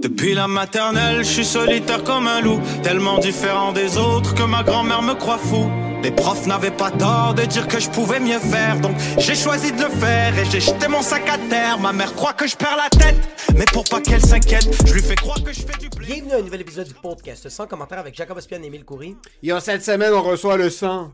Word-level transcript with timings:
Depuis 0.00 0.32
la 0.34 0.46
maternelle, 0.46 1.24
je 1.24 1.30
suis 1.30 1.44
solitaire 1.44 2.04
comme 2.04 2.28
un 2.28 2.40
loup, 2.40 2.60
tellement 2.84 3.18
différent 3.18 3.72
des 3.72 3.96
autres 3.96 4.32
que 4.32 4.44
ma 4.44 4.62
grand-mère 4.62 5.02
me 5.02 5.14
croit 5.14 5.38
fou. 5.38 5.68
Les 6.04 6.12
profs 6.12 6.46
n'avaient 6.46 6.70
pas 6.70 6.92
tort 6.92 7.34
de 7.34 7.42
dire 7.42 7.66
que 7.66 7.80
je 7.80 7.90
pouvais 7.90 8.20
mieux 8.20 8.38
faire, 8.38 8.78
donc 8.80 8.96
j'ai 9.18 9.34
choisi 9.34 9.72
de 9.72 9.82
le 9.82 9.88
faire 9.88 10.38
et 10.38 10.44
j'ai 10.44 10.60
jeté 10.60 10.86
mon 10.86 11.02
sac 11.02 11.28
à 11.28 11.36
terre. 11.50 11.80
Ma 11.80 11.92
mère 11.92 12.14
croit 12.14 12.32
que 12.32 12.46
je 12.46 12.56
perds 12.56 12.76
la 12.76 12.88
tête, 12.88 13.16
mais 13.56 13.64
pour 13.72 13.82
pas 13.84 14.00
qu'elle 14.00 14.24
s'inquiète, 14.24 14.68
je 14.86 14.94
lui 14.94 15.02
fais 15.02 15.16
croire 15.16 15.42
que 15.42 15.52
je 15.52 15.62
fais 15.62 15.76
du 15.78 15.88
blé. 15.88 16.06
Bienvenue 16.06 16.32
à 16.32 16.36
un 16.36 16.42
nouvel 16.42 16.60
épisode 16.60 16.86
du 16.86 16.94
podcast 16.94 17.48
sans 17.48 17.66
commentaire 17.66 17.98
avec 17.98 18.14
Jacob 18.14 18.38
Espion 18.38 18.62
et 18.62 18.66
Émile 18.66 18.84
Coury. 18.84 19.16
Yo, 19.42 19.58
cette 19.58 19.84
semaine, 19.84 20.12
on 20.12 20.22
reçoit 20.22 20.56
le 20.56 20.70
sang. 20.70 21.12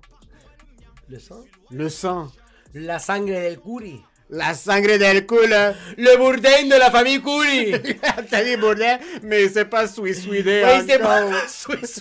Le 1.09 1.19
sang? 1.19 1.41
Le 1.71 1.89
sang. 1.89 2.29
La 2.75 2.99
sangre 2.99 3.29
del 3.29 3.59
Coury. 3.59 4.03
La 4.31 4.55
sangre 4.55 4.99
del 4.99 5.27
culo. 5.27 5.75
Le 5.97 6.17
bourdain 6.17 6.65
de 6.65 6.79
la 6.79 6.91
famille 6.91 7.21
Coury. 7.21 7.75
T'as 8.31 8.43
dit 8.43 8.57
Bourdain, 8.57 8.99
mais 9.23 9.49
c'est 9.49 9.67
pas 9.67 9.87
Swiss 9.95 10.23
Swede 10.25 10.47
Oui, 10.47 10.85
c'est 10.89 10.99
pas. 10.99 11.23
Swiss. 11.47 12.01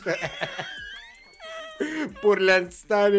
Pour 2.22 2.36
l'instant. 2.38 3.10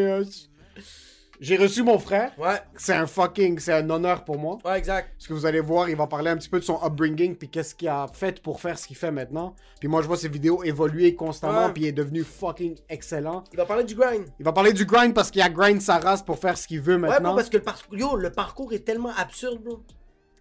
J'ai 1.44 1.56
reçu 1.56 1.82
mon 1.82 1.98
frère. 1.98 2.32
Ouais, 2.38 2.60
C'est 2.76 2.94
un 2.94 3.06
fucking, 3.06 3.58
c'est 3.58 3.72
un 3.74 3.88
honneur 3.90 4.24
pour 4.24 4.38
moi. 4.38 4.58
ouais, 4.64 4.78
exact. 4.78 5.10
Parce 5.16 5.26
que 5.28 5.34
vous 5.34 5.44
allez 5.46 5.60
voir, 5.60 5.88
il 5.90 5.96
va 5.96 6.06
parler 6.06 6.30
un 6.30 6.36
petit 6.36 6.48
peu 6.48 6.58
de 6.58 6.64
son 6.64 6.80
upbringing, 6.84 7.36
puis 7.36 7.48
qu'est-ce 7.50 7.74
qu'il 7.74 7.88
a 7.88 8.06
fait 8.12 8.40
pour 8.42 8.60
faire 8.60 8.78
ce 8.78 8.86
qu'il 8.86 8.96
fait 8.96 9.10
maintenant. 9.10 9.54
Puis 9.78 9.88
moi, 9.88 10.00
je 10.02 10.06
vois 10.06 10.16
ses 10.16 10.28
vidéos 10.28 10.62
évoluer 10.64 11.14
constamment, 11.14 11.66
Ouais. 11.66 11.72
puis 11.72 11.82
il 11.82 11.86
est 11.88 11.92
devenu 11.92 12.22
fucking 12.24 12.76
excellent. 12.88 13.44
Il 13.52 13.56
va 13.58 13.66
parler 13.66 13.84
du 13.84 13.94
grind. 13.94 14.24
Il 14.38 14.44
va 14.44 14.52
parler 14.52 14.72
du 14.72 14.86
grind 14.86 15.12
parce 15.14 15.30
qu'il 15.30 15.42
a 15.42 15.48
grind 15.50 15.80
sa 15.82 15.98
race 15.98 16.22
pour 16.22 16.38
faire 16.38 16.56
ce 16.56 16.66
qu'il 16.66 16.80
veut 16.80 16.94
Ouais, 16.94 16.98
maintenant. 17.00 17.34
bro, 17.34 17.42
parce 17.64 17.82
que 17.82 17.94
le 17.94 17.98
yo, 18.00 18.16
le 18.16 18.30
parcours 18.30 18.72
est 18.72 18.84
tellement 18.84 19.12
absurde, 19.16 19.58
bro. 19.62 19.82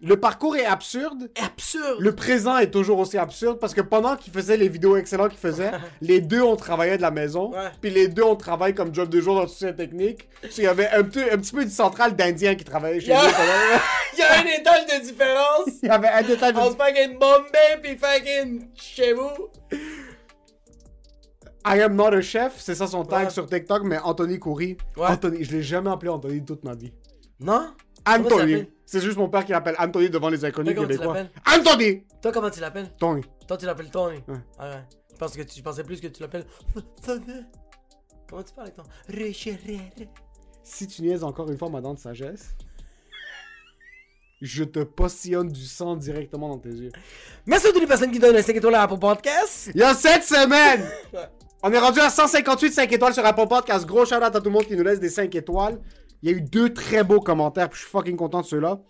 Le 0.06 0.16
parcours 0.20 0.54
est 0.56 0.66
absurde. 0.66 1.30
Absurde. 1.42 1.96
Le 1.98 2.14
présent 2.14 2.58
est 2.58 2.70
toujours 2.70 2.98
aussi 2.98 3.16
absurde 3.16 3.58
parce 3.58 3.72
que 3.72 3.80
pendant 3.80 4.16
qu'il 4.16 4.32
faisait 4.32 4.56
les 4.58 4.68
vidéos 4.68 4.96
excellentes 4.96 5.30
qu'il 5.30 5.38
faisait, 5.38 5.70
les 6.02 6.20
deux 6.20 6.42
on 6.42 6.56
travaillait 6.56 6.96
de 6.98 7.02
la 7.02 7.10
maison, 7.10 7.50
Ouais. 7.52 7.70
puis 7.80 7.90
les 7.90 8.08
deux 8.08 8.22
on 8.22 8.36
travaille 8.36 8.74
comme 8.74 8.94
job 8.94 9.08
de 9.08 9.20
jour 9.20 9.34
dans 9.36 9.46
toutes 9.46 9.54
ces 9.56 9.74
techniques. 9.74 10.28
Parce 10.42 10.54
qu'il 10.54 10.64
y 10.64 10.66
avait 10.66 10.88
un 10.90 11.02
petit, 11.04 11.22
un 11.22 11.38
petit 11.38 11.52
peu 11.52 11.64
de 11.64 11.70
centrale 11.70 12.14
d'Indiens 12.14 12.54
qui 12.54 12.64
travaillait 12.64 13.00
chez 13.00 13.12
nous. 13.14 13.20
Il 14.12 14.18
y 14.18 14.22
a 14.22 14.40
un 14.40 14.44
étage 14.44 14.86
de 14.86 15.04
différence 15.04 15.68
Il 15.82 15.88
y 15.88 15.90
avait 15.90 16.08
un 16.08 16.22
détail 16.22 16.52
de... 16.52 16.58
entre 16.58 16.76
fucking 16.84 17.18
Bombay 17.18 17.80
pis 17.82 17.96
fucking 17.96 18.68
chez 18.74 19.14
vous. 19.14 19.48
I 21.66 21.80
am 21.80 21.94
not 21.96 22.12
a 22.12 22.20
chef, 22.20 22.56
c'est 22.58 22.74
ça 22.74 22.86
son 22.86 23.04
tag 23.04 23.24
Ouais. 23.26 23.30
sur 23.30 23.46
TikTok, 23.46 23.84
mais 23.84 23.98
Anthony 24.04 24.38
Coury. 24.38 24.76
Ouais. 24.98 25.06
Anthony, 25.08 25.44
je 25.44 25.52
l'ai 25.56 25.62
jamais 25.62 25.90
appelé 25.90 26.10
Anthony 26.10 26.44
toute 26.44 26.62
ma 26.62 26.74
vie. 26.74 26.92
Non? 27.40 27.68
Anthony. 28.06 28.66
C'est 28.86 29.00
juste 29.00 29.16
mon 29.16 29.28
père 29.28 29.44
qui 29.44 29.52
l'appelle 29.52 29.76
Anthony 29.78 30.10
devant 30.10 30.28
les 30.28 30.44
inconnus 30.44 30.74
Toi, 30.74 30.84
comment 30.84 30.88
tu 30.88 30.98
québécois. 30.98 31.14
l'appelles? 31.14 31.30
Anthony! 31.58 32.02
Toi, 32.20 32.32
comment 32.32 32.50
tu 32.50 32.60
l'appelles? 32.60 32.90
Tony. 32.98 33.22
Toi, 33.48 33.56
tu 33.56 33.66
l'appelles 33.66 33.90
Tony. 33.90 34.18
Ouais. 34.28 34.36
Ah 34.58 34.68
ouais. 34.68 34.82
Je, 35.12 35.16
pense 35.16 35.36
que 35.36 35.42
tu, 35.42 35.58
je 35.58 35.62
pensais 35.62 35.84
plus 35.84 36.00
que 36.00 36.08
tu 36.08 36.20
l'appelles. 36.22 36.44
Comment 38.28 38.42
tu 38.42 38.54
parles 38.54 38.68
avec 38.68 38.76
ton. 38.76 38.82
Si 40.62 40.86
tu 40.86 41.02
niaises 41.02 41.24
encore 41.24 41.50
une 41.50 41.58
fois 41.58 41.68
ma 41.68 41.80
dent 41.80 41.94
de 41.94 41.98
sagesse, 41.98 42.54
je 44.40 44.64
te 44.64 44.80
postillonne 44.80 45.48
du 45.48 45.64
sang 45.64 45.96
directement 45.96 46.48
dans 46.48 46.58
tes 46.58 46.70
yeux. 46.70 46.92
Merci 47.46 47.68
à 47.68 47.72
toutes 47.72 47.80
les 47.80 47.86
personnes 47.86 48.10
qui 48.10 48.18
donnent 48.18 48.36
un 48.36 48.42
5 48.42 48.56
étoiles 48.56 48.74
à 48.74 48.82
Apple 48.82 48.98
Podcast. 48.98 49.70
Il 49.74 49.80
y 49.80 49.84
a 49.84 49.94
cette 49.94 50.24
semaine! 50.24 50.86
Ouais. 51.12 51.28
On 51.66 51.72
est 51.72 51.78
rendu 51.78 51.98
à 52.00 52.10
158 52.10 52.72
5 52.74 52.92
étoiles 52.92 53.14
sur 53.14 53.24
Apple 53.24 53.46
Podcast. 53.48 53.86
Gros 53.86 54.04
shout 54.04 54.16
out 54.16 54.24
à 54.24 54.30
tout 54.32 54.44
le 54.44 54.50
monde 54.50 54.66
qui 54.66 54.76
nous 54.76 54.82
laisse 54.82 55.00
des 55.00 55.08
5 55.08 55.34
étoiles. 55.34 55.80
Il 56.24 56.30
y 56.30 56.32
a 56.32 56.36
eu 56.38 56.40
deux 56.40 56.72
très 56.72 57.04
beaux 57.04 57.20
commentaires, 57.20 57.68
puis 57.68 57.76
je 57.76 57.84
suis 57.84 57.90
fucking 57.90 58.16
content 58.16 58.40
de 58.40 58.46
ceux-là. 58.46 58.80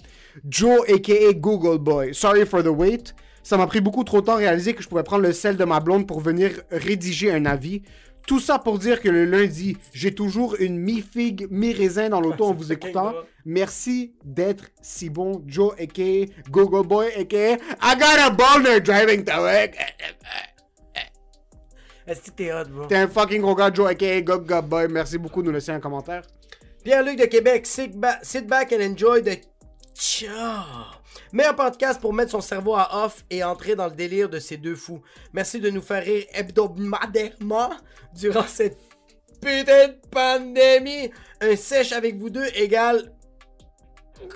Joe, 0.48 0.88
aka 0.88 1.32
Google 1.32 1.78
Boy. 1.78 2.14
Sorry 2.14 2.46
for 2.46 2.62
the 2.62 2.68
wait. 2.68 3.12
Ça 3.42 3.56
m'a 3.56 3.66
pris 3.66 3.80
beaucoup 3.80 4.04
trop 4.04 4.20
de 4.20 4.26
temps 4.26 4.34
à 4.34 4.36
réaliser 4.36 4.72
que 4.72 4.84
je 4.84 4.88
pouvais 4.88 5.02
prendre 5.02 5.24
le 5.24 5.32
sel 5.32 5.56
de 5.56 5.64
ma 5.64 5.80
blonde 5.80 6.06
pour 6.06 6.20
venir 6.20 6.52
rédiger 6.70 7.32
un 7.32 7.44
avis. 7.44 7.82
Tout 8.28 8.38
ça 8.38 8.60
pour 8.60 8.78
dire 8.78 9.00
que 9.00 9.08
le 9.08 9.24
lundi, 9.24 9.76
j'ai 9.92 10.14
toujours 10.14 10.54
une 10.60 10.78
mi-figue, 10.78 11.48
mi-raisin 11.50 12.08
dans 12.08 12.20
l'auto 12.20 12.44
en 12.44 12.54
vous 12.54 12.70
écoutant. 12.70 13.12
Merci 13.44 14.14
d'être 14.24 14.66
si 14.80 15.10
bon. 15.10 15.42
Joe, 15.44 15.74
aka 15.80 16.26
Google 16.52 16.86
Boy, 16.86 17.08
aka 17.18 17.54
I 17.82 17.96
got 17.98 18.20
a 18.20 18.30
boner 18.30 18.78
driving 18.80 19.24
to 19.24 19.40
work. 19.40 19.76
Est-ce 22.06 22.20
que 22.20 22.30
t'es 22.30 22.52
hot, 22.52 22.68
bro? 22.70 22.86
T'es 22.86 22.96
un 22.96 23.08
fucking 23.08 23.40
gros 23.40 23.56
gars, 23.56 23.72
Joe, 23.74 23.88
aka 23.88 24.20
Gog 24.22 24.68
Boy. 24.68 24.86
Merci 24.88 25.18
beaucoup 25.18 25.42
de 25.42 25.48
nous 25.48 25.52
laisser 25.52 25.72
un 25.72 25.80
commentaire. 25.80 26.22
Pierre-Luc 26.84 27.16
de 27.18 27.24
Québec, 27.24 27.66
sit, 27.66 27.96
ba- 27.98 28.18
sit 28.22 28.46
back 28.46 28.72
and 28.72 28.82
enjoy 28.92 29.22
the 29.22 29.40
Tcha. 29.94 30.64
Meilleur 31.32 31.56
podcast 31.56 32.00
pour 32.00 32.12
mettre 32.12 32.30
son 32.32 32.40
cerveau 32.40 32.74
à 32.74 33.04
off 33.04 33.24
et 33.30 33.42
entrer 33.42 33.74
dans 33.74 33.86
le 33.86 33.94
délire 33.94 34.28
de 34.28 34.38
ces 34.38 34.56
deux 34.56 34.74
fous. 34.76 35.00
Merci 35.32 35.60
de 35.60 35.70
nous 35.70 35.80
faire 35.80 36.02
rire 36.04 36.24
hebdomadairement 36.32 37.70
durant 38.14 38.46
cette 38.46 38.78
putain 39.40 39.88
de 39.88 39.96
pandémie. 40.10 41.10
Un 41.40 41.56
sèche 41.56 41.92
avec 41.92 42.16
vous 42.18 42.30
deux 42.30 42.46
égale. 42.54 43.12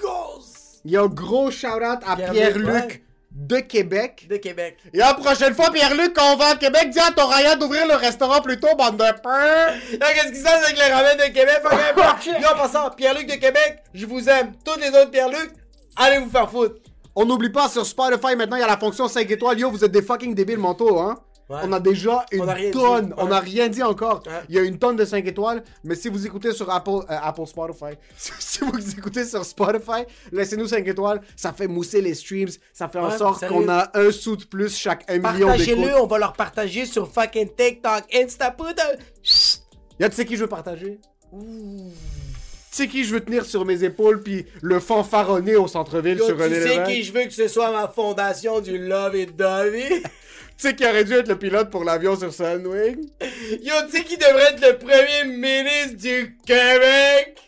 Gosse 0.00 0.80
Yo, 0.84 1.08
gros 1.08 1.50
shout-out 1.50 2.00
à 2.06 2.16
Pierre-Luc. 2.32 3.04
De 3.38 3.60
Québec. 3.60 4.26
de 4.28 4.36
Québec. 4.36 4.76
Et 4.92 4.98
la 4.98 5.14
prochaine 5.14 5.54
fois, 5.54 5.70
Pierre-Luc, 5.70 6.12
quand 6.12 6.34
on 6.34 6.36
va 6.36 6.48
à 6.48 6.56
Québec, 6.56 6.90
dis 6.90 6.98
à 6.98 7.12
ton 7.12 7.26
Ryan 7.26 7.56
d'ouvrir 7.56 7.86
le 7.86 7.94
restaurant 7.94 8.40
plus 8.40 8.58
tôt, 8.58 8.74
bande 8.76 8.96
de 8.96 9.20
peur. 9.22 9.72
Qu'est-ce 9.90 10.32
qui 10.32 10.38
se 10.38 10.42
passe 10.42 10.64
avec 10.64 10.76
les 10.76 10.92
ramen 10.92 11.16
de 11.16 11.32
Québec? 11.32 11.62
Yo, 12.26 12.48
en 12.52 12.58
passant, 12.58 12.90
Pierre-Luc 12.90 13.26
de 13.28 13.36
Québec, 13.36 13.78
je 13.94 14.06
vous 14.06 14.28
aime. 14.28 14.52
Tous 14.64 14.78
les 14.80 14.88
autres 14.88 15.10
Pierre-Luc, 15.10 15.52
allez 15.96 16.18
vous 16.18 16.30
faire 16.30 16.50
foutre. 16.50 16.80
On 17.14 17.24
n'oublie 17.24 17.50
pas, 17.50 17.68
sur 17.68 17.86
Spotify, 17.86 18.34
maintenant, 18.36 18.56
il 18.56 18.60
y 18.60 18.64
a 18.64 18.66
la 18.66 18.76
fonction 18.76 19.06
5 19.06 19.30
étoiles. 19.30 19.58
Yo, 19.58 19.70
vous 19.70 19.84
êtes 19.84 19.92
des 19.92 20.02
fucking 20.02 20.34
débiles 20.34 20.58
mentaux, 20.58 20.98
hein. 20.98 21.16
Ouais. 21.48 21.60
On 21.64 21.72
a 21.72 21.80
déjà 21.80 22.26
une 22.30 22.42
On 22.42 22.54
dit, 22.54 22.70
tonne. 22.70 23.14
On 23.16 23.28
n'a 23.28 23.40
rien 23.40 23.68
dit 23.68 23.82
encore. 23.82 24.22
Ouais. 24.26 24.32
Il 24.50 24.54
y 24.54 24.58
a 24.58 24.62
une 24.62 24.78
tonne 24.78 24.96
de 24.96 25.04
5 25.04 25.26
étoiles. 25.26 25.64
Mais 25.82 25.94
si 25.94 26.08
vous 26.10 26.26
écoutez 26.26 26.52
sur 26.52 26.70
Apple, 26.70 26.90
euh, 26.90 27.16
Apple 27.22 27.46
Spotify, 27.46 27.96
si 28.16 28.60
vous 28.60 28.90
écoutez 28.90 29.24
sur 29.24 29.44
Spotify, 29.44 30.04
laissez-nous 30.30 30.68
5 30.68 30.86
étoiles. 30.86 31.22
Ça 31.36 31.54
fait 31.54 31.66
mousser 31.66 32.02
les 32.02 32.14
streams. 32.14 32.50
Ça 32.72 32.88
fait 32.88 32.98
en 32.98 33.16
sorte 33.16 33.48
qu'on 33.48 33.66
a 33.68 33.90
un 33.94 34.10
sou 34.10 34.36
de 34.36 34.44
plus 34.44 34.76
chaque 34.76 35.10
1 35.10 35.14
million 35.14 35.32
d'écoutes. 35.32 35.46
Partagez-le, 35.46 36.00
on 36.02 36.06
va 36.06 36.18
leur 36.18 36.34
partager 36.34 36.84
sur 36.84 37.10
fucking 37.10 37.48
TikTok, 37.56 38.04
Insta, 38.14 38.50
putain. 38.50 38.82
Y'a 39.98 40.10
tu 40.10 40.16
sais 40.16 40.26
qui 40.26 40.36
je 40.36 40.42
veux 40.42 40.48
partager? 40.48 41.00
Tu 41.32 41.38
sais 42.70 42.88
qui 42.88 43.04
je 43.04 43.14
veux 43.14 43.20
tenir 43.20 43.46
sur 43.46 43.64
mes 43.64 43.84
épaules 43.84 44.22
puis 44.22 44.46
le 44.60 44.78
fanfaronner 44.80 45.56
au 45.56 45.66
centre-ville 45.66 46.18
sur 46.18 46.36
tu 46.36 46.42
René 46.42 46.60
sais 46.60 46.84
qui 46.84 47.02
je 47.02 47.12
veux 47.12 47.24
que 47.24 47.32
ce 47.32 47.48
soit 47.48 47.72
ma 47.72 47.88
fondation 47.88 48.60
du 48.60 48.78
Love 48.78 49.16
et 49.16 49.26
Davy? 49.26 50.02
Tu 50.58 50.66
sais 50.66 50.74
qui 50.74 50.84
aurait 50.84 51.04
dû 51.04 51.12
être 51.12 51.28
le 51.28 51.38
pilote 51.38 51.70
pour 51.70 51.84
l'avion 51.84 52.16
sur 52.16 52.32
Sunwing? 52.34 53.08
Yo, 53.62 53.74
tu 53.88 53.96
sais 53.96 54.04
qui 54.04 54.16
devrait 54.16 54.54
être 54.54 54.60
le 54.60 54.76
premier 54.78 55.24
ministre 55.36 55.96
du 55.96 56.36
Québec? 56.44 57.38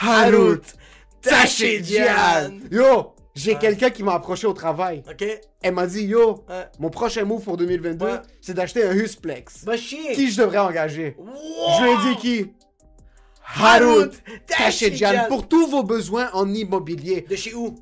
Harut 0.00 0.60
Tachidjian. 1.22 2.58
Yo, 2.70 3.14
j'ai 3.34 3.54
quelqu'un 3.56 3.88
qui 3.88 4.02
m'a 4.02 4.14
approché 4.14 4.46
au 4.46 4.52
travail. 4.52 5.02
Ok? 5.10 5.24
Elle 5.62 5.74
m'a 5.74 5.86
dit, 5.86 6.02
yo, 6.04 6.44
Ouais. 6.48 6.66
mon 6.78 6.90
prochain 6.90 7.24
move 7.24 7.42
pour 7.42 7.56
2022, 7.56 8.04
Ouais. 8.04 8.12
c'est 8.42 8.54
d'acheter 8.54 8.84
un 8.84 8.92
Husplex. 8.92 9.64
Va 9.64 9.76
chier. 9.78 10.12
Qui 10.12 10.30
je 10.30 10.42
devrais 10.42 10.58
engager? 10.58 11.16
Wow. 11.18 11.26
Je 11.78 11.82
lui 11.84 11.90
ai 11.90 12.14
dit 12.14 12.20
qui? 12.20 12.52
Harut. 13.56 14.10
Tachidjian. 14.46 15.24
Pour 15.28 15.48
tous 15.48 15.66
vos 15.68 15.82
besoins 15.82 16.28
en 16.34 16.52
immobilier. 16.52 17.22
De 17.22 17.34
chez 17.34 17.54
où? 17.54 17.74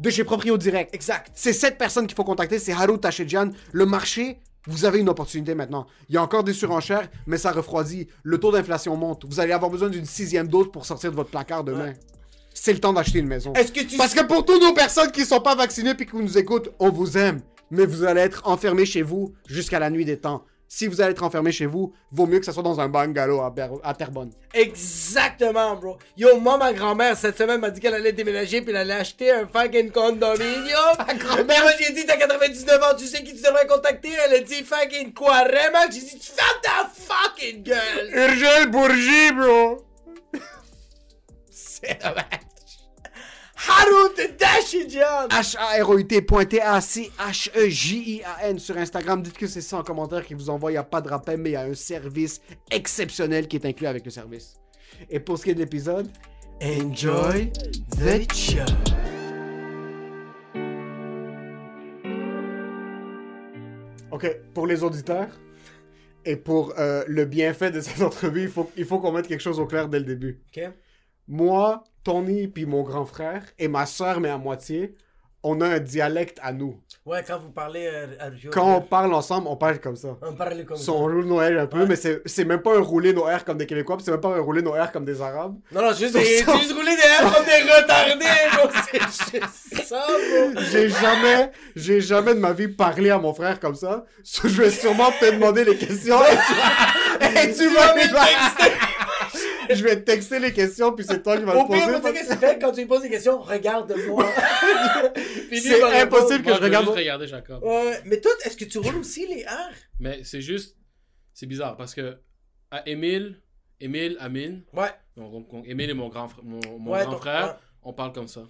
De 0.00 0.10
chez 0.10 0.24
Proprio 0.24 0.56
Direct. 0.56 0.94
Exact. 0.94 1.30
C'est 1.34 1.52
cette 1.52 1.78
personne 1.78 2.06
qu'il 2.06 2.16
faut 2.16 2.24
contacter, 2.24 2.58
c'est 2.58 2.72
Haru 2.72 2.98
Tachedjian. 2.98 3.50
Le 3.72 3.86
marché, 3.86 4.38
vous 4.66 4.84
avez 4.84 4.98
une 4.98 5.08
opportunité 5.08 5.54
maintenant. 5.54 5.86
Il 6.08 6.14
y 6.14 6.18
a 6.18 6.22
encore 6.22 6.42
des 6.42 6.52
surenchères, 6.52 7.08
mais 7.26 7.36
ça 7.36 7.52
refroidit. 7.52 8.08
Le 8.22 8.38
taux 8.38 8.52
d'inflation 8.52 8.96
monte. 8.96 9.24
Vous 9.26 9.40
allez 9.40 9.52
avoir 9.52 9.70
besoin 9.70 9.88
d'une 9.88 10.06
sixième 10.06 10.48
dose 10.48 10.70
pour 10.72 10.86
sortir 10.86 11.10
de 11.10 11.16
votre 11.16 11.30
placard 11.30 11.64
demain. 11.64 11.92
C'est 12.52 12.72
le 12.72 12.80
temps 12.80 12.92
d'acheter 12.92 13.20
une 13.20 13.28
maison. 13.28 13.52
Est-ce 13.52 13.72
que 13.72 13.80
tu 13.80 13.96
Parce 13.96 14.14
que 14.14 14.24
pour 14.24 14.44
toutes 14.44 14.60
nos 14.60 14.72
personnes 14.72 15.12
qui 15.12 15.24
sont 15.24 15.40
pas 15.40 15.54
vaccinées 15.54 15.94
puis 15.94 16.06
qui 16.06 16.16
nous 16.16 16.36
écoutent, 16.36 16.70
on 16.78 16.90
vous 16.90 17.16
aime. 17.16 17.40
Mais 17.70 17.86
vous 17.86 18.04
allez 18.04 18.22
être 18.22 18.42
enfermés 18.48 18.86
chez 18.86 19.02
vous 19.02 19.32
jusqu'à 19.46 19.78
la 19.78 19.90
nuit 19.90 20.04
des 20.04 20.18
temps. 20.18 20.44
Si 20.72 20.86
vous 20.86 21.00
allez 21.00 21.10
être 21.10 21.24
enfermés 21.24 21.50
chez 21.50 21.66
vous, 21.66 21.92
vaut 22.12 22.26
mieux 22.26 22.38
que 22.38 22.44
ça 22.44 22.52
soit 22.52 22.62
dans 22.62 22.78
un 22.78 22.88
bungalow 22.88 23.40
à, 23.40 23.50
Ber- 23.50 23.80
à 23.82 23.92
Terrebonne. 23.92 24.30
Exactement, 24.54 25.74
bro. 25.74 25.98
Yo, 26.16 26.38
moi, 26.38 26.58
ma 26.58 26.72
grand-mère, 26.72 27.16
cette 27.16 27.36
semaine, 27.36 27.58
m'a 27.60 27.70
dit 27.70 27.80
qu'elle 27.80 27.94
allait 27.94 28.12
déménager 28.12 28.60
puis 28.60 28.70
elle 28.70 28.76
allait 28.76 28.94
acheter 28.94 29.32
un 29.32 29.48
fucking 29.48 29.90
condominium. 29.90 30.94
Ma 31.08 31.12
grand-mère, 31.14 31.64
j'ai 31.76 31.92
dit, 31.92 32.06
t'as 32.06 32.16
99 32.16 32.82
ans, 32.84 32.94
tu 32.96 33.06
sais 33.06 33.24
qui 33.24 33.34
tu 33.34 33.42
devrais 33.42 33.66
contacter? 33.66 34.10
Elle 34.24 34.34
a 34.34 34.40
dit, 34.44 34.62
fucking 34.62 35.12
quoi, 35.12 35.42
vraiment? 35.42 35.90
J'ai 35.90 36.02
dit, 36.02 36.18
tu 36.20 36.30
fermes 36.30 36.60
ta 36.62 36.88
fucking 36.94 37.64
gueule. 37.64 38.10
Urgel 38.14 38.70
Bourgie, 38.70 39.32
bro! 39.32 39.84
C'est 41.50 42.00
dommage. 42.00 42.24
H-A-R-O-U-T 45.30 46.22
pointé 46.22 46.62
A 46.62 46.80
C 46.80 47.10
H 47.18 47.50
E 47.56 47.68
J 47.68 48.16
I 48.16 48.22
A 48.24 48.48
N 48.48 48.58
sur 48.58 48.76
Instagram. 48.76 49.22
Dites 49.22 49.36
que 49.36 49.46
c'est 49.46 49.60
ça 49.60 49.78
en 49.78 49.82
commentaire 49.82 50.24
qui 50.24 50.34
vous 50.34 50.48
envoie. 50.48 50.70
Il 50.70 50.74
n'y 50.74 50.78
a 50.78 50.84
pas 50.84 51.00
de 51.00 51.08
rappel, 51.08 51.38
mais 51.38 51.50
il 51.50 51.52
y 51.52 51.56
a 51.56 51.62
un 51.62 51.74
service 51.74 52.40
exceptionnel 52.70 53.48
qui 53.48 53.56
est 53.56 53.66
inclus 53.66 53.86
avec 53.86 54.04
le 54.04 54.10
service. 54.10 54.54
Et 55.10 55.20
pour 55.20 55.38
ce 55.38 55.44
qui 55.44 55.50
est 55.50 55.54
de 55.54 55.60
l'épisode, 55.60 56.08
Enjoy 56.62 57.50
the 57.96 58.30
show. 58.34 58.64
ok, 64.10 64.36
pour 64.52 64.66
les 64.66 64.82
auditeurs 64.82 65.28
et 66.24 66.36
pour 66.36 66.74
euh, 66.78 67.02
le 67.06 67.24
bienfait 67.24 67.70
de 67.70 67.80
cette 67.80 68.02
entrevue, 68.02 68.42
il 68.42 68.48
faut, 68.48 68.70
il 68.76 68.84
faut 68.84 68.98
qu'on 68.98 69.12
mette 69.12 69.26
quelque 69.26 69.40
chose 69.40 69.58
au 69.58 69.66
clair 69.66 69.88
dès 69.88 69.98
le 70.00 70.04
début. 70.04 70.40
Ok. 70.54 70.70
Moi, 71.30 71.84
Tony, 72.02 72.48
puis 72.48 72.66
mon 72.66 72.82
grand 72.82 73.04
frère 73.06 73.44
et 73.56 73.68
ma 73.68 73.86
soeur, 73.86 74.18
mais 74.18 74.30
à 74.30 74.36
moitié, 74.36 74.96
on 75.44 75.60
a 75.60 75.66
un 75.68 75.78
dialecte 75.78 76.38
à 76.42 76.52
nous. 76.52 76.78
Ouais, 77.06 77.22
quand 77.26 77.38
vous 77.38 77.50
parlez 77.50 77.86
euh, 77.86 78.06
à 78.18 78.26
Rio, 78.26 78.50
Quand 78.52 78.76
on 78.76 78.80
parle 78.80 79.14
ensemble, 79.14 79.46
on 79.48 79.56
parle 79.56 79.78
comme 79.78 79.94
ça. 79.94 80.16
on 80.22 80.34
parle 80.34 80.64
comme 80.64 80.76
ça. 80.76 80.90
on 80.92 80.98
roule 80.98 81.24
nos 81.24 81.36
R 81.38 81.60
un 81.60 81.66
peu, 81.66 81.82
Ouais. 81.82 81.86
mais 81.86 81.94
c'est 81.96 82.44
même 82.44 82.60
pas 82.62 82.76
un 82.76 82.80
rouler 82.80 83.12
nos 83.12 83.22
R 83.24 83.44
comme 83.44 83.58
des 83.58 83.66
Québécois, 83.66 83.96
c'est 84.04 84.10
même 84.10 84.20
pas 84.20 84.36
un 84.36 84.40
rouler 84.40 84.60
nos 84.60 84.72
R 84.72 84.90
comme 84.90 85.04
des 85.04 85.22
Arabes. 85.22 85.56
Non, 85.72 85.82
non, 85.82 85.92
juste, 85.94 86.14
des, 86.14 86.42
rouler 86.42 86.96
des 86.96 87.02
airs 87.02 87.32
comme 87.32 87.44
des 87.46 87.72
retardés. 87.72 88.80
C'est 88.90 89.00
juste 89.40 89.86
ça, 89.86 90.04
bro. 90.06 90.60
J'ai 90.72 90.88
jamais, 90.88 91.52
j'ai 91.76 92.00
jamais 92.00 92.34
de 92.34 92.40
ma 92.40 92.52
vie 92.52 92.68
parlé 92.68 93.10
à 93.10 93.18
mon 93.18 93.32
frère 93.32 93.60
comme 93.60 93.76
ça. 93.76 94.04
Je 94.24 94.48
vais 94.48 94.70
sûrement 94.70 95.10
te 95.20 95.30
demander 95.30 95.64
les 95.64 95.76
questions 95.76 96.18
et 96.24 96.36
tu, 96.36 97.38
et 97.38 97.52
tu 97.54 97.68
vas 97.74 97.94
me 97.94 98.00
me 98.00 98.06
texter. 98.08 98.89
Je 99.74 99.84
vais 99.84 99.96
te 99.96 100.02
texter 100.04 100.38
les 100.38 100.52
questions, 100.52 100.92
puis 100.92 101.04
c'est 101.04 101.22
toi 101.22 101.36
qui 101.36 101.44
vas 101.44 101.54
Au 101.56 101.62
le 101.68 101.74
pire, 101.74 102.00
poser. 102.00 102.20
tu 102.20 102.26
sais 102.26 102.36
que 102.56 102.60
quand 102.60 102.72
tu 102.72 102.80
lui 102.80 102.86
poses 102.86 103.02
des 103.02 103.10
questions? 103.10 103.40
Regarde-moi. 103.40 104.26
C'est 105.52 105.82
impossible 106.02 106.42
que 106.42 106.48
Moi, 106.48 106.54
je 106.56 106.60
je 106.60 106.64
regarde. 106.64 106.84
juste 106.86 106.96
regarder 106.98 107.26
Jacob. 107.26 107.62
Ouais, 107.62 108.00
mais 108.04 108.20
toi, 108.20 108.30
est-ce 108.44 108.56
que 108.56 108.64
tu 108.64 108.78
roules 108.78 108.96
aussi 108.96 109.26
les 109.26 109.44
R? 109.44 109.70
Mais 109.98 110.22
c'est 110.24 110.40
juste. 110.40 110.76
C'est 111.34 111.46
bizarre 111.46 111.76
parce 111.76 111.94
que. 111.94 112.18
À 112.70 112.88
Émile, 112.88 113.40
Émile, 113.80 114.16
Amine, 114.20 114.62
Ouais. 114.72 114.90
donc, 115.16 115.48
Émile 115.66 115.90
et 115.90 115.94
mon 115.94 116.08
grand, 116.08 116.26
fr- 116.28 116.40
mon, 116.44 116.60
mon 116.78 116.92
Ouais, 116.92 117.02
grand 117.02 117.12
donc, 117.12 117.20
frère, 117.22 117.46
ouais. 117.46 117.52
on 117.82 117.92
parle 117.92 118.12
comme 118.12 118.28
ça. 118.28 118.42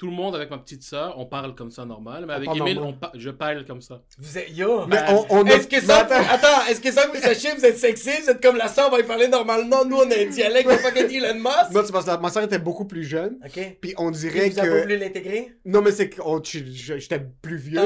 Tout 0.00 0.06
le 0.06 0.12
monde 0.12 0.34
avec 0.34 0.48
ma 0.48 0.56
petite 0.56 0.82
soeur, 0.82 1.16
on 1.18 1.26
parle 1.26 1.54
comme 1.54 1.70
ça 1.70 1.84
normal, 1.84 2.24
mais 2.26 2.32
avec 2.32 2.48
on 2.48 2.94
pa- 2.94 3.12
je 3.14 3.28
parle 3.28 3.66
comme 3.66 3.82
ça. 3.82 4.00
Vous 4.18 4.38
êtes, 4.38 4.48
yo. 4.56 4.86
Mais 4.86 4.96
on, 5.10 5.26
on 5.28 5.44
Est-ce 5.44 5.68
que 5.68 5.78
ça, 5.78 6.06
mais 6.08 6.14
attends. 6.16 6.32
attends, 6.32 6.66
est-ce 6.70 6.80
que 6.80 6.90
ça, 6.90 7.06
vous 7.06 7.20
sachez, 7.20 7.54
vous 7.54 7.66
êtes 7.66 7.76
sexy, 7.76 8.08
vous 8.22 8.30
êtes 8.30 8.42
comme 8.42 8.56
la 8.56 8.68
soeur, 8.68 8.88
on 8.88 8.92
va 8.96 9.00
y 9.00 9.02
parler 9.02 9.28
normalement, 9.28 9.84
nous, 9.84 9.96
on 9.98 10.10
a 10.10 10.14
un 10.18 10.24
dialecte 10.24 10.70
de 10.70 10.76
fucking 10.76 11.10
Elon 11.14 11.34
Musk? 11.34 11.72
Non, 11.74 11.82
c'est 11.84 11.92
parce 11.92 12.06
que 12.06 12.10
la- 12.12 12.16
ma 12.16 12.30
soeur 12.30 12.44
était 12.44 12.58
beaucoup 12.58 12.86
plus 12.86 13.04
jeune, 13.04 13.36
Ok. 13.44 13.76
puis 13.82 13.92
on 13.98 14.10
Puis 14.10 14.20
dirait 14.20 14.48
vous 14.48 14.58
avez 14.58 14.68
pas 14.70 14.74
que. 14.76 14.82
voulu 14.84 14.96
l'intégrer? 14.96 15.52
Non, 15.66 15.82
mais 15.82 15.92
c'est 15.92 16.08
que 16.08 16.22
oh, 16.24 16.40
j'étais 16.42 17.20
plus 17.42 17.58
vieux, 17.58 17.80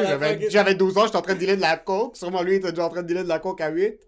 j'avais 0.50 0.74
12 0.76 0.96
ans, 0.96 1.06
j'étais 1.06 1.16
en 1.16 1.22
train 1.22 1.34
de 1.34 1.40
dealer 1.40 1.56
de 1.56 1.62
la 1.62 1.78
coke. 1.78 2.16
Sûrement 2.16 2.42
lui, 2.42 2.52
il 2.52 2.56
était 2.58 2.70
déjà 2.70 2.84
en 2.86 2.90
train 2.90 3.02
de 3.02 3.08
dealer 3.08 3.24
de 3.24 3.28
la 3.28 3.40
coke 3.40 3.60
à 3.60 3.70
8. 3.70 3.98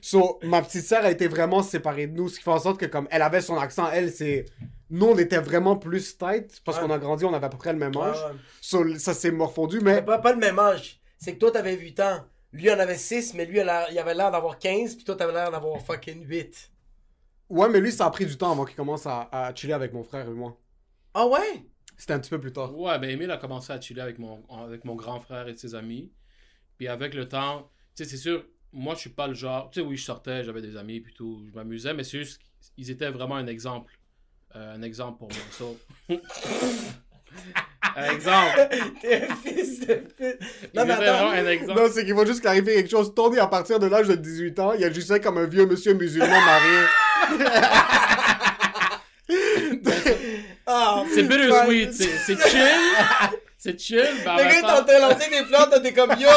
So, 0.00 0.38
ma 0.44 0.62
petite 0.62 0.84
sœur 0.84 1.04
a 1.04 1.10
été 1.10 1.26
vraiment 1.26 1.64
séparée 1.64 2.06
de 2.06 2.14
nous, 2.16 2.28
ce 2.28 2.36
qui 2.36 2.44
fait 2.44 2.50
en 2.50 2.60
sorte 2.60 2.78
que 2.78 2.86
comme 2.86 3.08
elle 3.10 3.22
avait 3.22 3.40
son 3.40 3.56
accent, 3.58 3.88
elle, 3.92 4.12
c'est... 4.12 4.44
Nous, 4.90 5.06
on 5.06 5.18
était 5.18 5.38
vraiment 5.38 5.76
plus 5.76 6.16
tight, 6.16 6.60
parce 6.64 6.78
Ouais. 6.78 6.84
qu'on 6.84 6.90
a 6.92 6.98
grandi, 6.98 7.24
on 7.24 7.34
avait 7.34 7.46
à 7.46 7.48
peu 7.48 7.58
près 7.58 7.72
le 7.72 7.78
même 7.78 7.96
âge. 7.96 8.16
Ouais, 8.18 8.30
ouais. 8.30 8.36
So, 8.60 8.98
ça 8.98 9.14
s'est 9.14 9.30
morfondu, 9.32 9.80
Mais 9.80 9.96
mais... 9.96 10.02
pas, 10.02 10.18
pas 10.18 10.32
le 10.32 10.38
même 10.38 10.58
âge. 10.58 11.00
C'est 11.18 11.34
que 11.34 11.38
toi, 11.38 11.50
t'avais 11.50 11.76
8 11.76 12.00
ans. 12.00 12.24
Lui, 12.52 12.70
en 12.70 12.78
avait 12.78 12.96
6, 12.96 13.34
mais 13.34 13.44
lui, 13.46 13.58
il 13.58 13.68
avait 13.68 14.14
l'air 14.14 14.30
d'avoir 14.30 14.58
15, 14.58 14.94
puis 14.94 15.04
toi, 15.04 15.16
t'avais 15.16 15.32
l'air 15.32 15.50
d'avoir 15.50 15.80
fucking 15.82 16.24
8. 16.26 16.70
Ouais, 17.48 17.68
mais 17.68 17.80
lui, 17.80 17.92
ça 17.92 18.06
a 18.06 18.10
pris 18.10 18.26
du 18.26 18.36
temps 18.36 18.52
avant 18.52 18.64
qu'il 18.64 18.76
commence 18.76 19.06
à, 19.06 19.28
à 19.32 19.54
chiller 19.54 19.72
avec 19.74 19.92
mon 19.92 20.02
frère 20.04 20.26
et 20.28 20.32
moi. 20.32 20.56
Ah 21.14 21.26
ouais? 21.26 21.64
C'était 21.96 22.12
un 22.12 22.18
petit 22.20 22.30
peu 22.30 22.40
plus 22.40 22.52
tard. 22.52 22.76
Ouais, 22.78 22.98
ben 22.98 23.08
Émile 23.10 23.30
a 23.30 23.36
commencé 23.38 23.72
à 23.72 23.80
chiller 23.80 24.02
avec 24.02 24.18
mon, 24.18 24.44
avec 24.50 24.84
mon 24.84 24.94
grand 24.96 25.18
frère 25.20 25.48
et 25.48 25.56
ses 25.56 25.74
amis. 25.74 26.12
Puis 26.76 26.88
avec 26.88 27.14
le 27.14 27.28
temps, 27.28 27.70
tu 27.94 28.04
sais, 28.04 28.10
c'est 28.10 28.16
sûr, 28.18 28.44
moi, 28.72 28.94
je 28.94 29.00
suis 29.00 29.10
pas 29.10 29.26
le 29.26 29.34
genre. 29.34 29.70
Tu 29.70 29.80
sais, 29.80 29.86
oui, 29.86 29.96
je 29.96 30.04
sortais, 30.04 30.44
j'avais 30.44 30.60
des 30.60 30.76
amis, 30.76 31.00
puis 31.00 31.14
tout, 31.14 31.42
je 31.48 31.52
m'amusais, 31.54 31.94
mais 31.94 32.04
c'est 32.04 32.18
juste 32.18 32.40
qu'ils 32.74 32.90
étaient 32.90 33.10
vraiment 33.10 33.36
un 33.36 33.46
exemple. 33.46 33.95
Euh, 34.56 34.74
un 34.74 34.82
exemple 34.82 35.18
pour 35.18 35.28
moi. 35.28 35.38
So... 35.50 35.76
un 37.96 38.04
exemple. 38.10 38.68
T'es 39.02 39.28
un 39.28 39.36
fils 39.36 39.80
de 39.80 39.94
pute. 39.94 40.38
Non, 40.74 40.86
mais 40.86 40.92
attends. 40.94 41.02
vraiment 41.02 41.30
un 41.30 41.46
exemple. 41.46 41.78
Non, 41.80 41.88
c'est 41.92 42.04
qu'il 42.06 42.14
faut 42.14 42.24
juste 42.24 42.40
clarifier 42.40 42.74
quelque 42.76 42.90
chose. 42.90 43.12
Tony, 43.14 43.38
à 43.38 43.46
partir 43.48 43.78
de 43.78 43.86
l'âge 43.86 44.08
de 44.08 44.14
18 44.14 44.58
ans, 44.60 44.72
il 44.72 44.82
agissait 44.84 45.20
comme 45.20 45.36
un 45.38 45.46
vieux 45.46 45.66
monsieur 45.66 45.92
musulman 45.94 46.28
marié. 46.28 46.78
Ah, 50.68 51.04
C'est 51.14 51.22
bittersweet, 51.22 51.92
c'est 51.92 52.18
c'est 52.26 52.48
chill. 52.48 52.60
C'est 53.56 53.80
chill, 53.80 54.02
mais 54.24 54.28
en 54.30 54.36
Le 54.36 54.42
gars, 54.42 54.50
il 54.56 54.60
temps- 54.62 54.68
t'entend 54.84 55.08
lancer 55.08 55.30
des 55.30 55.44
fleurs, 55.44 55.70
t'es 55.82 55.92
comme 55.92 56.10
yo, 56.18 56.28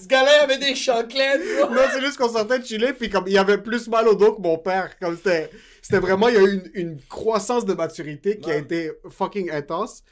ce 0.00 0.06
gars-là, 0.06 0.30
il 0.38 0.44
avait 0.44 0.58
des 0.58 0.74
chocolates, 0.76 1.40
bro. 1.60 1.68
Non, 1.74 1.80
c'est 1.92 2.00
juste 2.00 2.16
qu'on 2.16 2.28
sortait 2.32 2.60
de 2.60 2.64
chiller, 2.64 2.92
puis 2.92 3.10
comme 3.10 3.24
il 3.26 3.36
avait 3.36 3.58
plus 3.58 3.88
mal 3.88 4.06
au 4.08 4.14
dos 4.14 4.34
que 4.34 4.40
mon 4.40 4.56
père. 4.58 4.90
Comme 5.00 5.16
c'était, 5.16 5.50
c'était 5.82 5.98
vraiment, 5.98 6.28
il 6.28 6.34
y 6.34 6.38
a 6.38 6.42
eu 6.42 6.54
une, 6.54 6.70
une 6.92 7.02
croissance 7.02 7.66
de 7.66 7.74
maturité 7.74 8.38
qui 8.38 8.50
a 8.50 8.54
Ouais. 8.54 8.60
été 8.60 8.92
fucking 9.10 9.50
intense. 9.50 10.02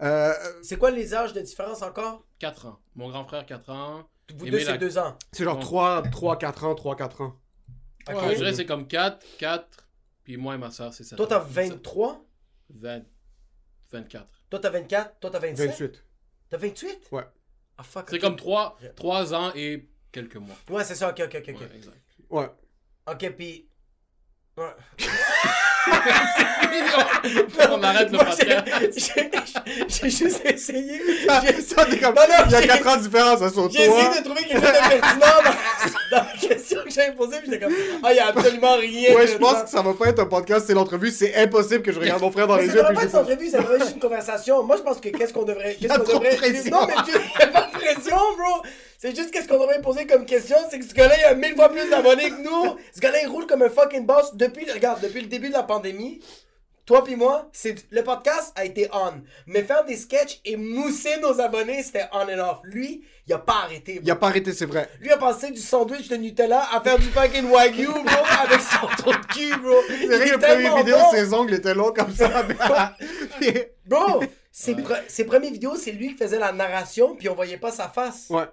Euh, 0.00 0.32
C'est 0.62 0.76
quoi 0.78 0.90
les 0.90 1.14
âges 1.14 1.32
de 1.32 1.40
différence 1.40 1.82
encore? 1.82 2.24
4 2.38 2.66
ans. 2.66 2.80
Mon 2.96 3.08
grand 3.10 3.24
frère, 3.24 3.44
4 3.46 3.70
ans. 3.70 4.08
Vous 4.36 4.46
deux, 4.50 4.60
c'est 4.60 4.68
a- 4.72 4.76
2 4.78 4.98
ans. 4.98 5.16
c'est 5.32 5.44
genre 5.44 5.54
Bon. 5.56 5.60
3, 5.62 6.02
3, 6.10 6.38
4 6.38 6.64
ans, 6.64 6.74
3, 6.74 6.96
4 6.96 7.20
ans. 7.22 7.38
Ok. 8.08 8.14
Ouais, 8.16 8.30
je 8.32 8.36
dirais 8.36 8.54
c'est 8.54 8.66
comme 8.66 8.86
4, 8.86 9.24
4, 9.38 9.86
puis 10.24 10.36
moi 10.36 10.54
et 10.54 10.58
ma 10.58 10.70
soeur, 10.70 10.92
c'est 10.94 11.04
ça. 11.04 11.16
Toi, 11.16 11.26
t'as 11.26 11.38
23. 11.38 12.24
20, 12.70 13.02
24. 13.90 14.26
Toi, 14.50 14.58
t'as 14.60 14.70
24. 14.70 15.18
Toi, 15.20 15.30
t'as 15.30 15.38
27. 15.38 15.70
28. 15.70 16.04
T'as 16.50 16.56
28? 16.58 17.08
Ouais. 17.12 17.24
Ah, 17.76 17.82
fuck. 17.82 18.06
C'est 18.10 18.16
ok. 18.16 18.20
comme 18.22 18.36
3, 18.36 18.78
3 18.96 19.34
ans 19.34 19.52
et 19.54 19.88
quelques 20.12 20.36
mois. 20.36 20.56
Ouais, 20.70 20.84
c'est 20.84 20.94
ça, 20.94 21.10
ok, 21.10 21.20
ok, 21.24 21.34
ok. 21.38 21.48
ok. 21.54 21.60
Ouais, 21.60 21.76
exact. 21.76 21.96
Ouais. 22.30 22.48
Ok, 23.10 23.30
pis. 23.36 23.67
Ouais. 24.58 24.98
On 27.70 27.82
arrête 27.82 28.10
le 28.10 28.18
podcast. 28.18 28.64
j'ai- 28.96 28.96
j'ai- 28.96 29.30
J'ai 29.88 30.10
juste 30.10 30.40
essayé. 30.44 31.00
Ah, 31.28 31.40
J'ai- 31.44 31.60
ça, 31.62 31.84
t'es 31.84 31.98
comme- 31.98 32.14
Non, 32.14 32.22
non, 32.28 32.34
il 32.46 32.52
y 32.52 32.54
a 32.56 32.60
j'ai- 32.62 32.66
4 32.68 32.86
ans 32.86 32.96
de 32.96 33.02
différence 33.02 33.42
à 33.42 33.50
son 33.50 33.68
J'ai 33.70 33.82
essayé 33.82 34.08
de 34.18 34.24
trouver 34.24 34.42
quelque 34.44 34.60
chose 34.60 34.72
de 34.72 35.00
pertinent 35.00 35.26
dans, 35.44 36.16
dans 36.16 36.24
la 36.24 36.48
question 36.48 36.78
que 36.84 36.90
j'avais 36.90 37.12
posée, 37.12 37.40
pis 37.40 37.50
j'étais 37.50 37.64
comme, 37.64 37.74
ah, 38.02 38.12
y 38.12 38.18
a 38.18 38.26
absolument 38.28 38.76
rien. 38.76 39.14
Ouais, 39.14 39.26
je 39.26 39.36
pense 39.36 39.62
que 39.64 39.68
ça 39.70 39.82
va 39.82 39.94
pas 39.94 40.06
être 40.08 40.20
un 40.20 40.26
podcast, 40.26 40.64
c'est 40.66 40.74
l'entrevue. 40.74 41.10
C'est 41.10 41.34
impossible 41.36 41.82
que 41.82 41.92
je 41.92 42.00
regarde 42.00 42.20
mon 42.20 42.30
frère 42.30 42.46
dans 42.46 42.56
Mais 42.56 42.62
les 42.62 42.68
ça 42.68 42.74
yeux. 42.74 42.78
devrait 42.80 42.94
puis 42.94 42.96
pas 42.96 43.02
je 43.02 43.06
être 43.08 43.14
une 43.14 43.20
entrevue, 43.32 43.48
ça 43.50 43.58
devrait 43.58 43.74
être 43.76 43.82
juste 43.84 43.94
une 43.94 44.00
conversation. 44.02 44.62
Moi, 44.64 44.76
je 44.76 44.82
pense 44.82 45.00
que 45.00 45.08
qu'est-ce 45.10 45.32
qu'on 45.32 45.44
devrait. 45.44 45.74
Qu'est-ce 45.80 45.94
qu'on 45.98 46.18
devrait. 46.18 46.36
pression. 46.36 46.70
Non, 46.70 46.86
mais 46.86 46.94
a 46.94 47.46
pas 47.48 47.68
de 47.72 47.78
pression, 47.78 48.16
bro. 48.36 48.62
C'est 49.00 49.14
juste 49.14 49.30
qu'est-ce 49.30 49.46
qu'on 49.46 49.60
devrait 49.60 49.80
poser 49.80 50.06
comme 50.06 50.26
question, 50.26 50.56
c'est 50.70 50.78
que 50.80 50.84
ce 50.84 50.92
gars-là, 50.92 51.14
il 51.18 51.24
a 51.24 51.34
mille 51.34 51.54
fois 51.54 51.68
plus 51.68 51.88
d'abonnés 51.88 52.30
que 52.30 52.42
nous. 52.42 52.76
Ce 52.92 52.98
gars-là, 53.00 53.22
il 53.22 53.28
roule 53.28 53.46
comme 53.46 53.62
un 53.62 53.70
fucking 53.70 54.04
boss 54.04 54.34
depuis, 54.34 54.68
regarde, 54.70 55.00
depuis 55.00 55.20
le 55.20 55.28
début 55.28 55.48
de 55.48 55.52
la 55.54 55.62
pandémie. 55.62 56.20
Toi 56.84 57.04
puis 57.04 57.16
moi, 57.16 57.50
c'est 57.52 57.76
le 57.90 58.02
podcast 58.02 58.50
a 58.56 58.64
été 58.64 58.88
on. 58.94 59.12
Mais 59.46 59.62
faire 59.62 59.84
des 59.84 59.94
sketchs 59.94 60.40
et 60.46 60.56
mousser 60.56 61.18
nos 61.20 61.38
abonnés, 61.38 61.82
c'était 61.82 62.06
on 62.12 62.20
and 62.22 62.38
off. 62.40 62.58
Lui, 62.64 63.04
il 63.26 63.32
a 63.34 63.38
pas 63.38 63.64
arrêté. 63.64 63.96
bro. 63.96 64.02
Il 64.04 64.10
a 64.10 64.16
pas 64.16 64.28
arrêté, 64.28 64.54
c'est 64.54 64.64
vrai. 64.64 64.88
Lui 64.98 65.10
a 65.12 65.18
passé 65.18 65.50
du 65.50 65.60
sandwich 65.60 66.08
de 66.08 66.16
Nutella 66.16 66.66
à 66.72 66.80
faire 66.80 66.98
du 66.98 67.04
fucking 67.04 67.50
wagyu, 67.50 67.88
bro, 67.88 68.02
avec 68.42 68.60
son 68.62 68.86
trou 68.96 69.12
de 69.12 69.26
cul, 69.32 69.54
bro. 69.60 69.76
C'est 69.86 70.06
vrai 70.06 70.18
que 70.30 70.36
premier 70.38 70.40
tellement 70.40 70.76
vidéo, 70.78 70.96
bon. 70.96 71.10
ses 71.12 71.34
ongles 71.34 71.54
étaient 71.54 71.74
longs 71.74 71.92
comme 71.92 72.14
ça. 72.14 72.46
Puis- 73.38 73.52
Bro, 73.86 74.24
ses, 74.50 74.74
pre- 74.74 75.02
ses 75.08 75.24
premières 75.24 75.52
vidéos, 75.52 75.76
c'est 75.76 75.92
lui 75.92 76.08
qui 76.08 76.16
faisait 76.16 76.38
la 76.38 76.52
narration, 76.52 77.16
puis 77.16 77.28
on 77.28 77.34
voyait 77.34 77.56
pas 77.58 77.70
sa 77.70 77.88
face. 77.88 78.26
ouais. 78.30 78.44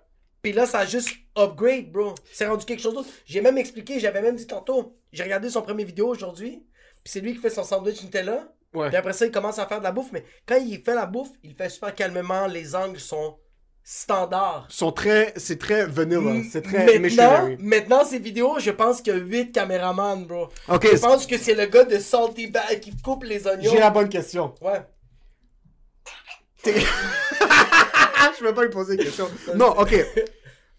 Puis 0.46 0.54
là, 0.54 0.68
ça 0.68 0.82
a 0.82 0.86
juste 0.86 1.10
upgrade, 1.36 1.92
bro. 1.92 2.14
C'est 2.32 2.46
rendu 2.46 2.66
quelque 2.66 2.80
chose 2.80 2.94
d'autre. 2.94 3.10
J'ai 3.26 3.42
même 3.42 3.58
expliqué, 3.58 4.00
j'avais 4.00 4.22
même 4.22 4.36
dit 4.36 4.46
tantôt. 4.46 4.96
J'ai 5.12 5.24
regardé 5.24 5.50
son 5.50 5.64
premier 5.64 5.86
vidéo 5.86 6.08
aujourd'hui, 6.08 6.64
puis 7.04 7.12
c'est 7.12 7.20
lui 7.20 7.34
qui 7.34 7.40
fait 7.40 7.50
son 7.50 7.64
sandwich 7.64 8.04
Nutella. 8.04 8.48
Ouais. 8.72 8.90
Puis 8.90 8.96
après 8.96 9.14
ça, 9.14 9.26
il 9.26 9.32
commence 9.32 9.58
à 9.58 9.66
faire 9.66 9.80
de 9.80 9.84
la 9.84 9.92
bouffe. 9.92 10.12
Mais 10.12 10.24
quand 10.46 10.58
il 10.58 10.84
fait 10.84 10.94
la 10.94 11.08
bouffe, 11.08 11.32
il 11.42 11.56
fait 11.56 11.68
super 11.70 11.96
calmement. 11.96 12.46
Les 12.46 12.76
angles 12.76 13.00
sont 13.00 13.40
standards. 13.84 14.68
Sont 14.70 14.92
très, 14.92 15.34
c'est 15.36 15.58
très 15.58 15.88
vanilla, 15.88 16.44
c'est 16.52 16.62
très 16.62 16.86
maintenant, 16.86 17.02
missionary. 17.02 17.58
maintenant, 17.58 18.06
ces 18.06 18.20
vidéos, 18.20 18.60
je 18.60 18.70
pense 18.70 19.02
qu'il 19.02 19.16
y 19.16 19.18
a 19.18 19.20
8 19.20 19.52
caméramans, 19.52 20.28
bro. 20.28 20.50
Ok, 20.68 20.90
Je 20.92 21.00
pense 21.00 21.26
que 21.26 21.40
c'est 21.40 21.56
le 21.56 21.66
gars 21.66 21.86
de 21.86 21.98
Salty 21.98 22.46
Bag 22.52 22.82
qui 22.82 22.96
coupe 23.02 23.24
les 23.24 23.48
oignons. 23.48 23.72
j'ai 23.72 23.80
la 23.80 23.90
bonne 23.90 24.10
question. 24.10 24.54
Ouais. 24.62 24.84
je 28.40 28.44
vais 28.44 28.54
pas 28.54 28.64
lui 28.64 28.70
poser 28.70 28.96
une 28.96 29.04
question. 29.04 29.30
Non, 29.56 29.78
ok. 29.78 29.94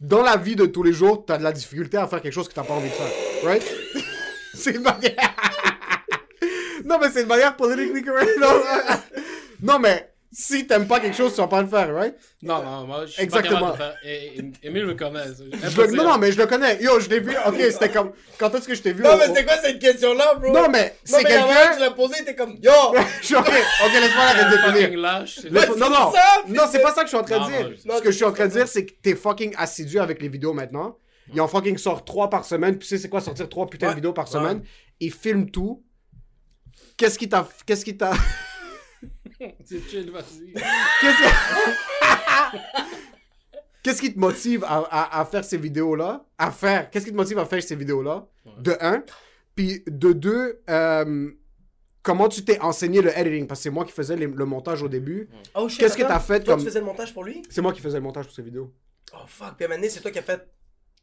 Dans 0.00 0.22
la 0.22 0.36
vie 0.36 0.56
de 0.56 0.66
tous 0.66 0.82
les 0.82 0.92
jours, 0.92 1.24
t'as 1.24 1.38
de 1.38 1.42
la 1.42 1.52
difficulté 1.52 1.96
à 1.96 2.06
faire 2.06 2.20
quelque 2.20 2.34
chose 2.34 2.48
que 2.48 2.54
t'as 2.54 2.64
pas 2.64 2.74
envie 2.74 2.90
de 2.90 2.94
faire. 2.94 3.44
Right? 3.44 3.64
c'est 4.54 4.72
une 4.74 4.82
manière. 4.82 5.14
non, 6.84 6.98
mais 7.00 7.10
c'est 7.10 7.22
une 7.22 7.28
manière 7.28 7.56
politically 7.56 8.02
correct. 8.02 8.30
Non, 8.40 9.72
non, 9.72 9.78
mais 9.78 10.12
si 10.33 10.66
t'aimes 10.66 10.87
pas 10.87 11.00
quelque 11.00 11.16
chose, 11.16 11.33
tu 11.35 11.40
vas 11.40 11.47
pas 11.49 11.62
le 11.62 11.68
faire, 11.68 11.95
right? 11.95 12.14
Non, 12.42 12.62
non, 12.62 12.87
moi, 12.87 13.06
je 13.06 13.12
suis 13.12 13.23
Exactement. 13.23 13.73
pas 13.73 13.73
capable 13.73 13.78
de 13.78 13.83
faire. 13.85 13.97
Et, 14.04 14.38
et- 14.38 14.66
Émile 14.68 14.87
me 14.87 14.95
connaît. 14.95 15.25
Je 15.38 15.80
le- 15.83 15.92
Non, 15.97 16.04
non, 16.04 16.18
mais 16.18 16.33
je 16.33 16.38
le 16.38 16.47
connais. 16.47 16.83
Yo, 16.83 17.00
je 17.00 17.09
l'ai 17.09 17.21
vu. 17.21 17.35
Ok, 17.47 17.56
c'était 17.71 17.90
comme. 17.90 18.12
Quand 18.38 18.54
est-ce 18.54 18.66
que 18.68 18.75
je 18.75 18.83
t'ai 18.83 18.92
vu? 18.92 19.02
Non, 19.02 19.14
au- 19.14 19.16
mais 19.18 19.35
c'est 19.35 19.45
quoi 19.45 19.56
cette 19.62 19.78
question-là, 19.78 20.35
bro? 20.35 20.52
Non, 20.52 20.68
mais 20.71 20.85
Non, 21.09 21.18
c'est 21.18 21.23
mais 21.25 21.30
la 21.30 21.40
manière 21.40 21.56
que 21.56 21.62
tu 21.62 21.68
quelqu'un. 21.71 21.78
l'as 21.85 21.90
posée, 21.92 22.25
t'es 22.25 22.35
comme 22.35 22.56
Yo! 22.62 22.73
Je 23.21 23.26
suis 23.26 23.35
ok, 23.37 23.47
ok, 23.49 23.92
laisse-moi 23.92 24.25
la 24.25 24.50
fucking 24.50 24.73
définir. 24.80 24.99
lâche. 25.00 25.37
Laisse- 25.45 25.52
non, 25.52 25.61
c'est 25.75 25.78
non, 25.80 26.12
ça, 26.12 26.23
non, 26.49 26.62
c'est 26.71 26.83
pas 26.83 26.92
ça 26.95 27.00
que 27.02 27.06
je 27.06 27.09
suis 27.09 27.16
en 27.16 27.23
train 27.25 27.38
Non, 27.38 27.47
de 27.47 27.52
non, 27.52 27.59
dire. 27.68 27.76
je- 27.85 27.92
Ce 27.97 28.02
que 28.02 28.11
je 28.11 28.16
suis 28.16 28.25
en 28.25 28.33
train 28.33 28.47
de 28.47 28.52
dire, 28.52 28.68
c'est 28.68 28.85
que 28.87 28.92
t'es 29.02 29.14
fucking 29.14 29.54
assidu 29.56 29.99
avec 29.99 30.21
les 30.23 30.28
vidéos 30.28 30.52
maintenant. 30.52 30.97
Ils 31.35 31.40
en 31.40 31.49
fucking 31.49 31.76
sortent 31.78 32.06
trois 32.06 32.30
par 32.30 32.45
semaine. 32.45 32.78
Puis 32.78 32.88
tu 32.88 32.95
sais, 32.97 33.02
c'est 33.02 33.09
quoi 33.09 33.21
sortir 33.21 33.49
trois 33.49 33.66
putains 33.66 33.87
Ouais. 33.87 33.92
de 33.92 33.97
vidéos 33.97 34.12
par 34.12 34.26
Ouais. 34.26 34.30
semaine? 34.33 34.62
Ils 35.00 35.12
filment 35.12 35.50
tout. 35.50 35.83
Qu'est-ce 36.97 37.18
qui 37.18 37.28
t'a. 37.28 37.49
Qu'est-ce 37.66 37.85
qui 37.85 37.97
t'a. 37.97 38.12
C'est 39.64 39.80
chill, 39.88 40.10
vas-y. 40.10 40.52
Qu'est-ce 41.00 41.22
qui... 41.22 41.28
Qu'est-ce 43.82 44.00
qui 44.00 44.12
te 44.12 44.18
motive 44.18 44.64
à, 44.64 44.78
à- 44.90 45.20
à 45.20 45.24
faire 45.24 45.44
ces 45.44 45.58
vidéos-là? 45.58 46.24
À 46.38 46.50
faire. 46.50 46.90
Qu'est-ce 46.90 47.04
qui 47.04 47.12
te 47.12 47.16
motive 47.16 47.38
à 47.38 47.44
faire 47.46 47.62
ces 47.62 47.76
vidéos-là? 47.76 48.26
De 48.58 48.76
un. 48.80 49.04
Puis 49.54 49.82
de 49.86 50.12
deux, 50.12 50.60
euh, 50.68 51.30
comment 52.02 52.28
tu 52.28 52.44
t'es 52.44 52.58
enseigné 52.60 53.00
le 53.00 53.16
editing? 53.16 53.46
Parce 53.46 53.60
que 53.60 53.64
c'est 53.64 53.70
moi 53.70 53.84
qui 53.84 53.92
faisais 53.92 54.16
les- 54.16 54.26
le 54.26 54.44
montage 54.44 54.82
au 54.82 54.88
début. 54.88 55.28
Oh 55.54 55.68
shit. 55.68 55.78
Qu'est-ce 55.78 55.96
que 55.96 56.02
t'as 56.02 56.18
fait 56.18 56.40
Toi, 56.42 56.54
comme- 56.54 56.62
tu 56.62 56.66
faisais 56.68 56.80
le 56.80 56.86
montage 56.86 57.14
pour 57.14 57.22
lui? 57.24 57.42
C'est 57.48 57.62
moi 57.62 57.72
qui 57.72 57.80
faisais 57.80 57.98
le 57.98 58.02
montage 58.02 58.24
pour 58.26 58.34
ces 58.34 58.42
vidéos. 58.42 58.74
Oh 59.14 59.18
fuck, 59.28 59.54
puis 59.56 59.64
à 59.64 59.66
un 59.66 59.68
moment 59.68 59.78
donné, 59.80 59.88
c'est 59.88 60.00
toi 60.00 60.10
qui 60.10 60.18
as 60.18 60.22
fait. 60.22 60.48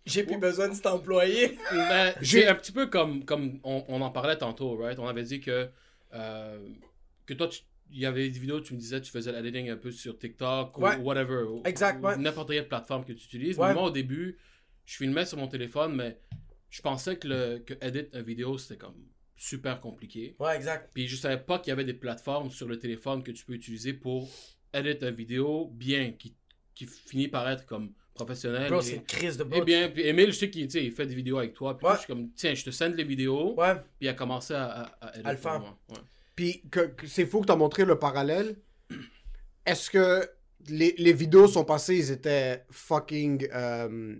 J'ai 0.06 0.24
plus 0.24 0.38
besoin 0.38 0.68
de 0.68 0.74
cet 0.74 0.86
employé. 0.88 1.58
Mais 1.72 2.16
J'ai- 2.22 2.42
c'est 2.42 2.48
un 2.50 2.56
petit 2.56 2.74
peu 2.74 2.88
comme, 2.88 3.24
comme 3.24 3.60
on, 3.64 3.86
on 3.88 4.02
en 4.02 4.10
parlait 4.12 4.38
tantôt, 4.38 4.76
right? 4.78 5.00
On 5.00 5.08
avait 5.08 5.24
dit 5.24 5.40
que, 5.40 5.70
euh, 6.14 6.60
que 7.26 7.34
toi, 7.34 7.48
tu- 7.48 7.62
il 7.94 8.00
y 8.00 8.06
avait 8.06 8.30
des 8.30 8.40
vidéos, 8.40 8.60
tu 8.60 8.74
me 8.74 8.80
disais, 8.80 9.00
tu 9.02 9.12
faisais 9.12 9.32
l'editing 9.32 9.70
un 9.70 9.78
peu 9.78 9.92
sur 9.92 10.18
TikTok 10.18 10.78
Ouais. 10.80 10.98
ou 10.98 11.04
whatever. 11.04 11.44
ou- 11.44 11.62
Exact, 11.66 12.02
ou 12.04 12.08
ouais. 12.08 12.18
N'importe 12.18 12.50
quelle 12.50 12.68
plateforme 12.68 13.06
que 13.06 13.14
tu 13.14 13.24
utilises. 13.26 13.58
Ouais. 13.58 13.68
Mais 13.70 13.74
moi, 13.76 13.84
au 13.84 13.92
début, 13.92 14.38
je 14.86 14.98
filmais 14.98 15.26
sur 15.26 15.38
mon 15.38 15.48
téléphone, 15.48 15.96
mais 15.96 16.18
je 16.70 16.82
pensais 16.82 17.16
que, 17.18 17.28
le, 17.28 17.60
que 17.60 17.74
edit 17.82 18.08
une 18.14 18.22
vidéo, 18.24 18.58
c'était 18.58 18.78
comme 18.78 18.96
super 19.36 19.80
compliqué. 19.80 20.36
Ouais, 20.40 20.56
exact. 20.56 20.90
Puis 20.94 21.08
je 21.08 21.16
savais 21.16 21.38
pas 21.38 21.60
qu'il 21.60 21.70
y 21.70 21.72
avait 21.74 21.86
des 21.86 21.94
plateformes 21.94 22.50
sur 22.50 22.68
le 22.68 22.78
téléphone 22.80 23.24
que 23.24 23.32
tu 23.32 23.46
peux 23.46 23.54
utiliser 23.54 23.94
pour 23.94 24.30
edit 24.74 24.98
une 25.06 25.12
vidéo 25.16 25.70
bien, 25.74 26.12
qui, 26.14 26.36
qui 26.74 26.86
finit 26.88 27.28
par 27.28 27.48
être 27.50 27.66
comme 27.66 27.94
professionnel. 28.16 28.70
Bro, 28.70 28.80
et- 28.80 28.84
c'est 28.84 28.96
une 28.96 29.04
crise 29.06 29.38
de 29.38 29.44
eh 29.44 29.50
bro. 29.50 29.64
bien, 29.64 29.90
puis 29.90 30.04
Emile, 30.08 30.28
je 30.32 30.38
sais 30.38 30.50
qu'il 30.50 30.64
il 30.74 30.92
fait 30.92 31.06
des 31.06 31.16
vidéos 31.16 31.38
avec 31.40 31.54
toi. 31.54 31.78
Puis 31.78 31.86
Ouais. 31.88 31.94
je 31.94 31.98
suis 32.00 32.08
comme, 32.08 32.32
tiens, 32.34 32.54
je 32.54 32.64
te 32.64 32.70
send 32.72 32.90
les 32.96 33.04
vidéos. 33.04 33.54
Ouais. 33.60 33.76
Puis 33.76 33.84
il 34.02 34.08
a 34.08 34.14
commencé 34.14 34.54
à, 34.54 34.66
à, 34.66 34.84
à 35.08 35.28
À 35.28 35.32
le 35.32 35.38
faire. 35.38 35.60
moi. 35.60 35.78
Ouais. 35.90 35.98
Puis 36.36 36.64
que, 36.72 36.82
que 36.82 37.08
c'est 37.08 37.26
fou 37.26 37.42
que 37.42 37.48
t'as 37.48 37.56
montré 37.56 37.86
le 37.86 38.00
parallèle. 38.00 38.58
Est-ce 39.66 39.90
que 39.90 40.28
les, 40.70 40.96
les 40.98 41.14
vidéos 41.14 41.48
sont 41.48 41.66
passées, 41.66 41.96
ils 41.96 42.12
étaient 42.12 42.64
fucking. 42.72 43.48
euh, 43.54 44.16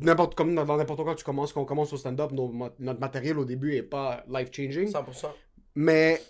n'importe 0.00 0.34
comme 0.34 0.54
dans 0.54 0.64
dans 0.64 0.76
n'importe 0.76 1.02
quoi 1.02 1.14
tu 1.14 1.24
commences, 1.24 1.52
quand 1.52 1.62
on 1.62 1.66
commence 1.66 1.92
au 1.92 1.96
stand-up, 1.96 2.32
notre 2.32 3.00
matériel 3.00 3.38
au 3.38 3.44
début 3.44 3.74
est 3.74 3.82
pas 3.82 4.24
life-changing. 4.28 4.90
100%. 4.90 5.32
Mais 5.74 6.20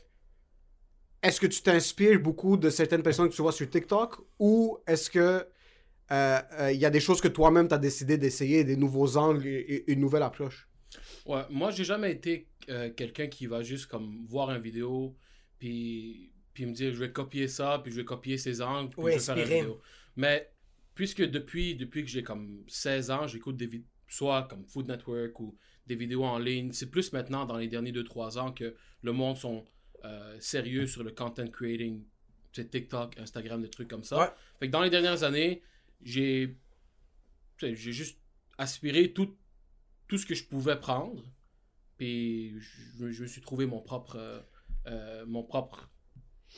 est-ce 1.22 1.40
que 1.40 1.46
tu 1.46 1.62
t'inspires 1.62 2.20
beaucoup 2.20 2.56
de 2.56 2.70
certaines 2.70 3.02
personnes 3.02 3.28
que 3.28 3.34
tu 3.34 3.42
vois 3.42 3.52
sur 3.52 3.68
TikTok? 3.68 4.16
Ou 4.38 4.78
est-ce 4.86 5.08
que 5.10 5.46
euh, 6.10 6.40
euh, 6.60 6.72
il 6.72 6.78
y 6.80 6.84
a 6.84 6.90
des 6.90 7.00
choses 7.00 7.20
que 7.20 7.28
toi-même 7.28 7.68
t'as 7.68 7.78
décidé 7.78 8.18
d'essayer, 8.18 8.64
des 8.64 8.76
nouveaux 8.76 9.16
angles 9.16 9.46
et, 9.46 9.84
et 9.86 9.92
une 9.92 10.00
nouvelle 10.00 10.22
approche? 10.22 10.68
Ouais, 11.26 11.42
moi, 11.50 11.70
j'ai 11.70 11.84
jamais 11.84 12.12
été 12.12 12.48
euh, 12.68 12.90
quelqu'un 12.90 13.26
qui 13.28 13.46
va 13.46 13.62
juste 13.62 13.86
comme 13.86 14.26
voir 14.26 14.50
une 14.50 14.60
vidéo, 14.62 15.16
puis, 15.58 16.32
puis 16.52 16.66
me 16.66 16.72
dire, 16.72 16.92
je 16.92 16.98
vais 16.98 17.12
copier 17.12 17.48
ça, 17.48 17.80
puis 17.82 17.92
je 17.92 17.98
vais 17.98 18.04
copier 18.04 18.38
ces 18.38 18.60
angles, 18.62 18.90
puis 18.90 19.00
Oui, 19.02 19.12
je 19.12 19.18
vais 19.18 19.24
faire 19.24 19.36
inspiré. 19.38 19.60
vidéo. 19.60 19.80
Mais 20.16 20.50
puisque 20.94 21.22
depuis, 21.22 21.74
depuis 21.74 22.02
que 22.02 22.10
j'ai 22.10 22.22
comme 22.22 22.64
16 22.68 23.10
ans, 23.10 23.26
j'écoute 23.26 23.56
des 23.56 23.66
vidéos, 23.66 23.88
soit 24.06 24.44
comme 24.44 24.64
Food 24.66 24.88
Network 24.88 25.38
ou 25.40 25.56
des 25.86 25.96
vidéos 25.96 26.24
en 26.24 26.38
ligne, 26.38 26.72
c'est 26.72 26.90
plus 26.90 27.12
maintenant, 27.12 27.44
dans 27.46 27.56
les 27.56 27.68
derniers 27.68 27.92
2-3 27.92 28.38
ans, 28.38 28.52
que 28.52 28.74
le 29.02 29.12
monde 29.12 29.36
sont 29.36 29.64
euh, 30.04 30.36
sérieux 30.40 30.86
sur 30.86 31.02
le 31.02 31.10
content 31.10 31.46
creating, 31.48 32.04
sais, 32.52 32.66
TikTok, 32.66 33.18
Instagram, 33.18 33.62
des 33.62 33.70
trucs 33.70 33.88
comme 33.88 34.04
ça. 34.04 34.18
Ouais. 34.18 34.28
Fait 34.60 34.66
que 34.66 34.72
dans 34.72 34.82
les 34.82 34.90
dernières 34.90 35.22
années, 35.24 35.62
j'ai 36.02 36.56
j'ai 37.60 37.92
juste 37.92 38.18
aspiré 38.58 39.12
tout, 39.12 39.36
tout 40.08 40.18
ce 40.18 40.26
que 40.26 40.34
je 40.34 40.44
pouvais 40.44 40.78
prendre. 40.78 41.22
Puis 41.96 42.58
je, 42.60 43.10
je 43.10 43.22
me 43.22 43.26
suis 43.28 43.40
trouvé 43.40 43.66
mon 43.66 43.80
propre. 43.80 44.16
euh, 44.16 44.40
euh, 44.86 45.24
mon 45.26 45.42
propre. 45.42 45.88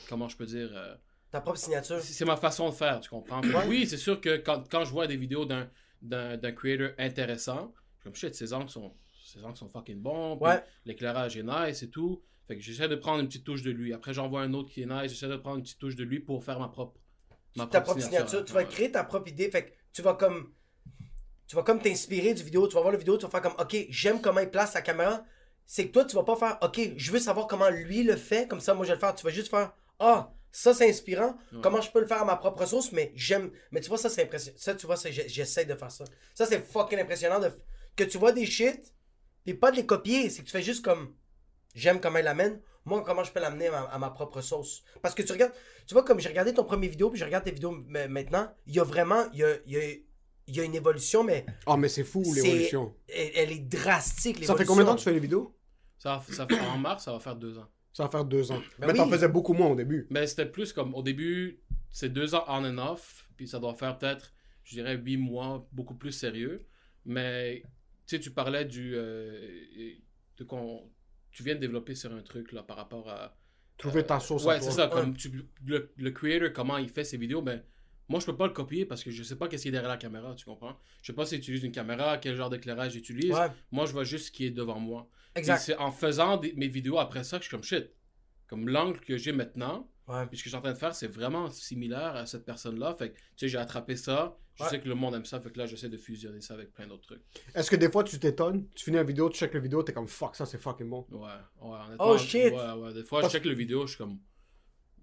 Comment 0.09 0.27
je 0.27 0.37
peux 0.37 0.45
dire. 0.45 0.69
euh, 0.73 0.95
Ta 1.31 1.41
propre 1.41 1.57
signature. 1.59 1.99
c'est 2.01 2.25
ma 2.25 2.37
façon 2.37 2.69
de 2.69 2.73
faire, 2.73 2.99
tu 2.99 3.09
comprends? 3.09 3.41
Ouais. 3.41 3.67
Oui, 3.67 3.87
c'est 3.87 3.97
sûr 3.97 4.19
que 4.21 4.37
quand, 4.37 4.67
quand 4.69 4.85
je 4.85 4.91
vois 4.91 5.07
des 5.07 5.17
vidéos 5.17 5.45
d'un 5.45 5.69
d'un 6.01 6.51
creator 6.51 6.89
intéressant, 6.99 7.73
je 7.75 7.95
suis 7.95 8.03
comme 8.03 8.15
shit, 8.15 8.35
ces 8.35 8.53
angles 8.53 8.69
sont, 8.69 8.93
ces 9.25 9.43
angles 9.43 9.57
sont 9.57 9.67
fucking 9.67 9.99
bons. 10.01 10.37
Ouais. 10.37 10.63
L'éclairage 10.85 11.35
est 11.37 11.43
nice 11.43 11.81
et 11.83 11.89
tout. 11.89 12.21
Fait 12.47 12.55
que 12.55 12.61
j'essaie 12.61 12.87
de 12.87 12.95
prendre 12.95 13.19
une 13.19 13.27
petite 13.27 13.43
touche 13.43 13.61
de 13.63 13.71
lui. 13.71 13.93
Après, 13.93 14.13
j'en 14.13 14.29
vois 14.29 14.41
un 14.41 14.53
autre 14.53 14.69
qui 14.71 14.83
est 14.83 14.85
nice, 14.85 15.11
j'essaie 15.11 15.27
de 15.27 15.35
prendre 15.35 15.57
une 15.57 15.63
petite 15.63 15.79
touche 15.79 15.95
de 15.95 16.03
lui 16.03 16.19
pour 16.19 16.43
faire 16.43 16.59
ma 16.59 16.67
propre. 16.69 16.99
Ma 17.55 17.65
ta 17.65 17.81
propre 17.81 17.99
signature. 17.99 18.45
Tu 18.45 18.53
vas 18.53 18.63
créer 18.63 18.91
ta 18.91 19.03
propre 19.03 19.27
idée. 19.27 19.49
Fait 19.49 19.65
que 19.65 19.71
tu 19.91 20.01
vas 20.01 20.13
comme. 20.13 20.53
Tu 21.47 21.55
vas 21.55 21.63
comme 21.63 21.81
t'inspirer 21.81 22.33
du 22.33 22.43
vidéo. 22.43 22.67
Tu 22.67 22.75
vas 22.75 22.81
voir 22.81 22.91
la 22.91 22.99
vidéo, 22.99 23.17
tu 23.17 23.25
vas 23.25 23.31
faire 23.31 23.41
comme, 23.41 23.55
OK, 23.59 23.75
j'aime 23.89 24.21
comment 24.21 24.41
il 24.41 24.49
place 24.49 24.71
sa 24.73 24.81
caméra. 24.81 25.23
C'est 25.65 25.87
que 25.87 25.91
toi, 25.91 26.05
tu 26.05 26.15
vas 26.15 26.23
pas 26.23 26.35
faire, 26.35 26.57
OK, 26.61 26.79
je 26.95 27.11
veux 27.11 27.19
savoir 27.19 27.47
comment 27.47 27.69
lui 27.69 28.03
le 28.03 28.15
fait. 28.15 28.47
Comme 28.47 28.59
ça, 28.61 28.73
moi, 28.73 28.85
je 28.85 28.89
vais 28.91 28.95
le 28.95 28.99
faire. 28.99 29.15
Tu 29.15 29.23
vas 29.25 29.31
juste 29.31 29.49
faire, 29.49 29.73
ah, 29.99 30.31
ça, 30.51 30.73
c'est 30.73 30.89
inspirant. 30.89 31.37
Comment 31.61 31.81
je 31.81 31.91
peux 31.91 31.99
le 31.99 32.07
faire 32.07 32.21
à 32.21 32.25
ma 32.25 32.35
propre 32.37 32.65
sauce, 32.65 32.91
mais 32.91 33.11
j'aime. 33.15 33.51
Mais 33.71 33.81
tu 33.81 33.89
vois, 33.89 33.97
ça, 33.97 34.09
c'est 34.09 34.23
impressionnant. 34.23 34.57
Ça, 34.59 34.75
tu 34.75 34.85
vois, 34.85 34.95
j'essaie 34.95 35.65
de 35.65 35.75
faire 35.75 35.91
ça. 35.91 36.05
Ça, 36.33 36.45
c'est 36.45 36.59
fucking 36.65 36.99
impressionnant 36.99 37.39
de... 37.39 37.51
que 37.95 38.03
tu 38.03 38.17
vois 38.17 38.31
des 38.31 38.45
shit, 38.45 38.93
puis 39.43 39.53
pas 39.53 39.71
de 39.71 39.77
les 39.77 39.85
copier. 39.85 40.29
C'est 40.29 40.41
que 40.41 40.45
tu 40.45 40.51
fais 40.51 40.61
juste 40.61 40.83
comme, 40.83 41.13
j'aime 41.75 41.99
comment 41.99 42.19
il 42.19 42.25
l'amène. 42.25 42.61
Moi, 42.85 43.03
comment 43.05 43.23
je 43.25 43.31
peux 43.33 43.41
l'amener 43.41 43.67
à, 43.67 43.71
ma- 43.71 43.87
à 43.87 43.97
ma 43.99 44.09
propre 44.09 44.39
sauce. 44.39 44.83
Parce 45.01 45.13
que 45.13 45.21
tu 45.21 45.33
regardes, 45.33 45.51
tu 45.85 45.93
vois, 45.93 46.03
comme 46.03 46.21
j'ai 46.21 46.29
regardé 46.29 46.53
ton 46.53 46.63
premier 46.63 46.87
vidéo, 46.87 47.09
puis 47.09 47.19
je 47.19 47.25
regarde 47.25 47.43
tes 47.43 47.51
vidéos 47.51 47.71
maintenant, 47.89 48.49
il 48.65 48.75
y 48.75 48.79
a 48.79 48.83
vraiment, 48.83 49.25
il 49.33 49.39
y 49.39 49.43
a, 49.43 49.55
il 49.65 49.73
y 49.73 49.77
a- 49.77 49.95
il 50.47 50.55
y 50.55 50.59
a 50.59 50.63
une 50.63 50.75
évolution, 50.75 51.23
mais 51.23 51.45
Oh, 51.65 51.77
mais 51.77 51.89
c'est 51.89 52.03
fou 52.03 52.23
l'évolution. 52.33 52.93
Elle, 53.07 53.31
elle 53.35 53.51
est 53.51 53.59
drastique, 53.67 54.43
Ça 54.45 54.55
fait 54.55 54.65
combien 54.65 54.83
de 54.83 54.89
temps 54.89 54.95
que 54.95 54.99
tu 54.99 55.05
fais 55.05 55.13
les 55.13 55.19
vidéos? 55.19 55.53
Ça, 55.97 56.23
ça 56.29 56.45
fait- 56.47 56.59
en 56.59 56.77
mars, 56.77 57.03
ça 57.05 57.11
va 57.11 57.19
faire 57.19 57.35
deux 57.35 57.57
ans. 57.57 57.67
Ça 57.93 58.03
va 58.03 58.09
faire 58.09 58.25
deux 58.25 58.51
ans. 58.51 58.61
Ben 58.79 58.87
mais 58.87 58.93
t'en 58.93 59.05
oui. 59.05 59.11
faisais 59.11 59.27
beaucoup 59.27 59.53
moins 59.53 59.69
au 59.69 59.75
début. 59.75 60.05
Mais 60.11 60.27
c'était 60.27 60.45
plus 60.45 60.71
comme 60.71 60.93
au 60.93 61.01
début, 61.01 61.59
c'est 61.89 62.09
deux 62.09 62.35
ans 62.35 62.43
on 62.47 62.63
and 62.63 62.77
off, 62.77 63.27
puis 63.35 63.47
ça 63.47 63.59
doit 63.59 63.73
faire 63.73 63.97
peut-être, 63.97 64.33
je 64.63 64.75
dirais, 64.75 64.95
huit 64.95 65.17
mois, 65.17 65.67
beaucoup 65.71 65.95
plus 65.95 66.11
sérieux. 66.11 66.65
Mais 67.05 67.63
tu 68.05 68.15
sais, 68.15 68.19
tu 68.19 68.31
parlais 68.31 68.65
du. 68.65 68.93
euh, 68.95 69.93
de 70.37 70.43
qu'on. 70.43 70.89
Tu 71.31 71.41
viens 71.43 71.55
de 71.55 71.59
développer 71.59 71.95
sur 71.95 72.13
un 72.13 72.21
truc 72.21 72.51
là 72.51 72.61
par 72.63 72.77
rapport 72.77 73.09
à. 73.09 73.35
Trouver 73.77 74.03
ta 74.03 74.19
sauce 74.19 74.45
à 74.45 74.49
Ouais, 74.49 74.61
c'est 74.61 74.71
ça. 74.71 74.87
Comme 74.87 75.15
tu, 75.15 75.31
le, 75.65 75.91
le 75.97 76.11
creator, 76.11 76.51
comment 76.53 76.77
il 76.77 76.89
fait 76.89 77.03
ses 77.03 77.17
vidéos, 77.17 77.41
ben. 77.41 77.63
Moi, 78.09 78.19
je 78.21 78.25
peux 78.25 78.35
pas 78.37 78.47
le 78.47 78.53
copier 78.53 78.85
parce 78.85 79.03
que 79.03 79.11
je 79.11 79.21
sais 79.23 79.35
pas 79.35 79.47
qu'est-ce 79.47 79.63
qui 79.63 79.67
est 79.69 79.71
derrière 79.71 79.89
la 79.89 79.97
caméra, 79.97 80.33
tu 80.35 80.45
comprends? 80.45 80.77
Je 81.01 81.07
sais 81.07 81.13
pas 81.13 81.25
s'il 81.25 81.39
utilise 81.39 81.63
une 81.63 81.71
caméra, 81.73 82.17
quel 82.17 82.35
genre 82.35 82.49
d'éclairage 82.49 82.95
il 82.95 82.99
utilise. 82.99 83.31
Ouais. 83.33 83.47
Moi, 83.71 83.85
je 83.85 83.91
vois 83.91 84.03
juste 84.05 84.27
ce 84.27 84.31
qui 84.31 84.45
est 84.45 84.51
devant 84.51 84.79
moi. 84.79 85.09
Exact. 85.35 85.59
c'est 85.59 85.75
en 85.77 85.91
faisant 85.91 86.37
des- 86.37 86.53
mes 86.53 86.67
vidéos 86.67 86.97
après 86.97 87.23
ça 87.23 87.37
que 87.37 87.43
je 87.43 87.49
suis 87.49 87.55
comme 87.55 87.63
shit. 87.63 87.91
Comme 88.47 88.67
l'angle 88.69 88.99
que 89.01 89.17
j'ai 89.17 89.31
maintenant, 89.33 89.87
Ouais. 90.07 90.25
puis 90.25 90.35
ce 90.37 90.41
que 90.43 90.45
je 90.49 90.49
suis 90.51 90.57
en 90.57 90.61
train 90.61 90.71
de 90.73 90.77
faire, 90.77 90.95
c'est 90.95 91.07
vraiment 91.07 91.51
similaire 91.51 92.15
à 92.15 92.25
cette 92.25 92.43
personne-là. 92.45 92.95
Fait 92.97 93.11
que, 93.11 93.17
tu 93.17 93.21
sais, 93.35 93.47
j'ai 93.49 93.57
attrapé 93.59 93.95
ça. 93.97 94.35
Je 94.55 94.63
Ouais. 94.63 94.69
sais 94.69 94.79
que 94.79 94.87
le 94.87 94.95
monde 94.95 95.13
aime 95.13 95.25
ça. 95.25 95.39
Fait 95.39 95.51
que 95.51 95.59
là, 95.59 95.67
j'essaie 95.67 95.89
de 95.89 95.97
fusionner 95.97 96.41
ça 96.41 96.55
avec 96.55 96.73
plein 96.73 96.87
d'autres 96.87 97.03
trucs. 97.05 97.21
Est-ce 97.53 97.69
que 97.69 97.75
des 97.75 97.91
fois 97.91 98.03
tu 98.03 98.17
t'étonnes, 98.17 98.67
tu 98.73 98.85
finis 98.85 98.97
la 98.97 99.03
vidéo, 99.03 99.29
tu 99.29 99.37
check 99.37 99.53
la 99.53 99.59
vidéo, 99.59 99.83
t'es 99.83 99.93
comme 99.93 100.07
fuck, 100.07 100.35
ça 100.35 100.47
c'est 100.47 100.57
fucking 100.57 100.89
bon. 100.89 101.05
Ouais, 101.11 101.19
ouais, 101.19 101.77
honnêtement. 101.85 101.97
Oh, 102.09 102.17
shit! 102.17 102.51
Ouais, 102.53 102.71
ouais. 102.71 102.93
Des 102.93 103.03
fois, 103.03 103.21
Parce- 103.21 103.33
je 103.33 103.37
check 103.37 103.45
le 103.45 103.53
vidéo, 103.53 103.81
je 103.85 103.89
suis 103.89 103.97
comme, 103.99 104.17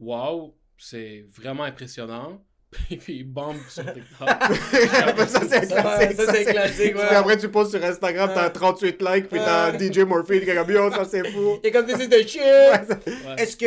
wow, 0.01 0.59
c'est 0.79 1.27
vraiment 1.31 1.63
impressionnant. 1.65 2.45
Puis, 2.89 2.97
puis 2.97 3.25
bam, 3.25 3.57
sur 3.69 3.85
TikTok. 3.85 4.29
ça 5.29 5.41
c'est 5.49 5.67
Ça, 5.67 5.83
classique. 5.83 6.17
ça, 6.17 6.33
c'est 6.33 6.45
classique, 6.45 6.93
Puis 6.95 7.03
après 7.03 7.37
tu 7.37 7.49
poses 7.49 7.71
sur 7.71 7.83
Instagram, 7.85 8.31
t'as 8.35 8.51
38 8.51 9.01
likes, 9.03 9.29
puis 9.29 9.39
t'as 9.39 9.77
DJ 9.79 9.99
Morphine 10.01 10.41
qui 10.41 10.51
est 10.51 10.55
comme 10.55 10.71
yo, 10.71 10.91
ça 10.91 11.05
c'est 11.05 11.27
fou. 11.31 11.59
Et 11.63 11.71
comme 11.71 11.87
this 11.87 11.97
is 12.05 12.09
the 12.09 12.27
shit. 12.27 12.41
Ouais. 12.43 13.35
Est-ce 13.39 13.57
que 13.57 13.67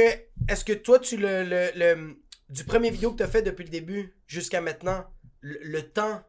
est-ce 0.50 0.64
que 0.66 0.74
toi, 0.74 1.00
tu 1.00 1.18
le, 1.18 1.44
le, 1.44 1.70
le- 1.76 2.16
du 2.50 2.64
premier 2.64 2.90
vidéo 2.90 3.12
que 3.12 3.18
tu 3.18 3.24
as 3.24 3.28
fait 3.28 3.42
depuis 3.42 3.64
le 3.64 3.70
début 3.70 4.14
jusqu'à 4.28 4.62
maintenant, 4.62 5.06
le, 5.42 5.58
le 5.62 5.82
temps 5.82 6.22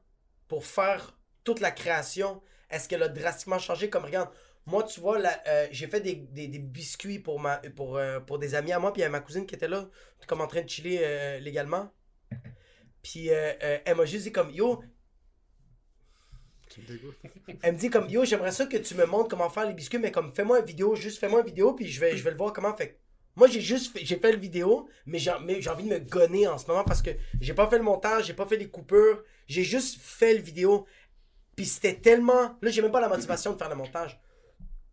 pour 0.49 0.64
faire 0.64 1.16
toute 1.44 1.61
la 1.61 1.70
création, 1.70 2.40
est-ce 2.70 2.88
qu'elle 2.88 3.02
a 3.02 3.08
drastiquement 3.08 3.58
changé? 3.58 3.88
Comme 3.90 4.04
regarde, 4.04 4.28
moi, 4.66 4.82
tu 4.82 5.00
vois, 5.00 5.18
euh, 5.47 5.66
j'ai 5.70 5.87
fait 5.87 6.00
des, 6.00 6.14
des- 6.14 6.49
des 6.49 6.58
biscuits 6.58 7.18
pour, 7.18 7.40
ma, 7.40 7.56
pour, 7.76 7.97
euh, 7.97 8.20
pour 8.20 8.38
des 8.38 8.54
amis 8.54 8.73
à 8.73 8.78
moi, 8.78 8.92
puis 8.92 9.00
il 9.00 9.04
y 9.04 9.06
a 9.06 9.11
ma 9.11 9.20
cousine 9.20 9.47
qui 9.47 9.54
était 9.54 9.68
là, 9.68 9.88
comme 10.26 10.40
en 10.40 10.47
train 10.47 10.62
de 10.62 10.68
chiller 10.68 11.00
euh, 11.02 11.38
légalement. 11.38 11.90
Puis 13.02 13.31
euh, 13.31 13.52
euh, 13.62 13.78
elle 13.85 13.97
m'a 13.97 14.05
juste 14.05 14.25
dit 14.25 14.33
comme, 14.33 14.50
yo, 14.50 14.83
elle 17.62 17.75
me 17.75 17.78
dit 17.78 17.88
comme 17.88 18.09
yo 18.09 18.25
j'aimerais 18.25 18.52
ça 18.52 18.67
que 18.67 18.76
tu 18.76 18.95
me 18.95 19.07
montres 19.07 19.28
comment 19.28 19.49
faire 19.49 19.67
les 19.67 19.73
biscuits 19.73 19.99
mais 19.99 20.12
comme 20.12 20.35
fais-moi 20.35 20.61
une 20.61 20.67
vidéo 20.67 20.95
juste 20.95 21.19
fais-moi 21.19 21.40
une 21.40 21.47
vidéo 21.47 21.73
puis 21.73 21.88
je 21.88 21.99
vais 21.99 22.17
je 22.17 22.23
vais 22.23 22.31
le 22.31 22.37
voir 22.37 22.52
comment. 22.52 22.76
Fait 22.76 23.00
moi 23.37 23.49
j'ai 23.49 23.62
juste 23.62 23.93
fait, 23.93 24.05
j'ai 24.05 24.17
fait 24.17 24.33
le 24.33 24.38
vidéo 24.38 24.88
mais 25.07 25.19
j'ai 25.19 25.33
mais 25.43 25.62
j'ai 25.62 25.71
envie 25.71 25.85
de 25.85 25.88
me 25.88 25.99
gonner 25.99 26.47
en 26.47 26.59
ce 26.59 26.67
moment 26.67 26.85
parce 26.85 27.00
que 27.02 27.11
j'ai 27.40 27.55
pas 27.55 27.69
fait 27.69 27.78
le 27.78 27.85
montage 27.85 28.26
j'ai 28.26 28.35
pas 28.35 28.47
fait 28.47 28.59
les 28.59 28.69
coupures 28.69 29.25
j'ai 29.47 29.64
juste 29.64 29.99
fait 30.00 30.35
le 30.35 30.43
vidéo. 30.43 30.87
Puis 31.57 31.67
c'était 31.67 31.95
tellement 31.95 32.57
là 32.61 32.71
j'ai 32.71 32.83
même 32.83 32.93
pas 32.93 33.00
la 33.00 33.09
motivation 33.09 33.55
de 33.55 33.59
faire 33.59 33.71
le 33.71 33.76
montage. 33.76 34.21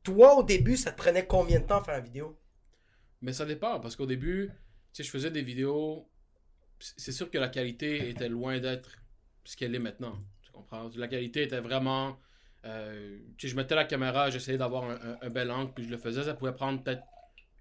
Toi 0.02 0.36
au 0.36 0.44
début 0.44 0.78
ça 0.78 0.92
te 0.92 0.98
prenait 0.98 1.28
combien 1.28 1.60
de 1.60 1.66
temps 1.66 1.84
faire 1.84 1.96
la 1.96 2.00
vidéo? 2.00 2.40
Mais 3.26 3.34
ça 3.34 3.46
dépend, 3.46 3.80
parce 3.80 3.96
qu'au 3.96 4.06
début, 4.06 4.52
tu 4.94 4.98
sais, 4.98 5.04
je 5.04 5.10
faisais 5.10 5.32
des 5.32 5.42
vidéos. 5.42 6.08
C'est 6.80 7.12
sûr 7.12 7.30
que 7.32 7.38
la 7.38 7.50
qualité 7.50 8.10
était 8.10 8.30
loin 8.30 8.60
d'être 8.60 8.98
ce 9.44 9.56
qu'elle 9.56 9.74
est 9.76 9.80
maintenant. 9.80 10.18
Tu 10.44 10.52
comprends? 10.52 10.90
La 10.96 11.08
qualité 11.08 11.44
était 11.44 11.60
vraiment. 11.62 12.20
euh, 12.66 13.20
tu 13.38 13.48
sais, 13.48 13.52
je 13.52 13.56
mettais 13.56 13.76
la 13.76 13.86
caméra, 13.86 14.30
j'essayais 14.30 14.58
d'avoir 14.58 14.84
un, 14.86 14.96
un- 14.96 15.18
un 15.22 15.30
bel 15.30 15.52
angle, 15.52 15.72
puis 15.74 15.84
je 15.86 15.90
le 15.90 15.98
faisais. 15.98 16.24
Ça 16.24 16.34
pouvait 16.34 16.54
prendre 16.54 16.84
peut-être 16.84 17.04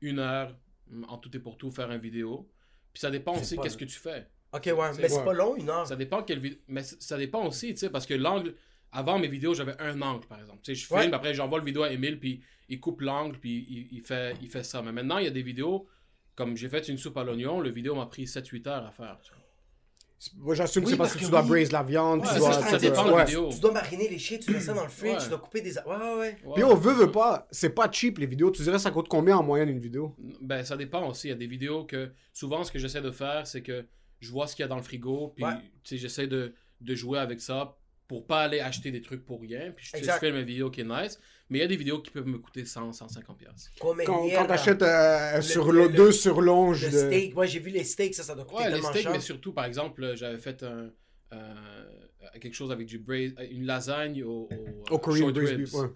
une 0.01 0.19
heure, 0.19 0.57
mm, 0.89 1.05
en 1.09 1.19
tout 1.19 1.35
et 1.37 1.41
pour 1.41 1.57
tout, 1.59 1.71
faire 1.71 1.91
une 1.91 2.01
vidéo. 2.01 2.51
Puis 2.93 3.01
ça 3.01 3.11
dépend 3.11 3.37
aussi 3.39 3.57
qu'est-ce 3.59 3.77
que 3.77 3.85
tu 3.85 3.99
fais. 3.99 4.27
ok 4.53 4.67
ouais 4.67 4.75
mais 4.97 5.09
c'est 5.09 5.19
ouais. 5.19 5.25
pas 5.25 5.33
long 5.33 5.57
une 5.57 5.69
heure 5.69 5.87
Ça 5.87 5.97
dépend 5.97 6.23
quelle 6.23 6.39
vidéo. 6.39 6.59
Mais 6.69 6.83
ça 6.83 7.19
dépend 7.19 7.45
aussi, 7.47 7.69
tu 7.75 7.77
sais, 7.79 7.91
parce 7.91 8.07
que 8.07 8.15
l'angle. 8.15 8.55
Avant 8.97 9.19
mes 9.19 9.27
vidéos, 9.27 9.55
j'avais 9.55 9.75
un 9.83 10.01
angle, 10.03 10.25
par 10.29 10.39
exemple. 10.39 10.61
Tu 10.63 10.73
sais, 10.77 10.81
je 10.81 10.87
filme, 10.87 11.01
Ouais. 11.01 11.13
après 11.15 11.35
j'envoie 11.35 11.59
le 11.59 11.65
vidéo 11.65 11.83
à 11.83 11.91
Emile, 11.91 12.21
puis 12.21 12.45
il 12.69 12.79
coupe 12.79 13.01
l'angle, 13.01 13.41
puis 13.41 13.67
il, 13.69 13.89
il 13.97 14.01
fait, 14.03 14.37
il 14.41 14.49
fait 14.49 14.63
ça. 14.63 14.83
Mais 14.83 14.93
maintenant, 14.93 15.19
il 15.19 15.25
y 15.25 15.27
a 15.27 15.33
des 15.33 15.43
vidéos, 15.43 15.89
comme 16.35 16.57
j'ai 16.57 16.69
fait 16.69 16.89
une 16.89 16.99
soupe 16.99 17.17
à 17.17 17.25
l'oignon, 17.25 17.61
le 17.61 17.71
vidéo 17.71 17.95
m'a 17.95 18.07
pris 18.07 18.25
7-8 18.25 18.69
heures 18.69 18.87
à 18.87 18.91
faire. 18.91 19.19
Moi, 20.37 20.55
j'assume 20.55 20.83
Oui, 20.83 20.87
que 20.87 20.91
c'est 20.93 20.97
parce 20.97 21.11
parce 21.11 21.15
que 21.17 21.21
que 21.21 21.25
tu 21.27 21.31
dois 21.31 21.43
oui. 21.43 21.49
braise 21.49 21.71
la 21.73 21.83
viande, 21.83 22.21
Ouais, 22.23 22.29
tu 22.33 22.39
dois... 22.39 22.53
ça 22.55 22.79
tu 22.79 22.87
dois- 22.89 23.15
ouais. 23.15 23.25
tu 23.27 23.71
mariner 23.73 24.09
les 24.09 24.19
shit 24.19 24.41
tu 24.43 24.53
mets 24.53 24.61
ça 24.61 24.73
dans 24.73 24.85
le 24.85 24.89
fridge 24.89 25.13
Ouais. 25.17 25.19
tu 25.23 25.29
dois 25.29 25.39
couper 25.39 25.61
des 25.61 25.77
ouais 25.77 25.85
ouais 25.87 26.15
ouais. 26.19 26.37
Puis 26.55 26.65
on 26.65 26.75
veut, 26.75 26.95
veut 26.95 27.11
pas, 27.13 27.47
c'est 27.51 27.71
pas 27.75 27.91
cheap 27.91 28.17
les 28.19 28.27
vidéos. 28.27 28.51
Tu 28.51 28.63
dirais 28.63 28.79
ça 28.79 28.91
coûte 28.91 29.07
combien 29.09 29.37
en 29.37 29.43
moyenne 29.43 29.69
une 29.69 29.81
vidéo? 29.81 30.17
Ben, 30.41 30.65
ça 30.65 30.79
dépend 30.79 31.07
aussi. 31.09 31.27
Il 31.27 31.31
y 31.31 31.35
a 31.35 31.37
des 31.37 31.47
vidéos 31.47 31.85
que, 31.85 32.11
souvent, 32.33 32.65
ce 32.65 32.73
que 32.73 32.79
j'essaie 32.79 33.03
de 33.03 33.11
faire, 33.11 33.47
c'est 33.47 33.61
que 33.63 33.85
je 34.21 34.31
vois 34.31 34.47
ce 34.47 34.57
qu'il 34.57 34.63
y 34.63 34.65
a 34.65 34.69
dans 34.69 34.77
le 34.77 34.83
frigo, 34.83 35.33
puis, 35.37 35.45
Ouais. 35.45 35.53
tu 35.83 35.91
sais, 35.91 35.99
j'essaie 35.99 36.27
de, 36.27 36.55
de 36.81 36.95
jouer 36.95 37.19
avec 37.19 37.41
ça 37.43 37.77
pour 38.09 38.27
pas 38.27 38.43
aller 38.43 38.61
acheter 38.61 38.91
des 38.91 39.03
trucs 39.03 39.27
pour 39.27 39.43
rien. 39.43 39.73
Puis, 39.77 39.91
je, 39.95 40.03
je 40.03 40.11
fais 40.13 40.33
mes 40.33 40.45
vidéos 40.45 40.71
qui 40.71 40.81
est 40.81 40.85
nice. 40.85 41.19
Mais 41.51 41.59
il 41.59 41.61
y 41.61 41.65
a 41.65 41.69
des 41.69 41.77
vidéos 41.77 42.01
qui 42.01 42.11
peuvent 42.11 42.27
me 42.27 42.39
coûter 42.39 42.65
100, 42.65 42.93
150 42.93 43.39
pièces. 43.39 43.71
Quand, 43.79 43.95
quand 44.07 44.47
t'achètes 44.47 44.83
euh, 44.83 45.43
sur 45.43 45.71
le- 45.73 45.83
le, 45.83 45.89
le- 45.89 45.95
deux 45.95 46.13
surlonges 46.13 46.85
le 46.87 46.91
de... 46.91 46.97
steak? 46.99 47.35
Moi 47.35 47.45
j'ai 47.47 47.59
vu 47.61 47.71
les 47.71 47.85
steaks 47.85 48.15
ça 48.15 48.23
ça 48.23 48.35
doit 48.35 48.45
coûter 48.47 48.65
Ouais, 48.65 48.71
les 48.71 48.81
steaks, 48.83 49.03
cher 49.03 49.13
mais 49.13 49.21
surtout, 49.21 49.53
par 49.53 49.67
exemple, 49.67 50.03
euh, 50.03 50.17
j'avais 50.17 50.39
fait 50.39 50.63
un, 50.63 50.91
euh, 51.35 51.85
quelque 52.41 52.55
chose 52.55 52.73
avec 52.73 52.87
du 52.87 52.99
braise, 52.99 53.35
une 53.51 53.67
lasagne 53.67 54.23
au, 54.25 54.49
au, 54.51 54.85
Au 54.91 54.95
euh, 54.95 54.99
Korean 54.99 55.19
short 55.19 55.37
ribs. 55.37 55.57
beef, 55.59 55.75
ouais. 55.75 55.89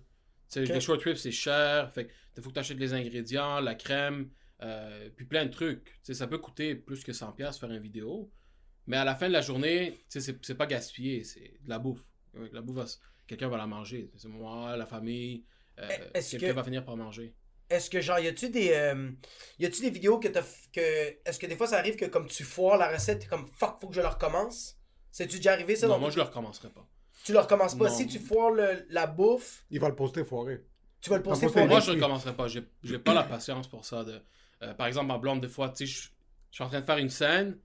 Les 0.56 0.80
short 0.80 1.02
ribs, 1.02 1.16
c'est 1.16 1.30
cher. 1.32 1.90
Fait 1.92 2.08
il 2.36 2.42
faut 2.42 2.50
que 2.50 2.54
tu 2.54 2.60
achètes 2.60 2.78
les 2.78 2.92
ingrédients, 2.94 3.58
la 3.60 3.74
crème, 3.74 4.30
euh, 4.62 5.08
puis 5.16 5.24
plein 5.24 5.44
de 5.46 5.50
trucs. 5.50 5.84
Tu 5.84 5.92
sais, 6.04 6.14
ça 6.14 6.26
peut 6.26 6.38
coûter 6.38 6.74
plus 6.74 7.02
que 7.02 7.12
100$ 7.12 7.34
piastres 7.34 7.60
faire 7.60 7.70
une 7.70 7.80
vidéo. 7.82 8.30
Mais 8.86 8.96
à 8.96 9.04
la 9.04 9.14
fin 9.14 9.28
de 9.28 9.32
la 9.32 9.40
journée, 9.40 9.92
tu 9.92 10.04
sais, 10.08 10.20
c'est 10.20 10.38
c'est 10.44 10.54
pas 10.54 10.66
gaspillé, 10.66 11.24
c'est 11.24 11.40
de 11.62 11.68
la 11.68 11.78
bouffe. 11.78 12.04
Ouais, 12.34 12.48
La 12.52 12.60
bouffe, 12.62 12.86
quelqu'un 13.28 13.48
va 13.48 13.56
la 13.58 13.66
manger. 13.68 14.10
C'est 14.16 14.26
moi, 14.28 14.76
la 14.76 14.86
famille, 14.86 15.44
euh, 15.78 15.88
Est-ce 16.14 16.32
quelqu'un 16.32 16.48
que- 16.48 16.52
va 16.54 16.64
finir 16.64 16.84
par 16.84 16.96
manger. 16.96 17.34
Est-ce 17.70 17.90
que 17.90 18.00
genre 18.00 18.18
y 18.18 18.26
a-tu 18.26 18.48
des 18.48 18.70
euh, 18.72 19.10
y 19.58 19.66
a-tu 19.66 19.82
des 19.82 19.90
vidéos 19.90 20.18
que 20.18 20.26
t'as 20.28 20.42
que 20.72 20.80
est-ce 20.80 21.38
que 21.38 21.46
des 21.46 21.54
fois 21.54 21.66
ça 21.66 21.78
arrive 21.78 21.96
que 21.96 22.06
comme 22.06 22.26
tu 22.26 22.42
foires 22.42 22.78
la 22.78 22.90
recette 22.90 23.18
t'es 23.20 23.26
comme 23.26 23.46
fuck 23.46 23.78
faut 23.80 23.88
que 23.88 23.94
je 23.94 24.00
le 24.00 24.06
recommence? 24.08 24.76
C'est-tu 25.10 25.36
déjà 25.36 25.52
arrivé 25.52 25.76
ça 25.76 25.86
non, 25.86 25.92
dans 25.94 25.98
moi, 26.00 26.08
ton- 26.08 26.12
je 26.14 26.18
le 26.20 26.22
recommencerai 26.24 26.70
pas. 26.70 26.88
Tu 27.24 27.32
le 27.32 27.38
recommences 27.40 27.76
pas 27.76 27.88
Non. 27.90 27.94
si 27.94 28.06
tu 28.06 28.18
foires 28.18 28.52
le- 28.52 28.86
la 28.88 29.06
bouffe 29.06 29.66
Il 29.70 29.80
va 29.80 29.88
le 29.90 29.94
poster 29.94 30.24
foiré. 30.24 30.64
tu 31.02 31.10
vas 31.10 31.18
le 31.18 31.22
poster 31.22 31.46
pour 31.48 31.66
moi, 31.66 31.80
je 31.80 31.90
ne 31.90 31.96
recommencerai 31.96 32.34
pas. 32.34 32.48
J'ai 32.48 32.62
j'ai 32.82 32.98
pas 32.98 33.12
la 33.14 33.24
patience 33.24 33.68
pour 33.68 33.84
ça. 33.84 34.02
De, 34.04 34.18
euh, 34.62 34.72
par 34.74 34.86
exemple, 34.86 35.06
ma 35.08 35.18
blonde, 35.18 35.42
des 35.42 35.48
fois, 35.48 35.68
tu 35.68 35.86
sais, 35.86 35.86
je 35.86 36.08
je 36.50 36.54
suis 36.54 36.64
en 36.64 36.68
train 36.68 36.80
de 36.80 36.86
faire 36.86 36.96
une 36.96 37.10
scène, 37.10 37.58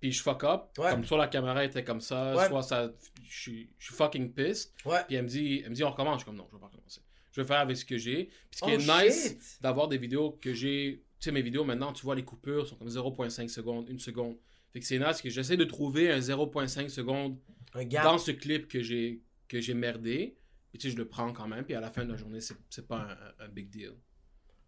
puis 0.00 0.12
je 0.12 0.22
fuck 0.22 0.44
up. 0.44 0.62
Ouais. 0.78 0.90
Comme 0.90 1.04
soit 1.04 1.18
la 1.18 1.28
caméra 1.28 1.64
était 1.64 1.84
comme 1.84 2.00
ça, 2.00 2.34
Ouais. 2.36 2.48
soit 2.48 2.62
ça. 2.62 2.90
Je 3.22 3.40
suis 3.40 3.70
je 3.78 3.86
suis 3.86 3.94
fucking 3.94 4.32
pissed. 4.32 4.72
Ouais. 4.84 5.00
Puis 5.06 5.16
elle 5.16 5.24
me 5.24 5.28
dit, 5.28 5.60
elle 5.64 5.70
me 5.70 5.74
dit 5.74 5.84
on 5.84 5.90
recommence. 5.90 6.14
Je 6.14 6.18
suis 6.20 6.24
comme 6.26 6.36
non, 6.36 6.46
je 6.50 6.56
vais 6.56 6.60
pas 6.60 6.66
recommencer. 6.66 7.00
Je 7.32 7.40
vais 7.42 7.46
faire 7.46 7.58
avec 7.60 7.76
ce 7.76 7.84
que 7.84 7.96
j'ai. 7.98 8.24
Puis 8.50 8.58
ce 8.60 8.64
qui 8.64 8.70
Oh, 8.72 8.92
est 8.92 9.04
nice 9.06 9.58
d'avoir 9.60 9.88
des 9.88 9.98
vidéos 9.98 10.32
que 10.40 10.52
j'ai. 10.52 11.04
Tu 11.20 11.24
sais, 11.26 11.32
mes 11.32 11.42
vidéos 11.42 11.64
maintenant, 11.64 11.92
tu 11.92 12.02
vois, 12.02 12.14
les 12.14 12.24
coupures 12.24 12.66
sont 12.66 12.76
comme 12.76 12.88
0.5 12.88 13.48
secondes, 13.48 13.88
une 13.88 13.98
seconde. 14.00 14.36
Fait 14.72 14.80
que 14.80 14.86
c'est 14.86 14.98
nice 14.98 15.20
que 15.20 15.28
j'essaie 15.30 15.56
de 15.56 15.64
trouver 15.64 16.10
un 16.10 16.18
0.5 16.20 16.88
secondes 16.88 17.36
Un 17.74 17.84
dans 17.84 18.18
ce 18.18 18.30
clip 18.30 18.68
que 18.68 18.82
j'ai 18.82 19.22
que 19.48 19.60
j'ai 19.60 19.74
merdé. 19.74 20.36
Puis 20.70 20.78
tu 20.78 20.88
sais, 20.88 20.92
je 20.92 20.96
le 20.96 21.06
prends 21.08 21.32
quand 21.32 21.46
même. 21.48 21.64
Puis 21.64 21.74
à 21.74 21.80
la 21.80 21.90
fin 21.90 22.04
de 22.04 22.10
la 22.12 22.16
journée, 22.16 22.40
c'est 22.40 22.54
c'est 22.70 22.86
pas 22.88 23.16
un, 23.38 23.44
un 23.44 23.48
big 23.48 23.68
deal. 23.70 23.92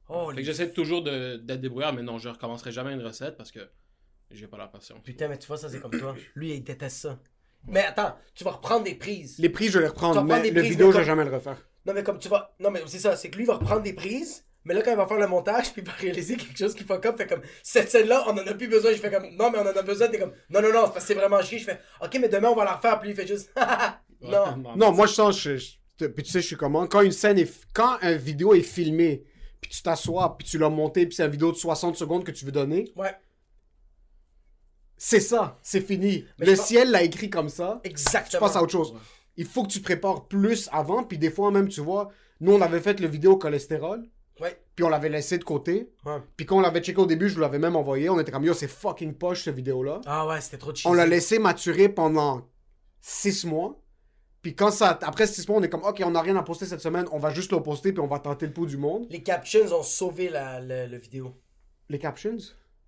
Oh, 0.09 0.31
Fait 0.31 0.37
que 0.37 0.43
j'essaie 0.43 0.73
toujours 0.73 1.03
d'être 1.03 1.61
débrouillard, 1.61 1.93
mais 1.95 2.03
non, 2.03 2.19
je 2.19 2.29
recommencerai 2.29 2.71
jamais 2.73 2.93
une 2.93 3.03
recette 3.03 3.37
parce 3.37 3.51
que 3.51 3.61
j'ai 4.33 4.47
pas 4.47 4.59
la 4.59 4.67
patience. 4.69 4.99
Putain 5.05 5.29
mais 5.29 5.39
tu 5.39 5.47
vois 5.47 5.57
ça 5.57 5.69
c'est 5.69 5.81
comme 5.81 5.91
toi. 5.99 6.15
Lui 6.35 6.55
il 6.55 6.63
déteste 6.63 6.97
ça. 6.99 7.19
Mais 7.69 7.85
attends, 7.85 8.17
tu 8.35 8.43
vas 8.45 8.51
reprendre 8.53 8.85
des 8.85 8.95
prises. 8.97 9.39
Les 9.39 9.49
prix, 9.49 9.69
je 9.69 9.79
vais 9.79 9.85
les 9.85 9.87
Tu 9.87 9.91
reprendre, 9.93 10.25
mais 10.25 10.43
le 10.51 10.51
prises, 10.53 10.71
vidéo, 10.71 10.89
mais 10.89 10.93
je 10.95 10.99
vais 10.99 11.05
jamais 11.05 11.25
le 11.25 11.31
refaire. 11.33 11.65
Non 11.87 11.93
mais 11.95 12.03
comme 12.03 12.19
tu 12.19 12.29
vas 12.29 12.55
non 12.61 12.71
mais 12.71 12.83
c'est 12.87 12.99
ça, 12.99 13.17
c'est 13.17 13.31
que 13.31 13.37
lui 13.37 13.45
il 13.45 13.47
va 13.47 13.55
reprendre 13.55 13.83
des 13.83 13.93
prises. 13.93 14.45
Mais 14.65 14.75
là, 14.75 14.83
quand 14.83 14.93
il 14.93 14.97
va 14.97 15.09
faire 15.09 15.19
le 15.19 15.27
montage, 15.27 15.73
puis 15.73 15.83
il 15.83 15.89
va 15.89 15.93
réaliser 15.95 16.37
quelque 16.37 16.57
chose 16.57 16.73
qui 16.77 16.85
fuck 16.85 17.05
up, 17.05 17.17
fait 17.17 17.27
comme, 17.27 17.41
cette 17.65 17.91
scène-là, 17.91 18.23
on 18.29 18.31
en 18.31 18.47
a 18.47 18.55
plus 18.55 18.69
besoin. 18.69 18.93
Je 18.93 18.99
fais 18.99 19.11
comme, 19.11 19.25
non, 19.35 19.51
mais 19.51 19.59
on 19.59 19.63
en 19.63 19.67
a 19.77 19.83
besoin. 19.83 20.07
T'es 20.07 20.21
comme, 20.21 20.31
non, 20.51 20.63
non, 20.63 20.73
non, 20.73 20.87
c'est 20.87 20.93
parce 20.93 20.99
que 20.99 21.01
c'est 21.09 21.15
vraiment 21.15 21.43
chier. 21.43 21.59
Je 21.59 21.65
fais, 21.65 21.81
ok, 22.01 22.17
mais 22.21 22.29
demain, 22.29 22.49
on 22.49 22.55
va 22.55 22.65
la 22.65 22.75
refaire. 22.77 23.01
Puis 23.01 23.11
il 23.11 23.17
fait 23.17 23.27
juste, 23.27 23.53
non. 24.21 24.57
Non, 24.77 24.93
moi 24.93 25.07
je 25.09 25.15
sens, 25.15 25.41
je, 25.41 25.57
je- 25.57 26.07
puis 26.07 26.23
tu 26.23 26.31
sais, 26.31 26.41
je 26.41 26.47
suis 26.47 26.57
comment. 26.57 26.87
Quand 26.87 27.01
une 27.01 27.11
scène 27.11 27.39
est, 27.41 27.53
quand 27.75 27.99
un 28.03 28.13
vidéo 28.15 28.55
est 28.55 28.63
filmé, 28.63 29.25
puis 29.61 29.69
tu 29.71 29.83
t'assois, 29.83 30.37
puis 30.39 30.47
tu 30.47 30.59
l'as 30.59 30.69
monté, 30.71 31.07
puis 31.07 31.17
c'est 31.17 31.25
une 31.25 31.31
vidéo 31.33 31.51
de 31.51 31.57
60 31.57 31.97
secondes 31.97 32.23
que 32.25 32.31
tu 32.31 32.45
veux 32.45 32.53
donner, 32.53 32.93
Ouais, 32.95 33.11
c'est 35.05 35.19
ça, 35.19 35.59
c'est 35.65 35.81
fini. 35.81 36.25
Mais 36.39 36.47
le 36.47 36.55
ciel 36.55 36.93
l'a 36.93 37.03
écrit 37.03 37.29
comme 37.29 37.49
ça. 37.49 37.81
Tu 37.83 37.91
exactement. 37.91 38.39
passes 38.47 38.55
à 38.55 38.63
autre 38.63 38.71
chose. 38.71 38.95
Il 39.37 39.47
faut 39.47 39.65
que 39.65 39.69
tu 39.73 39.81
prépares 39.81 40.29
plus 40.29 40.69
avant, 40.71 41.03
puis 41.03 41.19
des 41.19 41.29
fois 41.31 41.51
même, 41.51 41.69
tu 41.69 41.81
vois, 41.81 42.11
nous 42.41 42.53
on 42.53 42.61
avait 42.61 42.79
fait 42.79 43.01
le 43.01 43.09
vidéo 43.09 43.37
cholestérol, 43.37 44.09
Ouais, 44.41 44.63
puis 44.77 44.85
on 44.85 44.89
l'avait 44.89 45.09
laissé 45.09 45.39
de 45.39 45.45
côté. 45.45 45.91
ouais. 46.07 46.19
Puis 46.37 46.47
quand 46.47 46.59
on 46.59 46.61
l'avait 46.61 46.81
checké 46.81 47.01
au 47.01 47.07
début, 47.07 47.29
je 47.29 47.35
vous 47.35 47.41
l'avais 47.41 47.59
même 47.59 47.75
envoyé. 47.75 48.11
On 48.11 48.21
était 48.21 48.31
comme 48.31 48.45
yo, 48.45 48.55
c'est 48.55 48.69
fucking 48.69 49.15
poche 49.15 49.43
cette 49.43 49.57
vidéo-là. 49.57 50.01
Ah 50.07 50.25
ouais, 50.29 50.41
c'était 50.41 50.57
trop 50.59 50.71
de 50.73 50.79
On 50.85 50.93
l'a 50.93 51.05
laissé 51.05 51.41
maturer 51.41 51.89
pendant 51.89 52.49
6 53.01 53.45
mois. 53.47 53.83
Puis 54.41 54.55
quand 54.55 54.71
ça, 54.71 54.97
après 55.03 55.27
6 55.27 55.49
mois, 55.49 55.59
on 55.59 55.63
est 55.65 55.69
comme 55.69 55.83
ok, 55.83 56.01
on 56.07 56.13
n'a 56.13 56.23
rien 56.23 56.37
à 56.37 56.45
poster 56.45 56.67
cette 56.67 56.81
semaine, 56.81 57.07
on 57.11 57.19
va 57.19 57.31
juste 57.31 57.51
le 57.51 57.61
poster, 57.61 57.93
puis 57.93 58.01
on 58.01 58.07
va 58.07 58.21
tenter 58.21 58.47
le 58.47 58.53
pouls 58.53 58.67
du 58.67 58.77
monde. 58.77 59.07
Les 59.11 59.25
captions 59.25 59.67
ont 59.73 59.83
sauvé 59.83 60.29
la, 60.29 60.61
le 60.61 60.97
vidéo. 60.99 61.35
Les 61.89 61.99
captions? 61.99 62.39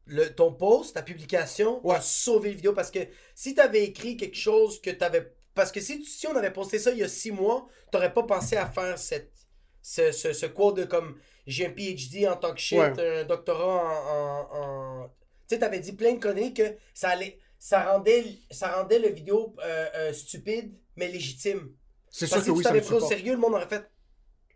Le, 0.06 0.28
ton 0.34 0.52
post, 0.52 0.94
ta 0.94 1.02
publication, 1.02 1.80
Ouais. 1.86 1.96
a 1.96 2.00
sauvé 2.00 2.50
la 2.50 2.56
vidéo 2.56 2.72
parce 2.74 2.90
que 2.90 2.98
si 3.34 3.54
t'avais 3.54 3.84
écrit 3.84 4.16
quelque 4.16 4.36
chose 4.36 4.80
que 4.80 4.90
t'avais. 4.90 5.32
Parce 5.54 5.72
que 5.72 5.80
si, 5.80 6.04
si 6.04 6.26
on 6.26 6.36
avait 6.36 6.52
posté 6.52 6.78
ça 6.78 6.90
il 6.90 6.98
y 6.98 7.02
a 7.02 7.08
six 7.08 7.30
mois, 7.30 7.66
t'aurais 7.90 8.12
pas 8.12 8.24
pensé 8.24 8.56
à 8.56 8.66
faire 8.66 8.98
cette, 8.98 9.32
ce, 9.80 10.12
ce, 10.12 10.32
ce 10.32 10.46
quote 10.46 10.76
de 10.76 10.84
comme 10.84 11.18
j'ai 11.46 11.66
un 11.66 11.70
PhD 11.70 12.26
en 12.28 12.36
tant 12.36 12.52
que 12.52 12.60
shit, 12.60 12.78
Ouais. 12.78 13.20
un 13.20 13.24
doctorat 13.24 13.82
en. 13.84 14.58
en, 14.58 15.02
en- 15.04 15.08
Tu 15.48 15.54
sais, 15.54 15.58
t'avais 15.58 15.80
dit 15.80 15.92
plein 15.92 16.14
de 16.14 16.18
conneries 16.20 16.54
que 16.54 16.76
ça 16.94 17.10
allait. 17.10 17.38
Ça 17.58 17.82
rendait, 17.92 18.24
ça 18.50 18.76
rendait 18.76 18.98
le 18.98 19.08
vidéo 19.08 19.54
euh, 19.64 19.86
euh, 19.94 20.12
stupide, 20.12 20.74
mais 20.96 21.08
légitime. 21.08 21.72
C'est 22.10 22.28
Parce 22.28 22.30
sûr 22.30 22.36
que 22.40 22.40
que 22.40 22.44
si 22.44 22.50
oui, 22.50 22.58
tu 22.58 22.62
t'avais 22.64 22.80
pris 22.82 22.94
au 22.94 23.00
sérieux, 23.00 23.32
le 23.32 23.38
monde 23.38 23.54
aurait 23.54 23.68
fait. 23.68 23.84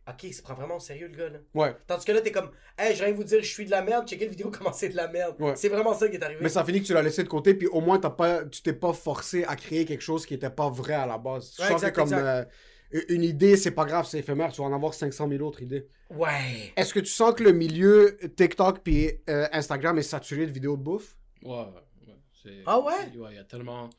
Ok, 0.08 0.22
il 0.24 0.32
se 0.32 0.40
prend 0.42 0.54
vraiment 0.54 0.76
au 0.76 0.80
sérieux, 0.80 1.08
le 1.08 1.16
gars, 1.16 1.28
là. 1.28 1.38
Ouais. 1.54 1.76
Tandis 1.86 2.04
que 2.06 2.12
là, 2.12 2.20
t'es 2.20 2.32
comme, 2.32 2.50
hey, 2.78 2.94
je 2.94 3.02
viens 3.04 3.12
de 3.12 3.16
vous 3.16 3.24
dire, 3.24 3.42
je 3.42 3.48
suis 3.48 3.66
de 3.66 3.70
la 3.70 3.82
merde, 3.82 4.08
checkez 4.08 4.24
la 4.24 4.30
vidéo, 4.30 4.50
comment 4.56 4.72
c'est 4.72 4.88
de 4.88 4.96
la 4.96 5.08
merde. 5.08 5.36
Ouais. 5.38 5.54
C'est 5.56 5.68
vraiment 5.68 5.92
ça 5.94 6.08
qui 6.08 6.16
est 6.16 6.22
arrivé. 6.22 6.40
Mais 6.42 6.48
ça 6.48 6.64
finit 6.64 6.80
que 6.80 6.86
tu 6.86 6.94
l'as 6.94 7.02
laissé 7.02 7.22
de 7.22 7.28
côté, 7.28 7.54
puis 7.54 7.66
au 7.66 7.80
moins 7.80 7.98
t'as 7.98 8.10
pas, 8.10 8.44
tu 8.44 8.62
t'es 8.62 8.72
pas 8.72 8.92
forcé 8.92 9.44
à 9.44 9.54
créer 9.56 9.84
quelque 9.84 10.00
chose 10.02 10.24
qui 10.24 10.34
était 10.34 10.50
pas 10.50 10.70
vrai 10.70 10.94
à 10.94 11.06
la 11.06 11.18
base. 11.18 11.54
Je 11.56 11.62
Ouais, 11.62 11.68
sens 11.68 11.82
exact, 11.82 11.96
que 11.96 12.00
comme 12.00 12.12
euh, 12.14 12.44
une 13.10 13.22
idée, 13.22 13.56
c'est 13.56 13.72
pas 13.72 13.84
grave, 13.84 14.06
c'est 14.06 14.20
éphémère, 14.20 14.50
tu 14.50 14.62
vas 14.62 14.68
en 14.68 14.72
avoir 14.72 14.94
500 14.94 15.28
000 15.28 15.42
autres 15.46 15.62
idées. 15.62 15.86
Ouais. 16.10 16.72
Est-ce 16.76 16.94
que 16.94 17.00
tu 17.00 17.10
sens 17.10 17.34
que 17.34 17.44
le 17.44 17.52
milieu 17.52 18.16
TikTok 18.36 18.80
puis 18.82 19.10
euh, 19.28 19.46
Instagram 19.52 19.98
est 19.98 20.02
saturé 20.02 20.46
de 20.46 20.52
vidéos 20.52 20.76
de 20.76 20.82
bouffe? 20.82 21.16
Ouais, 21.42 21.50
ouais. 21.52 22.62
Ah 22.64 22.80
ouais? 22.80 22.94
il 23.12 23.34
y 23.36 23.38
a 23.38 23.44
tellement. 23.44 23.90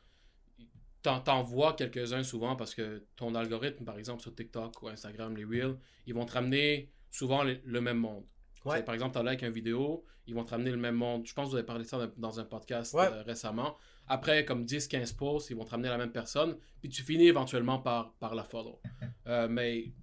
T'en, 1.01 1.43
vois 1.43 1.73
quelques-uns 1.73 2.23
souvent 2.23 2.55
parce 2.57 2.75
que 2.75 3.05
ton 3.15 3.33
algorithme, 3.35 3.85
par 3.85 3.97
exemple, 3.97 4.21
sur 4.21 4.35
TikTok 4.35 4.81
ou 4.83 4.89
Instagram, 4.89 5.35
les 5.37 5.45
Reels, 5.45 5.77
ils 6.05 6.13
vont 6.13 6.25
te 6.25 6.33
ramener 6.33 6.91
souvent 7.09 7.43
le, 7.43 7.59
le 7.63 7.79
même 7.81 7.97
monde. 7.99 8.25
Ouais. 8.65 8.83
Par 8.83 8.93
exemple, 8.93 9.17
tu 9.17 9.23
like 9.25 9.41
une 9.41 9.51
vidéo, 9.53 10.03
ils 10.27 10.35
vont 10.35 10.43
te 10.43 10.51
ramener 10.51 10.71
le 10.71 10.77
même 10.77 10.95
monde. 10.95 11.25
Je 11.25 11.33
pense 11.33 11.45
que 11.45 11.51
vous 11.51 11.55
avez 11.55 11.65
parlé 11.65 11.83
de 11.83 11.87
ça 11.87 11.97
dans- 12.05 12.11
dans 12.17 12.39
un 12.41 12.43
podcast 12.43 12.93
Ouais. 12.93 13.05
euh, 13.05 13.21
récemment. 13.23 13.77
Après, 14.07 14.43
comme 14.43 14.65
10-15 14.65 15.15
posts, 15.15 15.49
ils 15.51 15.55
vont 15.55 15.63
te 15.63 15.69
ramener 15.71 15.87
la 15.89 15.97
même 15.97 16.11
personne. 16.11 16.57
Puis 16.81 16.89
tu 16.89 17.01
finis 17.03 17.27
éventuellement 17.27 17.79
par, 17.79 18.13
par 18.15 18.35
la 18.35 18.43
follow. 18.43 18.81
Euh, 19.27 19.47
mais 19.47 19.93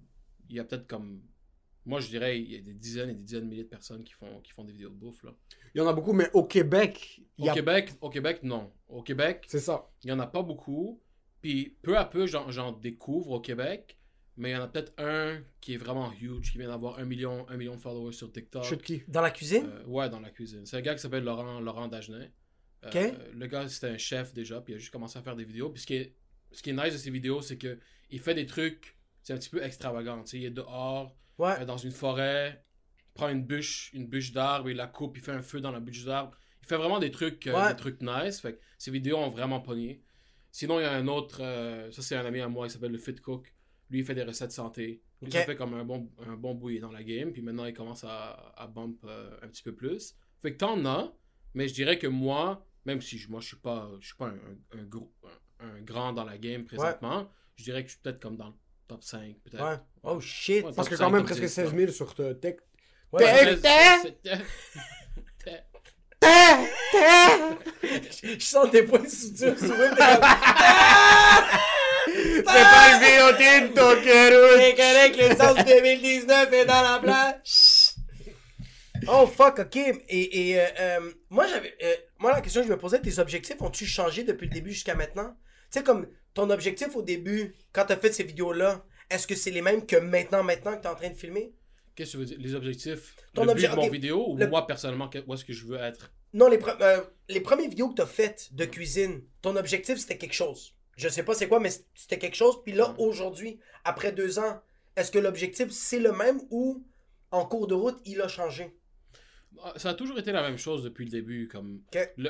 il 0.49 0.55
y 0.55 0.59
a 0.59 0.63
peut-être 0.63 0.87
comme. 0.87 1.21
Moi, 1.87 1.99
je 2.01 2.07
dirais, 2.09 2.39
il 2.39 2.51
y 2.51 2.55
a 2.55 2.61
des 2.61 2.73
dizaines 2.73 3.09
et 3.09 3.13
des 3.13 3.23
dizaines 3.23 3.45
de 3.45 3.49
milliers 3.49 3.63
de 3.63 3.69
personnes 3.69 4.03
qui 4.03 4.13
font, 4.13 4.41
qui 4.41 4.51
font 4.51 4.63
des 4.63 4.73
vidéos 4.73 4.89
de 4.89 4.95
bouffe. 4.95 5.23
Là. 5.23 5.33
Il 5.73 5.79
y 5.79 5.81
en 5.81 5.87
a 5.87 5.93
beaucoup, 5.93 6.13
mais 6.13 6.29
au 6.33 6.43
Québec, 6.43 7.21
il 7.37 7.45
y 7.45 7.47
Au, 7.47 7.51
a... 7.51 7.53
Québec, 7.55 7.93
au 8.01 8.09
Québec, 8.09 8.39
non. 8.43 8.71
Au 8.89 9.01
Québec, 9.01 9.45
c'est 9.47 9.59
ça. 9.59 9.89
il 10.03 10.07
n'y 10.07 10.11
en 10.11 10.19
a 10.19 10.27
pas 10.27 10.43
beaucoup. 10.43 11.01
Puis 11.41 11.77
peu 11.81 11.97
à 11.97 12.05
peu, 12.05 12.27
j'en, 12.27 12.51
j'en 12.51 12.71
découvre 12.71 13.31
au 13.31 13.39
Québec. 13.39 13.97
Mais 14.39 14.51
il 14.51 14.53
y 14.53 14.55
en 14.55 14.61
a 14.61 14.67
peut-être 14.67 14.93
un 14.99 15.41
qui 15.61 15.73
est 15.73 15.77
vraiment 15.77 16.11
huge, 16.21 16.51
qui 16.51 16.59
vient 16.59 16.67
d'avoir 16.67 16.99
un 16.99 17.05
million, 17.05 17.47
un 17.49 17.57
million 17.57 17.73
de 17.75 17.79
followers 17.79 18.13
sur 18.13 18.31
TikTok. 18.31 18.65
Shit 18.65 18.81
qui? 18.83 19.01
Dans 19.07 19.21
la 19.21 19.31
cuisine? 19.31 19.67
Euh, 19.67 19.83
ouais, 19.87 20.09
dans 20.09 20.19
la 20.19 20.29
cuisine. 20.29 20.63
C'est 20.65 20.77
un 20.77 20.81
gars 20.81 20.93
qui 20.93 21.01
s'appelle 21.01 21.23
Laurent, 21.23 21.59
Laurent 21.59 21.87
Dagenet. 21.87 22.31
Euh, 22.83 22.87
Ok. 22.89 23.13
le 23.33 23.47
gars, 23.47 23.67
c'était 23.67 23.87
un 23.87 23.97
chef 23.97 24.33
déjà, 24.35 24.61
puis 24.61 24.73
il 24.73 24.75
a 24.75 24.79
juste 24.79 24.91
commencé 24.91 25.17
à 25.17 25.23
faire 25.23 25.35
des 25.35 25.43
vidéos. 25.45 25.69
Puis 25.71 25.81
ce 25.81 25.87
qui 25.87 25.95
est, 25.95 26.13
ce 26.51 26.61
qui 26.61 26.69
est 26.69 26.73
nice 26.73 26.93
de 26.93 26.97
ses 26.99 27.09
vidéos, 27.09 27.41
c'est 27.41 27.57
que 27.57 27.79
il 28.11 28.19
fait 28.19 28.35
des 28.35 28.45
trucs, 28.45 28.95
c'est 29.23 29.33
un 29.33 29.37
petit 29.37 29.49
peu 29.49 29.63
extravagant. 29.63 30.21
tu 30.23 30.29
sais. 30.29 30.37
Il 30.37 30.45
est 30.45 30.51
dehors, 30.51 31.15
Ouais. 31.37 31.55
euh, 31.61 31.65
dans 31.65 31.77
une 31.77 31.91
forêt, 31.91 32.63
il 33.09 33.13
prend 33.13 33.29
une 33.29 33.43
bûche, 33.43 33.91
une 33.93 34.07
bûche 34.07 34.31
d'arbre, 34.31 34.69
il 34.69 34.77
la 34.77 34.87
coupe, 34.87 35.17
il 35.17 35.23
fait 35.23 35.31
un 35.31 35.41
feu 35.41 35.61
dans 35.61 35.71
la 35.71 35.79
bûche 35.79 36.03
d'arbre. 36.05 36.37
Il 36.61 36.67
fait 36.67 36.77
vraiment 36.77 36.99
des 36.99 37.11
trucs, 37.11 37.47
euh, 37.47 37.55
Ouais. 37.55 37.69
des 37.69 37.75
trucs 37.77 38.01
nice. 38.01 38.39
Fait 38.41 38.53
que 38.55 38.61
ses 38.77 38.91
vidéos 38.91 39.17
ont 39.17 39.29
vraiment 39.29 39.61
pogné. 39.61 40.01
Sinon, 40.51 40.79
il 40.79 40.83
y 40.83 40.85
a 40.85 40.93
un 40.93 41.07
autre, 41.07 41.39
euh, 41.41 41.91
ça 41.91 42.01
c'est 42.01 42.15
un 42.15 42.25
ami 42.25 42.41
à 42.41 42.47
moi, 42.47 42.67
il 42.67 42.69
s'appelle 42.71 42.91
le 42.91 42.97
Fit 42.97 43.15
Cook. 43.15 43.53
Lui, 43.89 43.99
il 43.99 44.05
fait 44.05 44.15
des 44.15 44.23
recettes 44.23 44.51
santé. 44.51 45.01
Lui, 45.21 45.27
Ok. 45.29 45.33
ça 45.33 45.45
fait 45.45 45.55
comme 45.55 45.73
un 45.73 45.85
bon, 45.85 46.11
un 46.25 46.35
bon 46.35 46.53
dans 46.81 46.91
la 46.91 47.03
game. 47.03 47.31
Puis 47.31 47.41
maintenant, 47.41 47.65
il 47.65 47.73
commence 47.73 48.03
à, 48.03 48.53
à 48.57 48.67
bump 48.67 49.03
un 49.41 49.47
petit 49.47 49.63
peu 49.63 49.73
plus. 49.73 50.15
Fait 50.41 50.51
que 50.53 50.57
t'en 50.57 50.83
as, 50.85 51.13
mais 51.53 51.67
je 51.67 51.73
dirais 51.73 51.97
que 51.97 52.07
moi, 52.07 52.65
même 52.85 53.01
si 53.01 53.17
je- 53.17 53.29
moi, 53.29 53.39
je 53.39 53.47
suis 53.47 53.57
pas, 53.57 53.89
je 53.99 54.07
suis 54.07 54.15
pas 54.17 54.27
un, 54.27 54.35
un- 54.35 54.79
un 54.79 54.83
gros, 54.83 55.11
un, 55.59 55.67
un 55.77 55.81
grand 55.81 56.13
dans 56.13 56.23
la 56.25 56.37
game 56.37 56.65
présentement, 56.65 57.29
je 57.55 57.63
dirais 57.63 57.81
que 57.83 57.89
je 57.89 57.93
suis 57.95 58.01
peut-être 58.01 58.21
comme 58.21 58.35
dans 58.37 58.47
le 58.49 58.53
top 58.87 59.03
5, 59.03 59.35
peut-être. 59.43 59.63
Ouais. 59.63 59.75
Oh 60.03 60.19
shit. 60.21 60.63
Ouais, 60.65 60.71
Parce 60.75 60.87
que 60.89 60.95
quand 60.95 61.05
5, 61.05 61.11
même 61.11 61.23
presque 61.25 61.41
10, 61.41 61.49
16 61.49 61.71
là. 61.73 61.77
000 61.79 61.91
sur 61.91 62.13
te- 62.15 62.33
Tech. 62.33 62.55
Ouais. 63.11 63.23
C'est- 63.25 63.57
c'est- 63.61 64.17
c'est- 64.23 65.63
Je 68.39 68.43
sens 68.45 68.69
tes 68.71 68.83
points 68.83 68.99
de 68.99 69.07
suture 69.07 69.57
sur 69.57 69.71
eux. 69.71 69.89
C'est 72.09 72.43
pas 72.43 72.87
le 72.93 72.99
Vio 73.05 73.31
Tinto 73.37 73.95
qui 74.01 74.07
C'est 74.07 74.75
correct, 74.75 75.15
le 75.19 75.35
sens 75.35 75.65
2019 75.65 76.53
est 76.53 76.65
dans 76.65 76.81
la 76.81 76.99
place. 76.99 77.95
Oh 79.07 79.27
fuck, 79.27 79.59
ok. 79.59 79.75
Et, 79.75 80.49
et 80.51 80.59
euh, 80.59 80.65
euh, 80.79 81.11
moi, 81.29 81.45
j'avais, 81.47 81.75
euh, 81.83 81.93
moi, 82.17 82.31
la 82.31 82.41
question 82.41 82.61
que 82.61 82.67
je 82.67 82.71
me 82.71 82.77
posais, 82.77 82.99
tes 82.99 83.19
objectifs 83.19 83.61
ont-ils 83.61 83.87
changé 83.87 84.23
depuis 84.23 84.47
le 84.47 84.53
début 84.53 84.71
jusqu'à 84.71 84.95
maintenant? 84.95 85.35
Tu 85.71 85.79
sais, 85.79 85.83
comme 85.83 86.07
ton 86.37 86.51
objectif 86.51 86.95
au 86.95 87.01
début, 87.01 87.55
quand 87.73 87.85
t'as 87.87 87.97
fait 87.97 88.13
ces 88.13 88.23
vidéos-là, 88.23 88.85
est-ce 89.09 89.25
que 89.25 89.33
c'est 89.33 89.49
les 89.49 89.63
mêmes 89.63 89.87
que 89.87 89.95
maintenant, 89.95 90.43
maintenant 90.43 90.77
que 90.77 90.83
t'es 90.83 90.87
en 90.87 90.93
train 90.93 91.09
de 91.09 91.15
filmer? 91.15 91.51
Qu'est-ce 91.95 92.11
que 92.11 92.17
tu 92.17 92.17
veux 92.19 92.25
dire? 92.25 92.37
Les 92.39 92.53
objectifs? 92.53 93.15
Ton 93.33 93.45
le 93.45 93.55
but 93.55 93.67
de 93.67 93.75
mon 93.75 93.89
vidéo 93.89 94.23
ou 94.29 94.37
Le- 94.37 94.47
moi 94.47 94.67
personnellement, 94.67 95.09
où 95.25 95.33
est-ce 95.33 95.43
que 95.43 95.51
je 95.53 95.65
veux 95.65 95.77
être? 95.77 96.11
Non, 96.33 96.47
les, 96.47 96.59
pre- 96.59 96.77
euh, 96.79 97.01
les 97.27 97.41
premières 97.41 97.67
vidéos 97.71 97.89
que 97.89 97.95
t'as 97.95 98.05
faites 98.05 98.49
de 98.53 98.65
cuisine, 98.65 99.23
ton 99.41 99.55
objectif 99.55 99.97
c'était 99.97 100.19
quelque 100.19 100.35
chose. 100.35 100.75
Je 100.95 101.09
sais 101.09 101.23
pas 101.23 101.33
c'est 101.33 101.47
quoi, 101.47 101.59
mais 101.59 101.71
c'était 101.95 102.19
quelque 102.19 102.35
chose. 102.35 102.61
Puis 102.63 102.73
là, 102.73 102.93
aujourd'hui, 102.99 103.59
après 103.83 104.11
deux 104.11 104.37
ans, 104.37 104.61
est-ce 104.95 105.09
que 105.11 105.17
l'objectif 105.17 105.71
c'est 105.71 105.99
le 105.99 106.11
même 106.11 106.39
ou 106.51 106.83
en 107.31 107.45
cours 107.47 107.65
de 107.65 107.73
route, 107.73 107.97
il 108.05 108.21
a 108.21 108.27
changé? 108.27 108.75
Ah, 109.63 109.73
Ça 109.77 109.89
a 109.89 109.93
toujours 109.95 110.19
été 110.19 110.31
la 110.31 110.43
même 110.43 110.59
chose 110.59 110.83
depuis 110.83 111.05
le 111.05 111.11
début. 111.11 111.47
Comme 111.47 111.81
le, 112.17 112.29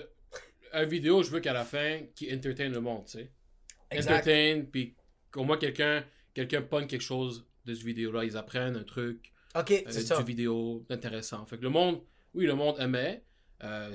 vidéo, 0.86 1.24
je 1.24 1.30
veux 1.30 1.42
qu'à 1.42 1.52
la 1.52 1.66
fin, 1.66 2.04
qui 2.16 2.34
entertain 2.34 2.70
le 2.70 2.80
monde, 2.80 3.04
tu 3.06 3.18
sais. 3.18 3.32
Exact. 3.92 4.12
Entertain, 4.28 4.66
puis 4.72 4.96
qu'au 5.32 5.44
moins 5.44 5.58
quelqu'un 5.58 6.04
quelqu'un 6.34 6.62
pogne 6.62 6.88
quelque 6.88 7.02
chose 7.02 7.46
de 7.66 7.74
ce 7.74 7.84
vidéo-là. 7.84 8.24
Ils 8.26 8.38
apprennent 8.38 8.76
un 8.76 8.84
truc 8.84 9.32
Ok, 9.56 9.72
euh, 9.72 9.82
c'est 9.90 10.02
du 10.02 10.06
ça. 10.06 10.22
vidéo 10.22 10.86
intéressant. 10.90 11.46
Fait 11.46 11.58
que 11.58 11.64
le 11.64 11.70
monde, 11.70 12.02
oui, 12.34 12.46
le 12.46 12.54
monde 12.54 12.76
aimait. 12.80 13.24
Euh, 13.64 13.92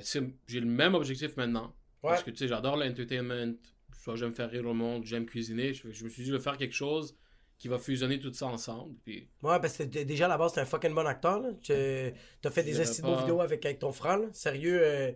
J'ai 0.47 0.59
le 0.59 0.65
même 0.65 0.93
objectif 0.93 1.37
maintenant. 1.37 1.73
Ouais. 2.03 2.09
Parce 2.11 2.23
que, 2.23 2.31
tu 2.31 2.37
sais, 2.37 2.47
j'adore 2.49 2.75
l'entertainment. 2.75 3.53
Soit 3.97 4.17
j'aime 4.17 4.33
faire 4.33 4.49
rire 4.49 4.63
le 4.63 4.73
monde, 4.73 5.05
j'aime 5.05 5.25
cuisiner. 5.25 5.73
Je, 5.73 5.89
je 5.91 6.03
me 6.03 6.09
suis 6.09 6.23
dit, 6.23 6.29
je 6.29 6.35
vais 6.35 6.41
faire 6.41 6.57
quelque 6.57 6.73
chose 6.75 7.15
qui 7.57 7.69
va 7.69 7.77
fusionner 7.79 8.19
tout 8.19 8.33
ça 8.33 8.47
ensemble. 8.47 8.95
Puis, 9.05 9.29
Ouais, 9.41 9.57
parce 9.61 9.77
que 9.77 9.83
déjà 9.83 10.25
à 10.25 10.27
la 10.27 10.37
base, 10.37 10.51
t'es 10.53 10.59
un 10.59 10.65
fucking 10.65 10.93
bon 10.93 11.07
acteur. 11.07 11.39
Là. 11.39 11.51
Tu 11.61 11.71
as 11.73 12.51
fait 12.51 12.63
des 12.63 12.81
estis 12.81 13.01
de 13.01 13.07
vidéos 13.21 13.39
avec, 13.39 13.65
avec 13.65 13.79
ton 13.79 13.93
frère. 13.93 14.17
là. 14.17 14.27
Sérieux, 14.33 14.81
euh, 14.83 15.11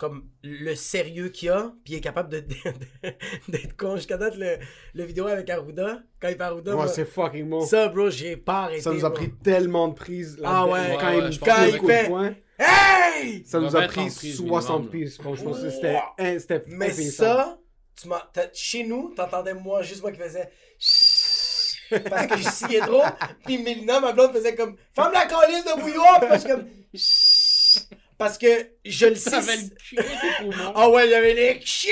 comme 0.00 0.24
le 0.42 0.74
sérieux 0.74 1.28
qu'il 1.28 1.50
a, 1.50 1.74
puis 1.84 1.92
il 1.92 1.96
est 1.96 2.00
capable 2.00 2.30
de- 2.30 2.40
de- 2.40 3.10
d'être 3.48 3.76
con. 3.76 3.96
Jusqu'à 3.96 4.16
date, 4.16 4.34
le, 4.38 4.56
le 4.94 5.04
vidéo 5.04 5.26
avec 5.26 5.50
Arruda, 5.50 6.00
quand 6.20 6.28
il 6.28 6.36
fait 6.36 6.42
Arruda, 6.42 6.70
Ouais, 6.70 6.76
moi, 6.78 6.88
c'est 6.88 7.04
fucking 7.04 7.46
bon. 7.50 7.60
Ça, 7.60 7.84
ça, 7.84 7.88
bro, 7.88 8.08
j'ai 8.08 8.38
pas 8.38 8.62
arrêté. 8.64 8.88
nous 8.88 9.04
a 9.04 9.10
bro. 9.10 9.18
pris 9.18 9.30
tellement 9.44 9.88
de 9.88 9.94
prises. 9.94 10.38
là, 10.38 10.48
Ah 10.50 10.66
ouais. 10.66 10.96
Quand 10.98 11.06
Ouais, 11.08 11.18
il 11.18 11.24
ouais, 11.24 11.38
quand 11.44 11.64
il 11.66 11.86
fait- 11.86 12.06
poing, 12.08 12.34
Hey! 12.58 13.44
ça 13.46 13.60
nous 13.60 13.76
a 13.76 13.82
pris 13.82 14.06
prise 14.06 14.36
60 14.36 14.68
minimum, 14.70 14.88
prises. 14.88 15.16
Franchement, 15.18 15.52
c'était 15.54 15.98
c'était 16.38 16.62
Mais 16.68 16.92
ça, 16.92 17.58
tu 17.94 18.08
chez 18.54 18.84
nous, 18.84 19.12
t'entendais 19.14 19.52
moi, 19.54 19.82
juste 19.82 20.00
moi 20.00 20.12
qui 20.12 20.18
faisais. 20.18 20.48
Parce 22.08 22.26
que 22.28 22.36
je 22.38 22.48
sciais 22.48 22.80
trop. 22.80 23.02
Puis 23.44 23.58
Mélina, 23.58 24.00
ma 24.00 24.12
blonde, 24.12 24.32
faisait 24.32 24.54
comme 24.54 24.76
Ferme 24.94 25.12
la 25.12 25.26
calice 25.26 25.64
de 25.64 25.80
bouilloire. 25.80 26.20
Puis 26.20 26.28
je 26.32 26.38
suis 26.38 26.48
comme. 26.48 26.66
Parce 28.20 28.36
que 28.38 28.46
je 28.84 29.06
le 29.06 29.14
sais. 29.16 29.34
avait. 29.34 29.56
Ah 30.74 30.90
ouais, 30.90 31.08
j'avais 31.08 31.34
les 31.34 31.60
shit! 31.64 31.90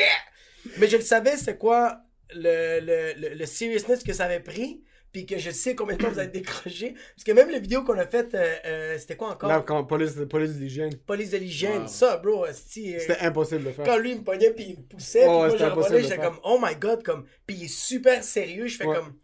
Mais 0.77 0.87
je 0.89 0.97
le 0.97 1.03
savais, 1.03 1.37
c'est 1.37 1.57
quoi 1.57 2.01
le, 2.35 2.81
le, 2.81 3.13
le, 3.29 3.35
le 3.35 3.47
seriousness 3.47 4.03
que 4.05 4.13
ça 4.13 4.25
avait 4.25 4.41
pris. 4.41 4.83
Puis 5.11 5.25
que 5.25 5.39
je 5.39 5.51
sais 5.51 5.75
combien 5.75 5.97
de 5.97 6.03
temps 6.03 6.11
vous 6.11 6.19
avez 6.19 6.29
décroché. 6.29 6.93
Parce 7.15 7.25
que 7.25 7.33
même 7.33 7.49
les 7.49 7.61
vidéos 7.61 7.83
qu'on 7.83 7.99
a 7.99 8.07
faites, 8.07 8.35
euh, 8.35 8.55
euh, 8.67 8.99
c'était 8.99 9.17
quoi 9.17 9.31
encore? 9.31 9.65
Quand 9.65 9.83
police, 9.85 10.13
police 10.29 10.57
de 10.57 10.61
l'hygiène, 10.61 10.95
Police 10.99 11.31
de 11.31 11.39
l'hygiène. 11.39 11.83
Wow. 11.83 11.89
Ça, 11.89 12.17
bro, 12.19 12.45
euh, 12.45 12.53
c'était 12.53 13.17
impossible 13.21 13.65
de 13.65 13.71
faire. 13.73 13.87
quand 13.87 13.97
lui 13.97 14.11
il 14.13 14.19
me 14.19 14.23
pognait 14.25 14.51
puis 14.51 14.65
il 14.65 14.79
me 14.81 14.83
poussait, 14.83 15.21
puis 15.21 15.29
Oh, 15.31 15.33
ouais, 15.33 15.37
moi 15.39 15.47
je 15.49 15.53
c'était 15.53 15.65
répondais, 15.65 15.81
impossible 15.87 15.97
de 15.97 16.03
j'étais 16.03 16.17
faire. 16.21 16.31
comme 16.31 16.41
oh 16.45 16.59
my 16.63 16.77
god, 16.77 17.03
comme 17.03 17.25
puis 17.47 17.57
il 17.57 17.65
est 17.65 17.69
super 17.75 18.23
sérieux, 18.23 18.67
je 18.67 18.77
fais 18.77 18.85
Ouais. 18.85 18.97
comme 18.97 19.15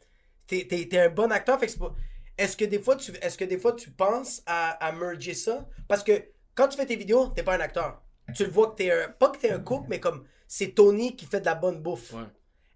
t'es, 0.46 0.66
t'es, 0.66 0.86
t'es 0.88 0.98
un 1.00 1.10
bon 1.10 1.30
acteur, 1.30 1.60
fait 1.60 1.66
que 1.66 1.72
c'est 1.72 1.78
pas- 1.78 1.94
Est-ce 2.38 2.56
que 2.56 2.64
des 2.64 2.78
fois 2.78 2.96
tu 2.96 3.12
est-ce 3.20 3.36
que 3.36 3.44
des 3.44 3.58
fois 3.58 3.74
tu 3.74 3.90
penses 3.90 4.42
à, 4.46 4.70
à 4.82 4.90
merger 4.92 5.34
ça? 5.34 5.68
Parce 5.86 6.02
que 6.02 6.12
quand 6.54 6.68
tu 6.68 6.76
fais 6.76 6.86
tes 6.86 6.96
vidéos, 6.96 7.28
t'es 7.34 7.42
pas 7.42 7.54
un 7.56 7.60
acteur. 7.60 8.00
Tu 8.34 8.44
le 8.44 8.50
vois 8.50 8.68
que 8.70 8.76
t'es 8.76 8.90
un 8.90 9.08
pas 9.08 9.28
que 9.30 9.38
t'es 9.38 9.50
un 9.50 9.58
cook, 9.60 9.84
mais 9.88 10.00
comme 10.00 10.24
c'est 10.48 10.68
Tony 10.74 11.14
qui 11.16 11.26
fait 11.26 11.40
de 11.40 11.46
la 11.46 11.54
bonne 11.54 11.80
bouffe. 11.82 12.12
Ouais. 12.12 12.22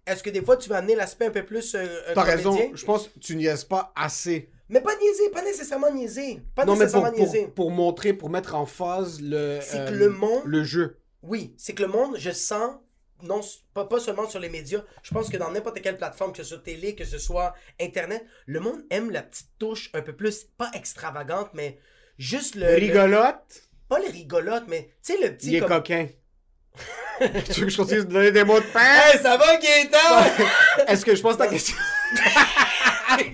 Est-ce 0.05 0.21
que 0.23 0.29
des 0.29 0.43
fois 0.43 0.57
tu 0.57 0.69
vas 0.69 0.77
amener 0.77 0.95
l'aspect 0.95 1.25
un 1.27 1.31
peu 1.31 1.43
plus 1.45 1.75
euh, 1.75 2.01
un 2.09 2.13
T'as 2.13 2.23
raison, 2.23 2.57
je 2.73 2.85
pense 2.85 3.07
que 3.07 3.19
tu 3.19 3.35
niaises 3.35 3.63
pas 3.63 3.91
assez. 3.95 4.49
Mais 4.69 4.81
pas 4.81 4.95
niaiser, 4.95 5.29
pas 5.31 5.41
nécessairement 5.43 5.91
niaiser, 5.91 6.41
pas 6.53 6.65
non, 6.65 6.75
mais 6.75 6.85
pour, 6.87 7.01
nécessairement 7.01 7.11
niaiser. 7.17 7.45
pour, 7.45 7.53
pour 7.55 7.71
montrer, 7.71 8.13
pour 8.13 8.29
mettre 8.29 8.53
en 8.53 8.65
phase 8.67 9.19
le, 9.21 9.59
C'est 9.61 9.79
euh, 9.79 9.85
que 9.87 9.93
le 9.93 10.09
monde- 10.09 10.43
le 10.45 10.63
jeu. 10.63 10.99
Oui, 11.23 11.55
c'est 11.57 11.73
que 11.73 11.81
le 11.81 11.87
monde, 11.89 12.15
je 12.19 12.29
sens, 12.29 12.75
non, 13.23 13.41
pas, 13.73 13.85
pas 13.85 13.99
seulement 13.99 14.29
sur 14.29 14.39
les 14.39 14.49
médias, 14.49 14.83
je 15.01 15.11
pense 15.11 15.29
que 15.29 15.37
dans 15.37 15.49
n'importe 15.51 15.81
quelle 15.81 15.97
plateforme, 15.97 16.31
que 16.33 16.37
ce 16.43 16.43
soit 16.43 16.63
télé, 16.63 16.93
que 16.93 17.03
ce 17.03 17.17
soit 17.17 17.55
Internet, 17.81 18.23
le 18.45 18.59
monde 18.59 18.83
aime 18.91 19.09
la 19.09 19.23
petite 19.23 19.49
touche 19.57 19.89
un 19.95 20.01
peu 20.03 20.13
plus, 20.15 20.43
pas 20.57 20.69
extravagante, 20.75 21.49
mais 21.55 21.79
juste 22.19 22.53
le... 22.55 22.67
le- 22.67 22.75
Rigolote, 22.75 23.68
pas 23.89 23.99
le 23.99 24.09
rigolote, 24.09 24.65
mais 24.67 24.91
tu 25.03 25.13
sais, 25.13 25.19
le 25.21 25.35
petit... 25.35 25.47
il 25.47 25.55
est 25.55 25.59
comme- 25.59 25.69
coquin. 25.69 26.07
tu 27.19 27.59
veux 27.59 27.65
que 27.65 27.71
je 27.71 27.77
continue 27.77 28.05
de 28.05 28.11
donner 28.11 28.31
des 28.31 28.43
mots 28.43 28.59
de 28.59 28.65
pain? 28.65 28.79
Hey, 28.79 29.19
ça 29.19 29.35
va, 29.35 29.57
Gaëtan? 29.57 30.43
Est-ce 30.87 31.03
que 31.03 31.15
je 31.15 31.21
pense 31.21 31.37
ta 31.37 31.47
question? 31.47 31.75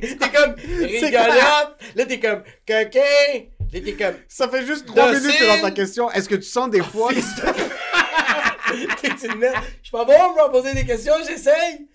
t'es 0.01 0.17
comme 0.17 0.55
rigolote, 0.55 1.77
là 1.95 2.05
t'es 2.07 2.19
comme 2.19 2.43
coquin, 2.65 3.01
là 3.73 3.79
t'es 3.83 3.93
comme... 3.93 4.15
Ça 4.27 4.47
fait 4.49 4.65
juste 4.65 4.87
trois 4.87 5.11
minutes 5.11 5.37
que 5.37 5.45
dans 5.45 5.61
ta 5.61 5.71
question. 5.71 6.09
Est-ce 6.11 6.29
que 6.29 6.35
tu 6.35 6.43
sens 6.43 6.69
des 6.69 6.81
fois... 6.81 7.11
T'es 9.01 9.27
une 9.27 9.35
merde. 9.35 9.55
Je 9.81 9.87
suis 9.87 9.91
pas 9.91 10.03
bon 10.03 10.33
pour 10.35 10.51
poser 10.51 10.73
des 10.73 10.85
questions, 10.85 11.13
j'essaye. 11.25 11.87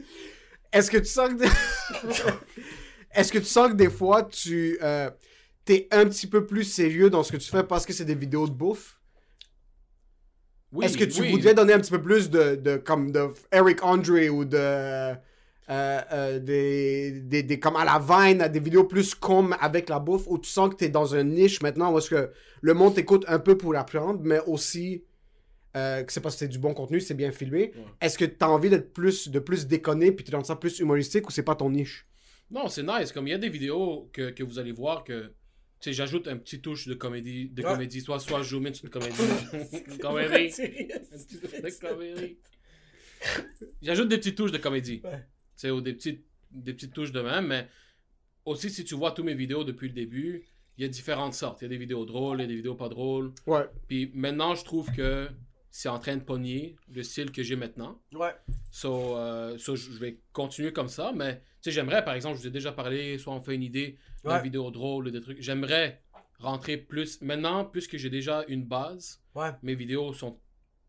Est-ce 0.73 0.91
que 0.91 0.99
tu 0.99 1.07
sens 1.07 1.31
que 1.31 1.35
des... 1.35 1.49
Est-ce 3.13 3.33
que 3.33 3.39
tu 3.39 3.45
sens 3.45 3.69
que 3.69 3.75
des 3.75 3.91
fois 3.91 4.23
tu 4.23 4.79
euh, 4.83 5.11
t'es 5.65 5.89
un 5.91 6.07
petit 6.07 6.27
peu 6.27 6.47
plus 6.47 6.65
sérieux 6.65 7.11
dans 7.11 7.23
ce 7.23 7.33
que 7.33 7.37
tu 7.39 7.51
fais 7.51 7.65
parce 7.65 7.87
que 7.87 7.93
c'est 7.93 8.05
des 8.05 8.15
vidéos 8.15 8.47
de 8.49 8.53
bouffe? 8.53 9.01
Oui, 10.73 10.87
Est-ce 10.87 10.97
que 10.97 11.05
tu 11.05 11.23
oui. 11.23 11.31
voudrais 11.31 11.55
donner 11.55 11.75
un 11.75 11.81
petit 11.81 11.91
peu 11.91 12.01
plus 12.03 12.31
de, 12.31 12.55
de 12.57 12.77
comme 12.77 13.13
de 13.13 13.29
Eric 13.53 13.85
Andre 13.85 14.31
ou 14.31 14.45
de 14.45 14.57
euh, 14.57 15.15
euh, 15.71 16.39
des, 16.39 17.13
des, 17.21 17.43
des- 17.43 17.61
comme 17.61 17.77
à 17.77 17.85
la 17.85 17.99
Vine, 17.99 18.41
à 18.41 18.49
des 18.49 18.61
vidéos 18.61 18.85
plus 18.85 19.15
comme 19.15 19.55
avec 19.61 19.89
la 19.89 19.99
bouffe 20.01 20.25
où 20.27 20.39
tu 20.39 20.49
sens 20.49 20.71
que 20.71 20.77
tu 20.77 20.85
es 20.85 20.89
dans 20.89 21.15
un 21.15 21.25
niche 21.25 21.61
maintenant 21.63 21.93
où 21.93 21.99
est-ce 21.99 22.11
que 22.11 22.31
le 22.63 22.75
monde 22.75 22.95
t'écoute 22.95 23.25
un 23.29 23.39
peu 23.39 23.57
pour 23.59 23.77
apprendre, 23.77 24.21
mais 24.23 24.41
aussi 24.47 25.05
euh, 25.77 26.03
que 26.05 26.13
c'est 26.13 26.21
parce 26.21 26.37
que 26.37 26.41
c'est 26.41 26.49
du 26.49 26.59
bon 26.59 26.75
contenu, 26.75 27.01
c'est 27.01 27.15
bien 27.15 27.33
filmé. 27.33 27.75
Ouais. 27.75 27.95
Est-ce 28.01 28.19
que 28.19 28.25
tu 28.27 28.37
as 28.41 28.51
envie 28.51 28.71
d'être 28.71 28.93
plus 28.95 29.29
de 29.29 29.39
plus 29.41 29.67
déconné 29.69 30.13
puis 30.13 30.25
tu 30.25 30.33
dans 30.33 30.45
ça 30.45 30.57
plus 30.57 30.79
humoristique 30.81 31.29
ou 31.29 31.33
c'est 31.33 31.45
pas 31.45 31.57
ton 31.57 31.71
niche? 31.71 32.07
Non, 32.51 32.69
c'est 32.69 32.83
nice. 32.83 33.13
Comme 33.13 33.27
il 33.29 33.31
y 33.31 33.35
a 33.35 33.39
des 33.39 33.49
vidéos 33.49 34.11
que, 34.13 34.31
que 34.31 34.43
vous 34.43 34.59
allez 34.59 34.73
voir 34.73 35.05
que 35.05 35.33
sais, 35.81 35.93
j'ajoute 35.93 36.29
un 36.29 36.37
petit 36.37 36.61
touche 36.61 36.87
de 36.89 36.95
comédie, 36.95 37.49
de 37.49 37.63
Ouais. 37.63 37.73
comédie. 37.73 38.01
Soit, 38.01 38.19
soit 38.21 38.43
je 38.43 38.57
mets 38.57 38.71
une 38.71 38.91
comédie. 38.91 39.15
une 39.89 39.99
comédie. 39.99 40.53
De 40.59 41.81
comédie. 41.81 42.39
J'ajoute 43.83 44.09
des 44.09 44.19
petites 44.19 44.37
touches 44.37 44.53
de 44.53 44.59
comédie. 44.59 45.01
Ouais. 45.05 45.19
Tu 45.19 45.27
sais, 45.57 45.71
ou 45.71 45.81
des 45.81 45.93
petites, 45.93 46.25
des 46.51 46.73
petites 46.73 46.93
touches 46.95 47.13
de 47.13 47.21
même, 47.21 47.47
mais 47.49 47.69
aussi, 48.45 48.71
si 48.71 48.85
tu 48.85 48.95
vois 48.95 49.13
tous 49.13 49.23
mes 49.23 49.35
vidéos 49.35 49.65
depuis 49.65 49.89
le 49.89 49.95
début, 49.95 50.45
il 50.79 50.83
y 50.83 50.85
a 50.85 50.89
différentes 50.89 51.35
sortes. 51.35 51.61
Il 51.61 51.65
y 51.65 51.67
a 51.67 51.69
des 51.69 51.77
vidéos 51.77 52.05
drôles, 52.07 52.39
il 52.39 52.43
y 52.43 52.45
a 52.45 52.49
des 52.49 52.57
vidéos 52.57 52.75
pas 52.75 52.89
drôles. 52.89 53.33
Ouais. 53.47 53.65
Puis 53.89 54.11
maintenant, 54.15 54.55
je 54.55 54.65
trouve 54.65 54.91
que 54.93 55.29
c'est 55.71 55.89
en 55.89 55.99
train 55.99 56.17
de 56.17 56.23
pogner 56.23 56.77
le 56.93 57.03
style 57.03 57.31
que 57.31 57.43
j'ai 57.43 57.57
maintenant. 57.57 58.01
Ouais. 58.13 58.35
So, 58.73 59.17
euh, 59.17 59.57
so, 59.59 59.77
je 59.77 59.91
vais 59.99 60.19
continuer 60.33 60.73
comme 60.73 60.89
ça, 60.89 61.13
mais 61.15 61.37
tu 61.37 61.43
sais, 61.65 61.71
j'aimerais, 61.73 62.05
par 62.05 62.15
exemple, 62.15 62.37
je 62.37 62.43
vous 62.43 62.49
ai 62.49 62.51
déjà 62.51 62.73
parlé, 62.73 63.19
soit 63.19 63.35
on 63.35 63.41
fait 63.41 63.55
une 63.55 63.63
idée 63.63 63.97
d'une 64.25 64.33
Ouais. 64.33 64.43
vidéo 64.43 64.71
drôle 64.71 65.07
ou 65.09 65.11
des 65.11 65.21
trucs. 65.21 65.41
J'aimerais 65.41 66.03
rentrer 66.39 66.77
plus. 66.77 67.21
Maintenant, 67.23 67.65
puisque 67.65 67.97
j'ai 67.97 68.11
déjà 68.11 68.45
une 68.49 68.65
base, 68.65 69.23
Ouais. 69.35 69.51
mes 69.63 69.75
vidéos 69.75 70.13
sont, 70.13 70.39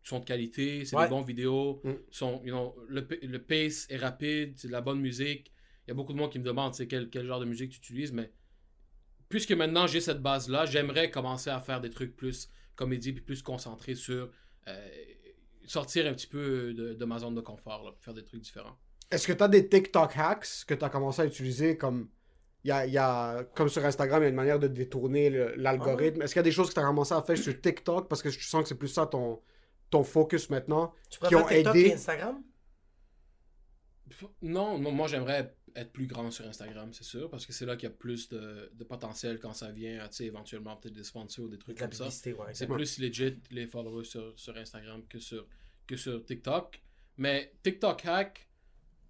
sont 0.02 0.18
de 0.18 0.24
qualité, 0.24 0.84
c'est 0.84 0.96
Ouais. 0.96 1.04
des 1.04 1.10
bonnes 1.10 1.24
vidéos, 1.24 1.80
Mm. 1.84 1.92
sont, 2.10 2.42
you 2.44 2.52
know, 2.52 2.74
le, 2.88 3.06
le 3.22 3.38
pace 3.42 3.86
est 3.88 3.98
rapide, 3.98 4.54
c'est 4.56 4.66
de 4.68 4.72
la 4.72 4.80
bonne 4.80 5.00
musique. 5.00 5.52
Il 5.86 5.90
y 5.90 5.92
a 5.92 5.94
beaucoup 5.94 6.12
de 6.12 6.18
monde 6.18 6.30
qui 6.32 6.38
me 6.38 6.44
demande 6.44 6.74
c'est 6.74 6.86
quel, 6.88 7.08
quel 7.10 7.26
genre 7.26 7.38
de 7.40 7.44
musique 7.44 7.70
tu 7.70 7.78
utilises, 7.78 8.12
mais 8.12 8.32
puisque 9.28 9.52
maintenant 9.52 9.86
j'ai 9.86 10.00
cette 10.00 10.20
base-là, 10.22 10.66
j'aimerais 10.66 11.10
commencer 11.10 11.50
à 11.50 11.60
faire 11.60 11.80
des 11.80 11.90
trucs 11.90 12.16
plus 12.16 12.50
comédie, 12.74 13.12
puis 13.12 13.22
plus 13.22 13.42
concentré 13.42 13.94
sur 13.94 14.30
sortir 15.64 16.06
un 16.06 16.12
petit 16.14 16.26
peu 16.26 16.72
de, 16.74 16.94
de 16.94 17.04
ma 17.04 17.18
zone 17.18 17.34
de 17.34 17.40
confort, 17.40 17.84
là, 17.84 17.92
pour 17.92 18.02
faire 18.02 18.14
des 18.14 18.24
trucs 18.24 18.40
différents. 18.40 18.76
Est-ce 19.10 19.26
que 19.26 19.32
tu 19.32 19.42
as 19.42 19.48
des 19.48 19.68
TikTok 19.68 20.12
hacks 20.16 20.64
que 20.66 20.74
tu 20.74 20.84
as 20.84 20.88
commencé 20.90 21.22
à 21.22 21.26
utiliser 21.26 21.76
comme. 21.76 22.08
Il 22.64 22.68
y 22.68 22.70
a, 22.70 22.86
il 22.86 22.92
y 22.92 22.98
a- 22.98 23.42
comme 23.56 23.68
sur 23.68 23.84
Instagram, 23.84 24.22
il 24.22 24.24
y 24.24 24.26
a 24.26 24.30
une 24.30 24.36
manière 24.36 24.58
de 24.60 24.68
détourner 24.68 25.30
l'algorithme? 25.56 26.22
Est-ce 26.22 26.32
qu'il 26.32 26.38
y 26.38 26.44
a 26.44 26.44
des 26.44 26.52
choses 26.52 26.68
que 26.68 26.74
tu 26.74 26.80
as 26.80 26.84
commencé 26.86 27.12
à 27.12 27.20
faire 27.20 27.36
sur 27.36 27.60
TikTok? 27.60 28.08
Parce 28.08 28.22
que 28.22 28.30
je 28.30 28.38
sens 28.46 28.62
que 28.62 28.68
c'est 28.68 28.76
plus 28.76 28.86
ça 28.88 29.06
ton, 29.06 29.40
ton 29.90 30.04
focus 30.04 30.48
maintenant 30.48 30.94
Tu 31.10 31.18
qui 31.18 31.24
préfères 31.24 31.44
ont 31.44 31.48
TikTok 31.48 31.74
aidé. 31.76 31.88
et 31.88 31.94
Instagram? 31.94 32.40
Non, 34.42 34.78
non, 34.78 34.92
moi 34.92 35.08
j'aimerais 35.08 35.54
être 35.76 35.92
plus 35.92 36.06
grand 36.06 36.30
sur 36.30 36.46
Instagram, 36.46 36.92
c'est 36.92 37.04
sûr, 37.04 37.28
parce 37.30 37.46
que 37.46 37.52
c'est 37.52 37.66
là 37.66 37.76
qu'il 37.76 37.88
y 37.88 37.92
a 37.92 37.94
plus 37.94 38.28
de, 38.28 38.70
de 38.74 38.84
potentiel 38.84 39.38
quand 39.38 39.52
ça 39.52 39.70
vient 39.70 40.00
à, 40.00 40.08
tu 40.08 40.16
sais, 40.16 40.24
éventuellement 40.26 40.76
peut-être 40.76 40.94
des 40.94 41.04
sponsors 41.04 41.46
ou 41.46 41.48
des 41.48 41.58
trucs 41.58 41.76
De 41.76 41.80
comme 41.82 41.92
ça. 41.92 42.04
ouais. 42.04 42.54
C'est 42.54 42.66
plus 42.66 42.98
legit 42.98 43.38
les 43.50 43.66
followers 43.66 44.04
sur, 44.04 44.32
sur 44.38 44.56
Instagram 44.56 45.02
que 45.08 45.18
sur, 45.18 45.46
que 45.86 45.96
sur 45.96 46.24
TikTok. 46.24 46.82
Mais 47.16 47.52
TikTok 47.62 48.04
hack, 48.06 48.48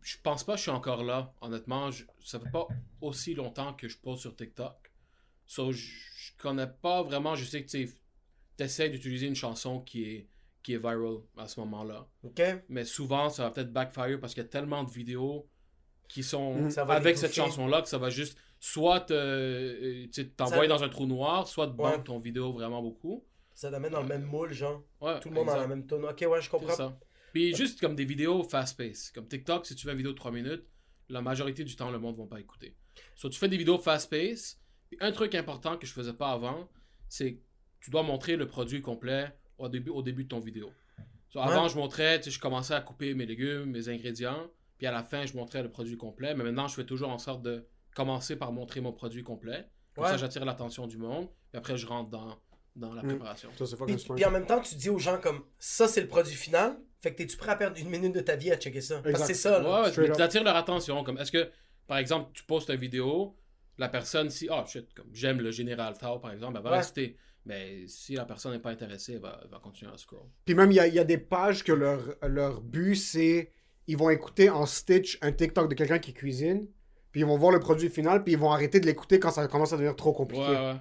je 0.02 0.16
pense 0.22 0.44
pas 0.44 0.52
que 0.52 0.58
je 0.58 0.62
suis 0.62 0.70
encore 0.70 1.04
là, 1.04 1.32
honnêtement. 1.40 1.90
Je, 1.90 2.04
ça 2.20 2.40
fait 2.40 2.50
pas 2.50 2.66
aussi 3.00 3.34
longtemps 3.34 3.74
que 3.74 3.88
je 3.88 3.98
pose 3.98 4.20
sur 4.20 4.34
TikTok. 4.34 4.90
So, 5.46 5.72
je, 5.72 5.78
je 6.16 6.32
connais 6.38 6.66
pas 6.66 7.02
vraiment. 7.02 7.34
Je 7.36 7.44
sais 7.44 7.64
que 7.64 7.70
tu 7.70 7.88
essaies 8.58 8.90
d'utiliser 8.90 9.26
une 9.26 9.34
chanson 9.36 9.80
qui 9.80 10.04
est, 10.04 10.28
qui 10.62 10.74
est 10.74 10.78
viral 10.78 11.18
à 11.36 11.46
ce 11.48 11.60
moment-là. 11.60 12.08
Mais 12.68 12.84
souvent, 12.84 13.28
ça 13.28 13.44
va 13.44 13.50
peut-être 13.50 13.72
backfire 13.72 14.18
parce 14.20 14.34
qu'il 14.34 14.42
y 14.42 14.46
a 14.46 14.48
tellement 14.48 14.84
de 14.84 14.90
vidéos 14.90 15.48
qui 16.12 16.22
sont 16.22 16.54
Mhm. 16.54 16.68
Va 16.70 16.94
avec 16.94 17.16
cette 17.16 17.34
chanson-là 17.34 17.80
que 17.82 17.88
ça 17.88 17.98
va 17.98 18.10
juste 18.10 18.36
soit 18.60 19.10
euh, 19.10 20.06
sais, 20.12 20.26
t'envoyer 20.28 20.68
Ça- 20.68 20.76
dans 20.76 20.82
un 20.84 20.88
trou 20.88 21.06
noir, 21.06 21.46
soit 21.48 21.66
te 21.68 21.80
Ouais. 21.80 22.02
ton 22.02 22.18
vidéo 22.18 22.52
vraiment 22.52 22.82
beaucoup. 22.82 23.24
Ça 23.54 23.70
t'amène 23.70 23.92
dans 23.92 24.02
le 24.02 24.08
même 24.08 24.22
moule, 24.24 24.52
genre. 24.52 24.82
Ouais, 25.00 25.18
Tout 25.20 25.28
le 25.30 25.34
monde 25.34 25.46
dans 25.46 25.52
exact. 25.54 25.68
la 25.68 25.74
même 25.74 25.86
tonne. 25.86 26.04
Ok, 26.04 26.24
ouais, 26.28 26.40
je 26.42 26.50
comprends. 26.50 26.74
ça. 26.74 26.98
Puis 27.32 27.54
juste 27.54 27.80
comme 27.80 27.94
des 27.94 28.04
vidéos 28.04 28.42
fast-paced. 28.44 29.12
Comme 29.14 29.26
TikTok, 29.26 29.64
si 29.66 29.74
tu 29.74 29.84
fais 29.84 29.92
une 29.92 29.96
vidéo 29.96 30.12
de 30.12 30.16
3 30.18 30.30
minutes, 30.30 30.64
la 31.08 31.22
majorité 31.22 31.64
du 31.64 31.74
temps, 31.76 31.90
le 31.90 31.98
monde 31.98 32.16
ne 32.18 32.22
va 32.22 32.28
pas 32.28 32.40
écouter. 32.40 32.74
Soit 33.14 33.30
tu 33.30 33.38
fais 33.38 33.48
des 33.48 33.56
vidéos 33.56 33.78
fast-paced. 33.78 34.58
Un 35.00 35.12
truc 35.12 35.34
important 35.34 35.76
que 35.78 35.86
je 35.86 35.92
faisais 35.92 36.12
pas 36.12 36.30
avant, 36.32 36.68
c'est 37.08 37.34
que 37.34 37.40
tu 37.80 37.90
dois 37.90 38.02
montrer 38.02 38.36
le 38.36 38.46
produit 38.46 38.82
complet 38.82 39.32
au 39.58 39.68
début, 39.68 39.90
au 39.90 40.02
début 40.02 40.24
de 40.24 40.28
ton 40.28 40.40
vidéo. 40.40 40.70
So, 41.30 41.38
Avant, 41.40 41.62
Ouais. 41.62 41.68
je 41.70 41.76
montrais, 41.76 42.18
tu 42.20 42.24
sais, 42.24 42.30
je 42.30 42.38
commençais 42.38 42.74
à 42.74 42.82
couper 42.82 43.14
mes 43.14 43.24
légumes, 43.24 43.64
mes 43.70 43.88
ingrédients. 43.88 44.50
Puis 44.82 44.88
à 44.88 44.90
la 44.90 45.04
fin, 45.04 45.24
je 45.26 45.36
montrais 45.36 45.62
le 45.62 45.70
produit 45.70 45.96
complet. 45.96 46.34
Mais 46.34 46.42
maintenant, 46.42 46.66
je 46.66 46.74
fais 46.74 46.82
toujours 46.84 47.10
en 47.10 47.18
sorte 47.18 47.40
de 47.40 47.64
commencer 47.94 48.34
par 48.34 48.50
montrer 48.50 48.80
mon 48.80 48.92
produit 48.92 49.22
complet. 49.22 49.68
Comme 49.94 50.02
Ouais. 50.02 50.10
ça, 50.10 50.16
j'attire 50.16 50.44
l'attention 50.44 50.88
du 50.88 50.98
monde. 50.98 51.28
Puis 51.52 51.58
après, 51.58 51.76
je 51.76 51.86
rentre 51.86 52.10
dans, 52.10 52.36
dans 52.74 52.92
la 52.92 53.04
Mm. 53.04 53.06
préparation. 53.10 53.48
Ça, 53.56 53.64
c'est 53.64 53.76
Puis, 53.76 53.96
puis 54.16 54.24
en 54.24 54.32
même 54.32 54.44
temps, 54.44 54.60
tu 54.60 54.74
dis 54.74 54.90
aux 54.90 54.98
gens 54.98 55.20
comme 55.20 55.44
ça, 55.60 55.86
c'est 55.86 56.00
le 56.00 56.08
produit 56.08 56.34
final. 56.34 56.76
Fait 57.00 57.12
que 57.12 57.18
t'es-tu 57.18 57.36
prêt 57.36 57.52
à 57.52 57.54
perdre 57.54 57.78
une 57.78 57.90
minute 57.90 58.12
de 58.12 58.18
ta 58.22 58.34
vie 58.34 58.50
à 58.50 58.56
checker 58.56 58.80
ça? 58.80 59.00
Parce 59.02 59.20
que 59.20 59.24
c'est 59.28 59.34
ça, 59.34 59.60
là. 59.62 59.82
Ouais, 59.84 59.92
tu 59.92 60.20
attires 60.20 60.42
leur 60.42 60.56
attention. 60.56 61.04
Comme, 61.04 61.18
est-ce 61.18 61.30
que, 61.30 61.48
par 61.86 61.98
exemple, 61.98 62.32
tu 62.34 62.42
postes 62.42 62.68
une 62.70 62.74
vidéo, 62.80 63.36
la 63.78 63.88
personne, 63.88 64.30
si, 64.30 64.48
ah, 64.50 64.64
shit, 64.66 64.92
comme 64.94 65.10
j'aime 65.12 65.40
le 65.40 65.52
général 65.52 65.96
Tao, 65.96 66.18
par 66.18 66.32
exemple, 66.32 66.54
elle 66.56 66.64
va 66.64 66.70
Ouais. 66.72 66.76
rester. 66.78 67.16
Mais 67.44 67.86
si 67.86 68.14
la 68.16 68.24
personne 68.24 68.50
n'est 68.50 68.58
pas 68.58 68.70
intéressée, 68.70 69.12
elle 69.12 69.20
va, 69.20 69.38
elle 69.44 69.48
va 69.50 69.60
continuer 69.60 69.92
à 69.92 69.96
scroll. 69.96 70.26
Puis 70.44 70.56
même, 70.56 70.72
il 70.72 70.74
y 70.74 70.80
a, 70.80 70.88
il 70.88 70.94
y 70.94 70.98
a 70.98 71.04
des 71.04 71.18
pages 71.18 71.62
que 71.62 71.70
leur, 71.72 72.00
leur 72.26 72.60
but, 72.62 72.96
c'est. 72.96 73.52
Ils 73.88 73.96
vont 73.96 74.10
écouter 74.10 74.48
en 74.50 74.66
stitch 74.66 75.18
un 75.22 75.32
TikTok 75.32 75.68
de 75.68 75.74
quelqu'un 75.74 75.98
qui 75.98 76.12
cuisine. 76.12 76.66
Puis 77.10 77.20
ils 77.22 77.26
vont 77.26 77.36
voir 77.36 77.52
le 77.52 77.60
produit 77.60 77.88
final. 77.90 78.22
Puis 78.24 78.32
ils 78.34 78.38
vont 78.38 78.50
arrêter 78.52 78.80
de 78.80 78.86
l'écouter 78.86 79.18
quand 79.18 79.30
ça 79.30 79.46
commence 79.48 79.72
à 79.72 79.76
devenir 79.76 79.96
trop 79.96 80.10
Ouais, 80.10 80.16
compliqué. 80.16 80.44
ouais. 80.44 80.74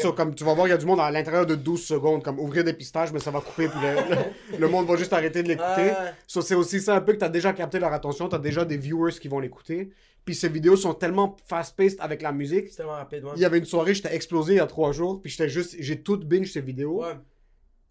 So, 0.00 0.12
comme 0.14 0.34
tu 0.34 0.44
vas 0.44 0.54
voir, 0.54 0.66
il 0.66 0.70
y 0.70 0.72
a 0.72 0.78
du 0.78 0.86
monde 0.86 1.00
à 1.00 1.10
l'intérieur 1.10 1.44
de 1.44 1.56
12 1.56 1.84
secondes, 1.84 2.22
comme 2.22 2.38
ouvrir 2.38 2.64
des 2.64 2.72
pistaches, 2.72 3.12
mais 3.12 3.18
ça 3.18 3.30
va 3.30 3.40
couper, 3.40 3.68
puis 3.68 3.78
le, 3.82 4.14
le- 4.14 4.58
le 4.58 4.68
monde 4.68 4.86
va 4.86 4.96
juste 4.96 5.12
arrêter 5.12 5.42
de 5.42 5.48
l'écouter. 5.48 5.92
So, 6.26 6.40
c'est 6.40 6.54
aussi 6.54 6.80
ça 6.80 6.94
un 6.96 7.00
peu 7.02 7.12
que 7.12 7.18
tu 7.18 7.24
as 7.24 7.28
déjà 7.28 7.52
capté 7.52 7.78
leur 7.80 7.92
attention, 7.92 8.28
tu 8.28 8.34
as 8.34 8.38
déjà 8.38 8.64
des 8.64 8.78
viewers 8.78 9.12
qui 9.20 9.28
vont 9.28 9.40
l'écouter. 9.40 9.90
Puis 10.24 10.34
ces 10.36 10.48
vidéos 10.48 10.76
sont 10.76 10.94
tellement 10.94 11.36
fast-paced 11.46 11.98
avec 12.00 12.22
la 12.22 12.32
musique. 12.32 12.68
c'est 12.70 12.76
tellement 12.76 12.92
rapide, 12.92 13.24
ouais. 13.24 13.32
Il 13.36 13.42
y 13.42 13.44
avait 13.44 13.58
une 13.58 13.66
soirée, 13.66 13.92
j'étais 13.92 14.14
explosé 14.14 14.54
il 14.54 14.56
y 14.56 14.60
a 14.60 14.66
trois 14.66 14.92
jours, 14.92 15.20
puis 15.20 15.30
j'étais 15.30 15.50
juste, 15.50 15.76
j'ai 15.78 16.00
tout 16.00 16.16
binge 16.16 16.50
ces 16.50 16.62
vidéos. 16.62 17.02
Ouais. 17.02 17.12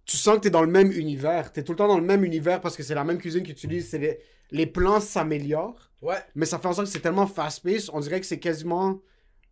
Tu 0.05 0.17
sens 0.17 0.37
que 0.37 0.41
tu 0.41 0.47
es 0.47 0.51
dans 0.51 0.63
le 0.63 0.71
même 0.71 0.91
univers, 0.91 1.53
tu 1.53 1.59
es 1.59 1.63
tout 1.63 1.73
le 1.73 1.77
temps 1.77 1.87
dans 1.87 1.99
le 1.99 2.05
même 2.05 2.23
univers 2.25 2.59
parce 2.59 2.75
que 2.75 2.81
c'est 2.81 2.95
la 2.95 3.03
même 3.03 3.19
cuisine 3.19 3.43
qu'ils 3.43 3.51
utilisent, 3.53 3.89
c'est 3.89 3.99
les, 3.99 4.19
les 4.53 4.65
plans 4.67 5.01
s'améliorent, 5.01 5.89
Ouais. 6.01 6.15
mais 6.35 6.45
ça 6.45 6.59
fait 6.59 6.67
en 6.67 6.73
sorte 6.73 6.87
que 6.87 6.93
c'est 6.93 6.99
tellement 7.01 7.27
fast-paced, 7.27 7.89
on 7.93 7.99
dirait 7.99 8.19
que 8.21 8.25
c'est 8.25 8.39
quasiment 8.39 8.99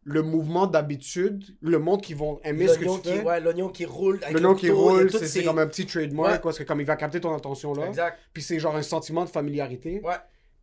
le 0.03 0.21
mouvement 0.23 0.65
d'habitude, 0.67 1.43
le 1.61 1.77
monde 1.77 2.01
qui 2.01 2.13
vont 2.13 2.39
aimer 2.43 2.67
ce 2.67 2.73
que 2.79 2.85
L'oignon 2.85 2.97
tu 2.99 3.09
qui, 3.09 3.15
fais. 3.17 3.23
ouais, 3.23 3.39
l'oignon 3.39 3.69
qui 3.69 3.85
roule. 3.85 4.19
nom 4.39 4.55
qui 4.55 4.71
roule, 4.71 5.11
c'est 5.11 5.19
c'est 5.19 5.27
ces- 5.27 5.43
comme 5.43 5.59
un 5.59 5.67
petit 5.67 5.85
trademark, 5.85 6.31
Ouais. 6.31 6.39
parce 6.39 6.57
que 6.57 6.63
comme 6.63 6.79
il 6.79 6.87
va 6.87 6.95
capter 6.95 7.19
ton 7.21 7.35
attention 7.35 7.73
là. 7.73 7.85
Exact. 7.87 8.17
Puis 8.33 8.41
c'est 8.41 8.59
genre 8.59 8.75
un 8.75 8.81
sentiment 8.81 9.25
de 9.25 9.29
familiarité. 9.29 10.01
Ouais. 10.03 10.15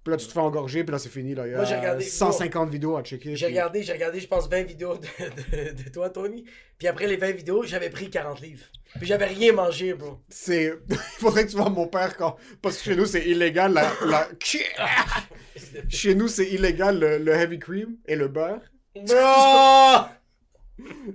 Puis 0.05 0.13
là, 0.13 0.17
tu 0.17 0.27
te 0.27 0.33
fais 0.33 0.39
engorger, 0.39 0.85
puis 0.85 0.93
là, 0.93 0.99
c'est 0.99 1.09
fini. 1.11 1.35
Là. 1.35 1.47
Il 1.47 1.51
y 1.51 1.55
a 1.55 1.57
Moi, 1.57 1.65
j'ai 1.67 1.77
regardé- 1.77 2.05
150 2.05 2.71
vidéos 2.71 2.97
à 2.97 3.03
checker. 3.03 3.37
J'ai 3.37 3.47
puis- 3.47 3.55
regardé, 3.55 3.83
j'ai 3.83 3.93
regardé, 3.93 4.21
je 4.21 4.29
pense, 4.29 4.49
20 4.49 4.63
vidéos 4.63 4.97
de, 4.97 5.07
de, 5.77 5.83
de 5.85 5.89
toi, 5.91 6.09
Tony. 6.09 6.45
Puis 6.79 6.87
après 6.89 7.07
les 7.07 7.17
20 7.17 7.33
vidéos, 7.33 7.63
j'avais 7.65 7.91
pris 7.91 8.09
40 8.09 8.41
livres. 8.41 8.65
Puis 8.97 9.07
j'avais 9.07 9.27
rien 9.27 9.53
mangé, 9.53 9.93
bro. 9.95 10.19
C'est... 10.29 10.73
Il 10.89 10.97
faudrait 10.97 11.45
que 11.45 11.51
tu 11.51 11.57
vois 11.57 11.69
mon 11.69 11.87
père 11.89 12.17
quand... 12.17 12.37
Parce 12.63 12.79
que 12.79 12.85
chez 12.85 12.97
nous, 12.97 13.07
c'est 13.07 13.25
illégal 13.27 13.75
la... 13.75 13.91
la- 14.07 14.29
chez 15.89 16.15
nous, 16.15 16.29
c'est 16.29 16.47
illégal 16.49 16.99
le, 16.99 17.19
le 17.19 17.33
heavy 17.33 17.59
cream 17.59 17.97
et 18.07 18.17
le 18.17 18.29
beurre. 18.29 18.61
Bro! 18.95 20.07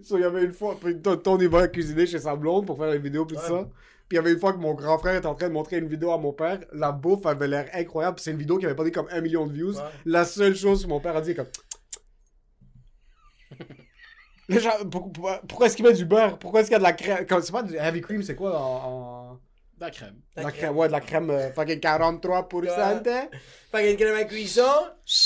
So, 0.03 0.17
il 0.17 0.21
y 0.21 0.25
avait 0.25 0.43
une 0.43 0.51
fois... 0.51 0.77
Puis 0.79 0.99
Ton- 1.01 1.15
Tony 1.15 1.47
va 1.47 1.69
cuisiner 1.69 2.05
chez 2.05 2.19
sa 2.19 2.35
blonde 2.35 2.65
pour 2.67 2.77
faire 2.77 2.91
les 2.91 2.99
vidéos, 2.99 3.25
puis 3.25 3.37
tout 3.37 3.43
Ouais. 3.43 3.47
ça. 3.61 3.69
Puis 4.13 4.17
il 4.19 4.23
y 4.23 4.27
avait 4.27 4.33
une 4.33 4.39
fois 4.39 4.53
que 4.53 4.59
mon 4.59 4.75
grand 4.75 4.99
frère 4.99 5.15
était 5.15 5.25
en 5.25 5.33
train 5.33 5.47
de 5.47 5.53
montrer 5.53 5.79
une 5.79 5.87
vidéo 5.87 6.11
à 6.11 6.19
mon 6.19 6.33
père. 6.33 6.59
La 6.71 6.91
bouffe 6.91 7.25
avait 7.25 7.47
l'air 7.47 7.67
incroyable. 7.73 8.19
C'est 8.19 8.29
une 8.29 8.37
vidéo 8.37 8.59
qui 8.59 8.65
avait 8.67 8.75
pas 8.75 8.83
dit 8.83 8.91
comme 8.91 9.07
un 9.09 9.21
million 9.21 9.47
de 9.47 9.53
views. 9.53 9.75
Ouais. 9.75 9.81
La 10.05 10.23
seule 10.23 10.55
chose 10.55 10.83
que 10.83 10.87
mon 10.87 10.99
père 10.99 11.15
a 11.17 11.21
dit 11.21 11.31
est 11.31 11.35
comme... 11.35 11.47
Les 14.49 14.59
gens, 14.59 14.69
pourquoi 14.91 15.65
est-ce 15.65 15.75
qu'il 15.75 15.83
met 15.85 15.93
du 15.93 16.05
beurre? 16.05 16.37
Pourquoi 16.37 16.59
est-ce 16.59 16.67
qu'il 16.69 16.73
y 16.73 16.75
a 16.75 16.79
de 16.79 16.83
la 16.83 16.93
crème? 16.93 17.25
Comme- 17.25 17.41
C'est 17.41 17.51
pas 17.51 17.63
du 17.63 17.75
heavy 17.75 18.01
cream, 18.01 18.21
c'est 18.21 18.35
quoi 18.35 18.55
en... 18.59 19.31
en- 19.31 19.33
De 19.33 19.39
la 19.79 19.89
crème. 19.89 20.13
De 20.15 20.19
La 20.35 20.43
la 20.43 20.51
crème. 20.51 20.61
crème, 20.65 20.77
ouais, 20.77 20.87
de 20.87 20.91
la 20.91 21.01
crème 21.01 21.29
euh, 21.31 21.51
fucking 21.53 21.79
43%. 21.79 22.69
hein? 22.79 23.01
Fait 23.71 23.77
qu'il 23.77 23.85
y 23.85 23.87
a 23.87 23.91
une 23.91 23.97
crème 23.97 24.15
à 24.15 24.25
cuisson. 24.25 24.61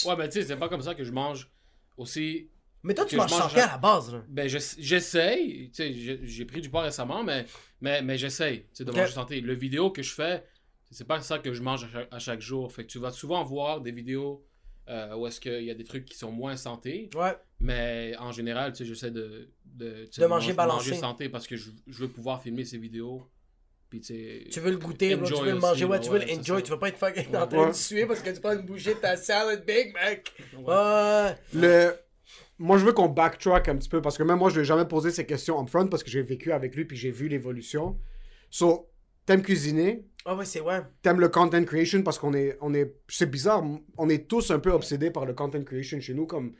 Ouais, 0.05 0.15
mais 0.17 0.29
tu 0.29 0.39
sais, 0.41 0.47
c'est 0.47 0.55
pas 0.55 0.69
comme 0.69 0.81
ça 0.81 0.95
que 0.95 1.03
je 1.03 1.11
mange 1.11 1.49
aussi. 1.97 2.49
Mais 2.87 2.93
toi, 2.93 3.05
tu 3.05 3.15
manges 3.17 3.29
mange 3.31 3.41
santé 3.41 3.59
à- 3.59 3.67
la 3.67 3.77
base, 3.77 4.13
là. 4.13 4.23
Ben, 4.29 4.47
j'ess- 4.47 4.75
j'essaye. 4.79 5.69
Tu 5.71 5.75
sais, 5.93 6.17
j'ai 6.23 6.45
pris 6.45 6.61
du 6.61 6.69
poids 6.69 6.81
récemment, 6.83 7.23
mais, 7.23 7.45
mais, 7.81 8.01
mais 8.01 8.17
j'essaye 8.17 8.61
tu 8.61 8.67
sais, 8.73 8.85
de 8.85 8.91
manger 8.91 9.11
santé. 9.11 9.41
Le 9.41 9.53
vidéo 9.53 9.91
que 9.91 10.01
je 10.01 10.13
fais, 10.13 10.43
c'est 10.89 11.05
pas 11.05 11.21
ça 11.21 11.37
que 11.39 11.53
je 11.53 11.61
mange 11.61 11.83
à 11.83 11.87
chaque, 11.91 12.07
à 12.13 12.19
chaque 12.19 12.41
jour. 12.41 12.71
Fait 12.71 12.83
que 12.83 12.89
tu 12.89 12.97
vas 12.99 13.11
souvent 13.11 13.43
voir 13.43 13.81
des 13.81 13.91
vidéos 13.91 14.43
euh, 14.89 15.15
où 15.17 15.27
est-ce 15.27 15.41
qu'il 15.41 15.63
y 15.63 15.69
a 15.69 15.73
des 15.73 15.83
trucs 15.83 16.05
qui 16.05 16.17
sont 16.17 16.31
moins 16.31 16.55
santé. 16.55 17.09
Ouais. 17.13 17.35
Mais 17.59 18.15
en 18.19 18.31
général, 18.31 18.71
tu 18.71 18.77
sais, 18.77 18.85
j'essaie 18.85 19.11
de, 19.11 19.49
de, 19.65 20.05
tu 20.05 20.13
sais, 20.13 20.21
De 20.21 20.27
manger 20.27 20.53
balancé. 20.53 20.91
manger 20.91 21.01
santé 21.01 21.27
parce 21.27 21.45
que 21.45 21.57
je, 21.57 21.71
je 21.87 21.99
veux 21.99 22.07
pouvoir 22.07 22.41
filmer 22.41 22.63
ces 22.63 22.77
vidéos. 22.77 23.29
Puis, 23.89 23.99
tu 24.01 24.07
sais, 24.07 24.47
Tu 24.51 24.59
veux 24.61 24.71
le 24.71 24.77
goûter, 24.77 25.15
bro, 25.15 25.25
tu 25.27 25.33
veux 25.33 25.45
le 25.45 25.51
aussi, 25.53 25.61
manger, 25.61 25.85
ouais, 25.85 25.99
tu 25.99 26.09
veux 26.09 26.19
ouais, 26.19 26.35
l'enjoy, 26.35 26.63
tu 26.63 26.71
veux 26.71 26.79
pas 26.79 26.89
être 26.89 26.97
fucking 26.97 27.35
en 27.35 27.47
train 27.47 27.67
de 27.69 27.73
suer 27.73 28.05
parce 28.05 28.21
que 28.21 28.29
tu 28.29 28.39
prends 28.41 28.53
une 28.53 28.65
bouchée 28.65 28.93
de 28.95 28.99
ta 28.99 29.15
salad 29.17 29.65
Big 29.65 29.93
Mac. 29.93 30.31
Ouais. 30.57 31.35
Le... 31.53 31.93
Moi, 32.59 32.77
je 32.77 32.85
veux 32.85 32.93
qu'on 32.93 33.07
backtrack 33.09 33.67
un 33.69 33.75
petit 33.75 33.89
peu 33.89 34.01
parce 34.01 34.17
que 34.17 34.23
même 34.23 34.39
moi, 34.39 34.49
je 34.49 34.55
lui 34.55 34.61
ai 34.61 34.65
jamais 34.65 34.85
posé 34.85 35.11
ces 35.11 35.25
questions 35.25 35.57
en 35.57 35.65
front 35.67 35.87
parce 35.87 36.03
que 36.03 36.09
j'ai 36.09 36.23
vécu 36.23 36.51
avec 36.51 36.75
lui 36.75 36.85
puis 36.85 36.97
j'ai 36.97 37.11
vu 37.11 37.27
l'évolution. 37.27 37.97
So, 38.49 38.89
t'aimes 39.25 39.41
cuisiner, 39.43 40.05
Ah 40.25 40.35
ouais, 40.35 40.45
c'est 40.45 40.61
ouais. 40.61 40.81
t'aimes 41.01 41.19
le 41.19 41.29
content 41.29 41.63
creation 41.65 42.01
parce 42.01 42.17
qu'on 42.17 42.33
est, 42.33 42.57
on 42.61 42.73
est, 42.73 42.95
c'est 43.07 43.29
bizarre, 43.29 43.63
on 43.97 44.09
est 44.09 44.27
tous 44.27 44.49
un 44.51 44.59
peu 44.59 44.71
obsédés 44.71 45.11
par 45.11 45.25
le 45.25 45.33
content 45.33 45.61
creation 45.63 45.99
chez 45.99 46.13
nous. 46.13 46.25
Comme 46.25 46.53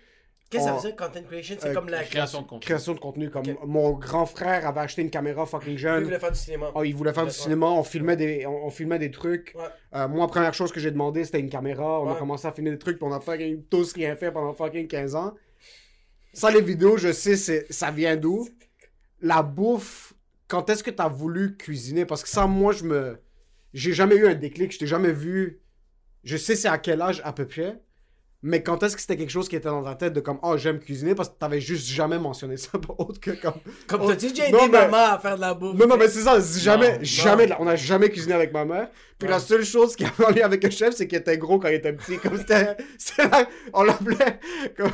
Qu'est-ce 0.50 0.64
que 0.64 0.70
ça 0.70 0.76
veut 0.76 0.82
dire, 0.82 0.96
content 0.96 1.24
creation? 1.28 1.56
C'est 1.60 1.70
Euh, 1.70 1.74
comme 1.74 1.90
la 1.90 2.04
Création 2.04 2.42
de 2.42 2.48
contenu. 2.48 2.66
Création 2.66 2.94
de 2.94 3.00
contenu. 3.00 3.30
Comme 3.30 3.44
mon 3.66 3.92
grand 3.92 4.26
frère 4.26 4.66
avait 4.66 4.80
acheté 4.80 5.02
une 5.02 5.10
caméra 5.10 5.46
fucking 5.46 5.78
jeune. 5.78 6.04
voulait 6.06 6.20
faire 6.20 6.32
du 6.32 6.38
cinéma. 6.40 6.72
Oh, 6.74 6.84
il 6.86 6.96
voulait 6.96 7.12
faire 7.12 7.26
du 7.26 7.32
cinéma, 7.32 7.66
on 7.66 7.84
filmait 7.84 8.16
des, 8.16 8.46
on, 8.46 8.66
on 8.68 8.70
filmait 8.70 9.00
des 9.00 9.12
trucs. 9.12 9.54
Ouais. 9.58 9.64
Euh, 9.96 10.08
moi, 10.08 10.26
première 10.28 10.54
chose 10.54 10.72
que 10.72 10.80
j'ai 10.80 10.92
demandé, 10.92 11.26
c'était 11.26 11.42
une 11.42 11.50
caméra. 11.50 12.00
On 12.02 12.10
a 12.12 12.16
commencé 12.16 12.48
à 12.48 12.54
filmer 12.54 12.70
des 12.72 12.78
trucs, 12.80 12.98
puis 12.98 13.08
on 13.10 13.14
a 13.14 13.20
fucking 13.20 13.64
tous 13.70 13.92
rien 13.94 14.16
fait 14.16 14.32
pendant 14.32 14.54
fucking 14.54 14.88
15 14.88 15.16
ans. 15.16 15.34
Ça, 16.38 16.52
les 16.52 16.62
vidéos, 16.62 16.98
je 16.98 17.12
sais, 17.12 17.66
ça 17.68 17.90
vient 17.90 18.16
d'où. 18.16 18.48
La 19.22 19.42
bouffe, 19.42 20.14
quand 20.48 20.70
est-ce 20.70 20.84
que 20.84 20.92
t'as 20.92 21.08
voulu 21.08 21.58
cuisiner? 21.58 22.06
Parce 22.06 22.22
que 22.22 22.30
ça, 22.30 22.46
moi, 22.46 22.74
je 22.74 22.84
me... 22.84 23.18
J'ai 23.74 23.92
jamais 23.92 24.18
eu 24.18 24.28
un 24.28 24.36
déclic, 24.36 24.72
je 24.72 24.78
t'ai 24.78 24.86
jamais 24.86 25.14
vu... 25.14 25.62
Je 26.24 26.38
sais 26.38 26.56
c'est 26.56 26.68
à 26.68 26.78
quel 26.78 27.02
âge 27.02 27.24
à 27.24 27.34
peu 27.34 27.48
près, 27.48 27.82
mais 28.44 28.62
quand 28.62 28.84
est-ce 28.84 28.96
que 28.96 29.02
c'était 29.02 29.18
quelque 29.18 29.32
chose 29.32 29.50
qui 29.50 29.56
était 29.56 29.68
dans 29.70 29.84
ta 29.84 29.96
tête 29.96 30.14
de 30.14 30.20
comme, 30.20 30.38
oh, 30.44 30.58
j'aime 30.58 30.80
cuisiner, 30.80 31.16
parce 31.16 31.30
que 31.30 31.36
t'avais 31.40 31.60
juste 31.60 31.88
jamais 31.88 32.20
mentionné 32.20 32.56
ça, 32.58 32.78
pas 32.78 32.94
autre 33.00 33.20
que 33.20 33.32
comme... 33.32 33.56
Comme 33.88 34.02
Oh, 34.04 34.08
t'as-tu 34.10 34.30
déjà 34.30 34.48
aidé 34.48 34.58
mais- 34.72 34.88
maman 34.88 35.14
à 35.14 35.20
faire 35.20 35.36
de 35.36 35.42
la 35.42 35.54
bouffe 35.56 35.76
Non, 35.78 35.88
non, 35.88 35.98
mais 35.98 36.08
c'est 36.08 36.22
ça, 36.22 36.40
jamais, 36.60 36.94
Non, 37.00 37.04
jamais, 37.04 37.48
non. 37.48 37.56
on 37.60 37.68
a 37.68 37.76
jamais 37.76 38.10
cuisiné 38.10 38.34
avec 38.36 38.54
ma 38.54 38.64
mère. 38.64 38.90
Puis 39.18 39.28
la 39.28 39.40
seule 39.40 39.66
chose 39.66 39.96
qui 39.96 40.06
avait 40.06 40.26
en 40.26 40.30
lien 40.30 40.46
avec 40.46 40.64
le 40.64 40.70
chef, 40.70 40.94
c'est 40.94 41.08
qu'il 41.08 41.18
était 41.18 41.40
gros 41.40 41.58
quand 41.58 41.70
il 41.70 41.74
était 41.76 41.92
petit. 41.94 42.18
Comme 42.20 42.38
c'était, 42.38 42.78
la- 43.18 43.48
on 43.74 43.82
l'appelait, 43.84 44.40
comme, 44.78 44.92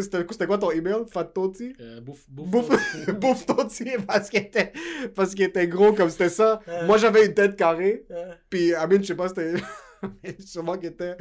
c'était, 0.00 0.46
quoi 0.46 0.58
ton 0.58 0.72
email? 0.72 1.04
Fat 1.12 1.26
Toti? 1.26 1.72
Euh, 1.80 2.00
bouffe, 2.00 2.24
bouffe, 2.28 2.50
Bouffe, 2.68 3.10
bouffe 3.20 3.46
Toti, 3.46 3.84
parce 4.08 4.28
qu'il 4.28 4.40
était, 4.40 4.72
parce 5.14 5.36
qu'il 5.36 5.44
était 5.44 5.68
gros 5.68 5.92
comme 5.92 6.10
c'était 6.10 6.28
ça. 6.30 6.60
Ouais. 6.66 6.84
Moi, 6.86 6.98
j'avais 6.98 7.26
une 7.26 7.34
tête 7.34 7.54
carrée. 7.54 8.04
Ouais. 8.10 8.16
Puis 8.50 8.74
Amine, 8.74 9.02
je 9.02 9.06
sais 9.08 9.14
pas, 9.14 9.28
c'était, 9.28 9.54
sûrement 10.44 10.76
qu'il 10.76 10.88
était. 10.88 11.16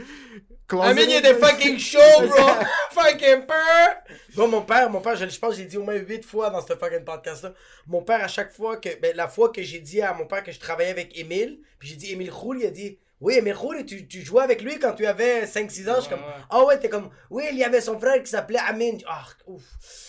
Amine, 0.70 1.10
il 1.10 1.18
était 1.18 1.36
fucking 1.36 1.78
chaud, 1.78 2.00
bro! 2.28 2.48
fucking 2.92 3.46
peur! 3.46 3.96
Bon, 4.36 4.48
mon 4.48 4.62
père, 4.62 4.90
mon 4.90 5.02
père, 5.02 5.16
je, 5.16 5.28
je 5.28 5.40
pense 5.40 5.52
que 5.52 5.58
j'ai 5.58 5.66
dit 5.66 5.78
au 5.78 5.84
moins 5.84 5.96
8 5.96 6.24
fois 6.24 6.50
dans 6.50 6.66
ce 6.66 6.74
fucking 6.74 7.04
podcast-là. 7.04 7.54
Mon 7.88 8.02
père, 8.02 8.24
à 8.24 8.28
chaque 8.28 8.54
fois 8.54 8.78
que. 8.78 8.90
Ben, 9.02 9.16
la 9.16 9.28
fois 9.28 9.50
que 9.50 9.62
j'ai 9.62 9.80
dit 9.80 10.02
à 10.02 10.14
mon 10.14 10.26
père 10.26 10.44
que 10.44 10.52
je 10.52 10.60
travaillais 10.60 10.92
avec 10.92 11.18
Émile, 11.18 11.60
puis 11.80 11.90
j'ai 11.90 11.96
dit 11.96 12.12
Émile 12.12 12.32
Roule, 12.32 12.60
il 12.62 12.66
a 12.66 12.72
dit 12.72 12.98
Oui, 13.22 13.36
Émile 13.36 13.54
Roule, 13.54 13.86
tu, 13.86 14.08
tu 14.08 14.22
jouais 14.22 14.42
avec 14.42 14.64
lui 14.64 14.80
quand 14.80 14.94
tu 14.94 15.06
avais 15.06 15.46
5-6 15.46 15.90
ans. 15.90 15.96
Je 15.98 16.02
suis 16.02 16.10
comme 16.10 16.22
Ouais, 16.22 16.26
ouais. 16.26 16.44
Ah 16.50 16.66
ouais, 16.66 16.80
t'es 16.80 16.90
comme 16.90 17.12
Oui, 17.30 17.44
il 17.52 17.58
y 17.58 17.64
avait 17.64 17.80
son 17.80 18.00
frère 18.00 18.22
qui 18.24 18.30
s'appelait 18.32 18.60
Amine. 18.68 19.00
Ah, 19.08 19.24
ouf, 19.46 19.62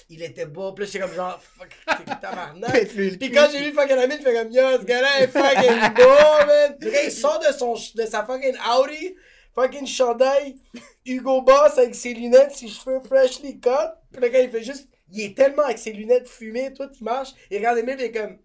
il 0.09 0.23
était 0.23 0.47
beau. 0.47 0.73
Puis 0.73 0.87
là, 0.87 0.91
j'étais 0.91 1.05
comme 1.05 1.15
genre 1.15 1.39
Fuck, 1.59 1.77
t'es 1.87 2.05
tabarnak. 2.23 2.89
Puis 3.19 3.31
quand 3.31 3.49
j'ai 3.53 3.61
vu 3.61 3.73
fucking 3.73 3.99
Amine, 3.99 4.17
je 4.19 4.23
fais 4.23 4.35
comme 4.35 4.51
Yo, 4.51 4.63
ce 4.81 4.85
gars-là 4.85 5.21
est 5.21 5.27
fucking 5.29 5.95
beau, 5.95 6.47
man. 6.47 6.77
Le 6.81 6.91
gars, 6.91 7.03
il 7.05 7.13
sort 7.13 7.39
de, 7.39 7.53
son, 7.53 7.75
de 7.75 8.07
sa 8.07 8.25
fucking 8.25 8.57
Audi, 8.79 9.15
fucking 9.55 9.87
chandail, 9.87 10.57
Hugo 11.05 11.43
Boss 11.43 11.77
avec 11.77 11.95
ses 11.95 12.15
lunettes, 12.15 12.53
ses 12.53 12.69
cheveux 12.69 13.01
freshly 13.07 13.61
cut. 13.61 13.71
Puis 14.11 14.23
le 14.23 14.29
gars, 14.29 14.41
il 14.41 14.51
fait 14.51 14.63
juste. 14.63 14.89
Il 15.15 15.21
est 15.21 15.37
tellement 15.37 15.65
avec 15.65 15.77
ses 15.77 15.93
lunettes 15.93 16.27
fumées, 16.27 16.73
tout, 16.73 16.89
il 16.99 17.05
marche. 17.05 17.35
Il 17.51 17.59
regarde 17.59 17.77
Emile, 17.77 17.97
il 17.99 18.05
est 18.05 18.13
comme. 18.13 18.39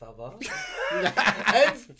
Ça 0.00 0.12
va? 0.12 0.38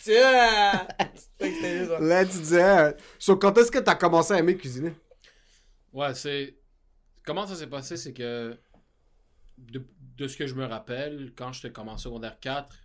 c'était 1.39 1.77
juste 1.79 1.91
ça. 1.91 1.99
Let's 1.99 2.49
do 2.49 2.89
it. 2.89 2.97
So, 3.19 3.37
quand 3.37 3.55
est-ce 3.59 3.71
que 3.71 3.77
t'as 3.79 3.95
commencé 3.95 4.33
à 4.33 4.39
aimer 4.39 4.57
cuisiner? 4.57 4.93
Ouais, 5.93 6.13
c'est. 6.15 6.57
Comment 7.23 7.45
ça 7.45 7.55
s'est 7.55 7.67
passé, 7.67 7.97
c'est 7.97 8.13
que. 8.13 8.57
De, 9.57 9.85
de 10.17 10.27
ce 10.27 10.35
que 10.35 10.47
je 10.47 10.55
me 10.55 10.65
rappelle, 10.65 11.31
quand 11.35 11.53
j'étais 11.53 11.71
comme 11.71 11.89
en 11.89 11.97
secondaire 11.97 12.39
4, 12.39 12.75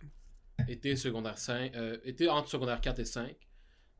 été 0.67 0.95
secondaire 0.95 1.37
5, 1.39 1.75
euh, 1.75 1.97
été 2.03 2.29
entre 2.29 2.49
secondaire 2.49 2.79
4 2.79 2.99
et 2.99 3.05
5, 3.05 3.35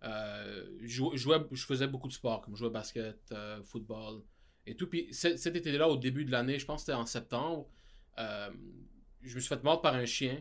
euh, 0.04 0.70
je, 0.82 0.88
jou- 0.88 1.12
je 1.14 1.18
jouais, 1.18 1.40
je 1.52 1.66
faisais 1.66 1.88
beaucoup 1.88 2.08
de 2.08 2.14
sport, 2.14 2.42
comme 2.42 2.54
je 2.56 2.60
jouais 2.60 2.70
basket, 2.70 3.18
euh, 3.32 3.64
football 3.64 4.22
et 4.68 4.76
tout. 4.76 4.88
Puis 4.88 5.08
cet, 5.12 5.40
cet 5.40 5.56
été-là, 5.56 5.88
au 5.90 5.98
début 5.98 6.24
de 6.24 6.32
l'année, 6.32 6.60
je 6.60 6.66
pense 6.68 6.82
que 6.82 6.86
c'était 6.86 6.98
en 6.98 7.08
septembre, 7.08 7.68
euh, 8.20 8.52
je 9.24 9.34
me 9.34 9.40
suis 9.40 9.50
fait 9.50 9.64
mordre 9.64 9.82
par 9.82 9.96
un 9.96 10.06
chien. 10.06 10.40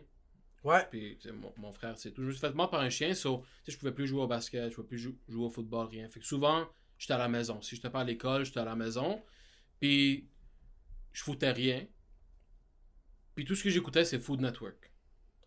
Ouais. 0.67 0.87
Puis 0.91 1.19
mon, 1.33 1.53
mon 1.57 1.73
frère, 1.73 1.97
c'est 1.97 2.11
tout. 2.13 2.23
Je 2.23 2.27
me 2.27 2.33
suis 2.33 2.41
fait 2.41 2.53
mordre 2.55 2.73
par 2.73 2.81
un 2.81 2.91
chien, 2.91 3.15
so, 3.15 3.39
tu 3.65 3.71
sais, 3.71 3.73
je 3.73 3.79
pouvais 3.79 3.93
plus 3.93 4.07
jouer 4.07 4.23
au 4.23 4.27
basket, 4.27 4.71
je 4.71 4.75
pouvais 4.75 4.89
plus 4.89 4.99
jou- 4.99 5.17
jouer 5.29 5.45
au 5.47 5.51
football, 5.51 5.87
rien. 5.89 6.09
Fait 6.09 6.21
que 6.21 6.27
souvent, 6.27 6.67
j'étais 6.99 7.13
à 7.15 7.19
la 7.19 7.29
maison. 7.29 7.63
Si 7.63 7.77
j'étais 7.77 7.91
pas 7.91 8.01
à 8.01 8.05
l'école, 8.05 8.45
j'étais 8.45 8.61
à 8.61 8.65
la 8.65 8.75
maison. 8.77 9.23
Puis 9.81 10.29
je 11.13 11.23
foutais 11.23 11.53
rien. 11.53 11.87
Puis 13.35 13.45
tout 13.45 13.55
ce 13.55 13.63
que 13.65 13.71
j'écoutais, 13.71 14.05
c'est 14.05 14.19
Food 14.19 14.41
Network. 14.41 14.91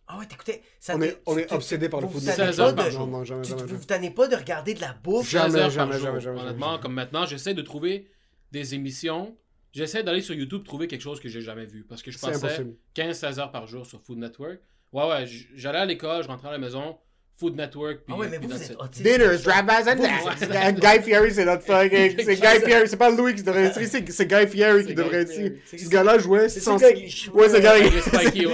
Ah 0.06 0.18
ouais, 0.18 0.26
t'écoutais. 0.26 0.62
ça 0.80 0.96
On 0.96 1.02
est, 1.02 1.20
on 1.26 1.38
est 1.38 1.52
obsédé 1.52 1.88
par 1.88 2.00
le 2.00 2.08
food 2.08 2.16
network. 2.22 2.36
tannez 2.36 2.50
16 2.52 2.60
heures 2.60 2.68
pas 2.70 2.74
par 2.74 2.86
de- 2.86 2.90
jour. 2.90 3.06
Non, 3.06 3.18
non, 3.18 3.24
jamais, 3.24 3.42
Tu 3.42 3.50
jamais, 3.50 3.62
vous 3.62 3.68
jamais. 3.68 3.78
vous 3.80 3.86
tannez 3.86 4.10
pas 4.10 4.26
de 4.26 4.34
regarder 4.36 4.74
de 4.74 4.80
la 4.80 4.92
bouffe? 4.92 5.30
Jamais, 5.30 5.50
16 5.50 5.56
heures 5.60 5.70
jamais, 5.70 5.90
par 5.90 5.98
jour. 5.98 6.06
jamais, 6.08 6.20
jamais, 6.20 6.40
Honnêtement, 6.40 6.70
jamais. 6.70 6.80
comme 6.82 6.94
maintenant, 6.94 7.26
j'essaie 7.26 7.54
de 7.54 7.62
trouver 7.62 8.10
des 8.50 8.74
émissions. 8.74 9.36
J'essaie 9.72 10.02
d'aller 10.02 10.20
sur 10.22 10.34
YouTube 10.34 10.64
trouver 10.64 10.88
quelque 10.88 11.02
chose 11.02 11.20
que 11.20 11.28
j'ai 11.28 11.42
jamais 11.42 11.64
vu. 11.66 11.84
Parce 11.84 12.02
que 12.02 12.10
je 12.10 12.18
passais 12.18 12.44
impossible. 12.44 12.74
15-16 12.94 13.38
heures 13.38 13.52
par 13.52 13.68
jour 13.68 13.86
sur 13.86 14.00
Food 14.02 14.18
Network. 14.18 14.60
Ouais, 14.92 15.08
ouais, 15.08 15.24
j'allais 15.54 15.78
à 15.78 15.84
l'école, 15.86 16.22
je 16.22 16.28
rentrais 16.28 16.48
à 16.48 16.52
la 16.52 16.58
maison, 16.58 16.96
Food 17.38 17.56
Network, 17.56 18.00
puis 18.04 18.14
Ah 18.14 18.18
ouais, 18.18 18.28
mais 18.28 18.38
puis 18.38 18.48
vous, 18.48 18.60
êtes 18.62 18.76
autiste. 18.78 19.02
Dinners, 19.06 19.38
drive-bys 19.44 19.88
and 19.88 20.72
Guy 20.72 21.02
Fieri, 21.02 21.32
c'est 21.32 21.44
notre 21.44 21.62
fucking. 21.62 22.16
C'est 22.24 22.34
Guy? 22.36 22.66
Fieri, 22.66 22.88
c'est 22.88 22.96
pas 22.96 23.08
Louis 23.10 23.34
qui 23.34 23.42
devrait 23.42 23.64
être 23.66 23.80
ici, 23.80 24.04
c'est 24.08 24.26
Guy 24.26 24.46
Fieri 24.48 24.84
qui 24.84 24.94
devrait 24.94 25.24
Guy 25.24 25.30
être 25.30 25.32
Fieri. 25.32 25.60
ici. 25.72 25.84
Ce 25.86 25.90
gars-là 25.90 26.18
jouait 26.18 26.48
C'est 26.48 26.60
sans. 26.60 26.76
Ouais, 26.76 27.08
c'est 27.48 27.66
ouais. 27.66 28.00
spikes. 28.00 28.48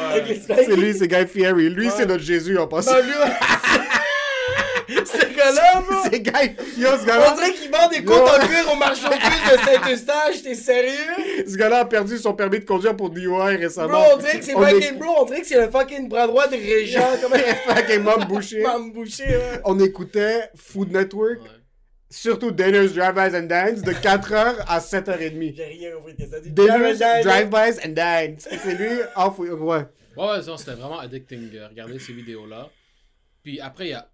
C'est 0.46 0.77
lui, 0.77 0.94
c'est 0.94 1.09
Guy 1.09 1.27
Fieri. 1.27 1.68
Lui, 1.70 1.88
c'est 1.90 2.07
notre 2.07 2.22
Jésus 2.22 2.59
en 2.59 2.66
passant. 2.68 2.92
Ce 5.12 5.37
gars-là, 5.37 5.81
bro! 5.83 5.97
C'est 6.11 6.21
Guy. 6.21 6.57
Yo, 6.79 6.88
ce 6.97 7.03
On 7.03 7.07
gars-là. 7.07 7.35
dirait 7.35 7.53
qu'il 7.53 7.71
vend 7.71 7.88
des 7.88 8.05
côtes 8.05 8.29
en 8.29 8.47
cuir 8.47 8.73
au 8.73 8.77
marché 8.77 9.07
aux 9.07 9.11
puces 9.11 9.53
de 9.53 9.59
Saint-Eustache, 9.64 10.42
t'es 10.42 10.55
sérieux? 10.55 11.45
Ce 11.47 11.57
gars-là 11.57 11.79
a 11.81 11.85
perdu 11.85 12.19
son 12.19 12.35
permis 12.35 12.59
de 12.61 12.64
conduire 12.64 12.97
pour 12.97 13.11
DUI 13.11 13.27
Bro, 13.27 13.45
récemment. 13.45 14.03
on 14.14 14.16
dirait 14.19 14.38
que 14.38 14.45
c'est 14.45 14.55
On 14.55 14.66
est- 14.66 14.73
fucking 14.81 14.99
bro, 14.99 15.14
on 15.21 15.25
dirait 15.25 15.40
que 15.42 15.47
c'est 15.47 15.61
le 15.61 15.71
fucking 15.71 16.09
bras 16.09 16.27
droit 16.27 16.47
de 16.49 16.57
Régent, 16.57 17.01
Fucking 17.69 18.01
mom 18.03 18.25
bouché. 18.25 18.62
femme 18.62 18.92
bouchée, 18.92 19.25
ouais. 19.37 19.61
On 19.64 19.79
écoutait 19.81 20.51
Food 20.57 20.90
Network, 20.92 21.40
Ouais. 21.42 21.49
surtout 22.11 22.51
Dinners, 22.51 22.88
Drive-Bys 22.88 23.37
and 23.37 23.42
Dines, 23.42 23.83
de 23.83 23.92
4h 23.92 24.57
à 24.66 24.79
7h30. 24.81 25.55
J'ai 25.57 25.64
rien 25.64 25.90
compris 25.97 26.14
de 26.14 26.21
ce 26.23 26.25
que 26.27 26.31
ça 26.31 26.40
dit. 26.40 26.51
Drive-Bys 26.51 27.81
and 27.85 27.92
Dines. 27.92 28.37
C'est 28.38 28.75
lui, 28.75 29.01
off, 29.16 29.38
ouais. 29.38 29.51
Ouais, 29.51 29.79
ouais, 30.16 30.42
non, 30.47 30.57
c'était 30.57 30.73
vraiment 30.73 30.99
addicting, 30.99 31.51
regarder 31.69 31.99
ces 31.99 32.12
vidéos-là. 32.14 32.69
Puis 33.42 33.61
après, 33.61 33.85
il 33.87 33.90
y 33.90 33.95
a. 33.95 34.09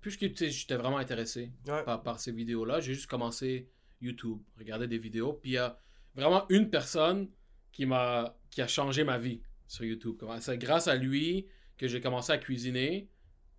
Puisque 0.00 0.20
tu 0.20 0.36
sais, 0.36 0.50
j'étais 0.50 0.76
vraiment 0.76 0.98
intéressé 0.98 1.50
Ouais. 1.66 1.82
par, 1.84 2.02
par 2.02 2.20
ces 2.20 2.32
vidéos-là, 2.32 2.80
j'ai 2.80 2.94
juste 2.94 3.06
commencé 3.08 3.68
YouTube, 4.00 4.38
regarder 4.58 4.86
des 4.86 4.98
vidéos. 4.98 5.32
Puis 5.34 5.50
il 5.50 5.54
y 5.54 5.58
a 5.58 5.78
vraiment 6.14 6.46
une 6.50 6.70
personne 6.70 7.28
qui 7.72 7.84
m'a 7.86 8.36
qui 8.50 8.62
a 8.62 8.68
changé 8.68 9.04
ma 9.04 9.18
vie 9.18 9.42
sur 9.66 9.84
YouTube. 9.84 10.16
C'est 10.40 10.56
grâce 10.58 10.88
à 10.88 10.94
lui 10.96 11.46
que 11.76 11.86
j'ai 11.88 12.00
commencé 12.00 12.32
à 12.32 12.38
cuisiner. 12.38 13.08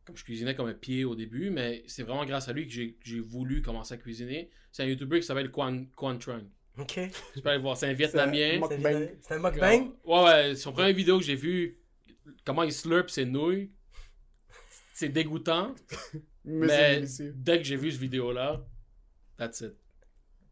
Comme 0.06 0.18
je 0.18 0.24
cuisinais 0.24 0.56
comme 0.56 0.68
un 0.68 0.74
pied 0.74 1.06
au 1.06 1.14
début, 1.14 1.52
mais 1.52 1.84
c'est 1.86 2.02
vraiment 2.02 2.26
grâce 2.26 2.48
à 2.50 2.54
lui 2.54 2.66
que 2.68 2.74
j'ai 2.74 3.20
voulu 3.20 3.62
commencer 3.62 3.94
à 3.94 3.98
cuisiner. 3.98 4.50
C'est 4.72 4.82
un 4.82 4.88
YouTuber 4.88 5.20
qui 5.20 5.26
s'appelle 5.28 5.52
Quan, 5.52 5.86
Quan 5.96 6.18
Trung. 6.18 6.50
Ok. 6.80 7.00
Tu 7.34 7.42
peux 7.42 7.50
aller 7.50 7.62
voir, 7.62 7.78
c'est 7.78 7.88
un 7.88 7.94
Vietnamien. 7.94 8.60
C'est- 8.68 8.68
C'est 8.70 8.78
Mukbang. 8.78 9.10
c'est 9.22 9.34
un 9.36 9.40
mukbang? 9.40 9.92
Ouais, 10.06 10.24
ouais, 10.24 10.56
son 10.56 10.72
première 10.72 10.96
vidéo 10.96 11.20
que 11.20 11.26
j'ai 11.26 11.36
vu, 11.36 11.78
comment 12.44 12.64
il 12.64 12.72
slurp 12.74 13.10
ses 13.10 13.26
nouilles, 13.26 13.70
c'est 14.94 15.10
dégoûtant. 15.10 15.76
Mais 16.50 17.04
dès 17.36 17.60
que 17.60 17.64
j'ai 17.64 17.76
vu 17.76 17.92
cette 17.92 18.02
vidéo-là, 18.02 18.62
that's 19.38 19.62
it. 19.62 19.74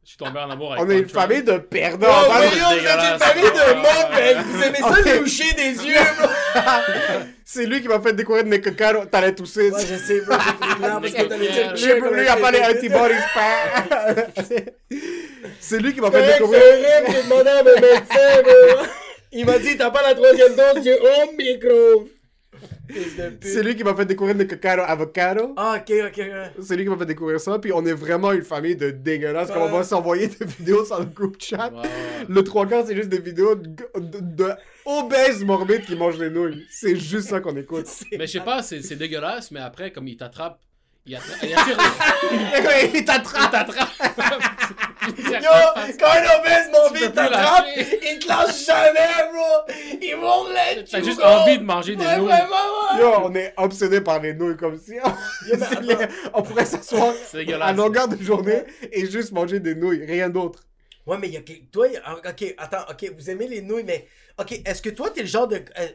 Je 0.07 0.11
suis 0.11 0.17
tombé 0.19 0.39
en 0.39 0.49
amour 0.49 0.71
avec 0.71 0.85
On 0.85 0.89
est 0.89 0.99
une 0.99 1.09
famille 1.09 1.43
de 1.43 1.57
perdants. 1.57 2.07
Oh, 2.09 2.31
mais 2.39 2.57
yo, 2.57 2.63
vous 2.79 2.87
êtes 2.87 3.11
une 3.11 3.19
famille 3.19 3.43
de 3.43 3.75
mukbang! 3.75 4.45
Vous 4.45 4.63
aimez 4.63 4.77
ça 4.77 5.01
le 5.01 5.19
loucher 5.19 5.53
des 5.53 5.85
yeux? 5.85 5.97
C'est 7.43 7.65
lui 7.65 7.81
qui 7.81 7.89
m'a 7.89 7.99
fait 7.99 8.13
découvrir 8.13 8.45
de 8.45 8.49
Nekokaro. 8.49 9.05
T'allais 9.07 9.35
tousser. 9.35 9.69
Ouais, 9.69 9.85
je 9.85 9.95
sais, 9.95 10.21
bro. 10.21 10.37
parce 10.37 11.11
que 11.11 11.23
t'allais 11.23 11.73
dire 11.75 11.99
comme 11.99 12.15
lui, 12.15 12.23
il 12.23 12.27
a 12.29 12.37
pas 12.37 12.51
les 12.51 12.61
un 12.61 12.71
antibodies. 12.71 13.15
C'est 15.59 15.79
lui 15.79 15.93
qui 15.93 15.99
m'a 15.99 16.09
fait 16.09 16.25
découvrir. 16.25 16.61
c'est 16.61 17.11
j'ai 17.11 17.23
demandé 17.23 17.49
à 17.49 17.63
mon 17.63 17.75
médecin, 17.75 18.41
bro. 18.43 18.85
Il 19.33 19.45
m'a 19.45 19.59
dit, 19.59 19.75
t'as 19.75 19.91
pas 19.91 20.03
la 20.03 20.15
troisième 20.15 20.55
dose, 20.55 20.83
j'ai 20.85 20.97
oh 21.01 21.31
micro. 21.37 22.07
C'est 23.41 23.63
lui 23.63 23.75
qui 23.75 23.83
m'a 23.83 23.95
fait 23.95 24.05
découvrir 24.05 24.35
Nekokaro 24.35 24.81
Avocado. 24.85 25.53
Ah, 25.57 25.77
ok, 25.79 25.93
ok, 26.07 26.17
ouais. 26.17 26.51
C'est 26.61 26.75
lui 26.75 26.83
qui 26.83 26.89
m'a 26.89 26.97
fait 26.97 27.05
découvrir 27.05 27.39
ça. 27.39 27.59
Puis 27.59 27.71
on 27.73 27.85
est 27.85 27.93
vraiment 27.93 28.31
une 28.31 28.43
famille 28.43 28.75
de 28.75 28.91
dégueulasses. 28.91 29.51
Comme 29.51 29.63
on 29.63 29.69
va 29.71 29.83
s'envoyer 29.83 30.27
des 30.27 30.45
vidéos 30.45 30.85
sur 30.85 30.99
le 30.99 31.05
groupe 31.05 31.37
chat. 31.39 31.71
Le 32.27 32.43
trois 32.43 32.65
quarts, 32.65 32.85
c'est 32.87 32.95
juste 32.95 33.09
des 33.09 33.19
vidéos 33.19 33.55
de, 33.55 33.67
de, 33.67 34.19
de 34.21 34.51
obèses 34.85 35.43
morbides 35.43 35.85
qui 35.85 35.95
mangent 35.95 36.17
des 36.17 36.29
nouilles. 36.29 36.65
C'est 36.69 36.95
juste 36.95 37.29
ça 37.29 37.39
qu'on 37.41 37.55
écoute. 37.57 37.87
Mais 38.17 38.25
je 38.27 38.31
sais 38.33 38.39
pas, 38.39 38.63
c'est 38.63 38.81
c'est 38.81 38.95
dégueulasse, 38.95 39.51
mais 39.51 39.59
après, 39.59 39.91
comme 39.91 40.07
il 40.07 40.17
t'attrape, 40.17 40.59
il. 41.05 41.11
Il 41.11 41.15
attire 41.55 41.77
il 42.93 43.05
t'attrape. 43.05 43.51
t'attrape. 43.51 43.89
Yo, 45.07 45.93
quand 45.99 46.07
un 46.07 46.39
obèse, 46.39 46.69
mon 46.71 46.89
plus 46.91 47.11
t'attrape, 47.11 47.65
il 47.75 48.19
te 48.19 48.27
lâche 48.27 48.65
jamais, 48.65 49.31
bro. 49.31 49.73
Il 50.01 50.15
monte 50.17 50.49
les 50.49 50.83
T'as 50.85 51.01
juste 51.01 51.21
envie 51.23 51.57
de 51.59 51.63
manger 51.63 51.95
des 51.95 52.05
Ouais, 52.05 52.17
nouilles. 52.17 52.27
vraiment, 52.27 52.93
ouais. 52.93 52.99
Yo, 53.01 53.11
on 53.23 53.35
est 53.35 53.53
obsédé 53.57 54.01
par 54.01 54.19
les 54.21 54.33
nouilles 54.33 54.57
comme 54.57 54.77
si 54.79 54.93
on, 55.03 55.11
on 56.33 56.43
pourrait 56.43 56.65
s'asseoir 56.65 57.13
à 57.61 57.73
longueur 57.73 58.07
de 58.07 58.21
journée 58.21 58.63
et 58.91 59.05
juste 59.09 59.31
manger 59.31 59.59
des 59.59 59.75
nouilles, 59.75 60.05
rien 60.05 60.29
d'autre. 60.29 60.63
Ouais, 61.05 61.17
mais 61.17 61.27
il 61.27 61.33
y 61.33 61.37
a. 61.37 61.41
que- 61.41 61.53
Toi, 61.71 61.87
ah, 62.03 62.15
ok, 62.17 62.55
attends, 62.57 62.85
ok, 62.89 63.11
vous 63.17 63.29
aimez 63.29 63.47
les 63.47 63.61
nouilles, 63.61 63.83
mais. 63.85 64.07
Ok, 64.39 64.59
est-ce 64.65 64.81
que 64.81 64.89
toi, 64.89 65.09
t'es 65.09 65.21
le 65.21 65.27
genre 65.27 65.47
de. 65.47 65.55
euh, 65.79 65.87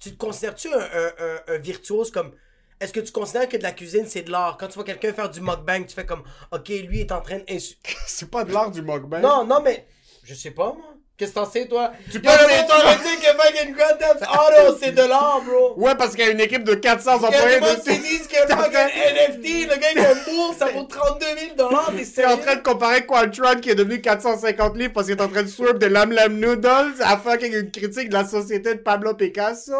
tu 0.00 0.12
te 0.12 0.16
considères-tu 0.16 0.68
un, 0.72 0.78
un, 0.78 1.06
un, 1.18 1.54
un 1.54 1.58
virtuose 1.58 2.10
comme. 2.10 2.32
Est-ce 2.80 2.92
que 2.92 3.00
tu 3.00 3.10
considères 3.12 3.48
que 3.48 3.56
de 3.56 3.62
la 3.62 3.72
cuisine, 3.72 4.04
c'est 4.06 4.22
de 4.22 4.30
l'art? 4.30 4.56
Quand 4.58 4.66
tu 4.68 4.74
vois 4.74 4.84
quelqu'un 4.84 5.12
faire 5.12 5.30
du 5.30 5.40
mukbang, 5.40 5.84
tu 5.86 5.94
fais 5.94 6.04
comme. 6.04 6.22
Ok, 6.52 6.68
lui 6.68 7.00
est 7.00 7.12
en 7.12 7.20
train 7.22 7.38
d'insulter. 7.38 7.96
C'est 8.06 8.30
pas 8.30 8.44
de 8.44 8.52
l'art 8.52 8.70
du 8.70 8.82
mukbang. 8.82 9.20
Non, 9.20 9.44
non, 9.46 9.60
mais. 9.62 9.86
Je 10.24 10.34
sais 10.34 10.50
pas, 10.50 10.74
moi. 10.74 10.92
Qu'est-ce 11.16 11.30
que 11.30 11.36
t'en 11.36 11.46
sais, 11.50 11.66
toi? 11.66 11.92
Tu 12.12 12.20
penses 12.20 12.36
que- 12.36 12.42
tu 12.42 13.02
dire 13.08 13.20
que 13.32 13.42
fucking 13.42 13.74
Grand 13.74 13.96
Theft 13.98 14.22
Auto, 14.30 14.76
c'est 14.82 14.92
de 14.92 15.00
l'art, 15.02 15.40
bro? 15.46 15.72
Ouais, 15.78 15.94
parce 15.94 16.10
qu'il 16.14 16.26
y 16.26 16.28
a 16.28 16.30
une 16.30 16.40
équipe 16.40 16.62
de 16.62 16.74
400 16.74 17.16
Il 17.16 17.22
y 17.22 17.24
a 17.24 17.28
employés 17.28 17.58
qui 17.60 17.88
dessus. 17.90 18.02
disent 18.02 18.26
que 18.28 18.36
fucking 18.36 18.74
NFT, 18.74 19.70
le 19.70 19.80
gars 19.80 19.92
il 19.92 19.98
a 20.00 20.10
un 20.10 20.14
bourse, 20.14 20.58
ça 20.58 20.66
vaut 20.66 20.82
32 20.82 21.24
000 21.38 21.54
dollars, 21.56 21.90
t'es 21.96 22.04
sérieux? 22.04 22.34
en 22.34 22.36
train 22.36 22.56
de 22.56 22.60
comparer 22.60 23.06
Qualtron 23.06 23.60
qui 23.62 23.70
est 23.70 23.74
devenu 23.74 24.02
450 24.02 24.76
livres 24.76 24.92
parce 24.92 25.06
qu'il 25.06 25.16
est 25.16 25.22
en 25.22 25.28
train 25.28 25.42
de 25.42 25.48
swirp 25.48 25.78
de 25.78 25.86
Lam 25.86 26.12
Lam 26.12 26.38
Noodles 26.38 27.00
à 27.00 27.16
fucking 27.16 27.54
une 27.54 27.70
critique 27.70 28.10
de 28.10 28.14
la 28.14 28.26
société 28.26 28.74
de 28.74 28.80
Pablo 28.80 29.14
Picasso? 29.14 29.72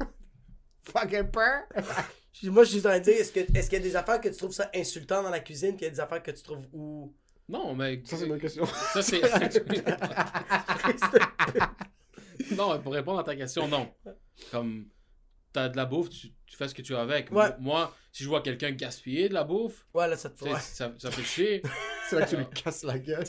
fucking 0.90 1.24
peur. 1.30 1.64
Moi, 2.44 2.64
je 2.64 2.70
suis 2.70 2.78
en 2.78 2.82
train 2.82 2.98
de 2.98 3.04
dire, 3.04 3.14
est-ce 3.14 3.32
que- 3.32 3.40
est-ce 3.56 3.68
qu'il 3.70 3.78
y 3.78 3.82
a 3.82 3.84
des 3.84 3.96
affaires 3.96 4.20
que 4.20 4.28
tu 4.28 4.36
trouves 4.36 4.52
ça 4.52 4.70
insultant 4.74 5.22
dans 5.22 5.30
la 5.30 5.40
cuisine, 5.40 5.72
qu'il 5.76 5.84
y 5.84 5.86
a 5.86 5.90
des 5.90 6.00
affaires 6.00 6.22
que 6.22 6.30
tu 6.30 6.42
trouves 6.42 6.66
ou. 6.72 7.12
Non, 7.48 7.74
mais. 7.74 8.00
Ça, 8.04 8.16
c'est 8.16 8.24
une 8.24 8.28
bonne 8.30 8.40
question. 8.40 8.66
Ça, 8.66 9.02
c'est. 9.02 9.20
non, 12.56 12.72
mais 12.74 12.80
pour 12.80 12.92
répondre 12.92 13.18
à 13.18 13.24
ta 13.24 13.34
question, 13.36 13.68
non. 13.68 13.88
Comme. 14.50 14.86
T'as 15.50 15.70
de 15.70 15.78
la 15.78 15.86
bouffe, 15.86 16.10
tu, 16.10 16.28
tu 16.46 16.56
fais 16.58 16.68
ce 16.68 16.74
que 16.74 16.82
tu 16.82 16.92
veux 16.92 16.98
avec. 16.98 17.32
Ouais. 17.32 17.48
Moi, 17.58 17.94
si 18.12 18.22
je 18.22 18.28
vois 18.28 18.42
quelqu'un 18.42 18.70
gaspiller 18.70 19.30
de 19.30 19.34
la 19.34 19.44
bouffe, 19.44 19.86
Ouais, 19.94 20.06
là, 20.06 20.14
ça 20.14 20.28
te 20.28 20.44
Ouais. 20.44 20.60
ça, 20.60 20.92
ça 20.98 21.10
fait 21.10 21.22
chier. 21.22 21.62
C'est 22.08 22.16
là 22.16 22.26
que 22.26 22.30
tu 22.30 22.36
lui 22.36 22.44
casses 22.50 22.82
la 22.82 22.98
gueule. 22.98 23.24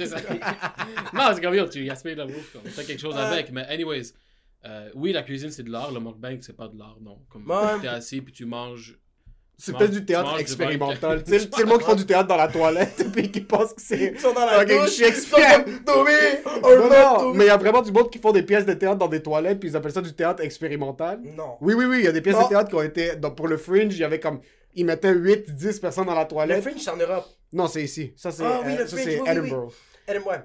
Non, 1.13 1.31
c'est 1.33 1.41
comme 1.41 1.55
yo, 1.55 1.67
tu 1.69 1.85
gaspilles 1.85 2.15
de 2.15 2.17
la 2.19 2.25
bouffe, 2.25 2.51
comme, 2.51 2.65
fais 2.65 2.83
quelque 2.83 2.99
chose 2.99 3.15
avec. 3.15 3.51
Mais, 3.53 3.61
anyways, 3.67 4.11
euh, 4.65 4.89
oui, 4.95 5.11
la 5.13 5.23
cuisine 5.23 5.51
c'est 5.51 5.63
de 5.63 5.71
l'art, 5.71 5.91
le 5.91 5.99
mukbang 5.99 6.37
c'est 6.41 6.55
pas 6.55 6.67
de 6.67 6.77
l'art, 6.77 6.97
non. 7.01 7.19
Comme 7.29 7.49
Ouais. 7.49 7.79
t'es 7.81 7.87
assis 7.87 8.21
puis 8.21 8.33
tu 8.33 8.45
manges. 8.45 8.99
C'est 9.61 9.73
tu 9.73 9.77
peut-être 9.77 9.91
du 9.91 9.99
tu 9.99 10.05
théâtre 10.05 10.31
manges 10.31 10.39
expérimental. 10.39 11.21
Tu 11.23 11.31
sais, 11.31 11.39
c'est 11.53 11.59
le 11.63 11.65
monde 11.67 11.79
qui 11.79 11.85
font 11.85 11.95
du 11.95 12.05
théâtre 12.05 12.27
dans 12.29 12.37
la 12.37 12.47
toilette 12.47 13.05
puis 13.13 13.29
qui 13.29 13.41
pense 13.41 13.73
que 13.73 13.81
c'est. 13.81 14.13
Ils 14.15 14.19
sont 14.19 14.33
dans 14.33 14.45
la 14.45 14.63
douche, 14.63 14.95
Shakespeare. 14.97 15.65
Non, 15.85 17.33
mais 17.33 17.43
il 17.45 17.47
y 17.47 17.49
a 17.49 17.57
vraiment 17.57 17.81
du 17.81 17.91
monde 17.91 18.09
qui 18.09 18.19
font 18.19 18.31
des 18.31 18.43
pièces 18.43 18.65
de 18.65 18.73
théâtre 18.73 18.97
dans 18.97 19.07
des 19.09 19.21
toilettes 19.21 19.59
puis 19.59 19.69
ils 19.69 19.75
appellent 19.75 19.91
ça 19.91 20.01
du 20.01 20.13
théâtre 20.13 20.43
expérimental. 20.43 21.19
Non. 21.35 21.57
Oui, 21.61 21.73
oui, 21.73 21.85
oui, 21.85 21.97
il 21.99 22.05
y 22.05 22.07
a 22.07 22.11
des 22.11 22.21
pièces 22.21 22.35
Non. 22.37 22.43
de 22.43 22.49
théâtre 22.49 22.69
qui 22.69 22.75
ont 22.75 22.81
été. 22.81 23.15
donc, 23.17 23.35
pour 23.35 23.47
le 23.47 23.57
Fringe, 23.57 23.93
il 23.93 23.99
y 23.99 24.03
avait 24.03 24.19
comme. 24.19 24.39
Ils 24.75 24.85
mettaient 24.85 25.13
8, 25.13 25.53
10 25.55 25.79
personnes 25.79 26.05
dans 26.05 26.13
la 26.15 26.21
Le 26.21 26.27
toilette. 26.27 26.61
Fringe, 26.61 26.79
c'est 26.79 26.91
en 26.91 26.97
Europe. 26.97 27.25
Non, 27.51 27.67
c'est 27.67 27.83
ici. 27.83 28.13
Ça, 28.15 28.31
c'est 28.31 28.43
Ah 28.45 28.61
oui, 28.63 28.73
euh, 28.75 28.83
le 28.83 28.87
ça, 28.87 28.95
Fringe, 28.95 29.03
c'est 29.05 29.15
oui, 29.19 29.21
oui, 29.25 29.29
Edinburgh. 29.31 29.71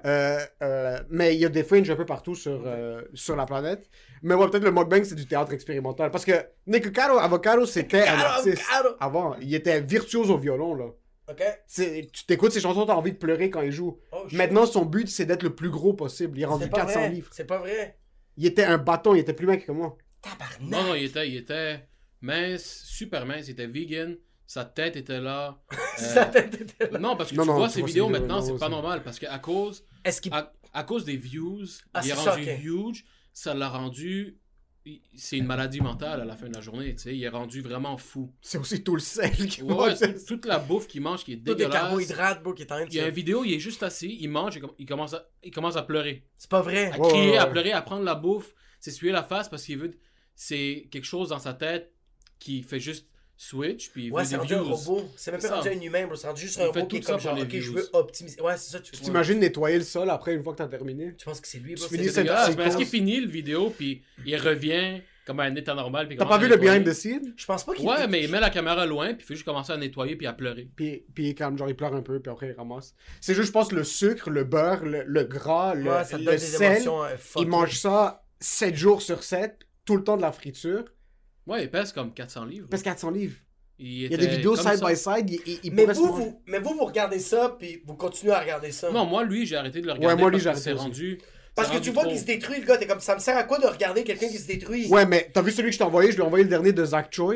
Euh, 0.05 0.39
euh, 0.61 0.99
mais 1.09 1.33
il 1.35 1.39
y 1.41 1.45
a 1.45 1.49
des 1.49 1.63
fringes 1.63 1.89
un 1.89 1.95
peu 1.95 2.05
partout 2.05 2.35
sur, 2.35 2.61
euh, 2.65 3.01
sur 3.13 3.35
la 3.35 3.45
planète. 3.45 3.89
Mais 4.21 4.33
ouais, 4.35 4.49
peut-être 4.49 4.63
le 4.63 4.71
mukbang, 4.71 5.03
c'est 5.03 5.15
du 5.15 5.25
théâtre 5.25 5.53
expérimental. 5.53 6.11
Parce 6.11 6.25
que 6.25 6.33
Nick 6.67 6.91
Caro, 6.91 7.17
Avocado, 7.17 7.65
c'était 7.65 8.01
un 8.01 8.05
Caro, 8.17 8.25
artiste. 8.37 8.63
Avocado. 8.73 8.95
Avant, 8.99 9.35
il 9.41 9.53
était 9.53 9.81
virtuose 9.81 10.29
au 10.31 10.37
violon, 10.37 10.73
là. 10.75 10.85
Ok? 11.29 11.43
Tu 11.67 12.25
t'écoutes 12.27 12.51
ses 12.51 12.59
chansons, 12.61 12.85
t'as 12.85 12.93
envie 12.93 13.11
de 13.13 13.17
pleurer 13.17 13.49
quand 13.49 13.61
il 13.61 13.71
joue. 13.71 13.99
Oh. 14.11 14.25
Maintenant, 14.31 14.65
son 14.65 14.85
but, 14.85 15.07
c'est 15.07 15.25
d'être 15.25 15.43
le 15.43 15.55
plus 15.55 15.69
gros 15.69 15.93
possible. 15.93 16.37
Il 16.37 16.43
est 16.43 16.45
rendu 16.45 16.65
C'est 16.65 16.69
pas 16.69 16.81
400 16.85 16.99
vrai. 16.99 17.09
livres. 17.09 17.29
C'est 17.31 17.45
pas 17.45 17.57
vrai. 17.57 17.97
Il 18.37 18.45
était 18.45 18.63
un 18.63 18.77
bâton, 18.77 19.15
il 19.15 19.19
était 19.19 19.33
plus 19.33 19.47
mec 19.47 19.65
que 19.65 19.71
moi. 19.71 19.97
Tabarnak. 20.21 20.61
Non, 20.61 20.83
non, 20.89 20.95
il 20.95 21.05
était, 21.05 21.27
il 21.27 21.37
était 21.37 21.87
mince, 22.21 22.81
super 22.85 23.25
mince, 23.25 23.47
il 23.47 23.51
était 23.51 23.67
vegan, 23.67 24.17
sa 24.45 24.65
tête 24.65 24.95
était 24.97 25.19
là. 25.21 25.57
euh, 25.73 25.77
Sa 25.97 26.25
tête 26.25 26.53
était 26.61 26.91
là. 26.91 26.99
Non, 26.99 27.15
parce 27.15 27.31
que 27.31 27.35
Non, 27.35 27.43
tu 27.43 27.49
non, 27.49 27.55
vois 27.57 27.67
tu 27.69 27.73
ses 27.75 27.79
vois 27.79 27.87
ses 27.87 27.93
vidéos 27.93 28.07
vidéos, 28.07 28.19
maintenant, 28.21 28.41
c'est 28.41 28.57
pas 28.59 28.69
normal 28.69 29.01
parce 29.03 29.17
qu'à 29.19 29.39
cause, 29.39 29.83
Est-ce 30.03 30.21
qu'il. 30.21 30.33
à, 30.33 30.51
à 30.73 30.83
cause 30.83 31.05
des 31.05 31.15
views, 31.17 31.65
Ah, 31.93 32.01
il 32.03 32.11
est 32.11 32.15
ça, 32.15 32.31
rendu 32.31 32.43
huge, 32.61 33.05
ça 33.35 33.53
l'a 33.53 33.69
rendu. 33.69 34.39
il- 34.87 35.01
C'est 35.15 35.37
une 35.39 35.47
maladie 35.47 35.81
mentale 35.81 36.21
à 36.21 36.25
la 36.25 36.35
fin 36.37 36.47
de 36.47 36.53
la 36.53 36.61
journée, 36.61 36.93
tu 36.95 37.01
sais. 37.01 37.15
Il 37.17 37.23
est 37.23 37.27
rendu 37.29 37.59
vraiment 37.61 37.97
fou. 37.97 38.31
C'est 38.39 38.59
aussi 38.59 38.83
tout 38.83 38.93
le 38.93 39.01
sel 39.01 39.31
qui 39.47 39.63
Ouais, 39.63 39.73
mange. 39.73 39.99
ouais, 39.99 40.15
toute- 40.25 40.45
la 40.45 40.59
bouffe 40.59 40.85
qu'il 40.87 41.01
mange 41.01 41.23
qui 41.23 41.33
est 41.33 41.37
Tout 41.37 41.43
des 41.43 41.55
dégueulasse. 41.55 41.73
carbohydrates, 41.81 42.43
bro, 42.43 42.53
qui 42.53 42.61
est 42.61 42.71
en 42.71 42.75
train 42.75 42.85
de 42.85 42.89
Il 42.91 42.95
y 42.95 42.99
a 42.99 43.07
une 43.07 43.13
vidéo, 43.15 43.43
il 43.43 43.53
est 43.53 43.59
juste 43.59 43.81
assis, 43.81 44.15
il 44.21 44.29
mange, 44.29 44.57
et 44.57 44.59
com- 44.61 44.71
il 44.77 44.85
commence 44.85 45.15
à, 45.15 45.27
il 45.43 45.49
commence 45.51 45.75
à 45.75 45.81
pleurer. 45.81 46.27
C'est 46.37 46.49
pas 46.51 46.61
vrai. 46.61 46.91
À 46.91 46.99
Ouais, 46.99 47.09
crier, 47.09 47.31
ouais, 47.31 47.37
à 47.37 47.47
pleurer, 47.47 47.71
à 47.71 47.81
prendre 47.81 48.03
la 48.03 48.13
bouffe, 48.15 48.53
s'essuyer 48.79 49.11
la 49.11 49.23
face 49.23 49.49
parce 49.49 49.63
qu'il 49.65 49.79
veut. 49.79 49.91
C'est 50.35 50.87
quelque 50.91 51.05
chose 51.05 51.29
dans 51.29 51.39
sa 51.39 51.53
tête 51.55 51.91
qui 52.37 52.61
fait 52.61 52.79
juste 52.79 53.07
switch, 53.37 53.89
puis 53.91 54.05
il 54.05 54.11
Ouais, 54.13 54.21
veut 54.21 54.27
c'est 54.27 54.35
des 54.35 54.37
rendu 54.41 54.53
un 54.55 54.63
views. 54.63 54.73
robot. 54.75 55.09
C'est 55.17 55.31
même 55.31 55.41
pas 55.41 55.47
ça. 55.47 55.55
rendu 55.57 55.69
un 55.69 55.81
humain, 55.81 56.07
bro. 56.07 56.15
C'est 56.15 56.27
rendu 56.27 56.41
juste 56.41 56.57
Il 56.57 56.63
un 56.63 56.67
robot 56.67 56.85
qui 56.85 56.95
est 56.95 56.99
tout 57.01 57.05
ça 57.07 57.11
comme 57.13 57.21
genre, 57.21 57.37
ok, 57.39 57.49
je 57.59 57.71
veux 57.71 57.89
optimiser. 57.93 58.41
Ouais, 58.41 58.57
c'est 58.57 58.71
ça, 58.71 58.79
tu 58.79 58.91
t'imagines 58.91 59.39
nettoyer 59.39 59.77
le 59.77 59.83
sol 59.83 60.09
après, 60.09 60.33
une 60.33 60.43
fois 60.43 60.53
que 60.53 60.59
t'as 60.59 60.67
terminé? 60.67 61.13
Tu 61.17 61.25
penses 61.25 61.41
que 61.41 61.47
c'est 61.47 61.57
lui, 61.59 61.75
bro? 61.75 61.83
Tu 61.83 61.89
c'est 61.89 61.97
finis 61.97 62.09
cette- 62.09 62.57
mais 62.57 62.65
est-ce 62.65 62.77
qu'il 62.77 62.85
finit 62.85 63.19
le 63.19 63.27
vidéo, 63.27 63.73
puis 63.77 64.03
il 64.25 64.35
revient 64.37 65.01
comme 65.25 65.39
à 65.39 65.43
un 65.45 65.55
état 65.55 65.73
normal. 65.73 66.07
T'as 66.17 66.23
pas 66.25 66.37
vu 66.37 66.47
le 66.47 66.55
behind 66.55 66.85
the 66.87 66.93
scene? 66.93 67.33
Je 67.35 67.45
pense 67.47 67.63
pas 67.63 67.73
qu'il 67.73 67.83
Ouais, 67.87 68.07
mais 68.07 68.23
il 68.23 68.29
met 68.31 68.39
la 68.39 68.51
caméra 68.51 68.85
loin, 68.85 69.07
puis 69.15 69.23
il 69.23 69.25
fait 69.25 69.33
juste 69.33 69.45
commencer 69.45 69.71
à 69.73 69.77
nettoyer, 69.77 70.15
puis 70.15 70.27
à 70.27 70.33
pleurer. 70.33 70.69
Puis, 70.75 71.03
puis 71.15 71.33
comme 71.33 71.57
genre 71.57 71.67
il 71.67 71.75
pleure 71.75 71.95
un 71.95 72.03
peu, 72.03 72.19
puis 72.19 72.31
après 72.31 72.49
il 72.49 72.53
ramasse. 72.55 72.93
C'est 73.21 73.33
juste, 73.33 73.47
je 73.47 73.51
pense, 73.51 73.71
le 73.71 73.83
sucre, 73.83 74.29
le 74.29 74.43
beurre, 74.43 74.85
le, 74.85 75.03
le 75.03 75.23
gras, 75.23 75.73
le, 75.73 75.85
ça 75.85 76.19
sel. 76.37 76.87
euh, 76.87 77.15
Il 77.37 77.47
mange 77.47 77.79
ça 77.79 78.23
7 78.39 78.75
jours 78.75 79.01
sur 79.01 79.23
7, 79.23 79.61
tout 79.83 79.97
le 79.97 80.03
temps 80.03 80.15
de 80.15 80.21
la 80.21 80.31
friture. 80.31 80.85
Ouais, 81.47 81.63
il 81.63 81.69
pèse 81.69 81.91
comme 81.91 82.13
400 82.13 82.45
livres. 82.45 82.67
Parce 82.69 82.83
400 82.83 83.11
livres. 83.11 83.35
Il, 83.77 84.03
Il 84.03 84.11
y 84.11 84.13
a 84.13 84.17
des 84.17 84.27
vidéos 84.27 84.55
side 84.55 84.81
by 84.85 84.95
side, 84.95 85.29
il, 85.29 85.41
il, 85.45 85.59
il 85.63 85.73
Mais 85.73 85.85
vous, 85.85 86.13
vous, 86.13 86.41
mais 86.47 86.59
vous, 86.59 86.73
vous 86.75 86.85
regardez 86.85 87.19
ça, 87.19 87.55
puis 87.59 87.81
vous 87.85 87.95
continuez 87.95 88.31
à 88.33 88.39
regarder 88.39 88.71
ça. 88.71 88.89
Non, 88.91 89.05
moi, 89.05 89.23
lui, 89.23 89.45
j'ai 89.45 89.57
arrêté 89.57 89.81
de 89.81 89.85
le 89.85 89.93
regarder. 89.93 90.21
moi, 90.21 90.31
lui, 90.31 90.39
j'ai 90.39 90.49
arrêté 90.49 90.71
rendu. 90.71 91.19
Parce 91.55 91.69
que 91.71 91.77
tu 91.77 91.91
vois 91.91 92.05
qu'il 92.05 92.19
se 92.19 92.25
détruit, 92.25 92.59
le 92.59 92.65
gars. 92.65 92.77
T'es 92.77 92.87
comme, 92.87 92.99
ça 92.99 93.15
me 93.15 93.19
sert 93.19 93.37
à 93.37 93.43
quoi 93.43 93.59
de 93.59 93.67
regarder 93.67 94.03
quelqu'un 94.03 94.27
qui 94.27 94.37
se 94.37 94.47
détruit? 94.47 94.87
Ouais, 94.87 95.05
mais 95.05 95.29
t'as 95.33 95.41
vu 95.41 95.51
celui 95.51 95.69
que 95.69 95.73
je 95.73 95.77
t'ai 95.77 95.83
envoyé? 95.85 96.11
Je 96.11 96.15
lui 96.17 96.23
ai 96.23 96.25
envoyé 96.25 96.43
le 96.43 96.49
dernier 96.49 96.73
de 96.73 96.83
Zach 96.83 97.07
Choi. 97.11 97.35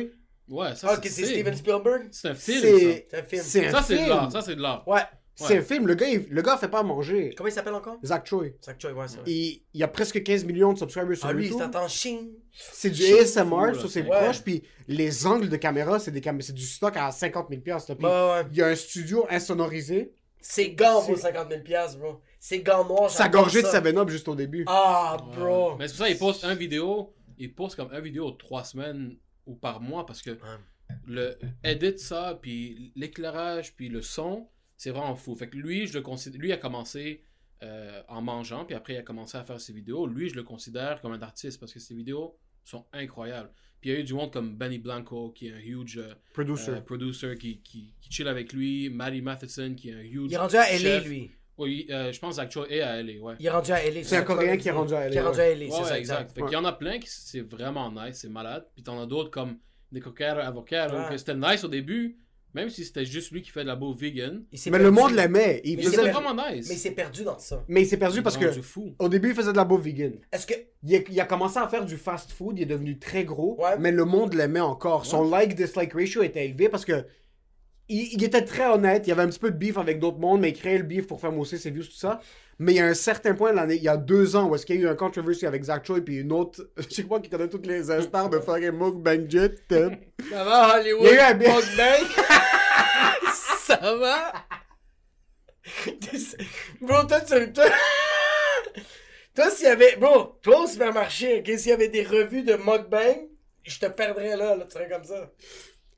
Ouais, 0.49 0.76
ça, 0.76 0.88
Ah, 0.91 0.93
ok, 0.97 1.01
c'est 1.03 1.26
Steven 1.26 1.55
Spielberg? 1.55 2.07
C'est 2.12 2.30
un 2.30 2.36
film, 2.36 2.60
C'est 2.62 3.07
C'est 3.10 3.18
un 3.20 3.24
film. 3.24 3.43
c'est 3.45 3.70
ça. 3.70 3.82
c'est 3.84 3.93
de 3.93 3.97
film. 3.99 4.10
l'art. 4.10 4.32
Ça, 4.32 4.41
c'est 4.41 4.55
de 4.55 4.62
l'art. 4.62 4.86
Ouais. 4.88 5.01
C'est 5.48 5.58
un 5.58 5.62
film. 5.62 5.88
Le 5.88 5.96
gars, 5.96 6.08
il, 6.08 6.26
le 6.30 6.42
gars 6.42 6.58
fait 6.58 6.68
pas 6.68 6.80
à 6.80 6.84
manger. 6.84 7.34
Comment 7.38 7.48
il 7.50 7.52
s'appelle 7.54 7.74
encore? 7.74 7.98
Zach 8.04 8.26
Choi. 8.28 8.48
Zach 8.64 8.80
Choi, 8.80 8.92
ouais, 8.92 9.08
c'est 9.08 9.18
vrai. 9.18 9.32
Il, 9.32 9.62
il 9.74 9.80
y 9.80 9.84
a 9.84 9.88
presque 9.88 10.22
15 10.24 10.46
millions 10.46 10.74
de 10.74 10.78
subscribers 10.80 11.16
sur 11.18 11.28
Ah, 11.28 11.34
lui, 11.34 11.46
il 11.46 11.52
YouTube. 11.52 11.62
s'attend 11.66 11.88
ching. 11.88 12.30
C'est 12.52 12.90
du 12.90 13.02
Shit, 13.02 13.20
ASMR 13.20 13.46
fou, 13.50 13.66
là. 13.66 13.74
sur 13.76 13.90
ses 13.90 14.02
Ouais. 14.02 14.10
proches, 14.10 14.42
puis 14.42 14.64
les 14.88 15.26
angles 15.26 15.50
de 15.50 15.56
caméra, 15.58 16.00
c'est 16.00 16.12
des 16.12 16.22
cam- 16.22 16.42
c'est 16.42 16.54
du 16.54 16.66
stock 16.66 16.96
à 16.98 17.12
50 17.12 17.48
000 17.50 17.62
piastres, 17.62 17.92
là. 17.92 17.96
Puis 17.96 18.06
Ouais, 18.06 18.12
ouais, 18.12 18.32
ouais. 18.42 18.48
il 18.52 18.58
y 18.58 18.62
a 18.62 18.68
un 18.68 18.76
studio 18.76 19.26
insonorisé. 19.30 20.14
C'est 20.42 20.70
gants 20.70 21.02
vaut 21.02 21.16
C'est- 21.16 21.22
50 21.24 21.50
000 21.50 21.62
piastres, 21.64 22.00
bro. 22.00 22.22
C'est 22.40 22.60
gants 22.60 22.86
noirs, 22.86 23.10
Ça 23.10 23.24
j'adore 23.26 23.42
gorgeait 23.44 23.62
de 23.62 23.68
ça. 23.68 23.82
7-Up 23.82 24.10
juste 24.10 24.28
au 24.30 24.36
début. 24.36 24.64
Ah, 24.68 25.18
Ouais. 25.30 25.36
bro. 25.38 25.76
Mais 25.78 25.88
c'est 25.88 25.96
pour 25.96 26.06
ça 26.06 26.08
qu'il 26.10 26.18
poste 26.20 26.44
un 26.46 26.56
vidéo. 26.56 27.14
Il 27.38 27.54
poste 27.54 27.76
comme 27.76 27.90
un 27.92 28.00
vidéo 28.02 28.32
trois 28.32 28.64
semaines 28.64 29.16
ou 29.46 29.56
par 29.56 29.82
mois 29.82 30.06
parce 30.06 30.22
que 30.22 30.38
le 31.06 31.38
edit 31.64 31.98
ça, 32.00 32.38
puis 32.42 32.92
l'éclairage, 32.96 33.76
puis 33.76 33.90
le 33.90 34.02
son, 34.02 34.48
c'est 34.80 34.91
vraiment 34.91 35.13
fou. 35.15 35.36
Fait 35.36 35.49
que 35.49 35.57
lui, 35.57 35.86
je 35.88 35.93
le 35.93 36.01
considère. 36.01 36.39
Lui 36.41 36.51
a 36.53 36.57
commencé 36.57 37.23
euh, 37.63 38.01
en 38.07 38.21
mangeant, 38.21 38.63
puis 38.65 38.75
après 38.75 38.93
il 38.93 38.97
a 38.97 39.01
commencé 39.03 39.38
à 39.38 39.43
faire 39.43 39.59
ses 39.59 39.73
vidéos. 39.73 40.07
Lui, 40.07 40.30
je 40.30 40.36
le 40.36 40.43
considère 40.43 41.01
comme 41.01 41.11
un 41.11 41.21
artiste 41.21 41.59
parce 41.59 41.73
que 41.73 41.80
ses 41.80 41.93
vidéos 41.93 42.38
sont 42.63 42.86
incroyables. 42.93 43.51
Puis 43.82 43.89
il 43.89 43.93
y 43.93 43.95
a 43.97 43.99
eu 43.99 44.03
du 44.03 44.13
monde 44.13 44.32
comme 44.32 44.55
Benny 44.55 44.77
Blanco, 44.77 45.32
qui 45.32 45.47
est 45.47 45.53
un 45.53 45.59
huge 45.59 45.97
euh, 45.97 46.13
Producer. 46.34 46.71
euh, 46.71 46.82
producer 46.82 47.36
qui, 47.38 47.61
qui, 47.61 47.93
qui 48.01 48.11
chill 48.11 48.27
avec 48.27 48.53
lui. 48.53 48.89
Maddie 48.89 49.21
Matheson, 49.21 49.73
qui 49.75 49.89
est 49.89 49.93
un 49.93 50.01
huge. 50.01 50.27
Il 50.32 50.34
est 50.34 50.38
rendu 50.38 50.55
à 50.55 50.71
LA, 50.71 50.77
chef. 50.77 51.05
lui. 51.05 51.32
Oui, 51.57 51.86
euh, 51.89 52.13
je 52.13 52.19
pense 52.21 52.36
Zach 52.36 52.49
Choi 52.49 52.71
est 52.71 52.80
à 52.80 53.01
LA, 53.03 53.19
ouais. 53.21 53.36
Il 53.41 53.45
est 53.45 53.49
rendu 53.49 53.71
à 53.73 53.84
LA. 53.84 54.03
C'est 54.05 54.15
un 54.15 54.21
Coréen 54.21 54.55
qui 54.55 54.69
est 54.69 54.71
rendu 54.71 54.93
à 54.93 55.05
LA, 55.05 55.09
Qui 55.11 55.17
est 55.17 55.21
rendu 55.21 55.39
à 55.41 55.49
LA, 55.53 55.65
Ouais, 55.65 55.69
c'est 55.71 55.82
ouais, 55.82 55.88
ça, 55.89 55.99
exact. 55.99 56.34
qu'il 56.41 56.53
y 56.53 56.55
en 56.55 56.63
a 56.63 56.71
plein 56.71 56.99
qui 56.99 57.09
c'est 57.09 57.41
vraiment 57.41 57.91
nice, 57.91 58.19
c'est 58.21 58.30
malade. 58.30 58.65
Puis 58.73 58.84
t'en 58.84 59.01
as 59.01 59.05
d'autres 59.05 59.30
comme 59.30 59.57
Nico 59.91 60.11
Caro, 60.11 60.39
Avocado, 60.39 60.95
Ouais. 60.95 61.09
que 61.09 61.17
c'était 61.17 61.36
nice 61.36 61.65
au 61.65 61.67
début, 61.67 62.17
même 62.54 62.70
si 62.70 62.84
c'était 62.86 63.06
juste 63.06 63.32
lui 63.32 63.41
qui 63.41 63.52
fait 63.52 63.62
de 63.64 63.68
la 63.68 63.76
bouffe 63.76 64.00
vegan. 64.00 64.43
Il 64.52 64.58
s'est 64.58 64.70
Mais 64.72 64.78
le 64.78 64.86
perdu. 64.86 65.00
monde 65.00 65.12
l'aimait. 65.14 65.62
Il 65.64 65.78
Mais 65.78 65.84
faisait- 65.84 65.95
c'est 65.97 66.10
vraiment 66.12 66.34
Mais 66.34 66.41
il 66.54 66.62
nice. 66.62 66.82
s'est 66.82 66.91
perdu 66.91 67.24
dans 67.24 67.38
ça. 67.39 67.64
Mais 67.68 67.82
il 67.84 67.86
s'est 67.88 67.97
perdu 67.97 68.18
Il 68.18 68.24
parce 68.24 68.38
que 68.38 68.52
fou. 68.62 68.93
au 69.00 69.10
début, 69.10 69.30
il 69.30 69.36
faisait 69.36 69.52
de 69.52 69.58
la 69.58 69.66
bouffe 69.66 69.82
vegan. 69.84 70.14
Est-ce 70.32 70.47
que. 70.47 70.54
Il 70.84 70.95
a, 70.95 71.00
il 71.10 71.20
a 71.20 71.26
commencé 71.26 71.58
à 71.60 71.68
faire 71.68 71.84
du 71.86 71.97
fast 71.97 72.32
food, 72.32 72.58
il 72.58 72.62
est 72.64 72.66
devenu 72.66 72.97
très 72.97 73.26
gros, 73.26 73.58
Ouais. 73.62 73.78
mais 73.80 73.91
le 73.91 74.06
monde 74.06 74.34
l'aimait 74.34 74.62
encore. 74.62 75.06
Son 75.06 75.30
like-dislike 75.30 75.91
ratio 75.93 76.24
était 76.24 76.45
élevé 76.45 76.70
parce 76.70 76.86
que 76.86 77.06
il, 77.90 78.14
il 78.14 78.24
était 78.24 78.46
très 78.46 78.68
honnête, 78.68 79.06
il 79.06 79.10
y 79.10 79.12
avait 79.12 79.24
un 79.24 79.28
petit 79.28 79.40
peu 79.40 79.52
de 79.52 79.58
beef 79.58 79.78
avec 79.78 80.00
d'autres 80.00 80.20
mondes, 80.20 80.42
mais 80.42 80.50
il 80.50 80.58
créait 80.58 80.78
le 80.78 80.84
beef 80.84 81.08
pour 81.08 81.20
faire 81.20 81.32
mousser 81.32 81.58
ses 81.58 81.72
views, 81.72 81.84
tout 81.84 81.92
ça. 81.92 82.20
Mais 82.62 82.74
il 82.74 82.76
y 82.76 82.82
a 82.82 82.86
un 82.86 82.94
certain 82.94 83.34
point, 83.36 83.54
il 83.70 83.82
y 83.82 83.88
a 83.88 83.96
deux 83.96 84.36
ans, 84.36 84.50
où 84.50 84.56
est-ce 84.56 84.66
qu'il 84.66 84.76
y 84.76 84.80
a 84.80 84.82
eu 84.82 84.88
un 84.90 84.96
controversy 84.96 85.46
avec 85.46 85.64
Zach 85.64 85.86
Choi, 85.86 86.02
puis 86.02 86.18
une 86.18 86.34
autre, 86.34 86.70
je 86.78 86.94
sais 86.94 87.04
pas 87.04 87.20
qui 87.22 87.30
connaît 87.30 87.48
toutes 87.48 87.66
les 87.66 87.84
stars 87.84 88.30
de 88.30 88.40
fucking 88.40 88.72
mukbang 88.72 89.30
jet. 89.30 89.56
Ça 89.70 90.44
va, 90.44 90.78
Hollywood? 90.78 91.08
Il 91.10 91.16
y 91.16 91.20
a 91.20 91.32
eu 91.32 91.46
un 91.46 91.60
ça 93.34 93.96
va? 93.96 94.34
bro, 96.82 97.04
toi, 97.04 97.22
tu. 97.22 97.54
Toi, 97.54 97.66
toi 99.36 99.50
s'il 99.52 99.66
y 99.66 99.70
avait. 99.70 99.96
Bro, 99.96 100.40
toi 100.42 100.64
au 100.64 100.68
supermarché, 100.68 101.40
ok, 101.40 101.58
s'il 101.58 101.70
y 101.70 101.72
avait 101.72 101.88
des 101.88 102.04
revues 102.04 102.44
de 102.44 102.56
mukbang, 102.56 103.30
je 103.64 103.80
te 103.80 103.86
perdrais 103.86 104.36
là, 104.36 104.56
là, 104.56 104.66
tu 104.66 104.72
serais 104.72 104.90
comme 104.90 105.04
ça. 105.04 105.32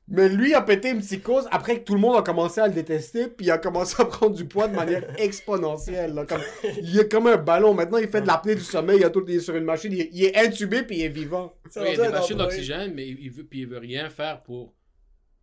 Mais 0.08 0.28
lui 0.28 0.52
a 0.52 0.60
pété 0.60 0.90
une 0.90 1.00
psychose 1.00 1.46
après 1.50 1.78
que 1.78 1.84
tout 1.84 1.94
le 1.94 2.00
monde 2.00 2.16
a 2.16 2.22
commencé 2.22 2.60
à 2.60 2.66
le 2.66 2.74
détester, 2.74 3.28
puis 3.28 3.46
il 3.46 3.50
a 3.50 3.58
commencé 3.58 3.94
à 3.98 4.04
prendre 4.04 4.34
du 4.34 4.44
poids 4.44 4.68
de 4.68 4.74
manière 4.74 5.04
exponentielle. 5.18 6.12
là, 6.14 6.26
comme, 6.26 6.42
il 6.64 6.98
est 6.98 7.10
comme 7.10 7.28
un 7.28 7.36
ballon. 7.36 7.72
Maintenant, 7.72 7.98
il 7.98 8.08
fait 8.08 8.20
de 8.20 8.26
l'apnée 8.26 8.54
du 8.54 8.62
sommeil, 8.62 8.98
il, 8.98 9.04
a 9.04 9.10
tout, 9.10 9.24
il 9.28 9.36
est 9.36 9.40
sur 9.40 9.54
une 9.56 9.64
machine, 9.64 9.92
il 9.92 10.00
est, 10.00 10.10
il 10.12 10.24
est 10.24 10.36
intubé, 10.36 10.82
puis 10.82 10.98
il 10.98 11.02
est 11.04 11.08
vivant. 11.08 11.54
Oui, 11.76 11.82
il 11.92 11.96
y 11.96 12.00
a 12.00 12.06
des 12.06 12.12
machines 12.12 12.36
d'oxygène, 12.36 12.92
mais 12.94 13.06
il, 13.06 13.30
veut, 13.30 13.44
puis 13.44 13.60
il 13.60 13.66
veut 13.68 13.78
rien 13.78 14.10
faire 14.10 14.42
pour, 14.42 14.74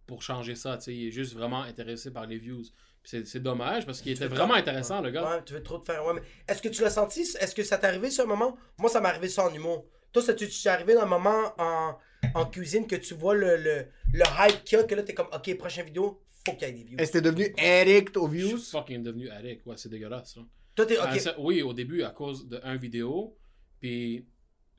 pour 0.05 0.21
changer 0.21 0.55
ça. 0.55 0.77
tu 0.77 0.83
sais. 0.83 0.93
Il 0.93 1.07
est 1.07 1.11
juste 1.11 1.33
vraiment 1.33 1.61
intéressé 1.61 2.11
par 2.11 2.27
les 2.27 2.37
views. 2.37 2.63
Puis 3.01 3.11
C'est 3.11 3.25
c'est 3.25 3.39
dommage 3.39 3.85
parce 3.85 4.01
qu'il 4.01 4.11
était 4.11 4.27
vraiment 4.27 4.55
intéressant, 4.55 5.01
le 5.01 5.09
gars. 5.09 5.23
Ouais, 5.23 5.43
tu 5.45 5.53
veux 5.53 5.63
trop 5.63 5.77
te 5.77 5.85
faire. 5.85 6.05
Ouais, 6.05 6.13
mais 6.13 6.21
est-ce 6.47 6.61
que 6.61 6.67
tu 6.67 6.81
l'as 6.81 6.89
senti 6.89 7.21
Est-ce 7.21 7.55
que 7.55 7.63
ça 7.63 7.77
t'est 7.77 7.87
arrivé 7.87 8.11
sur 8.11 8.25
un 8.25 8.27
moment? 8.27 8.57
Moi, 8.77 8.89
ça 8.89 8.99
m'est 8.99 9.07
arrivé 9.07 9.29
ça 9.29 9.45
en 9.45 9.53
humour. 9.53 9.85
Toi, 10.11 10.21
ça 10.21 10.33
t'est 10.33 10.49
arrivé 10.67 10.95
dans 10.95 11.03
un 11.03 11.05
moment 11.05 11.53
en, 11.57 11.95
en 12.35 12.45
cuisine 12.45 12.87
que 12.87 12.95
tu 12.95 13.13
vois 13.13 13.35
le, 13.35 13.57
le, 13.57 13.85
le 14.13 14.23
hype 14.39 14.63
qu'il 14.63 14.77
y 14.77 14.81
a, 14.81 14.83
que 14.85 14.95
là, 14.95 15.03
t'es 15.03 15.13
comme, 15.13 15.27
ok, 15.33 15.57
prochaine 15.57 15.85
vidéo, 15.85 16.21
faut 16.45 16.53
qu'il 16.53 16.67
y 16.67 16.71
ait 16.71 16.73
des 16.73 16.83
views. 16.83 16.97
Est-ce 16.99 17.11
que 17.11 17.17
t'es 17.19 17.23
devenu 17.23 17.53
addict 17.57 18.17
aux 18.17 18.27
Je 18.27 18.31
views? 18.33 18.57
suis 18.57 18.71
fucking 18.71 19.03
devenu 19.03 19.29
addict. 19.29 19.65
Ouais, 19.65 19.75
c'est 19.77 19.89
dégueulasse. 19.89 20.35
là. 20.37 20.43
Toi, 20.75 20.85
t'es, 20.85 20.97
Ah, 20.99 21.13
ok. 21.13 21.19
ça- 21.19 21.35
oui, 21.39 21.61
au 21.61 21.73
début, 21.73 22.03
à 22.03 22.09
cause 22.11 22.47
d'un 22.47 22.75
vidéo, 22.77 23.37
puis 23.79 24.25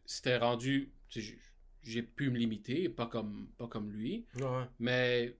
c'était 0.06 0.36
rendu. 0.38 0.92
J'ai 1.82 2.02
pu 2.02 2.30
me 2.30 2.36
limiter, 2.38 2.88
pas 2.88 3.06
comme, 3.06 3.48
pas 3.56 3.66
comme 3.66 3.90
lui. 3.90 4.26
Ouais. 4.36 4.64
Mais 4.78 5.34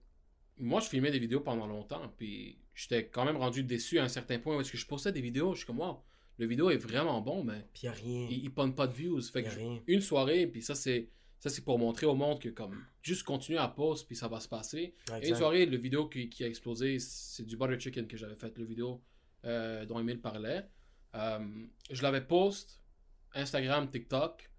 moi, 0.57 0.79
je 0.81 0.87
filmais 0.87 1.11
des 1.11 1.19
vidéos 1.19 1.39
pendant 1.41 1.67
longtemps, 1.67 2.11
puis 2.17 2.57
j'étais 2.73 3.05
quand 3.07 3.25
même 3.25 3.37
rendu 3.37 3.63
déçu 3.63 3.99
à 3.99 4.03
un 4.03 4.07
certain 4.07 4.39
point 4.39 4.55
parce 4.55 4.71
que 4.71 4.77
je 4.77 4.85
postais 4.87 5.11
des 5.11 5.21
vidéos, 5.21 5.53
je 5.53 5.59
suis 5.59 5.67
comme, 5.67 5.79
wow, 5.79 5.99
le 6.39 6.47
vidéo 6.47 6.69
est 6.71 6.77
vraiment 6.77 7.21
bon, 7.21 7.43
mais 7.43 7.65
Puis 7.73 7.83
y 7.85 7.87
a 7.87 7.91
rien. 7.91 8.27
il, 8.29 8.43
il 8.43 8.51
pas 8.51 8.65
de 8.87 8.93
views. 8.93 9.21
Fait 9.21 9.41
Y 9.43 9.45
a 9.45 9.49
que 9.51 9.55
rien. 9.55 9.79
une 9.87 10.01
soirée, 10.01 10.47
puis 10.47 10.61
ça, 10.63 10.73
c'est. 10.75 11.07
Ça, 11.41 11.49
c'est 11.49 11.65
pour 11.65 11.79
montrer 11.79 12.05
au 12.05 12.13
monde 12.13 12.39
que, 12.39 12.49
comme, 12.49 12.85
juste 13.01 13.23
continuer 13.23 13.57
à 13.57 13.67
poster, 13.67 14.05
puis 14.05 14.15
ça 14.15 14.27
va 14.27 14.39
se 14.39 14.47
passer. 14.47 14.93
Et 15.23 15.29
une 15.29 15.35
soirée, 15.35 15.65
le 15.65 15.75
vidéo 15.75 16.07
qui, 16.07 16.29
qui 16.29 16.43
a 16.43 16.47
explosé, 16.47 16.99
c'est 16.99 17.43
du 17.43 17.57
butter 17.57 17.79
chicken 17.79 18.07
que 18.07 18.15
j'avais 18.15 18.35
fait, 18.35 18.55
le 18.59 18.63
vidéo 18.63 19.01
euh, 19.45 19.83
dont 19.87 19.99
Emile 19.99 20.21
parlait. 20.21 20.69
Euh, 21.15 21.39
je 21.89 22.03
l'avais 22.03 22.21
post, 22.21 22.79
Instagram, 23.33 23.89
TikTok. 23.89 24.51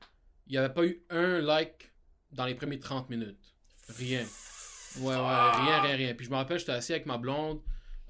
Il 0.49 0.53
n'y 0.53 0.59
avait 0.59 0.75
pas 0.75 0.85
eu 0.85 1.05
un 1.09 1.41
like 1.41 1.93
dans 2.33 2.47
les 2.47 2.57
premiers 2.57 2.81
30 2.81 3.09
minutes. 3.11 3.55
Rien. 3.89 4.27
Ouais, 4.99 5.15
ouais, 5.15 5.15
rien, 5.15 5.81
rien, 5.83 5.95
rien. 5.95 6.15
Puis 6.15 6.27
je 6.27 6.31
me 6.33 6.37
rappelle, 6.37 6.59
j'étais 6.59 6.73
assis 6.73 6.93
avec 6.93 7.07
ma 7.07 7.17
blonde. 7.17 7.61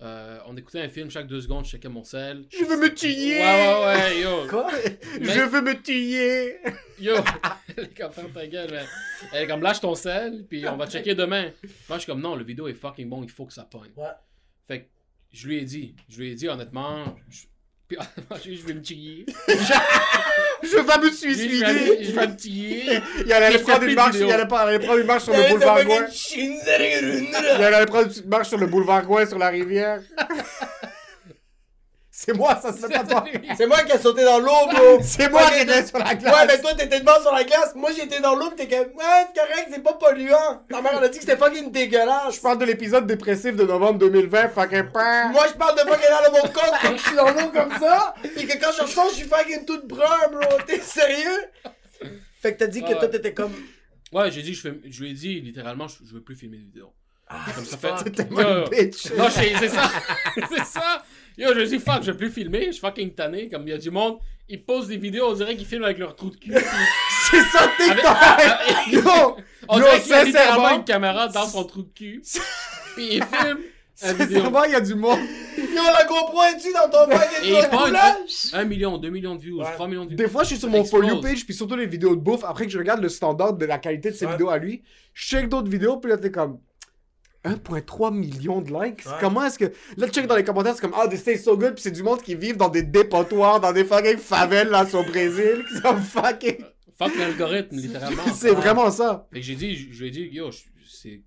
Euh, 0.03 0.38
on 0.46 0.57
écoutait 0.57 0.80
un 0.80 0.88
film 0.88 1.11
chaque 1.11 1.28
deux 1.28 1.40
secondes, 1.40 1.64
je 1.64 1.70
checkais 1.70 1.88
mon 1.88 2.03
sel. 2.03 2.44
Je 2.50 2.64
veux 2.64 2.76
me 2.76 2.92
tuer! 2.92 3.38
Ouais, 3.38 3.72
ouais, 3.72 3.84
ouais, 3.84 4.20
yo. 4.20 4.46
Quoi? 4.50 4.68
Je 5.20 5.48
veux 5.48 5.62
me 5.62 5.80
tuer! 5.80 6.57
Yo, 7.00 7.14
elle 7.76 7.84
est 7.84 7.98
comme 7.98 8.32
ta 8.32 8.46
gueule, 8.46 8.70
man. 8.70 8.86
Elle 9.32 9.44
est 9.44 9.46
comme 9.46 9.62
lâche 9.62 9.80
ton 9.80 9.94
sel, 9.94 10.44
puis 10.48 10.66
on 10.68 10.76
va 10.76 10.88
checker 10.88 11.14
demain. 11.14 11.50
Moi, 11.88 11.96
je 11.96 11.98
suis 11.98 12.07
comme 12.07 12.20
non, 12.20 12.36
le 12.36 12.44
vidéo 12.44 12.68
est 12.68 12.74
fucking 12.74 13.09
bon, 13.09 13.22
il 13.22 13.30
faut 13.30 13.44
que 13.44 13.53
ça 13.53 13.64
pogne. 13.64 13.90
Ouais. 13.96 14.07
Fait 14.68 14.82
que 14.82 14.88
je 15.32 15.48
lui 15.48 15.59
ai 15.59 15.64
dit, 15.64 15.96
je 16.09 16.20
lui 16.20 16.30
ai 16.30 16.34
dit 16.34 16.48
honnêtement, 16.48 17.05
je, 17.28 17.42
puis, 18.40 18.57
je 18.61 18.66
vais 18.66 18.74
me 18.74 18.82
tuer. 18.82 19.26
Je 20.62 20.76
vais 20.76 20.82
me 20.82 20.86
Je 20.86 21.26
vais, 21.26 21.34
suicider! 21.34 22.05
je 22.05 22.12
vais 22.12 22.26
me 22.28 22.36
tuer. 22.36 23.01
Il 23.26 23.32
allait 23.32 23.59
prendre 23.59 23.82
une 23.82 23.88
une 23.90 23.95
marche, 23.97 24.16
il 24.16 24.30
allait 24.30 24.47
prendre, 24.47 24.97
une 24.97 25.07
marche 25.07 25.24
sur 25.24 25.32
le 25.32 25.49
boulevard 25.49 25.84
Gouin. 25.84 26.07
Il 26.36 27.64
allait 27.64 27.86
prendre 27.86 28.05
une 28.05 28.09
petite 28.09 28.26
marche 28.26 28.49
sur 28.49 28.59
le 28.59 28.66
boulevard 28.66 29.05
Gouin 29.05 29.26
sur 29.26 29.38
la 29.38 29.49
rivière. 29.49 30.01
C'est 32.25 32.35
moi, 32.35 32.57
ça 32.62 32.73
pas 32.89 33.03
toi. 33.03 33.25
C'est 33.57 33.66
moi 33.66 33.83
qui 33.83 33.91
ai 33.91 33.99
sauté 33.99 34.23
dans 34.23 34.39
l'eau, 34.39 34.68
bro. 34.73 34.99
C'est 35.03 35.29
moi 35.29 35.43
qui 35.51 35.62
étais 35.62 35.85
sur 35.85 35.99
la 35.99 36.14
glace. 36.14 36.33
Ouais, 36.33 36.47
mais 36.47 36.61
toi, 36.61 36.73
t'étais 36.75 37.01
devant 37.01 37.20
sur 37.20 37.33
la 37.33 37.43
glace. 37.43 37.75
Moi, 37.75 37.91
j'étais 37.97 38.20
dans 38.20 38.37
l'eau, 38.37 38.51
pis 38.51 38.64
t'es 38.64 38.68
comme, 38.68 38.95
ouais, 38.95 39.27
c'est 39.35 39.41
correct, 39.41 39.68
c'est 39.73 39.83
pas 39.83 39.95
polluant. 39.95 40.62
Ta 40.70 40.81
mère, 40.83 40.93
elle 40.99 41.05
a 41.05 41.09
dit 41.09 41.18
que 41.18 41.25
c'était 41.25 41.37
fucking 41.37 41.73
dégueulasse. 41.73 42.37
Je 42.37 42.41
parle 42.41 42.59
de 42.59 42.64
l'épisode 42.64 43.09
dépressif 43.09 43.57
de 43.57 43.64
novembre 43.64 43.99
2020, 43.99 44.51
fucking 44.51 44.93
peur. 44.93 45.31
Moi, 45.31 45.47
je 45.49 45.55
parle 45.55 45.75
de 45.75 45.81
fucking 45.81 46.11
dans 46.11 46.31
de 46.31 46.37
mon 46.37 46.53
corps 46.53 46.79
quand 46.81 46.97
je 46.97 47.03
suis 47.03 47.16
dans 47.16 47.31
l'eau 47.33 47.49
comme 47.53 47.73
ça. 47.81 48.14
Et 48.37 48.47
que 48.47 48.57
quand 48.57 48.70
je 48.77 48.83
ressors, 48.83 49.09
je 49.11 49.14
suis 49.16 49.29
fucking 49.29 49.64
toute 49.64 49.89
brun, 49.89 50.29
bro. 50.31 50.59
T'es 50.64 50.79
sérieux? 50.79 51.41
Fait 52.41 52.55
que 52.55 52.59
t'as 52.61 52.68
dit 52.68 52.83
que 52.85 52.93
toi, 52.93 53.09
t'étais 53.09 53.35
comme. 53.35 53.53
Ouais, 54.12 54.31
j'ai 54.31 54.43
dit, 54.43 54.55
je, 54.55 54.61
fais- 54.61 54.81
je 54.89 55.03
lui 55.03 55.11
ai 55.11 55.14
dit 55.14 55.41
littéralement, 55.41 55.89
je, 55.89 55.97
je 56.07 56.14
veux 56.14 56.20
plus 56.23 56.37
filmer 56.37 56.59
de 56.59 56.64
vidéos. 56.66 56.93
Comme 57.57 57.64
ça 57.64 57.79
fait. 57.79 57.89
Yo, 57.89 58.11
tellement 58.11 58.64
bitch. 58.68 59.11
Non, 59.16 59.29
c'est 59.31 59.55
c'est 59.59 59.70
ça. 59.70 59.91
c'est 60.49 60.64
ça. 60.66 61.03
Yo, 61.39 61.55
je 61.55 61.61
dis, 61.62 61.78
fuck, 61.78 62.03
je 62.03 62.11
vais 62.12 62.16
plus 62.16 62.30
filmer. 62.30 62.66
Je 62.66 62.72
suis 62.72 62.80
fucking 62.80 63.14
tanné. 63.14 63.49
Comme 63.49 63.62
il 63.62 63.70
y 63.70 63.72
a 63.72 63.78
du 63.78 63.91
monde, 63.91 64.18
ils 64.49 64.62
posent 64.62 64.89
des 64.89 64.97
vidéos, 64.99 65.26
on 65.30 65.33
dirait 65.35 65.57
qu'ils 65.57 65.66
filment 65.66 65.85
avec 65.85 65.99
leur 65.99 66.14
trou 66.14 66.30
de 66.30 66.37
cul. 66.37 66.53
C'est 67.30 67.41
ça, 67.45 67.68
TikTok! 67.78 68.05
Avec- 68.05 68.93
Yo! 68.93 69.37
On 69.68 69.78
Yo, 69.78 69.85
dirait 69.85 70.01
qu'il 70.01 70.11
y 70.11 70.14
a 70.14 70.24
littéralement 70.24 70.76
une 70.76 70.85
caméra 70.85 71.28
dans 71.28 71.47
son 71.47 71.64
trou 71.64 71.83
de 71.83 71.91
cul. 71.95 72.22
Puis 72.95 73.07
il 73.14 73.22
filme 73.24 73.59
une 74.05 74.12
vidéo. 74.12 74.26
sincèrement, 74.26 74.64
il 74.64 74.72
y 74.72 74.74
a 74.74 74.80
du 74.80 74.95
monde. 74.95 75.20
Yo, 75.57 75.64
la 75.97 76.05
GoPro 76.05 76.43
est-tu 76.43 76.72
dans 76.72 76.91
ton 76.91 77.11
fucking 77.11 77.55
Et 77.55 77.68
coulage? 77.76 78.53
1 78.53 78.64
million, 78.64 78.99
2 78.99 79.09
millions 79.11 79.35
de 79.37 79.41
views, 79.41 79.61
Ouais. 79.61 79.72
3 79.74 79.89
millions 79.89 80.05
de 80.05 80.09
views. 80.11 80.16
Des 80.16 80.28
fois, 80.28 80.43
je 80.43 80.49
suis 80.49 80.59
sur 80.59 80.68
mon 80.68 80.85
For 80.85 81.03
You 81.05 81.20
page, 81.20 81.45
puis 81.47 81.55
surtout 81.55 81.76
les 81.76 81.87
vidéos 81.87 82.14
de 82.16 82.20
bouffe. 82.20 82.45
Après 82.45 82.66
que 82.66 82.72
je 82.72 82.78
regarde 82.78 83.01
le 83.01 83.09
standard 83.09 83.55
de 83.55 83.64
la 83.64 83.78
qualité 83.78 84.11
de 84.11 84.16
ses 84.16 84.26
Ouais. 84.26 84.33
vidéos 84.33 84.51
à 84.51 84.59
lui, 84.59 84.83
je 85.14 85.26
check 85.28 85.49
d'autres 85.49 85.70
vidéos, 85.70 85.97
puis 85.99 86.11
là, 86.11 86.18
t'es 86.18 86.30
comme 86.30 86.59
1,3 87.45 88.14
millions 88.14 88.61
de 88.61 88.68
likes. 88.72 89.05
Ouais. 89.07 89.12
Comment 89.20 89.45
est-ce 89.45 89.59
que. 89.59 89.72
Là, 89.97 90.07
tu 90.07 90.12
check 90.12 90.26
dans 90.26 90.36
les 90.36 90.45
commentaires, 90.45 90.74
c'est 90.74 90.80
comme 90.80 90.95
Ah, 90.97 91.09
this 91.09 91.24
tastes 91.24 91.45
so 91.45 91.57
good, 91.57 91.74
puis 91.74 91.82
c'est 91.82 91.90
du 91.90 92.03
monde 92.03 92.22
qui 92.22 92.34
vivent 92.34 92.57
dans 92.57 92.68
des 92.68 92.82
dépotoirs, 92.82 93.61
dans 93.61 93.72
des 93.72 93.84
fucking 93.84 94.18
favelles, 94.18 94.68
là, 94.68 94.84
au 94.95 95.03
Brésil, 95.03 95.64
qui 95.68 95.76
sont 95.78 95.97
fucking. 95.97 96.64
Fuck 96.99 97.16
l'algorithme, 97.16 97.76
littéralement. 97.76 98.22
C'est 98.34 98.53
vraiment 98.53 98.90
ça. 98.90 99.26
Fait 99.32 99.40
que 99.40 99.47
j'ai 99.47 99.57
dit, 99.57 99.74
je 99.74 100.01
lui 100.01 100.09
ai 100.09 100.11
dit, 100.11 100.28
yo, 100.30 100.51
c'est, 100.86 101.22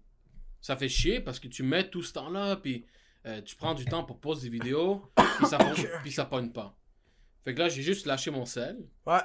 ça 0.61 0.78
fait 0.78 0.88
chier 0.88 1.20
parce 1.20 1.39
que 1.39 1.47
tu 1.47 1.63
mets 1.63 1.89
tout 1.89 2.01
ce 2.03 2.13
temps-là, 2.13 2.55
puis 2.57 2.86
euh, 3.26 3.41
tu 3.41 3.55
prends 3.55 3.74
du 3.74 3.84
temps 3.84 4.03
pour 4.03 4.20
poser 4.20 4.49
des 4.49 4.57
vidéos, 4.57 5.01
puis 5.16 5.47
ça, 5.47 5.57
pogne- 5.59 5.89
puis 6.03 6.11
ça 6.11 6.24
pogne 6.26 6.51
pas. 6.51 6.78
Fait 7.43 7.53
que 7.53 7.59
là, 7.59 7.68
j'ai 7.68 7.82
juste 7.82 8.05
lâché 8.05 8.32
mon 8.32 8.45
sel, 8.45 8.78
Ouais. 9.05 9.20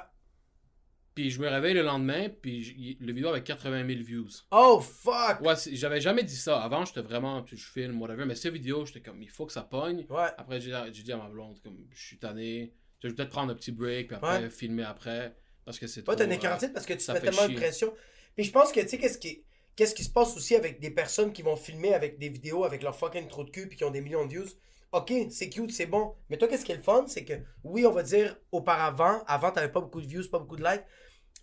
Puis 1.13 1.29
je 1.29 1.39
me 1.41 1.47
réveille 1.47 1.73
le 1.73 1.81
lendemain, 1.81 2.29
puis 2.29 2.97
le 2.99 3.13
vidéo 3.13 3.29
avait 3.29 3.43
80 3.43 3.85
000 3.87 4.01
views. 4.03 4.27
Oh, 4.51 4.79
fuck. 4.79 5.41
Ouais, 5.41 5.55
j'avais 5.73 6.01
jamais 6.01 6.23
dit 6.23 6.35
ça. 6.35 6.61
Avant, 6.61 6.85
j'étais 6.85 7.01
vraiment, 7.01 7.45
je 7.45 7.55
filme, 7.55 8.01
whatever, 8.01 8.25
mais 8.25 8.35
cette 8.35 8.53
vidéo, 8.53 8.85
j'étais 8.85 9.01
comme, 9.01 9.21
il 9.21 9.29
faut 9.29 9.45
que 9.45 9.53
ça 9.53 9.61
pogne. 9.63 10.05
Ouais. 10.09 10.27
Après, 10.37 10.59
j'ai 10.61 10.71
dit 11.03 11.11
à 11.11 11.17
ma 11.17 11.27
blonde, 11.27 11.59
comme, 11.61 11.85
je 11.93 12.05
suis 12.07 12.17
tanné, 12.17 12.73
je 13.01 13.07
vais 13.09 13.13
peut-être 13.15 13.29
prendre 13.29 13.51
un 13.51 13.55
petit 13.55 13.71
break, 13.71 14.07
puis 14.07 14.15
après, 14.15 14.43
Ouais. 14.43 14.49
filmer 14.49 14.83
après, 14.83 15.35
parce 15.65 15.77
que 15.79 15.87
c'est 15.87 16.07
Ouais, 16.07 16.15
trop... 16.15 16.25
une 16.25 16.31
euh, 16.31 16.37
quarantaine 16.37 16.73
parce 16.73 16.85
que 16.85 16.93
tu 16.93 16.99
fait 16.99 17.19
tellement 17.19 17.47
de 17.47 17.55
pression. 17.55 17.93
Puis 18.35 18.45
je 18.45 18.51
pense 18.51 18.71
que, 18.71 18.79
tu 18.79 18.87
sais, 18.87 18.97
qu'est-ce 18.97 19.17
qui, 19.17 19.43
qu'est-ce 19.75 19.93
qui 19.93 20.03
se 20.03 20.09
passe 20.09 20.35
aussi 20.37 20.55
avec 20.55 20.79
des 20.79 20.91
personnes 20.91 21.33
qui 21.33 21.41
vont 21.41 21.55
filmer 21.55 21.93
avec 21.93 22.17
des 22.19 22.29
vidéos 22.29 22.63
avec 22.63 22.81
leur 22.83 22.95
fucking 22.95 23.27
trou 23.27 23.43
de 23.43 23.49
cul 23.49 23.67
puis 23.67 23.77
qui 23.77 23.83
ont 23.83 23.91
des 23.91 24.01
millions 24.01 24.25
de 24.25 24.31
views? 24.31 24.47
Ok, 24.91 25.13
c'est 25.29 25.49
cute, 25.49 25.71
c'est 25.71 25.85
bon. 25.85 26.15
Mais 26.29 26.37
toi, 26.37 26.47
qu'est-ce 26.47 26.65
qui 26.65 26.71
est 26.73 26.75
le 26.75 26.81
fun? 26.81 27.05
C'est 27.07 27.23
que, 27.23 27.33
oui, 27.63 27.85
on 27.85 27.91
va 27.91 28.03
dire, 28.03 28.35
auparavant, 28.51 29.23
avant, 29.25 29.51
t'avais 29.51 29.71
pas 29.71 29.79
beaucoup 29.79 30.01
de 30.01 30.07
views, 30.07 30.27
pas 30.29 30.39
beaucoup 30.39 30.57
de 30.57 30.63
likes, 30.63 30.83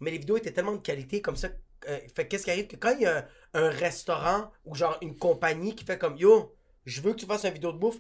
mais 0.01 0.11
les 0.11 0.19
vidéos 0.19 0.37
étaient 0.37 0.53
tellement 0.53 0.73
de 0.73 0.79
qualité 0.79 1.23
comme 1.23 1.37
ça. 1.37 1.49
euh, 1.89 1.99
fait 2.15 2.25
que 2.25 2.29
qu'est-ce 2.31 2.45
qui 2.45 2.51
arrive? 2.51 2.67
Que 2.67 2.77
quand 2.77 2.91
il 2.93 3.03
y 3.03 3.07
a 3.07 3.27
un, 3.55 3.63
un 3.65 3.71
restaurant 3.71 4.51
ou 4.67 4.75
genre 4.75 4.99
une 5.01 5.17
compagnie 5.17 5.75
qui 5.75 5.85
fait 5.85 5.97
comme, 5.99 6.17
yo, 6.19 6.55
je 6.85 7.01
veux 7.01 7.13
que 7.13 7.21
tu 7.21 7.27
fasses 7.27 7.45
une 7.45 7.53
vidéo 7.55 7.73
de 7.73 7.79
bouffe, 7.79 7.99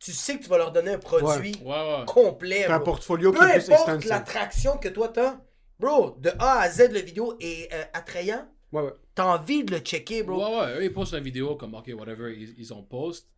tu 0.00 0.10
sais 0.12 0.36
que 0.38 0.42
tu 0.42 0.48
vas 0.48 0.58
leur 0.58 0.72
donner 0.72 0.92
un 0.94 0.98
produit 0.98 1.54
Ouais, 1.62 1.70
ouais. 1.70 2.04
complet. 2.06 2.64
T'as 2.66 2.76
un 2.76 2.80
portfolio 2.80 3.32
qui 3.32 3.38
Peu 3.38 3.48
est 3.50 3.52
plus 3.64 3.70
importe 3.72 4.04
l'attraction 4.06 4.78
que 4.78 4.88
toi 4.88 5.08
t'as, 5.10 5.38
bro, 5.78 6.16
de 6.18 6.30
A 6.40 6.58
à 6.60 6.68
Z, 6.70 6.90
le 6.90 6.98
vidéo 7.00 7.36
est 7.40 7.72
euh, 7.72 7.84
attrayant. 7.92 8.48
Ouais, 8.72 8.82
ouais. 8.82 8.92
T'as 9.14 9.26
envie 9.26 9.62
de 9.62 9.70
le 9.74 9.78
checker, 9.78 10.24
bro. 10.24 10.38
Ouais, 10.42 10.56
ouais, 10.60 10.78
eux, 10.78 10.84
ils 10.84 10.92
postent 10.92 11.12
une 11.12 11.22
vidéo 11.22 11.54
comme, 11.54 11.74
ok, 11.74 11.88
whatever, 11.96 12.34
ils, 12.36 12.54
ils 12.58 12.74
ont 12.74 12.82
post. 12.82 13.28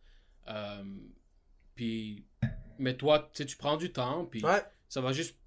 Euh, 0.47 0.83
puis, 1.75 2.25
mais 2.79 2.95
toi, 2.95 3.19
tu 3.33 3.43
sais, 3.43 3.45
tu 3.45 3.57
prends 3.57 3.77
du 3.77 3.91
temps, 3.91 4.25
puis 4.25 4.43
Ouais. 4.43 4.61
ça 4.87 5.01
va 5.01 5.11
juste. 5.13 5.37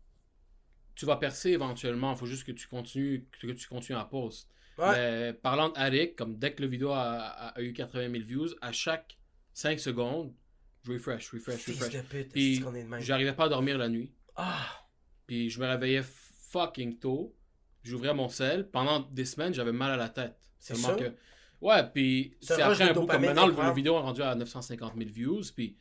Tu 0.95 1.07
vas 1.07 1.17
percer 1.17 1.51
éventuellement, 1.51 2.13
il 2.13 2.19
faut 2.19 2.27
juste 2.27 2.45
que 2.45 2.53
tu 2.53 2.67
continues, 2.67 3.27
que 3.41 3.53
tu 3.53 3.69
continues 3.69 3.99
à 3.99 4.05
post. 4.05 4.49
Ouais. 4.79 4.93
Mais 4.93 5.33
parlant 5.33 5.69
d'Aric, 5.71 6.17
comme 6.17 6.37
dès 6.39 6.53
que 6.53 6.63
le 6.63 6.69
vidéo 6.69 6.91
a, 6.91 7.03
a- 7.03 7.49
a 7.49 7.61
eu 7.63 7.73
80 7.73 8.11
000 8.11 8.25
views, 8.25 8.49
à 8.61 8.73
chaque 8.73 9.17
5 9.55 9.79
secondes, 9.81 10.33
je 10.85 10.93
refresh, 10.93 11.31
refresh, 11.33 11.57
Fils 11.61 11.83
refresh. 11.83 12.03
pute, 12.05 12.33
Puis, 12.33 12.63
j'arrivais 13.01 13.33
pas 13.33 13.45
à 13.45 13.49
dormir 13.49 13.79
la 13.79 13.89
nuit. 13.89 14.13
Ah, 14.37 14.67
Puis 15.27 15.51
je 15.51 15.61
me 15.61 15.67
réveillais 15.67 16.03
fucking 16.51 16.99
tôt. 16.99 17.35
J'ouvrais 17.85 18.15
mon 18.15 18.29
sel. 18.29 18.69
Pendant 18.71 19.01
des 19.01 19.25
semaines, 19.25 19.53
j'avais 19.55 19.73
mal 19.73 19.93
à 19.93 19.97
la 19.97 20.09
tête. 20.09 20.37
C'est 20.59 20.77
ça? 20.77 20.95
que. 20.95 21.13
Ouais, 21.61 21.83
puis 21.93 22.37
C'est 22.41 22.61
après 22.63 22.89
un 22.91 22.93
bout 22.93 23.07
comme 23.07 23.23
maintenant, 23.23 23.47
le 23.47 23.75
vidéo 23.75 23.97
est 23.97 24.01
rendu 24.03 24.23
à 24.23 24.35
950 24.35 24.95
000 24.97 25.11
views. 25.11 25.43
Puis. 25.55 25.77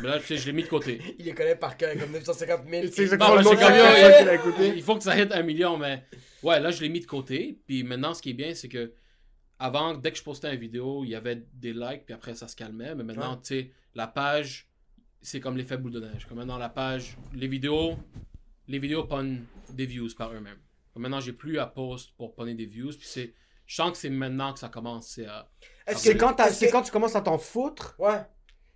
Mais 0.00 0.08
là, 0.08 0.18
tu 0.18 0.26
sais, 0.26 0.36
je 0.38 0.46
l'ai 0.46 0.52
mis 0.52 0.62
de 0.62 0.68
côté. 0.68 1.00
il 1.18 1.24
les 1.26 1.34
connaît 1.34 1.56
par 1.56 1.76
cœur, 1.76 1.96
comme 1.98 2.10
950 2.12 2.62
000. 2.68 2.86
C'est 2.92 3.02
exactement 3.02 3.34
le 3.34 3.42
nom 3.42 3.50
c'est 3.50 3.56
comme, 3.56 3.72
de 3.72 3.76
yo, 3.78 3.82
la 3.82 3.90
yo, 3.90 3.96
personne 4.06 4.18
qui 4.18 4.24
l'a 4.24 4.34
écouté. 4.34 4.68
Il 4.76 4.82
faut 4.82 4.96
que 4.96 5.02
ça 5.02 5.18
hit 5.20 5.30
un 5.32 5.42
million, 5.42 5.76
mais. 5.76 6.06
Ouais, 6.42 6.58
là, 6.60 6.70
je 6.70 6.80
l'ai 6.82 6.88
mis 6.88 7.00
de 7.00 7.06
côté. 7.06 7.60
Puis 7.66 7.84
maintenant, 7.84 8.14
ce 8.14 8.22
qui 8.22 8.30
est 8.30 8.34
bien, 8.34 8.54
c'est 8.54 8.68
que. 8.68 8.92
Avant, 9.58 9.94
dès 9.94 10.10
que 10.10 10.18
je 10.18 10.22
postais 10.22 10.52
une 10.52 10.60
vidéo, 10.60 11.04
il 11.04 11.10
y 11.10 11.14
avait 11.14 11.46
des 11.54 11.72
likes, 11.72 12.04
puis 12.06 12.14
après, 12.14 12.34
ça 12.34 12.48
se 12.48 12.56
calmait. 12.56 12.94
Mais 12.94 13.04
maintenant, 13.04 13.34
Ouais. 13.34 13.40
tu 13.42 13.60
sais, 13.60 13.70
la 13.94 14.06
page, 14.08 14.68
c'est 15.22 15.38
comme 15.40 15.56
l'effet 15.56 15.76
boule 15.76 15.92
de 15.92 16.00
neige. 16.00 16.26
Comme 16.26 16.38
maintenant, 16.38 16.58
la 16.58 16.68
page, 16.68 17.16
les 17.32 17.46
vidéos, 17.46 17.96
les 18.66 18.78
vidéos 18.78 19.04
pognent 19.04 19.42
des 19.70 19.86
views 19.86 20.08
par 20.18 20.32
eux-mêmes. 20.32 20.58
Comme 20.92 21.02
Maintenant, 21.02 21.20
j'ai 21.20 21.32
plus 21.32 21.58
à 21.58 21.66
post 21.66 22.14
pour 22.16 22.34
pogner 22.34 22.54
des 22.54 22.66
views. 22.66 22.90
Puis 22.90 23.06
c'est 23.06 23.34
Je 23.66 23.76
sens 23.76 23.92
que 23.92 23.96
c'est 23.96 24.10
maintenant 24.10 24.52
que 24.52 24.58
ça 24.58 24.68
commence. 24.68 25.06
c'est 25.08 25.26
à- 25.26 25.48
Est-ce 25.86 26.00
C'est 26.00 26.70
quand 26.70 26.82
tu 26.82 26.90
commences 26.90 27.16
à 27.16 27.20
t'en 27.22 27.38
foutre. 27.38 27.94
Ouais. 27.98 28.20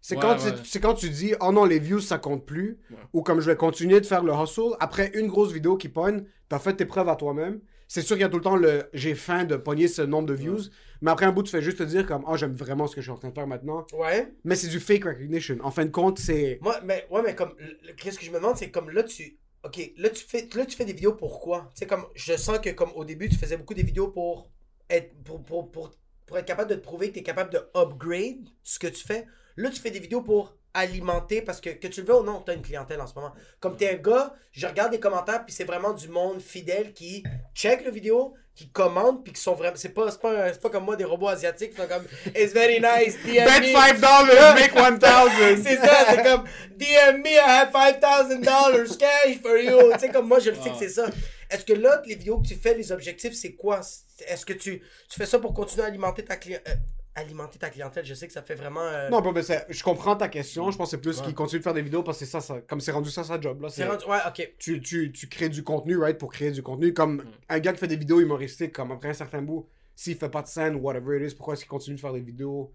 C'est 0.09 0.16
Ouais, 0.16 0.22
quand, 0.22 0.42
ouais. 0.42 0.80
quand 0.80 0.94
tu 0.94 1.11
dis, 1.11 1.34
oh 1.38 1.52
non, 1.52 1.66
les 1.66 1.78
views, 1.78 2.00
ça 2.00 2.16
compte 2.16 2.46
plus. 2.46 2.78
Ouais. 2.90 2.96
Ou 3.12 3.20
comme 3.22 3.40
je 3.40 3.50
vais 3.50 3.56
continuer 3.56 4.00
de 4.00 4.06
faire 4.06 4.24
le 4.24 4.32
hustle. 4.32 4.74
Après 4.80 5.11
une 5.12 5.26
grosse 5.26 5.52
vidéo 5.52 5.76
qui 5.76 5.90
pogne, 5.90 6.24
t'as 6.48 6.59
fait 6.59 6.72
tes 6.72 6.86
preuves 6.86 7.11
à 7.11 7.14
toi-même. 7.14 7.61
C'est 7.88 8.00
sûr 8.00 8.16
qu'il 8.16 8.22
y 8.22 8.24
a 8.24 8.30
tout 8.30 8.38
le 8.38 8.42
temps 8.42 8.56
le 8.56 8.84
j'ai 8.94 9.14
faim 9.14 9.44
de 9.44 9.56
pogner 9.56 9.86
ce 9.86 10.00
nombre 10.00 10.26
de 10.26 10.32
views. 10.32 10.61
Mais 11.02 11.11
après 11.11 11.26
un 11.26 11.32
bout, 11.32 11.42
tu 11.42 11.50
fais 11.50 11.61
juste 11.61 11.76
te 11.76 11.82
dire 11.82 12.06
comme, 12.06 12.24
oh, 12.26 12.38
j'aime 12.38 12.54
vraiment 12.54 12.86
ce 12.86 12.94
que 12.94 13.02
je 13.02 13.04
suis 13.04 13.12
en 13.12 13.18
train 13.18 13.28
de 13.28 13.34
faire 13.34 13.46
maintenant. 13.46 13.84
Ouais. 13.92 14.32
Mais 14.44 14.56
c'est 14.56 14.68
du 14.68 14.80
fake 14.80 15.04
recognition. 15.04 15.59
En 15.61 15.70
fin 15.70 15.84
de 15.84 15.90
compte, 15.90 16.18
c'est. 16.18 16.59
Moi, 16.62 16.80
mais, 16.84 17.06
ouais, 17.11 17.20
mais 17.22 17.34
comme, 17.34 17.52
qu'est-ce 17.98 18.18
que 18.18 18.24
je 18.24 18.30
me 18.30 18.36
demande, 18.36 18.56
c'est 18.56 18.70
comme 18.70 18.88
là, 18.88 19.02
tu. 19.02 19.36
Ok, 19.62 19.92
là, 19.98 20.09
tu 20.09 20.24
fais, 20.24 20.48
là, 20.54 20.64
tu 20.64 20.74
fais 20.74 20.86
des 20.86 20.94
vidéos 20.94 21.16
pourquoi 21.16 21.70
Tu 21.74 21.80
sais, 21.80 21.86
comme, 21.86 22.06
je 22.14 22.34
sens 22.34 22.61
que, 22.61 22.70
comme, 22.70 22.92
au 22.94 23.04
début, 23.04 23.28
tu 23.28 23.36
faisais 23.36 23.59
beaucoup 23.59 23.74
des 23.74 23.82
vidéos 23.82 24.09
pour 24.09 24.50
être, 24.88 25.12
pour, 25.22 25.44
pour, 25.44 25.70
pour, 25.70 25.90
pour 26.24 26.38
être 26.38 26.46
capable 26.46 26.70
de 26.70 26.76
te 26.76 26.80
prouver 26.80 27.09
que 27.09 27.12
tu 27.12 27.18
es 27.18 27.22
capable 27.22 27.52
de 27.52 27.61
upgrade 27.76 28.48
ce 28.62 28.78
que 28.78 28.86
tu 28.86 29.04
fais. 29.04 29.26
Là, 29.59 29.70
tu 29.70 29.80
fais 29.80 29.90
des 29.90 29.98
vidéos 29.98 30.22
pour 30.22 30.54
alimenter, 30.72 31.42
parce 31.42 31.61
que, 31.61 31.70
que 31.70 31.88
tu 31.88 32.02
le 32.02 32.06
veux 32.06 32.20
ou 32.20 32.22
non, 32.22 32.42
tu 32.42 32.52
as 32.52 32.54
une 32.54 32.62
clientèle 32.62 33.00
en 33.00 33.09
ce 33.09 33.14
moment. 33.14 33.32
Comme 33.59 33.76
tu 33.76 33.82
es 33.82 33.94
un 33.94 33.96
gars, 33.96 34.32
je 34.52 34.68
regarde 34.68 34.92
les 34.92 35.00
commentaires, 35.00 35.44
puis 35.44 35.52
c'est 35.52 35.64
vraiment 35.64 35.92
du 35.92 36.06
monde 36.09 36.40
fidèle 36.40 36.92
qui 36.92 37.24
check 37.56 37.84
le 37.84 37.90
vidéo, 37.90 38.34
qui 38.54 38.68
commande, 38.68 39.24
puis 39.24 39.32
qui 39.32 39.40
sont 39.40 39.54
vraiment. 39.54 39.76
C'est 39.76 39.88
pas, 39.88 40.12
c'est 40.12 40.20
pas, 40.20 40.52
c'est 40.52 40.62
pas 40.62 40.70
comme 40.70 40.84
moi, 40.84 40.94
des 40.94 41.02
robots 41.02 41.26
asiatiques 41.26 41.72
qui 41.72 41.76
sont 41.80 41.88
comme 41.88 42.04
It's 42.36 42.52
very 42.52 42.78
nice, 42.78 43.16
DM 43.24 43.46
Bet 43.46 43.61
me. 43.66 43.72
5 43.72 44.00
dollars, 44.00 44.54
make 44.54 44.74
1000. 44.74 45.62
c'est 45.64 45.76
ça, 45.76 46.06
c'est 46.09 46.22
comme 46.22 46.44
DM 46.76 47.18
me, 47.18 47.30
I 47.30 47.38
have 47.38 47.72
5000 47.72 48.40
dollars 48.40 48.96
cash 48.96 49.40
for 49.42 49.56
you. 49.56 49.92
Tu 49.94 49.98
sais, 49.98 50.09
comme 50.11 50.28
moi, 50.28 50.38
je 50.38 50.50
le 50.50 50.56
sais 50.56 50.70
que 50.70 50.78
c'est 50.78 50.88
ça. 50.88 51.11
Est-ce 51.50 51.64
que 51.64 51.72
là, 51.72 52.00
les 52.06 52.14
vidéos 52.14 52.38
que 52.38 52.46
tu 52.46 52.54
fais, 52.54 52.74
les 52.74 52.92
objectifs, 52.92 53.32
c'est 53.32 53.54
quoi? 53.54 53.80
Est-ce 54.28 54.46
que 54.46 54.52
tu, 54.52 54.80
tu 55.09 55.18
fais 55.18 55.26
ça 55.26 55.40
pour 55.40 55.52
continuer 55.52 55.82
à 55.82 55.86
alimenter 55.86 56.24
ta 56.24 56.36
clientèle 56.36 56.78
Alimenter 57.18 57.58
ta 57.58 57.70
clientèle, 57.70 58.04
je 58.04 58.14
sais 58.14 58.26
que 58.26 58.32
ça 58.32 58.42
fait 58.42 58.54
vraiment. 58.54 58.82
euh, 58.82 59.08
Non, 59.10 59.20
mais 59.32 59.42
je 59.68 59.82
comprends 59.82 60.14
ta 60.16 60.28
question. 60.28 60.70
Je 60.70 60.76
pense 60.76 60.88
que 60.88 60.90
c'est 60.92 61.00
plus 61.00 61.18
Ouais. 61.18 61.24
qu'il 61.26 61.34
continue 61.34 61.58
de 61.58 61.64
faire 61.64 61.74
des 61.74 61.82
vidéos 61.82 62.02
parce 62.02 62.18
que 62.18 62.24
c'est 62.24 62.30
ça, 62.30 62.40
ça- 62.40 62.60
comme 62.60 62.80
c'est 62.80 62.92
rendu 62.92 63.10
ça 63.10 63.24
sa 63.24 63.40
job. 63.40 63.60
Là, 63.62 63.68
c'est 63.70 63.84
rendu- 63.86 64.04
Ouais, 64.06 64.18
ok. 64.26 64.54
tu, 64.58 64.80
tu, 64.80 65.10
tu 65.12 65.28
crées 65.28 65.48
du 65.48 65.62
contenu, 65.64 65.96
right, 65.96 66.16
pour 66.18 66.30
créer 66.32 66.50
du 66.50 66.62
contenu. 66.62 66.92
Comme 66.94 67.16
Mm. 67.16 67.24
un 67.48 67.58
gars 67.58 67.72
qui 67.72 67.78
fait 67.80 67.88
des 67.88 67.96
vidéos 67.96 68.20
humoristiques, 68.20 68.72
comme 68.72 68.92
après 68.92 69.08
un 69.08 69.14
certain 69.14 69.42
bout, 69.42 69.66
s'il 69.96 70.16
fait 70.16 70.28
pas 70.28 70.42
de 70.42 70.48
scène, 70.48 70.76
whatever 70.76 71.18
it 71.22 71.32
is, 71.32 71.34
pourquoi 71.34 71.54
est-ce 71.54 71.62
qu'il 71.62 71.70
continue 71.70 71.96
de 71.96 72.00
faire 72.00 72.12
des 72.12 72.20
vidéos? 72.20 72.72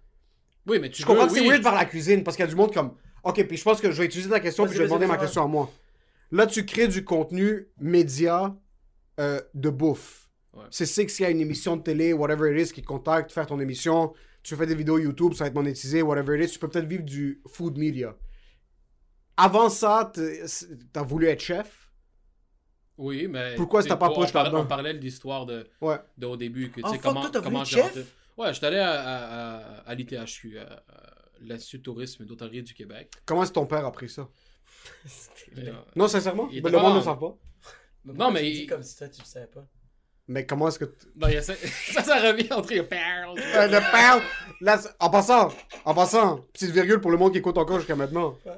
Oui, 0.67 0.79
mais 0.79 0.89
tu 0.89 1.01
Je 1.01 1.05
comprends 1.07 1.23
veux, 1.23 1.29
que 1.29 1.35
c'est 1.35 1.41
oui. 1.41 1.49
weird 1.49 1.63
par 1.63 1.75
la 1.75 1.85
cuisine 1.85 2.23
parce 2.23 2.35
qu'il 2.37 2.43
y 2.45 2.47
a 2.47 2.51
du 2.51 2.55
monde 2.57 2.73
comme. 2.73 2.95
Ok, 3.23 3.45
puis 3.47 3.55
je 3.57 3.63
pense 3.63 3.79
que 3.79 3.91
je 3.91 3.97
vais 3.97 4.05
utiliser 4.05 4.29
ta 4.29 4.39
question 4.41 4.65
puis 4.65 4.73
je 4.73 4.79
vais 4.79 4.85
demander 4.85 5.07
ma 5.07 5.17
question 5.17 5.43
à 5.43 5.47
moi. 5.47 5.69
Là, 6.31 6.47
tu 6.47 6.65
crées 6.65 6.87
du 6.87 7.03
contenu 7.05 7.67
média 7.79 8.55
euh, 9.19 9.39
de 9.53 9.69
bouffe. 9.69 10.27
Ouais. 10.53 10.63
C'est 10.71 10.85
ça 10.87 11.03
que 11.05 11.11
s'il 11.11 11.23
y 11.23 11.27
a 11.27 11.29
une 11.31 11.39
émission 11.39 11.77
de 11.77 11.83
télé, 11.83 12.13
whatever 12.13 12.51
it 12.51 12.67
is, 12.67 12.73
qui 12.73 12.81
te 12.81 12.87
contacte, 12.87 13.31
faire 13.31 13.45
ton 13.47 13.59
émission, 13.59 14.13
tu 14.43 14.55
fais 14.55 14.65
des 14.65 14.75
vidéos 14.75 14.97
YouTube, 14.99 15.33
ça 15.33 15.45
va 15.45 15.47
être 15.49 15.55
monétisé, 15.55 16.01
whatever 16.01 16.37
it 16.37 16.49
is, 16.49 16.53
tu 16.53 16.59
peux 16.59 16.67
peut-être 16.69 16.87
vivre 16.87 17.03
du 17.03 17.41
food 17.47 17.77
media. 17.77 18.15
Avant 19.37 19.69
ça, 19.69 20.11
t'as 20.91 21.01
voulu 21.03 21.27
être 21.27 21.41
chef? 21.41 21.89
Oui, 22.97 23.27
mais. 23.27 23.55
Pourquoi 23.55 23.81
sais, 23.81 23.87
t'as 23.89 23.95
pas 23.95 24.09
parlait- 24.09 24.31
là-dedans? 24.31 24.61
On 24.61 24.67
parlait 24.67 24.93
de 24.93 24.99
l'histoire 24.99 25.45
de, 25.47 25.67
Ouais. 25.81 25.97
de 26.17 26.27
au 26.27 26.37
début. 26.37 26.69
Que, 26.69 26.81
tu 26.81 26.87
sais, 26.87 26.93
fuck, 26.95 27.01
comment, 27.03 27.21
toi, 27.21 27.29
t'as 27.31 27.39
voulu 27.39 27.51
comment 27.51 27.63
être 27.63 27.69
chef? 27.69 27.83
rentré- 27.85 28.05
Ouais, 28.37 28.53
j'étais 28.53 28.65
allé 28.67 28.77
à, 28.77 28.91
à, 28.91 29.15
à, 29.15 29.89
à 29.89 29.95
l'ITHQ, 29.95 30.57
l'Institut 31.41 31.77
de 31.79 31.83
tourisme 31.83 32.23
et 32.23 32.25
d'hôtellerie 32.25 32.63
du 32.63 32.73
Québec. 32.73 33.11
Comment 33.25 33.43
est-ce 33.43 33.51
que 33.51 33.55
ton 33.55 33.65
père 33.65 33.85
a 33.85 33.91
pris 33.91 34.09
ça? 34.09 34.27
Euh, 35.57 35.71
Non, 35.95 36.07
sincèrement, 36.07 36.49
Il 36.51 36.61
ben, 36.61 36.71
le 36.71 36.77
monde 36.79 36.93
ne 36.95 36.99
en- 36.99 37.03
savent 37.03 37.19
pas. 37.19 37.37
Non, 38.05 38.31
mais 38.31 38.51
il- 38.51 38.67
comme 38.67 38.83
si 38.83 38.97
toi, 38.97 39.07
tu 39.07 39.21
le 39.21 39.25
savais 39.25 39.47
pas? 39.47 39.65
Mais 40.27 40.45
comment 40.45 40.69
est-ce 40.69 40.79
que. 40.79 40.85
t- 40.85 41.07
non, 41.17 41.27
il 41.27 41.33
y 41.33 41.37
a 41.37 41.41
ça, 41.41 41.53
ça, 41.55 42.01
ça 42.01 42.15
revient 42.21 42.51
entre 42.53 42.73
les 42.73 42.83
perles. 42.83 43.37
Euh, 43.37 43.67
le 43.67 43.79
père, 43.91 44.21
là, 44.61 44.79
en 44.99 45.09
passant, 45.09 45.49
en 45.83 45.93
passant, 45.93 46.37
petite 46.53 46.71
virgule 46.71 47.01
pour 47.01 47.11
le 47.11 47.17
monde 47.17 47.33
qui 47.33 47.39
écoute 47.39 47.57
encore 47.57 47.79
jusqu'à 47.79 47.95
maintenant. 47.95 48.37
Ouais. 48.45 48.53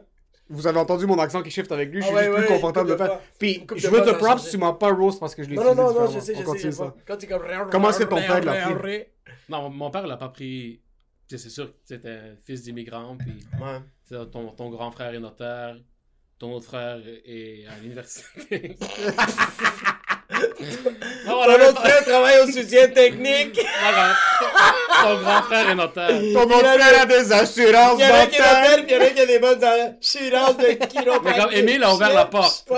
Vous 0.48 0.68
avez 0.68 0.78
entendu 0.80 1.08
mon 1.08 1.18
accent 1.18 1.42
qui 1.42 1.50
shift 1.50 1.72
avec 1.72 1.90
lui, 1.92 2.02
je 2.02 2.06
Ah 2.06 2.08
suis 2.10 2.16
ouais, 2.18 2.24
juste 2.26 2.36
ouais, 2.38 2.46
plus 2.46 2.54
confortable 2.54 2.88
de 2.90 2.94
le 2.94 2.98
faire. 3.00 3.20
Puis, 3.40 3.66
je 3.76 3.88
veux 3.88 4.04
te 4.04 4.12
props, 4.12 4.42
changé. 4.44 4.50
tu 4.52 4.58
m'as 4.60 4.74
pas 4.74 4.92
roast 4.92 5.20
parce 5.20 5.34
que 5.34 5.44
je 5.44 5.50
l'ai 5.50 5.56
Non, 5.56 5.64
non, 5.64 5.72
utilisé 5.72 5.94
non, 5.94 6.02
non, 6.06 6.12
je 6.12 6.20
sais, 6.20 6.36
On 6.46 6.54
je 6.54 6.60
sais. 6.60 6.72
ça. 6.72 6.96
Quand 7.08 7.18
tu 7.18 7.26
comme. 7.28 7.42
Comment 7.72 7.90
est-ce 7.90 8.00
que 8.00 8.04
ton 8.04 8.18
père 8.18 8.44
l'a 8.44 8.76
pris? 8.76 9.04
Non, 9.50 9.70
mon- 9.72 9.90
père 9.90 10.06
l'a 10.06 10.18
pas 10.18 10.30
pris. 10.30 10.82
Tu 11.28 11.36
sais, 11.36 11.44
C'est 11.44 11.50
sûr 11.50 11.72
que 11.72 11.78
c'était 11.84 12.10
un 12.10 12.36
fils 12.46 12.62
d'immigrant, 12.62 13.18
puis 13.18 13.44
Ouais. 13.60 13.80
tu 14.08 14.16
sais, 14.16 14.24
ton, 14.28 14.50
ton 14.52 14.70
grand 14.70 14.92
frère 14.92 15.16
est 15.16 15.20
notaire, 15.20 15.78
ton 16.38 16.54
autre 16.54 16.66
frère 16.68 17.00
est 17.26 17.66
à 17.66 17.80
l'université. 17.82 18.78
non, 21.26 21.44
Ton 21.44 21.70
autre 21.70 21.80
frère 21.82 22.04
travaille 22.06 22.40
au 22.44 22.52
soutien 22.52 22.88
technique. 22.90 23.60
voilà. 23.82 24.16
Ton 25.04 25.22
grand 25.22 25.42
frère 25.44 25.70
est 25.70 25.76
notaire. 25.76 26.10
Ton 26.10 26.44
autre 26.44 26.60
frère 26.60 27.02
a 27.02 27.06
des 27.06 27.32
assurances 27.32 28.00
Il 28.00 28.06
y 28.06 28.12
en 28.12 28.14
a 28.16 28.28
qui 28.28 28.36
est 28.36 28.40
notaire, 28.40 28.76
puis 28.78 28.86
il 28.88 28.94
y 28.94 28.98
en 28.98 29.02
a 29.02 29.10
qui 29.10 29.20
a 29.22 29.26
des 29.26 29.40
bonnes 29.40 29.64
assurances 29.64 30.58
de 30.58 30.86
chiropractique. 30.88 31.24
Mais 31.24 31.38
comme 31.40 31.54
Émile 31.54 31.84
a 31.84 31.94
ouvert 31.94 32.14
la 32.14 32.26
porte. 32.26 32.66
Tu 32.68 32.74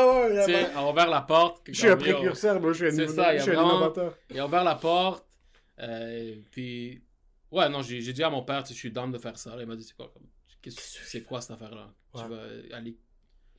sais, 0.54 0.68
a 0.76 0.90
ouvert 0.90 1.08
la 1.10 1.22
porte. 1.22 1.62
Je 1.68 1.74
suis 1.74 1.88
un 1.90 1.98
précurseur, 1.98 2.60
moi, 2.60 2.74
je 2.74 2.78
suis 2.78 3.02
un, 3.02 3.08
C'est 3.08 3.14
ça, 3.14 3.34
il 3.34 3.36
y 3.36 3.38
je 3.38 3.42
a 3.42 3.44
suis 3.44 3.52
un 3.52 3.56
vraiment- 3.56 3.78
innovateur. 3.78 4.14
Il 4.30 4.40
a 4.40 4.46
ouvert 4.46 4.64
la 4.64 4.76
porte. 4.76 5.26
euh, 5.80 6.36
puis, 6.52 7.02
ouais, 7.52 7.70
non, 7.70 7.82
j'ai 7.82 8.00
dit 8.14 8.24
à 8.24 8.30
mon 8.30 8.44
père, 8.44 8.64
tu 8.64 8.70
sais, 8.70 8.74
je 8.74 8.80
suis 8.80 8.92
down 8.92 9.12
de 9.12 9.18
faire 9.18 9.38
ça. 9.38 9.56
Il 9.60 9.66
m'a 9.66 9.76
dit, 9.76 9.84
c'est 9.84 9.96
quoi, 9.96 10.12
c'est 11.06 11.22
quoi 11.22 11.42
cette 11.42 11.52
affaire-là? 11.52 11.88
Ouais. 12.14 12.22
Tu 12.24 12.30
vas 12.72 12.78
aller. 12.78 12.96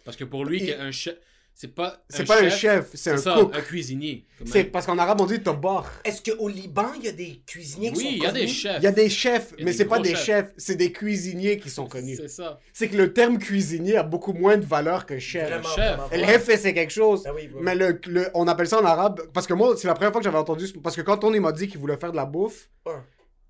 Parce 0.05 0.17
que 0.17 0.25
pour 0.25 0.45
lui, 0.45 0.59
Il- 0.59 0.65
qui 0.65 0.71
est 0.71 0.77
un 0.79 0.91
chef, 0.91 1.17
c'est 1.61 1.75
pas. 1.75 2.05
C'est 2.09 2.25
pas 2.25 2.41
un 2.41 2.49
chef, 2.51 2.91
c'est 2.95 3.11
un 3.11 3.17
ça, 3.17 3.35
cook. 3.37 3.51
un 3.53 3.61
cuisinier. 3.61 4.25
C'est 4.47 4.63
parce 4.63 4.87
qu'en 4.87 4.97
arabe, 4.97 5.21
on 5.21 5.27
dit 5.27 5.41
tabar. 5.43 5.91
Est-ce 6.05 6.23
qu'au 6.23 6.49
Liban, 6.49 6.87
il 6.97 7.05
y 7.05 7.09
a 7.09 7.13
des 7.13 7.43
cuisiniers 7.45 7.91
qui 7.91 7.97
sont 7.97 8.07
Oui, 8.07 8.13
il 8.19 8.23
y 8.23 8.27
a 8.27 8.31
des 8.31 8.41
connus? 8.43 8.53
chefs. 8.53 8.77
Il 8.79 8.85
y 8.85 8.87
a 8.87 8.93
des 8.93 9.11
chefs, 9.11 9.49
Il 9.55 9.59
y 9.59 9.63
a 9.63 9.65
mais 9.65 9.71
des 9.73 9.77
c'est 9.77 9.85
pas 9.87 9.97
gros 9.97 10.05
des 10.05 10.11
chefs. 10.15 10.25
chefs, 10.25 10.53
c'est 10.57 10.77
des 10.77 10.93
cuisiniers 10.93 11.59
qui 11.59 11.69
sont 11.69 11.89
connus. 11.89 12.15
C'est 12.17 12.29
ça. 12.29 12.61
C'est 12.73 12.87
que 12.89 12.97
le 12.97 13.13
terme 13.13 13.39
cuisinier 13.39 13.97
a 13.97 14.05
beaucoup 14.05 14.33
moins 14.33 14.57
de 14.57 14.65
valeur 14.65 15.05
que 15.05 15.19
chef. 15.19 15.49
Vraiment, 15.49 15.69
chef. 15.75 15.97
vraiment. 15.97 16.09
El 16.13 16.25
jefe, 16.27 16.61
c'est 16.61 16.73
quelque 16.75 16.93
chose. 16.93 17.25
Ah 17.27 17.33
oui, 17.35 17.51
oui. 17.53 17.61
Mais 17.61 17.75
le, 17.75 18.01
le- 18.07 18.29
on 18.35 18.47
appelle 18.47 18.69
ça 18.69 18.81
en 18.81 18.85
arabe. 18.85 19.23
Parce 19.35 19.49
que 19.49 19.55
moi, 19.55 19.75
c'est 19.77 19.89
la 19.89 19.95
première 19.95 20.13
fois 20.13 20.21
que 20.21 20.25
j'avais 20.25 20.39
entendu. 20.39 20.67
Parce 20.81 20.95
que 20.95 21.03
quand 21.03 21.17
Tony 21.17 21.41
m'a 21.41 21.51
dit 21.51 21.67
qu'il 21.67 21.81
voulait 21.81 21.97
faire 21.97 22.13
de 22.13 22.17
la 22.17 22.25
bouffe, 22.25 22.69
Ouais. 22.87 22.93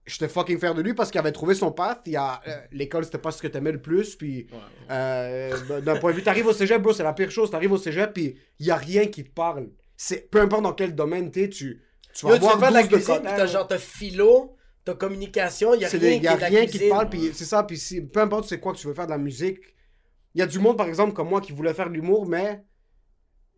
J'étais 0.09 0.29
fucking 0.29 0.59
fier 0.59 0.75
de 0.75 0.83
lui 0.83 0.95
parce 0.95 1.11
qu'il 1.11 1.19
avait 1.21 1.33
trouvé 1.33 1.55
son 1.55 1.71
path. 1.71 2.01
Il 2.07 2.13
y 2.13 2.17
a, 2.17 2.41
euh, 2.49 2.57
l'école, 2.73 3.05
c'était 3.05 3.19
pas 3.19 3.31
ce 3.31 3.41
que 3.41 3.47
t'aimais 3.47 3.73
le 3.73 3.81
plus. 3.81 4.17
Puis, 4.17 4.47
Ouais, 4.51 4.57
ouais. 4.57 4.61
euh, 4.91 5.81
d'un 5.81 5.97
point 5.97 6.11
de 6.13 6.17
vue, 6.17 6.23
t'arrives 6.23 6.47
au 6.47 6.53
cégep, 6.53 6.81
bro, 6.83 6.93
c'est 6.93 7.03
la 7.03 7.13
pire 7.13 7.31
chose. 7.31 7.51
T'arrives 7.51 7.73
au 7.73 7.79
cégep, 7.79 8.13
puis 8.13 8.37
il 8.59 8.67
y 8.67 8.71
a 8.71 8.77
rien 8.77 9.07
qui 9.07 9.23
te 9.25 9.31
parle. 9.31 9.69
C'est, 9.97 10.31
peu 10.31 10.41
importe 10.41 10.63
dans 10.63 10.73
quel 10.73 10.95
domaine 10.95 11.31
t'es, 11.31 11.49
tu, 11.49 11.83
tu 12.15 12.27
vas 12.27 12.33
Yo, 12.33 12.39
tu 12.39 12.45
avoir 12.45 12.55
fais 12.55 12.61
faire 12.61 12.71
de 12.71 12.75
la 12.75 12.83
12 12.83 12.91
de 12.91 12.97
cuisine, 12.97 13.23
t'as 13.25 13.47
genre, 13.47 13.67
t'as 13.67 13.79
philo, 13.79 14.57
t'as 14.85 14.95
communication, 14.95 15.75
il 15.75 15.83
y 15.83 15.85
a 15.85 15.89
C'est 15.89 15.99
rien 15.99 16.11
des- 16.11 16.19
qui 16.19 16.25
y 16.25 16.29
a 16.29 16.35
rien 16.35 16.67
qui 16.67 16.79
te 16.79 16.89
parle, 16.89 17.09
puis 17.11 17.31
c'est 17.35 17.45
ça, 17.45 17.63
puis 17.65 17.77
si, 17.77 18.01
peu 18.03 18.21
importe 18.21 18.49
c'est 18.49 18.61
quoi 18.61 18.73
que 18.73 18.79
tu 18.79 18.87
veux 18.87 18.95
faire 18.95 19.07
de 19.07 19.11
la 19.13 19.19
musique. 19.19 19.59
Il 20.35 20.39
y 20.41 20.43
a 20.43 20.47
du 20.47 20.59
monde, 20.61 20.77
par 20.77 20.87
exemple, 20.89 21.13
comme 21.15 21.29
moi, 21.29 21.41
qui 21.41 21.53
voulait 21.53 21.75
faire 21.75 21.89
de 21.89 21.95
l'humour, 21.95 22.27
mais 22.27 22.63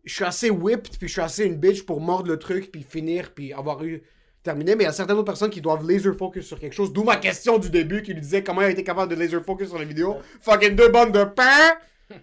je 0.03 0.15
suis 0.15 0.23
assez 0.23 0.49
whipped, 0.49 0.97
puis 0.97 1.07
je 1.07 1.11
suis 1.13 1.21
assez 1.21 1.45
une 1.45 1.57
bitch 1.57 1.85
pour 1.85 2.01
mordre 2.01 2.27
le 2.29 2.39
truc, 2.39 2.71
puis 2.71 2.81
finir, 2.81 3.33
puis 3.35 3.53
avoir 3.53 3.83
eu 3.83 4.01
terminé. 4.43 4.75
Mais 4.75 4.83
il 4.83 4.87
y 4.87 4.89
a 4.89 4.93
certaines 4.93 5.15
autres 5.17 5.25
personnes 5.25 5.49
qui 5.49 5.61
doivent 5.61 5.87
laser 5.87 6.15
focus 6.17 6.45
sur 6.45 6.59
quelque 6.59 6.73
chose. 6.73 6.91
D'où 6.93 7.03
ma 7.03 7.17
question 7.17 7.57
du 7.57 7.69
début 7.69 8.01
qui 8.01 8.13
lui 8.13 8.21
disait 8.21 8.43
comment 8.43 8.61
il 8.61 8.65
a 8.65 8.69
été 8.69 8.83
capable 8.83 9.13
de 9.13 9.19
laser 9.19 9.43
focus 9.43 9.69
sur 9.69 9.77
les 9.79 9.85
vidéos. 9.85 10.17
Fucking 10.41 10.75
deux 10.75 10.89
bandes 10.89 11.11
de 11.11 11.23
pain! 11.23 11.73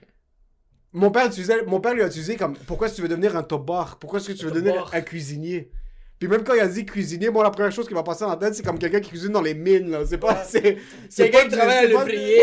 Mon 0.92 1.10
père, 1.10 1.26
utilisait, 1.26 1.62
mon 1.66 1.80
père 1.80 1.92
lui 1.92 2.02
a 2.02 2.06
utilisé 2.06 2.36
comme 2.36 2.56
pourquoi 2.66 2.86
est-ce 2.86 2.94
que 2.94 2.96
tu 2.96 3.02
veux 3.02 3.08
devenir 3.08 3.36
un 3.36 3.42
top 3.42 3.66
bar 3.66 3.98
Pourquoi 4.00 4.18
est-ce 4.20 4.28
que 4.28 4.32
tu 4.32 4.46
veux 4.46 4.50
devenir 4.50 4.90
un 4.94 5.00
cuisinier? 5.02 5.70
Puis 6.18 6.26
même 6.28 6.42
quand 6.42 6.54
il 6.54 6.60
a 6.60 6.66
dit 6.66 6.84
cuisinier, 6.84 7.28
moi 7.30 7.44
la 7.44 7.50
première 7.50 7.70
chose 7.70 7.86
qui 7.86 7.94
m'a 7.94 8.02
passé 8.02 8.24
dans 8.24 8.30
la 8.30 8.36
tête, 8.36 8.54
c'est 8.54 8.64
comme 8.64 8.78
quelqu'un 8.78 8.98
qui 8.98 9.10
cuisine 9.10 9.28
dans 9.30 9.42
les 9.42 9.54
mines 9.54 9.90
là. 9.90 9.98
C'est 10.08 10.18
pas. 10.18 10.42
C'est 10.44 10.78
quelqu'un 11.14 11.44
qui 11.44 11.50
travaille 11.56 11.76
à 11.76 11.86
l'ouvrier. 11.86 12.42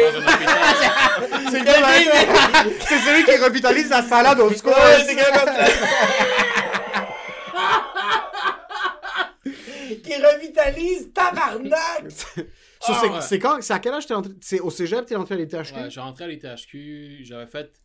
C'est 1.52 1.60
le 1.60 1.66
gars- 1.66 1.74
c'est 2.88 3.00
celui 3.00 3.26
qui 3.26 3.36
revitalise 3.44 3.90
la 3.90 4.04
salade 4.04 4.40
au 4.40 4.50
score. 4.52 4.74
Ouais, 10.18 10.22
c'est 10.22 10.32
quelqu'un 10.32 10.40
qui 10.40 10.46
revitalise 10.46 11.14
tabarnak! 11.14 12.06
So, 12.82 12.92
Ah, 12.94 13.00
c'est- 13.02 13.10
ouais. 13.10 13.22
c'est 13.22 13.40
quand 13.40 13.62
C'est 13.62 13.74
à 13.74 13.80
quel 13.80 13.94
âge 13.96 14.06
t'es 14.06 14.14
entré 14.14 14.34
C'est 14.42 14.60
au 14.60 14.70
cégep 14.70 15.06
t'es 15.08 15.16
entré 15.16 15.34
à 15.36 15.38
l'ITHQ 15.40 15.74
Ouais, 15.74 15.90
j'ai 15.90 16.00
rentré 16.02 16.26
à 16.26 16.28
l'ITHQ, 16.28 17.20
j'avais 17.24 17.48
fait. 17.48 17.82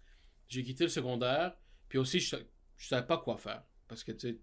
J'ai 0.49 0.63
quitté 0.63 0.85
le 0.85 0.91
secondaire, 0.91 1.55
puis 1.89 1.97
aussi, 1.99 2.21
je, 2.21 2.37
je 2.77 2.89
savais 2.89 3.07
pas 3.07 3.17
quoi 3.19 3.39
faire. 3.39 3.63
Parce 3.89 4.05
que, 4.05 4.13
tu 4.13 4.29
sais, 4.29 4.39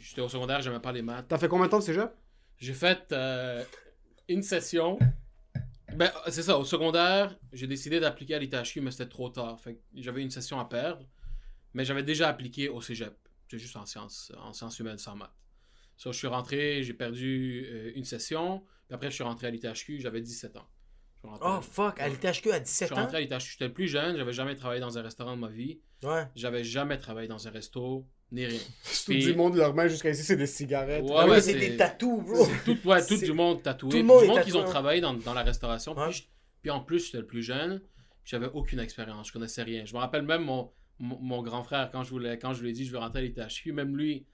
j'étais 0.00 0.20
au 0.20 0.28
secondaire, 0.28 0.60
j'aimais 0.60 0.78
pas 0.78 0.92
les 0.92 1.02
maths. 1.02 1.26
T'as 1.28 1.38
fait 1.38 1.48
combien 1.48 1.66
de 1.66 1.70
temps 1.70 1.78
de 1.78 1.82
cégep? 1.84 2.10
J'ai 2.58 2.74
fait 2.74 3.10
euh, 3.12 3.64
une 4.28 4.42
session. 4.42 4.98
Ben, 5.94 6.12
c'est 6.28 6.42
ça, 6.44 6.56
au 6.56 6.64
secondaire, 6.64 7.36
j'ai 7.52 7.66
décidé 7.66 7.98
d'appliquer 7.98 8.34
à 8.34 8.38
l'ITHQ, 8.38 8.80
mais 8.82 8.90
c'était 8.92 9.08
trop 9.08 9.30
tard. 9.30 9.58
Fait 9.60 9.74
que 9.74 9.80
j'avais 9.94 10.22
une 10.22 10.30
session 10.30 10.60
à 10.60 10.64
perdre, 10.66 11.04
mais 11.74 11.84
j'avais 11.84 12.04
déjà 12.04 12.28
appliqué 12.28 12.68
au 12.68 12.80
cégep. 12.80 13.16
C'est 13.50 13.58
juste 13.58 13.74
en 13.76 13.86
sciences, 13.86 14.30
en 14.38 14.52
sciences 14.52 14.78
humaines 14.78 14.98
sans 14.98 15.16
maths. 15.16 15.32
So, 16.02 16.12
je 16.12 16.18
suis 16.18 16.28
rentré, 16.28 16.82
j'ai 16.82 16.94
perdu 16.94 17.66
euh, 17.70 17.92
une 17.94 18.04
session, 18.04 18.60
puis 18.88 18.94
après, 18.94 19.10
je 19.10 19.16
suis 19.16 19.22
rentré 19.24 19.48
à 19.48 19.50
l'ITHQ, 19.50 20.00
j'avais 20.00 20.22
17 20.22 20.56
ans. 20.56 20.66
Je 21.22 21.28
suis 21.28 21.38
Oh 21.42 21.60
fuck, 21.60 22.00
à 22.00 22.08
l'ITHQ 22.08 22.52
à 22.52 22.58
je 22.58 22.62
17 22.64 22.88
suis 22.88 22.96
ans? 22.96 23.02
rentré 23.02 23.18
à 23.18 23.20
l'ITHQ, 23.20 23.50
j'étais 23.52 23.66
le 23.66 23.74
plus 23.74 23.86
jeune, 23.86 24.16
j'avais 24.16 24.32
jamais 24.32 24.54
travaillé 24.54 24.80
dans 24.80 24.96
un 24.96 25.02
restaurant 25.02 25.36
de 25.36 25.40
ma 25.42 25.48
vie, 25.48 25.78
Ouais. 26.02 26.24
j'avais 26.34 26.64
jamais 26.64 26.96
travaillé 26.96 27.28
dans 27.28 27.46
un 27.46 27.50
resto, 27.50 28.06
ni 28.32 28.46
rien. 28.46 28.58
Tout 29.04 29.12
Puis- 29.12 29.24
du 29.24 29.34
monde, 29.34 29.56
leurs 29.56 29.74
mains 29.74 29.88
jusqu'à 29.88 30.08
ici, 30.08 30.22
c'est 30.22 30.36
des 30.38 30.46
cigarettes. 30.46 31.04
Ouais, 31.04 31.16
Ah 31.18 31.26
ouais, 31.28 31.42
c'est 31.42 31.58
des 31.58 31.76
tatous, 31.76 32.24
bro. 32.24 32.46
Tout, 32.64 32.78
ouais, 32.88 33.04
tout 33.04 33.18
du 33.18 33.34
monde 33.34 33.62
tatoué. 33.62 33.90
tout 33.90 33.96
le 33.98 34.02
monde 34.04 34.24
est 34.24 34.28
monde 34.28 34.40
qui 34.42 34.54
ont 34.54 34.64
travaillé 34.64 35.02
dans, 35.02 35.12
dans 35.12 35.34
la 35.34 35.42
restauration. 35.42 35.94
Ouais. 35.94 36.06
Puis, 36.08 36.14
je- 36.20 36.22
puis 36.62 36.70
en 36.70 36.80
plus, 36.80 37.04
j'étais 37.04 37.18
le 37.18 37.26
plus 37.26 37.42
jeune. 37.42 37.80
Puis 37.80 38.30
j'avais 38.30 38.48
aucune 38.54 38.80
expérience. 38.80 39.28
Je 39.28 39.32
connaissais 39.34 39.62
rien. 39.64 39.84
Je 39.84 39.92
me 39.92 39.98
rappelle 39.98 40.22
même 40.22 40.44
mon, 40.44 40.70
mon, 40.98 41.18
mon 41.18 41.42
grand 41.42 41.62
frère, 41.62 41.90
quand 41.92 42.04
je, 42.04 42.10
voulais, 42.10 42.38
quand 42.38 42.54
je 42.54 42.62
lui 42.62 42.70
ai 42.70 42.72
dit 42.72 42.86
je 42.86 42.92
veux 42.92 42.98
rentrer 42.98 43.18
à 43.18 43.22
l'ITHQ, 43.22 43.72
même 43.72 43.94
lui, 43.94 44.24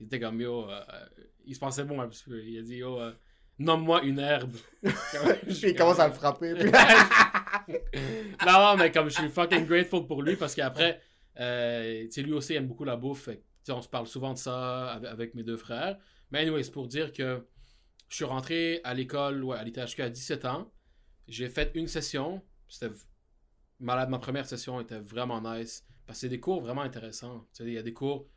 il 0.00 0.06
était 0.06 0.20
comme 0.20 0.40
yo. 0.40 0.68
euh, 0.70 0.80
euh, 0.92 1.06
il 1.46 1.54
se 1.54 1.60
pensait 1.60 1.84
bon 1.84 2.00
un 2.00 2.08
petit 2.08 2.24
peu. 2.24 2.42
Il 2.42 2.58
a 2.58 2.62
dit 2.62 2.76
yo, 2.76 2.98
euh, 3.00 3.12
nomme-moi 3.58 4.02
une 4.04 4.18
herbe. 4.18 4.54
Puis 4.82 5.60
il 5.70 5.74
commence 5.76 5.98
à 5.98 6.08
le 6.08 6.14
frapper. 6.14 6.54
puis- 6.54 6.70
non, 8.46 8.52
non, 8.52 8.76
mais 8.76 8.90
comme 8.90 9.08
je 9.08 9.14
suis 9.14 9.28
fucking 9.28 9.66
grateful 9.66 10.06
pour 10.06 10.22
lui 10.22 10.36
parce 10.36 10.54
qu'après, 10.54 11.00
euh, 11.40 12.04
tu 12.04 12.12
sais, 12.12 12.22
lui 12.22 12.32
aussi 12.32 12.54
aime 12.54 12.66
beaucoup 12.66 12.84
la 12.84 12.96
bouffe. 12.96 13.24
Fait 13.24 13.36
que, 13.36 13.40
tu 13.42 13.46
sais, 13.64 13.72
on 13.72 13.82
se 13.82 13.88
parle 13.88 14.06
souvent 14.06 14.32
de 14.32 14.38
ça 14.38 14.92
avec, 14.92 15.34
mes 15.34 15.42
deux 15.42 15.56
frères. 15.56 15.98
Mais 16.30 16.40
anyway, 16.40 16.62
c'est 16.62 16.70
pour 16.72 16.88
dire 16.88 17.12
que 17.12 17.46
je 18.08 18.16
suis 18.16 18.24
rentré 18.24 18.80
à 18.84 18.94
l'école, 18.94 19.42
ouais, 19.44 19.56
à 19.56 19.64
l'ITHQ 19.64 20.02
à 20.02 20.10
17 20.10 20.44
ans. 20.44 20.72
J'ai 21.28 21.48
fait 21.48 21.70
une 21.74 21.86
session. 21.86 22.42
C'était 22.68 22.92
malade. 23.80 24.08
Ma 24.10 24.18
première 24.18 24.46
session 24.46 24.80
était 24.80 24.98
vraiment 25.00 25.40
nice. 25.40 25.84
Parce 26.06 26.18
que 26.18 26.20
c'est 26.22 26.28
des 26.28 26.40
cours 26.40 26.60
vraiment 26.60 26.82
intéressants. 26.82 27.40
Tu 27.54 27.62
sais, 27.64 27.64
il 27.64 27.72
y 27.74 27.78
a 27.78 27.82
des 27.82 27.94
cours. 27.94 28.28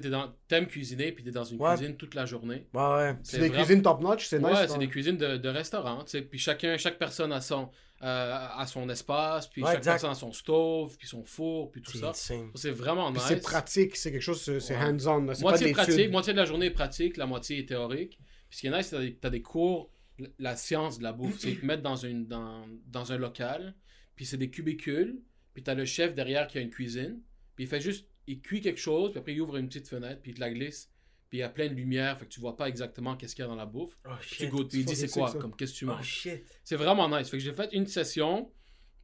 T'es 0.00 0.10
dans- 0.10 0.32
t'aimes 0.48 0.66
cuisiner, 0.66 1.12
puis 1.12 1.22
t'es 1.24 1.30
dans 1.30 1.44
une 1.44 1.60
Ouais. 1.60 1.74
cuisine 1.76 1.96
toute 1.96 2.14
la 2.14 2.26
journée. 2.26 2.66
Ouais, 2.74 2.80
ouais. 2.82 3.16
C'est 3.22 3.38
des 3.38 3.48
vraiment- 3.48 3.64
cuisines 3.64 3.82
top-notch, 3.82 4.26
c'est 4.26 4.38
nice. 4.38 4.46
Ouais, 4.46 4.68
c'est 4.68 4.78
des 4.78 4.88
cuisines 4.88 5.16
de, 5.16 5.36
de 5.36 5.48
restaurant, 5.48 6.04
tu 6.04 6.10
sais. 6.12 6.22
Puis 6.22 6.38
chacun, 6.38 6.76
chaque 6.76 6.98
personne 6.98 7.32
a 7.32 7.40
son, 7.40 7.70
euh, 8.02 8.64
son 8.66 8.88
espace, 8.88 9.46
puis 9.48 9.62
Ouais, 9.62 9.68
chaque 9.70 9.78
exact. 9.78 9.92
personne 9.92 10.10
a 10.10 10.14
son 10.14 10.32
stove, 10.32 10.96
puis 10.98 11.06
son 11.08 11.24
four, 11.24 11.70
puis 11.70 11.80
tout 11.82 11.96
ça. 11.96 12.12
C'est 12.14 12.70
vraiment 12.70 13.10
nice. 13.10 13.22
c'est 13.26 13.40
pratique, 13.40 13.96
c'est 13.96 14.12
quelque 14.12 14.20
chose, 14.22 14.40
c'est 14.42 14.52
Ouais. 14.52 14.60
C'est 14.60 14.72
pas 14.74 15.50
Moitié 15.50 15.66
des 15.68 15.72
pratique, 15.72 16.10
moitié 16.10 16.32
de 16.32 16.38
la 16.38 16.44
journée 16.44 16.66
est 16.66 16.70
pratique, 16.70 17.16
la 17.16 17.26
moitié 17.26 17.58
est 17.60 17.68
théorique. 17.68 18.18
Puis 18.50 18.56
ce 18.58 18.60
qui 18.62 18.66
est 18.66 18.76
nice, 18.76 18.86
c'est 18.88 19.12
que 19.12 19.20
t'as 19.20 19.30
des- 19.30 19.42
cours, 19.42 19.90
la 20.38 20.54
science 20.56 20.98
de 20.98 21.02
la 21.04 21.12
bouffe. 21.12 21.38
c'est 21.38 21.54
te 21.60 21.64
mettent 21.66 21.82
dans, 21.82 21.96
une, 21.96 22.26
dans, 22.26 22.64
dans 22.86 23.12
un 23.12 23.16
local, 23.18 23.74
puis 24.16 24.24
c'est 24.26 24.36
des 24.36 24.50
cubicules, 24.50 25.20
puis 25.54 25.62
t'as 25.62 25.74
le 25.74 25.84
chef 25.84 26.14
derrière 26.14 26.46
qui 26.46 26.58
a 26.58 26.60
une 26.60 26.70
cuisine, 26.70 27.20
puis 27.56 27.64
il 27.64 27.68
fait 27.68 27.80
juste, 27.80 28.06
il 28.26 28.40
cuit 28.40 28.60
quelque 28.60 28.80
chose, 28.80 29.10
puis 29.10 29.20
après 29.20 29.34
il 29.34 29.40
ouvre 29.40 29.56
une 29.56 29.68
petite 29.68 29.88
fenêtre, 29.88 30.20
puis 30.22 30.32
il 30.32 30.34
te 30.34 30.40
la 30.40 30.50
glisse, 30.50 30.90
puis 31.28 31.38
il 31.38 31.40
y 31.40 31.44
a 31.44 31.48
plein 31.48 31.68
de 31.68 31.74
lumière, 31.74 32.18
fait 32.18 32.26
que 32.26 32.30
tu 32.30 32.40
vois 32.40 32.56
pas 32.56 32.68
exactement 32.68 33.16
qu'est-ce 33.16 33.34
qu'il 33.34 33.42
y 33.42 33.46
a 33.46 33.48
dans 33.48 33.54
la 33.56 33.66
bouffe. 33.66 33.96
Oh 34.06 34.10
Tu 34.22 34.46
goûtes, 34.48 34.70
puis 34.70 34.80
il 34.80 34.84
dit 34.86 34.96
c'est 34.96 35.08
quoi, 35.08 35.32
comme 35.32 35.54
qu'est-ce 35.56 35.72
que 35.72 35.78
tu 35.78 35.84
Oh 35.84 35.88
manges? 35.88 36.28
C'est 36.62 36.76
vraiment 36.76 37.08
nice. 37.08 37.28
Fait 37.28 37.38
que 37.38 37.42
j'ai 37.42 37.52
fait 37.52 37.70
une 37.72 37.86
session, 37.86 38.50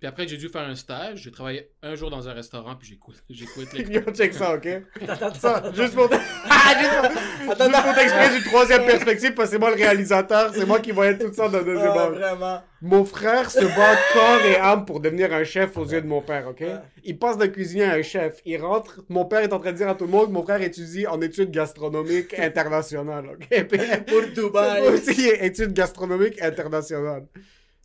puis 0.01 0.09
après 0.09 0.27
j'ai 0.27 0.37
dû 0.39 0.49
faire 0.49 0.63
un 0.63 0.75
stage. 0.75 1.21
J'ai 1.23 1.31
travaillé 1.31 1.69
un 1.83 1.95
jour 1.95 2.11
dans 2.11 2.27
un 2.29 2.33
restaurant, 2.33 2.75
puis 2.75 2.89
j'ai 2.89 2.97
quitté, 2.97 3.19
j'ai 3.29 3.45
quitté. 3.85 3.93
Yo, 3.93 4.01
check 4.13 4.33
ça, 4.35 4.55
ok? 4.55 4.67
Attends, 5.07 5.35
Ça, 5.35 5.57
attends, 5.59 5.73
juste 5.75 5.95
pour, 5.95 6.09
Ah, 6.51 6.75
juste 6.81 6.91
pour- 6.91 7.67
juste 7.67 7.83
pour 7.85 7.95
t'expliquer 7.95 8.29
d'une 8.35 8.45
troisième 8.45 8.87
perspective, 8.87 9.35
parce 9.35 9.49
que 9.51 9.53
c'est 9.55 9.59
moi 9.61 9.71
le 9.71 9.77
réalisateur, 9.77 10.53
c'est 10.55 10.65
moi 10.67 10.81
qui 10.81 10.91
voyais 10.91 11.17
tout 11.19 11.33
ça 11.33 11.49
dans 11.49 11.59
le 11.59 11.65
deuxième 11.65 11.93
Ah, 11.95 12.07
angle. 12.07 12.15
vraiment. 12.19 12.63
Mon 12.83 13.05
frère 13.05 13.51
se 13.51 13.61
bat 13.61 13.97
corps 14.15 14.41
et 14.47 14.57
âme 14.57 14.87
pour 14.87 15.01
devenir 15.01 15.33
un 15.35 15.45
chef 15.45 15.77
aux 15.77 15.85
yeux 15.85 16.01
de 16.01 16.07
mon 16.07 16.23
père, 16.23 16.49
ok? 16.49 16.61
Ouais. 16.61 16.77
Il 17.05 17.19
passe 17.19 17.37
de 17.37 17.45
cuisinier 17.47 17.85
à 17.85 17.93
un 17.93 18.03
chef. 18.03 18.41
Il 18.47 18.57
rentre, 18.63 19.03
mon 19.11 19.27
père 19.27 19.41
est 19.41 19.53
en 19.53 19.59
train 19.61 19.73
de 19.73 19.77
dire 19.77 19.89
à 19.91 19.95
tout 19.95 20.07
le 20.07 20.11
monde 20.11 20.29
que 20.29 20.33
mon 20.33 20.43
frère 20.43 20.63
étudie 20.63 21.07
en 21.07 21.21
études 21.21 21.51
gastronomiques 21.51 22.39
internationales, 22.39 23.27
ok? 23.35 23.65
Puis- 23.67 23.79
Pour 24.07 24.23
Dubaï. 24.35 24.81
Moi 24.81 24.93
aussi, 24.93 25.29
études 25.29 25.75
gastronomiques 25.75 26.41
internationales. 26.41 27.27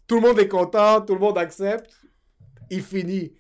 Tout 0.08 0.16
le 0.16 0.22
monde 0.22 0.40
est 0.40 0.48
content, 0.48 1.02
tout 1.02 1.14
le 1.14 1.20
monde 1.20 1.38
accepte. 1.38 2.00
Il 2.70 2.82
finit. 2.82 3.34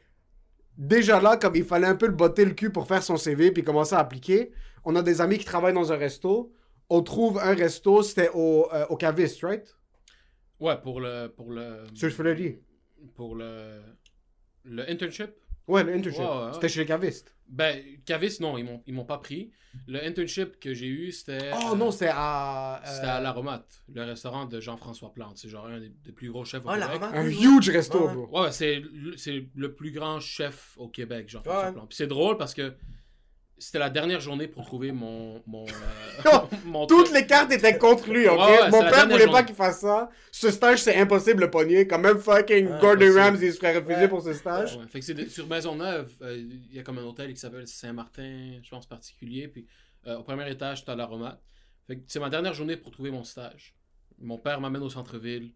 Déjà 0.78 1.22
là, 1.22 1.38
comme 1.38 1.55
il 1.55 1.63
fallait 1.63 1.88
un 1.88 1.95
peu 1.95 2.07
le 2.07 2.13
botter 2.13 2.43
le 2.43 2.51
cul 2.51 2.70
pour 2.70 2.88
faire 2.88 3.01
son 3.01 3.18
CV 3.18 3.51
puis 3.51 3.63
commencer 3.63 3.95
à 3.95 3.99
appliquer, 3.99 4.51
on 4.84 4.95
a 4.95 5.01
des 5.01 5.22
amis 5.22 5.38
qui 5.38 5.45
travaillent 5.45 5.74
dans 5.74 5.91
un 5.91 5.97
resto. 5.97 6.51
On 6.89 7.01
trouve 7.01 7.39
un 7.39 7.55
resto, 7.55 8.03
c'était 8.03 8.30
au, 8.34 8.68
euh, 8.74 8.86
au 8.89 8.97
Caviste, 8.97 9.41
right? 9.43 9.76
Ouais, 10.59 10.78
pour 10.82 10.99
le. 10.99 11.28
Pour 11.28 11.51
le. 11.51 11.84
Sur 11.93 12.11
Fleury. 12.11 12.59
Pour 13.16 13.36
le. 13.36 13.82
Le 14.63 14.89
internship. 14.89 15.32
Ouais, 15.68 15.84
le 15.84 15.93
internship. 15.95 16.22
Ouais, 16.22 16.28
ouais, 16.28 16.45
ouais. 16.45 16.53
C'était 16.53 16.70
chez 16.70 16.80
les 16.82 16.86
cavistes. 16.86 17.36
Ben, 17.47 17.80
Cavis, 18.05 18.38
non, 18.39 18.57
ils 18.57 18.63
m'ont, 18.66 18.82
ils 18.88 18.93
m'ont 18.93 19.05
pas 19.05 19.18
pris. 19.20 19.51
Le 19.88 20.03
internship 20.03 20.59
que 20.59 20.74
j'ai 20.74 20.88
eu, 20.88 21.11
c'était. 21.11 21.51
Oh 21.53 21.74
euh, 21.74 21.76
non, 21.76 21.91
c'était 21.91 22.11
à. 22.13 22.82
euh, 22.84 22.95
C'était 22.95 23.07
à 23.07 23.20
l'Aromate, 23.20 23.84
le 23.93 24.03
restaurant 24.03 24.45
de 24.45 24.59
Jean-François 24.59 25.11
Plante. 25.13 25.38
C'est 25.38 25.49
genre 25.49 25.66
un 25.68 25.80
des, 25.80 25.89
des 26.03 26.11
plus 26.11 26.30
gros 26.32 26.45
chefs 26.45 26.66
au 26.66 26.70
la 26.76 26.88
Québec. 26.88 27.09
Un 27.13 27.26
huge 27.28 27.70
resto, 27.70 27.99
Ouais, 27.99 28.07
ouais. 28.07 28.13
bro. 28.26 28.41
Ouais, 28.43 28.51
c'est, 28.51 28.80
le- 28.80 29.18
c'est 29.18 29.45
le 29.53 29.74
plus 29.76 29.91
grand 29.91 30.20
chef 30.20 30.74
au 30.78 30.88
Québec, 30.88 31.28
Jean-François 31.30 31.66
Ouais. 31.68 31.72
Plante. 31.74 31.89
Puis 31.89 31.97
c'est 31.97 32.07
drôle 32.07 32.38
parce 32.38 32.53
que 32.53 32.74
c'était 33.58 33.80
la 33.80 33.89
dernière 33.89 34.20
journée 34.20 34.47
pour 34.47 34.66
trouver 34.66 34.91
mon. 34.91 35.41
mon, 35.47 35.66
euh, 35.66 36.30
mon 36.66 36.86
Toutes 36.88 37.12
les 37.14 37.26
cartes 37.26 37.51
étaient 37.51 37.78
contre 37.78 38.10
lui, 38.12 38.28
ok? 38.28 38.38
Ouais, 38.38 38.62
ouais, 38.64 38.70
Mon 38.72 38.82
la 38.82 38.91
père 38.91 39.08
voulait 39.10 39.28
pas 39.28 39.43
qu'il 39.43 39.56
fasse 39.56 39.80
ça. 39.82 40.10
Ce 40.32 40.51
stage, 40.51 40.80
c'est 40.84 40.95
impossible 40.97 41.41
de 41.41 41.47
pogner. 41.47 41.88
Quand 41.88 41.99
même, 41.99 42.18
fucking 42.20 42.68
Ouais, 42.68 42.80
Gordon. 42.80 43.14
Ramsay 43.16 43.51
se 43.51 43.58
ferait 43.58 43.78
refuser 43.78 43.95
Ouais. 44.01 44.08
pour 44.10 44.22
ce 44.22 44.34
stage. 44.34 44.76
Ouais, 44.76 44.88
fait 44.88 44.99
que 44.99 45.06
c'est 45.06 45.14
de- 45.14 45.30
sur 45.30 45.47
Maisonneuve, 45.47 46.12
euh, 46.22 46.36
il 46.38 46.76
y 46.76 46.80
a 46.80 46.84
comme 46.84 46.97
un 46.99 47.03
hôtel 47.03 47.34
qui 47.34 47.39
s'appelle 47.39 47.68
Saint-Martin, 47.68 48.60
je 48.62 48.70
pense 48.70 48.86
particulier. 48.88 49.47
Puis 49.47 49.66
euh, 50.08 50.18
au 50.18 50.24
premier 50.24 50.49
étage, 50.51 50.84
tu 50.86 50.91
as 50.91 50.95
l'aromate. 50.95 51.41
Fait 51.88 51.95
que 51.97 52.01
c'est 52.08 52.20
ma 52.20 52.30
dernière 52.30 52.53
journée 52.53 52.78
pour 52.78 52.91
trouver 52.91 53.12
mon 53.12 53.24
stage. 53.24 53.76
Mon 54.20 54.38
père 54.38 54.60
m'amène 54.62 54.82
au 54.82 54.89
centre-ville, 54.89 55.51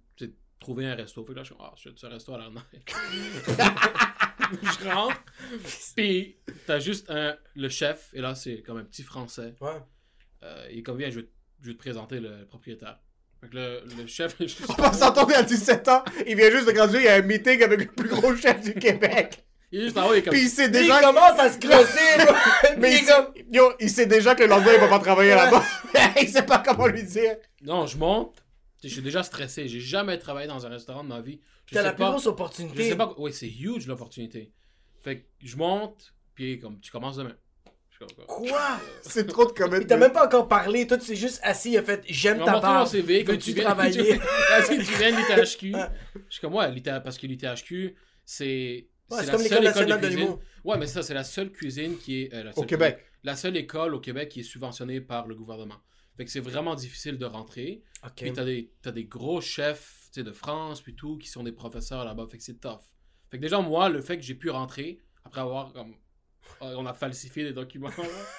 trouver 0.60 0.86
un 0.88 0.96
resto. 0.96 1.24
Fait 1.26 1.32
que 1.34 1.38
là, 1.38 1.44
je 1.44 1.48
suis 1.48 1.56
comme, 1.56 1.66
ah, 1.70 1.74
shit, 1.78 1.98
ce 1.98 2.06
resto 2.06 2.34
a 2.34 2.38
l'air 2.40 2.52
nice. 2.52 3.58
Je 4.52 4.90
rentre, 4.90 5.16
puis 5.96 6.38
t'as 6.66 6.80
juste 6.80 7.10
un, 7.10 7.36
le 7.56 7.70
chef, 7.70 8.10
et 8.14 8.22
là, 8.22 8.36
c'est 8.36 8.62
comme 8.62 8.78
un 8.78 8.84
petit 8.84 9.04
français. 9.04 9.54
Ouais. 9.62 9.72
Euh, 10.44 10.68
il 10.72 10.80
est 10.80 10.84
comme, 10.84 10.98
viens, 10.98 11.10
je 11.10 11.20
vais, 11.20 11.28
je 11.62 11.68
vais 11.68 11.74
te 11.74 11.80
présenter 11.80 12.20
le 12.20 12.46
propriétaire. 12.46 13.00
Fait 13.42 13.48
que 13.50 13.56
le, 13.56 13.82
le 13.98 14.08
chef, 14.08 14.36
je 14.40 14.46
suis- 14.48 14.64
On 14.78 14.92
s'entendait 14.94 15.36
à 15.36 15.44
17 15.44 15.88
ans. 15.88 16.04
Il 16.28 16.36
vient 16.36 16.52
juste 16.52 16.68
de 16.68 16.72
graduer. 16.74 17.00
Il 17.00 17.06
y 17.06 17.08
a 17.08 17.16
un 17.16 17.22
meeting 17.22 17.64
avec 17.64 17.80
le 17.80 17.86
plus 17.88 18.10
gros 18.10 18.36
chef 18.36 18.62
du 18.62 18.74
Québec. 18.74 19.46
il 19.72 19.80
est 19.80 19.84
juste 19.86 19.98
en 19.98 20.08
haut, 20.10 20.14
il 20.14 20.18
est 20.18 20.24
comme, 20.24 20.34
Puis 20.34 20.44
il 20.44 20.50
sait 20.50 20.66
Il 20.66 20.72
déjà. 20.72 21.00
commence 21.00 21.40
à 21.40 21.50
se 21.50 21.58
crosser. 21.58 22.76
Mais 22.80 22.96
il 23.00 23.06
comme... 23.06 23.34
sait... 23.36 23.46
Yo, 23.52 23.72
il 23.80 23.90
sait 23.90 24.06
déjà 24.08 24.36
que 24.36 24.44
le 24.44 24.50
lendemain, 24.50 24.74
il 24.74 24.80
va 24.82 24.88
pas 24.90 25.00
travailler 25.00 25.36
là-bas. 25.36 25.64
il 26.22 26.28
sait 26.28 26.44
pas 26.46 26.60
comment 26.60 26.88
lui 26.88 27.04
dire. 27.04 27.38
non, 27.62 27.86
je 27.88 27.98
monte, 27.98 28.36
Tu 28.82 28.84
sais, 28.84 28.88
je 28.90 28.94
suis 28.96 29.04
déjà 29.04 29.24
stressé, 29.24 29.68
j'ai 29.70 29.80
jamais 29.80 30.18
travaillé 30.18 30.48
dans 30.48 30.66
un 30.66 30.70
restaurant 30.70 31.04
de 31.04 31.10
ma 31.10 31.22
vie. 31.22 31.40
Je 31.70 31.76
T'as 31.76 31.84
la 31.84 31.94
plus 31.94 32.04
grosse 32.04 32.24
Je 32.24 32.30
opportunité. 32.30 32.90
sais 32.90 32.96
pas. 32.96 33.14
Oui, 33.18 33.32
c'est 33.34 33.48
huge 33.50 33.88
l'opportunité. 33.88 34.52
Fait 35.02 35.22
que 35.22 35.26
je 35.44 35.56
monte, 35.56 36.14
puis 36.36 36.60
comme 36.60 36.80
tu 36.80 36.92
commences 36.92 37.18
demain. 37.18 37.36
Je 37.90 38.06
quoi? 38.26 38.80
C'est 39.04 39.28
trop 39.28 39.44
de 39.46 39.52
Il 39.52 39.56
t'a 39.56 39.68
commitment. 39.68 39.98
même 39.98 40.12
pas 40.14 40.26
encore 40.26 40.48
parlé. 40.48 40.88
Toi, 40.88 40.98
tu 40.98 41.06
sais 41.06 41.16
juste 41.18 41.40
assis, 41.44 41.72
il 41.72 41.78
a 41.78 41.84
fait 41.84 42.02
J'aime 42.08 42.40
ta 42.44 42.60
barbe. 42.60 42.88
CV, 42.88 43.24
comme 43.26 43.36
Veux-tu 43.36 43.50
tu 43.50 43.56
viens 43.56 43.64
travailler? 43.66 44.14
Vas-y, 44.50 44.78
tu 44.78 44.94
viens 44.96 45.12
de 45.12 45.18
l'ITHQ. 45.18 45.74
Je 45.74 46.22
suis 46.30 46.40
comme, 46.42 46.56
ouais, 46.56 46.74
parce 47.04 47.18
que 47.18 47.28
l'ITHQ, 47.28 47.96
c'est. 48.26 48.88
Ouais, 49.12 49.18
c'est 49.20 49.26
la 49.26 49.32
comme 49.34 49.42
seule 49.42 49.42
l'École 49.42 49.58
école 49.58 49.64
nationale 49.66 50.02
de 50.02 50.06
cuisine. 50.08 50.20
l'humour. 50.22 50.40
Ouais, 50.64 50.78
mais 50.78 50.88
ça, 50.88 51.04
c'est 51.04 51.14
la 51.14 51.24
seule 51.26 51.52
cuisine 51.52 51.98
qui 51.98 52.22
est. 52.24 52.34
euh, 52.34 52.44
la 52.44 52.58
Au 52.58 52.64
Québec. 52.64 52.96
cuisine- 52.96 53.10
La 53.24 53.36
seule 53.36 53.58
école 53.58 53.94
au 53.96 54.00
Québec 54.00 54.30
qui 54.30 54.40
est 54.40 54.44
subventionnée 54.44 55.02
par 55.02 55.28
le 55.28 55.36
gouvernement. 55.36 55.82
Fait 56.16 56.24
que 56.26 56.32
c'est 56.32 56.40
vraiment 56.40 56.76
difficile 56.76 57.18
de 57.18 57.26
rentrer. 57.26 57.84
Ok. 58.06 58.12
Puis 58.16 58.32
t'as 58.34 58.46
des, 58.46 58.72
t'as 58.82 58.92
des 58.92 59.04
gros 59.06 59.42
chefs 59.42 59.99
de 60.18 60.32
France, 60.32 60.82
puis 60.82 60.96
tout, 60.96 61.18
qui 61.18 61.28
sont 61.30 61.44
des 61.44 61.52
professeurs 61.52 62.04
là-bas. 62.06 62.26
Fait 62.30 62.38
que 62.38 62.44
c'est 62.44 62.60
tough. 62.60 62.80
Fait 63.32 63.38
que 63.38 63.42
déjà, 63.44 63.60
moi, 63.60 63.90
le 63.90 64.02
fait 64.02 64.18
que 64.18 64.24
j'ai 64.24 64.34
pu 64.36 64.50
rentrer, 64.50 65.00
après 65.26 65.42
avoir 65.42 65.72
comme. 65.72 65.94
euh, 66.64 66.74
On 66.78 66.86
a 66.88 66.94
falsifié 66.94 67.44
des 67.44 67.54
documents. 67.54 67.90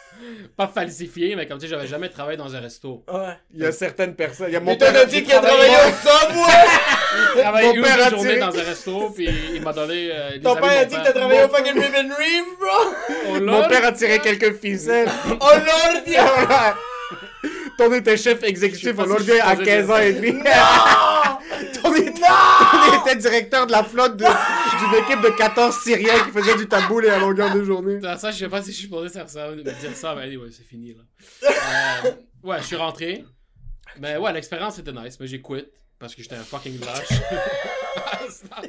Pas 0.56 0.66
falsifié, 0.66 1.36
mais 1.36 1.46
comme 1.46 1.58
tu 1.58 1.66
sais, 1.66 1.70
j'avais 1.70 1.86
jamais 1.86 2.08
travaillé 2.08 2.36
dans 2.36 2.54
un 2.54 2.60
resto. 2.60 3.04
Ouais. 3.08 3.36
Il 3.54 3.60
y 3.60 3.64
a 3.64 3.70
certaines 3.72 4.16
personnes. 4.16 4.48
Il 4.48 4.54
y 4.54 4.56
a 4.56 4.60
mon 4.60 4.72
Il 4.72 4.78
t'a 4.78 4.90
père. 4.92 5.06
dit 5.06 5.22
qu'il 5.22 5.32
a 5.32 5.40
travaillé 5.40 5.70
au 5.74 5.90
Subway! 6.08 6.66
J'ai 7.36 7.40
travaillé 7.42 7.68
Mon 7.68 7.74
une 7.74 7.82
père 7.82 8.06
a 8.06 8.10
tiré- 8.10 8.38
dans 8.38 8.58
un 8.58 8.62
resto, 8.62 9.10
puis 9.10 9.28
il 9.54 9.62
m'a 9.62 9.72
donné. 9.72 10.10
euh, 10.12 10.30
des 10.32 10.40
Ton 10.40 10.54
père 10.56 10.80
a 10.80 10.84
dit 10.84 10.96
que 10.96 11.02
t'as 11.04 11.12
travaillé 11.12 11.44
au 11.44 11.48
fucking 11.48 11.72
Ribbon 11.80 12.14
Reef, 12.14 12.58
bro! 12.58 12.94
Oh, 13.28 13.40
Mon 13.40 13.68
père 13.68 13.84
a 13.84 13.92
tiré 13.92 14.18
quelques 14.18 14.54
ficelles. 14.60 15.08
Oh 15.30 15.36
lord, 15.40 16.02
yeah! 16.06 16.76
Ton 17.78 17.92
était 17.94 18.16
chef 18.16 18.42
exécutif 18.42 18.90
si 18.90 18.94
je 18.96 19.40
à 19.40 19.56
faisais 19.56 19.64
15 19.64 19.86
de- 19.86 19.92
ans 19.92 19.96
et 19.98 20.12
demi. 20.12 20.32
Ton 21.82 21.94
était, 21.94 23.16
directeur 23.16 23.66
de 23.66 23.72
la 23.72 23.82
flotte 23.84 24.16
de- 24.16 24.24
d'une 24.24 24.94
équipe 25.04 25.20
de 25.22 25.30
14 25.36 25.76
Syriens 25.82 26.24
qui 26.24 26.30
faisait 26.30 26.56
du 26.56 26.66
taboulé 26.68 27.08
à 27.08 27.18
longueur 27.18 27.52
de 27.54 27.62
journée. 27.64 27.98
Ça, 28.00 28.30
je 28.30 28.38
sais 28.38 28.48
pas 28.48 28.62
si 28.62 28.70
je 28.70 28.76
suis 28.76 28.84
supposé 28.84 29.08
faire 29.10 29.28
ça, 29.28 29.50
me 29.50 29.62
dire 29.62 29.96
ça, 29.96 30.14
mais 30.14 30.22
anyway, 30.22 30.50
c'est 30.50 30.64
fini 30.66 30.94
là. 30.94 31.02
Euh, 32.04 32.10
ouais, 32.44 32.58
je 32.60 32.66
suis 32.66 32.76
rentré. 32.76 33.24
Mais 33.98 34.16
ouais, 34.16 34.32
l'expérience 34.32 34.78
était 34.78 34.92
nice, 34.92 35.18
mais 35.18 35.26
j'ai 35.26 35.42
quitté 35.42 35.70
parce 35.98 36.14
que 36.14 36.22
j'étais 36.22 36.36
un 36.36 36.44
fucking 36.44 36.78
lâche. 36.80 37.08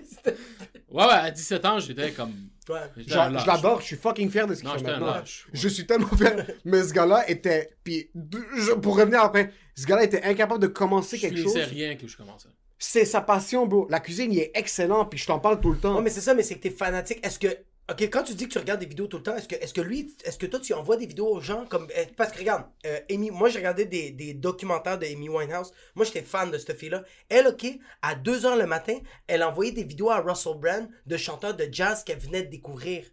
ouais, 0.92 1.06
ouais, 1.06 1.12
à 1.14 1.32
17 1.32 1.66
ans, 1.66 1.80
j'étais 1.80 2.12
comme. 2.12 2.34
Ouais. 2.70 2.80
Genre, 3.08 3.40
je 3.40 3.48
l'adore, 3.48 3.82
je 3.82 3.86
suis 3.88 3.96
fucking 3.96 4.30
fier 4.30 4.48
de 4.48 4.54
ce 4.56 4.60
qu'il 4.62 4.68
Non, 4.68 4.74
fait 4.74 4.80
j'étais 4.80 4.92
un 4.92 5.00
maintenant. 5.00 5.16
lâche. 5.16 5.48
Je 5.54 5.68
suis 5.68 5.86
tellement 5.86 6.08
fier. 6.16 6.46
Mais 6.66 6.84
ce 6.84 6.94
gars-là 6.94 7.30
était. 7.30 7.72
Puis, 7.84 8.10
je- 8.58 8.74
pour 8.74 8.98
revenir 8.98 9.22
après, 9.22 9.52
ce 9.76 9.86
gars-là 9.86 10.04
était 10.04 10.24
incapable 10.24 10.62
de 10.62 10.68
commencer 10.68 11.18
Je 11.18 11.22
quelque 11.22 11.42
chose. 11.42 11.54
finissais 11.54 11.70
rien 11.70 11.96
que 11.96 12.08
je 12.08 12.18
commençais. 12.18 12.50
C'est 12.84 13.06
sa 13.06 13.22
passion, 13.22 13.68
bro. 13.68 13.86
La 13.92 14.00
cuisine, 14.00 14.34
il 14.34 14.40
est 14.40 14.52
excellent, 14.56 15.06
puis 15.06 15.20
je 15.20 15.28
t'en 15.28 15.38
parle 15.40 15.62
tout 15.62 15.72
le 15.72 15.78
temps. 15.78 15.98
Ouais, 15.98 16.02
mais 16.02 16.10
c'est 16.10 16.20
ça, 16.22 16.34
mais 16.34 16.42
c'est 16.42 16.56
que 16.56 16.62
t'es 16.62 16.72
fanatique. 16.72 17.24
Est-ce 17.26 17.38
que 17.38 17.48
Ok, 17.92 18.04
quand 18.04 18.24
tu 18.24 18.34
dis 18.36 18.48
que 18.48 18.54
tu 18.54 18.58
regardes 18.60 18.80
des 18.80 18.86
vidéos 18.86 19.08
tout 19.08 19.18
le 19.18 19.24
temps, 19.24 19.36
est-ce 19.36 19.48
que, 19.50 19.56
est-ce 19.56 19.74
que 19.74 19.82
lui, 19.82 20.16
est-ce 20.24 20.38
que 20.38 20.46
toi 20.46 20.60
tu 20.62 20.74
envoies 20.74 20.96
des 20.98 21.06
vidéos 21.08 21.28
aux 21.28 21.42
gens 21.42 21.66
comme. 21.66 21.88
euh, 21.98 22.06
parce 22.16 22.32
que 22.32 22.40
regarde, 22.40 22.64
euh, 22.86 23.00
Amy, 23.12 23.32
moi 23.32 23.50
j'ai 23.50 23.58
regardé 23.58 23.84
des, 23.86 24.12
des 24.12 24.34
documentaires 24.34 24.98
de 24.98 25.06
Amy 25.06 25.28
Winehouse. 25.28 25.74
Moi 25.96 26.06
j'étais 26.06 26.22
fan 26.22 26.50
de 26.52 26.58
cette 26.58 26.78
fille-là. 26.78 27.04
Elle, 27.28 27.48
ok, 27.48 27.66
à 28.02 28.16
2h 28.16 28.58
le 28.58 28.66
matin, 28.66 28.98
elle 29.28 29.44
envoyait 29.44 29.74
des 29.74 29.84
vidéos 29.84 30.10
à 30.10 30.22
Russell 30.22 30.54
Brand 30.58 30.88
de 31.06 31.18
chanteurs 31.18 31.56
de 31.56 31.68
jazz 31.70 32.04
qu'elle 32.06 32.20
venait 32.20 32.44
de 32.44 32.50
découvrir. 32.50 33.04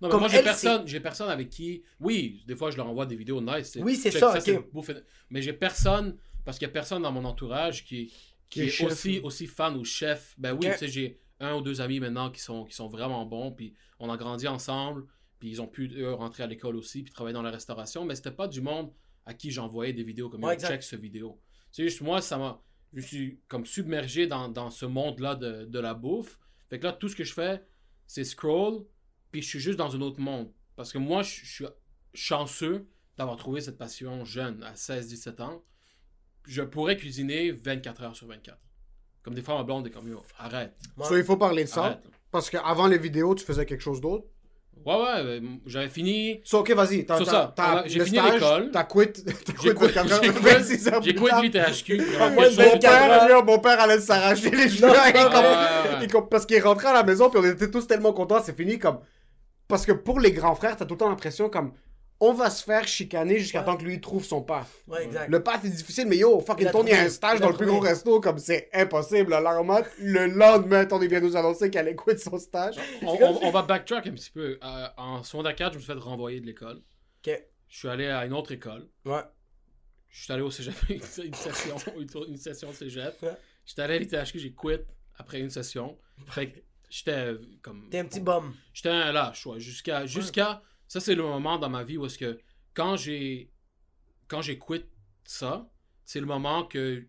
Non, 0.00 0.08
mais 0.08 0.10
Comme 0.10 0.20
moi, 0.20 0.28
j'ai 0.28 0.42
personne, 0.42 0.88
j'ai 0.88 1.00
personne 1.00 1.28
avec 1.28 1.48
qui. 1.50 1.84
Oui, 2.00 2.42
des 2.48 2.56
fois, 2.56 2.70
je 2.72 2.78
leur 2.78 2.88
envoie 2.88 3.06
des 3.06 3.16
vidéos 3.16 3.40
nice. 3.40 3.78
Oui, 3.80 3.94
c'est 3.96 4.10
ça, 4.10 4.40
c'est 4.40 4.56
ok. 4.56 4.72
beau 4.72 4.82
fait- 4.82 5.04
Mais 5.30 5.40
j'ai 5.40 5.52
personne, 5.52 6.16
parce 6.44 6.58
qu'il 6.58 6.66
y 6.66 6.70
a 6.70 6.72
personne 6.72 7.02
dans 7.02 7.12
mon 7.12 7.24
entourage 7.26 7.84
qui, 7.84 8.12
qui 8.48 8.62
est 8.62 8.68
chef, 8.68 8.92
aussi, 8.92 9.20
aussi 9.20 9.46
fan 9.46 9.76
ou 9.76 9.84
chef. 9.84 10.34
Ben 10.38 10.52
oui, 10.52 10.68
tu 10.72 10.78
sais, 10.78 10.88
j'ai 10.88 11.20
un 11.40 11.54
ou 11.54 11.60
deux 11.60 11.80
amis 11.80 12.00
maintenant 12.00 12.30
qui 12.30 12.40
sont, 12.40 12.64
qui 12.64 12.74
sont 12.74 12.88
vraiment 12.88 13.24
bons, 13.26 13.52
puis 13.52 13.74
on 13.98 14.10
a 14.10 14.16
grandi 14.16 14.48
ensemble, 14.48 15.06
puis 15.38 15.50
ils 15.50 15.60
ont 15.60 15.66
pu, 15.66 15.92
eux, 15.96 16.14
rentrer 16.14 16.42
à 16.42 16.46
l'école 16.46 16.76
aussi, 16.76 17.02
puis 17.02 17.12
travailler 17.12 17.34
dans 17.34 17.42
la 17.42 17.50
restauration, 17.50 18.04
mais 18.04 18.14
c'était 18.14 18.30
pas 18.30 18.48
du 18.48 18.60
monde 18.60 18.92
à 19.26 19.34
qui 19.34 19.50
j'envoyais 19.50 19.92
des 19.92 20.04
vidéos 20.04 20.28
comme 20.28 20.44
Ouais, 20.44 20.58
check 20.58 20.82
ce 20.82 20.96
vidéo. 20.96 21.40
C'est 21.70 21.82
juste 21.82 22.00
moi, 22.00 22.20
ça 22.20 22.38
m'a. 22.38 22.62
Je 22.92 23.00
suis 23.00 23.40
comme 23.48 23.66
submergé 23.66 24.26
dans, 24.26 24.48
dans 24.48 24.70
ce 24.70 24.86
monde-là 24.86 25.34
de, 25.34 25.64
de 25.64 25.78
la 25.78 25.92
bouffe. 25.92 26.38
Fait 26.70 26.78
que 26.78 26.84
là, 26.84 26.92
tout 26.92 27.08
ce 27.08 27.16
que 27.16 27.24
je 27.24 27.34
fais, 27.34 27.62
c'est 28.06 28.24
scroll, 28.24 28.86
puis 29.30 29.42
je 29.42 29.48
suis 29.48 29.60
juste 29.60 29.78
dans 29.78 29.94
un 29.94 30.00
autre 30.00 30.20
monde. 30.20 30.50
Parce 30.76 30.92
que 30.92 30.98
moi, 30.98 31.22
je 31.22 31.44
je 31.44 31.52
suis 31.52 31.64
chanceux 32.14 32.88
d'avoir 33.16 33.36
trouvé 33.36 33.60
cette 33.60 33.78
passion 33.78 34.24
jeune, 34.24 34.62
à 34.62 34.74
16-17 34.74 35.42
ans. 35.42 35.64
Je 36.46 36.62
pourrais 36.62 36.96
cuisiner 36.96 37.50
24 37.52 38.02
heures 38.02 38.16
sur 38.16 38.26
24. 38.26 38.56
Comme 39.22 39.34
des 39.34 39.42
fois, 39.42 39.56
ma 39.56 39.64
blonde 39.64 39.86
est 39.86 39.90
comme, 39.90 40.08
yo, 40.08 40.22
arrête. 40.38 40.72
So, 41.02 41.16
il 41.16 41.24
faut 41.24 41.36
parler 41.36 41.64
de 41.64 41.68
ça. 41.68 41.84
Arrête. 41.84 41.98
Parce 42.30 42.48
qu'avant 42.50 42.86
les 42.86 42.98
vidéos, 42.98 43.34
tu 43.34 43.44
faisais 43.44 43.64
quelque 43.66 43.80
chose 43.82 44.00
d'autre? 44.00 44.24
Ouais, 44.84 44.94
ouais, 44.94 45.02
euh, 45.24 45.40
j'avais 45.64 45.88
fini. 45.88 46.40
So, 46.44 46.58
ok, 46.58 46.70
vas-y. 46.72 47.04
t'as- 47.06 47.16
a- 47.80 47.88
j'ai 47.88 47.98
fini 48.04 48.18
l'école. 48.34 48.70
T'as 48.70 48.84
quitté 48.84 49.22
j'ai 50.22 50.30
26 50.30 50.88
heures 50.88 51.00
quitté- 51.00 51.18
l'ITHQ. 51.42 51.96
Mon 53.46 53.58
père, 53.58 53.80
allait 53.80 54.00
s'arracher 54.00 54.50
les 54.50 54.68
cheveux. 54.68 54.88
Ouais, 54.90 55.12
ouais. 56.14 56.22
parce 56.30 56.46
qu'il 56.46 56.62
rentré 56.62 56.86
à 56.88 56.92
la 56.92 57.02
maison, 57.02 57.30
puis 57.30 57.40
on 57.42 57.44
était 57.44 57.70
tous 57.70 57.86
tellement 57.86 58.12
contents, 58.12 58.40
c'est 58.44 58.56
fini 58.56 58.78
comme. 58.78 59.00
Parce 59.66 59.84
que 59.86 59.92
pour 59.92 60.20
les 60.20 60.30
grands 60.30 60.54
frères, 60.54 60.76
t'as 60.76 60.84
tout 60.84 60.94
le 60.94 60.98
temps 60.98 61.08
l'impression 61.08 61.48
comme. 61.48 61.72
On 62.18 62.32
va 62.32 62.48
se 62.48 62.64
faire 62.64 62.88
chicaner 62.88 63.38
jusqu'à 63.38 63.58
Ouais. 63.60 63.64
temps 63.66 63.76
que 63.76 63.84
lui 63.84 64.00
trouve 64.00 64.24
son 64.24 64.40
path. 64.42 64.66
Ouais, 64.86 65.04
exact. 65.04 65.28
Le 65.28 65.42
path 65.42 65.64
est 65.66 65.68
difficile, 65.68 66.06
mais 66.06 66.16
yo, 66.16 66.38
Il 66.40 66.46
fucking 66.46 66.70
Tony 66.70 66.92
a 66.92 67.02
un 67.02 67.08
stage 67.10 67.40
dans 67.40 67.50
le 67.50 67.56
plus 67.56 67.66
gros 67.66 67.80
resto, 67.80 68.20
comme 68.20 68.38
c'est 68.38 68.70
impossible. 68.72 69.30
L'armate, 69.32 69.90
le 69.98 70.26
lendemain, 70.26 70.86
Tony 70.86 71.08
vient 71.08 71.20
nous 71.20 71.36
annoncer 71.36 71.70
qu'elle 71.70 71.88
allait 71.88 71.96
quitter 71.96 72.16
son 72.16 72.38
stage. 72.38 72.76
On, 73.02 73.08
on- 73.22 73.44
on 73.44 73.50
va 73.50 73.62
backtrack 73.62 74.06
un 74.06 74.12
petit 74.12 74.30
peu. 74.30 74.58
Euh, 74.62 74.86
en 74.96 75.22
secondaire 75.24 75.54
4, 75.54 75.72
je 75.74 75.78
me 75.78 75.82
suis 75.82 75.92
fait 75.92 75.98
renvoyer 75.98 76.40
de 76.40 76.46
l'école. 76.46 76.80
Ok. 77.26 77.42
Je 77.68 77.76
suis 77.78 77.88
allé 77.88 78.06
à 78.06 78.24
une 78.24 78.32
autre 78.32 78.52
école. 78.52 78.88
Ouais. 79.04 79.20
Je 80.08 80.22
suis 80.24 80.32
allé 80.32 80.40
au 80.42 80.50
cégep, 80.50 80.74
une, 80.88 80.94
une 81.24 81.34
session, 81.34 81.76
une, 82.28 82.36
session 82.38 82.70
de 82.70 82.74
cégep. 82.74 83.20
Ouais. 83.22 83.36
J'étais 83.66 83.82
allé 83.82 83.94
à 83.96 83.98
l'ITHQ, 83.98 84.38
j'ai 84.38 84.52
quitté 84.54 84.84
après 85.18 85.40
une 85.40 85.50
session. 85.50 85.98
Fait 86.28 86.48
que 86.50 86.60
j'étais 86.88 87.10
euh, 87.10 87.38
comme. 87.60 87.88
T'es 87.90 87.98
un 87.98 88.06
petit 88.06 88.20
bum. 88.20 88.54
J'étais 88.72 88.88
un 88.88 89.12
lâche, 89.12 89.44
ouais. 89.44 89.60
Jusqu'à. 89.60 90.06
jusqu'à 90.06 90.62
ça, 90.88 91.00
c'est 91.00 91.14
le 91.14 91.22
moment 91.22 91.58
dans 91.58 91.68
ma 91.68 91.84
vie 91.84 91.96
où 91.96 92.06
est-ce 92.06 92.18
que 92.18 92.40
quand 92.74 92.96
j'ai. 92.96 93.50
Quand 94.28 94.42
j'ai 94.42 94.58
quitté 94.58 94.88
ça, 95.24 95.68
c'est 96.04 96.20
le 96.20 96.26
moment 96.26 96.64
que. 96.64 97.06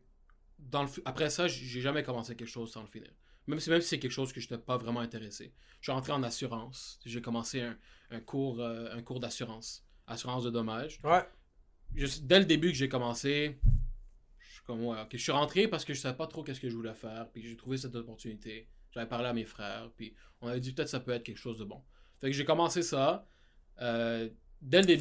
Dans 0.59 0.84
le, 0.84 0.89
après 1.05 1.30
ça, 1.30 1.47
j'ai 1.47 1.82
jamais 1.82 2.01
commencé 2.01 2.36
quelque 2.36 2.49
chose 2.49 2.71
sans 2.71 2.82
le 2.82 2.88
finir. 2.88 3.11
Même 3.45 3.59
si, 3.59 3.69
même 3.69 3.82
si 3.82 3.89
c'est 3.89 3.99
quelque 3.99 4.11
chose 4.11 4.34
que 4.34 4.41
je 4.41 4.45
n'étais 4.45 4.61
pas 4.61 4.78
vraiment 4.78 4.99
intéressé. 5.01 5.53
Je 5.80 5.86
suis 5.86 5.91
rentré 5.91 6.11
en 6.11 6.23
assurance. 6.23 6.99
J'ai 7.05 7.21
commencé 7.21 7.61
un, 7.61 7.78
un 8.09 8.19
cours, 8.19 8.59
euh, 8.59 8.89
un 8.91 9.01
cours 9.03 9.19
d'assurance. 9.19 9.86
Assurance 10.07 10.43
de 10.43 10.49
dommages. 10.49 10.99
Ouais. 11.03 11.23
Dès 12.21 12.39
le 12.39 12.45
début 12.45 12.69
que 12.69 12.78
j'ai 12.78 12.89
commencé, 12.89 13.59
je 14.39 14.53
suis 14.53 14.63
comme, 14.63 14.84
ouais. 14.84 14.97
Je 15.11 15.17
suis 15.17 15.32
rentré 15.32 15.67
parce 15.67 15.86
que 15.86 15.93
je 15.93 15.99
savais 15.99 16.17
pas 16.17 16.28
trop 16.28 16.43
qu'est-ce 16.43 16.59
que 16.59 16.69
je 16.69 16.75
voulais 16.75 16.93
faire. 16.93 17.30
Puis 17.32 17.43
j'ai 17.43 17.55
trouvé 17.55 17.78
cette 17.78 17.95
opportunité. 17.95 18.67
J'avais 18.91 19.07
parlé 19.07 19.28
à 19.28 19.34
mes 19.34 19.45
frères. 19.45 19.91
Puis 19.95 20.13
on 20.41 20.47
avait 20.47 20.59
dit 20.59 20.73
peut-être 20.73 20.89
ça 20.89 20.99
peut 20.99 21.11
être 21.11 21.23
quelque 21.23 21.38
chose 21.38 21.59
de 21.59 21.65
bon. 21.65 21.82
Fait 22.19 22.32
que 22.32 22.36
j'ai 22.36 22.45
commencé 22.45 22.82
ça. 22.82 23.28
Euh, 23.82 24.30
dès 24.61 24.82
le 24.82 24.86
début. 24.88 24.99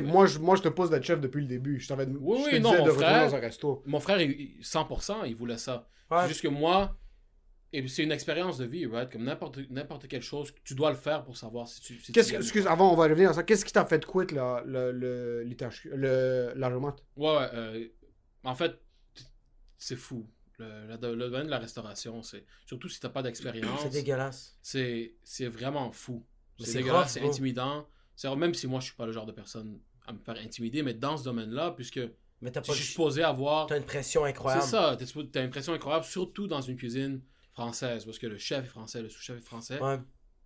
Moi 0.00 0.26
je, 0.26 0.38
moi 0.38 0.56
je 0.56 0.62
te 0.62 0.68
pose 0.68 0.90
d'être 0.90 1.04
chef 1.04 1.20
depuis 1.20 1.40
le 1.42 1.48
début. 1.48 1.78
Je 1.80 1.88
t'avais 1.88 2.06
Oui, 2.06 2.40
je 2.44 2.50
te 2.50 2.54
oui, 2.56 2.60
non, 2.60 2.70
mon 2.70 2.76
de 2.76 2.80
retourner 2.90 3.06
frère- 3.06 3.30
dans 3.30 3.34
un 3.36 3.40
resto. 3.40 3.82
Mon 3.86 4.00
frère, 4.00 4.20
il- 4.20 4.30
il- 4.58 4.64
100%, 4.64 5.24
il 5.24 5.34
voulait 5.36 5.58
ça. 5.58 5.88
Ouais. 6.10 6.18
C'est 6.22 6.28
juste 6.28 6.42
que 6.42 6.48
moi, 6.48 6.96
et 7.72 7.88
c'est 7.88 8.02
une 8.02 8.12
expérience 8.12 8.58
de 8.58 8.66
vie, 8.66 8.86
right? 8.86 9.10
Comme 9.10 9.24
n'importe 9.24 9.58
n'importe 9.70 10.06
quelle 10.06 10.22
chose, 10.22 10.52
tu 10.62 10.74
dois 10.74 10.90
le 10.90 10.96
faire 10.96 11.24
pour 11.24 11.36
savoir 11.36 11.66
si 11.68 11.80
tu. 11.80 11.98
si 12.00 12.12
Qu'est-ce 12.12 12.34
excuse, 12.34 12.66
avant 12.66 12.92
on 12.92 12.96
va 12.96 13.04
revenir 13.04 13.30
à 13.30 13.32
ça. 13.32 13.42
Qu'est-ce 13.42 13.64
qui 13.64 13.72
t'a 13.72 13.84
fait 13.86 14.04
quitter 14.04 14.34
le, 14.34 14.62
le, 14.66 14.92
le, 14.92 15.42
l'ITHQ, 15.42 15.90
le, 15.94 16.52
la 16.54 16.68
remote? 16.68 17.02
Ouais, 17.16 17.28
ouais. 17.34 17.48
euh, 17.54 17.88
en 18.44 18.54
fait, 18.54 18.78
c'est 19.78 19.96
fou. 19.96 20.28
Le, 20.58 20.86
le- 20.86 21.14
le 21.16 21.30
domaine 21.30 21.46
de 21.46 21.50
la 21.50 21.58
restauration, 21.58 22.22
c'est 22.22 22.44
surtout 22.66 22.88
si 22.88 23.00
t'as 23.00 23.08
pas 23.08 23.22
d'expérience, 23.22 23.80
C'est 23.82 23.88
dégueulasse. 23.88 24.56
c'est 24.62 25.14
c'est 25.24 25.48
vraiment 25.48 25.90
fou. 25.90 26.24
C'est 26.60 26.74
dégueulasse, 26.74 27.12
c'est 27.14 27.20
intimidant. 27.26 27.88
C'est 28.16 28.34
même 28.36 28.54
si 28.54 28.66
moi 28.66 28.80
je 28.80 28.86
suis 28.86 28.94
pas 28.94 29.06
le 29.06 29.12
genre 29.12 29.26
de 29.26 29.32
personne 29.32 29.78
à 30.06 30.12
me 30.12 30.18
faire 30.18 30.36
intimider, 30.36 30.82
mais 30.82 30.94
dans 30.94 31.16
ce 31.16 31.24
domaine-là, 31.24 31.72
puisque 31.72 32.00
Mais 32.40 32.50
t'as 32.50 32.62
je 32.62 32.66
pas 32.68 32.72
suis 32.74 32.82
le- 32.82 32.88
supposé 32.88 33.22
avoir 33.22 33.66
T'as 33.66 33.78
une 33.78 33.84
pression 33.84 34.24
incroyable. 34.24 34.62
C'est 34.64 34.70
ça, 34.70 34.96
t'as 34.98 35.40
une 35.40 35.46
impression 35.46 35.72
incroyable, 35.72 36.04
surtout 36.04 36.46
dans 36.46 36.60
une 36.60 36.76
cuisine 36.76 37.20
française, 37.52 38.04
parce 38.04 38.18
que 38.18 38.26
le 38.26 38.38
chef 38.38 38.64
est 38.64 38.68
français, 38.68 39.02
le 39.02 39.08
sous-chef 39.08 39.38
est 39.38 39.44
français. 39.44 39.80
Ouais. 39.80 39.98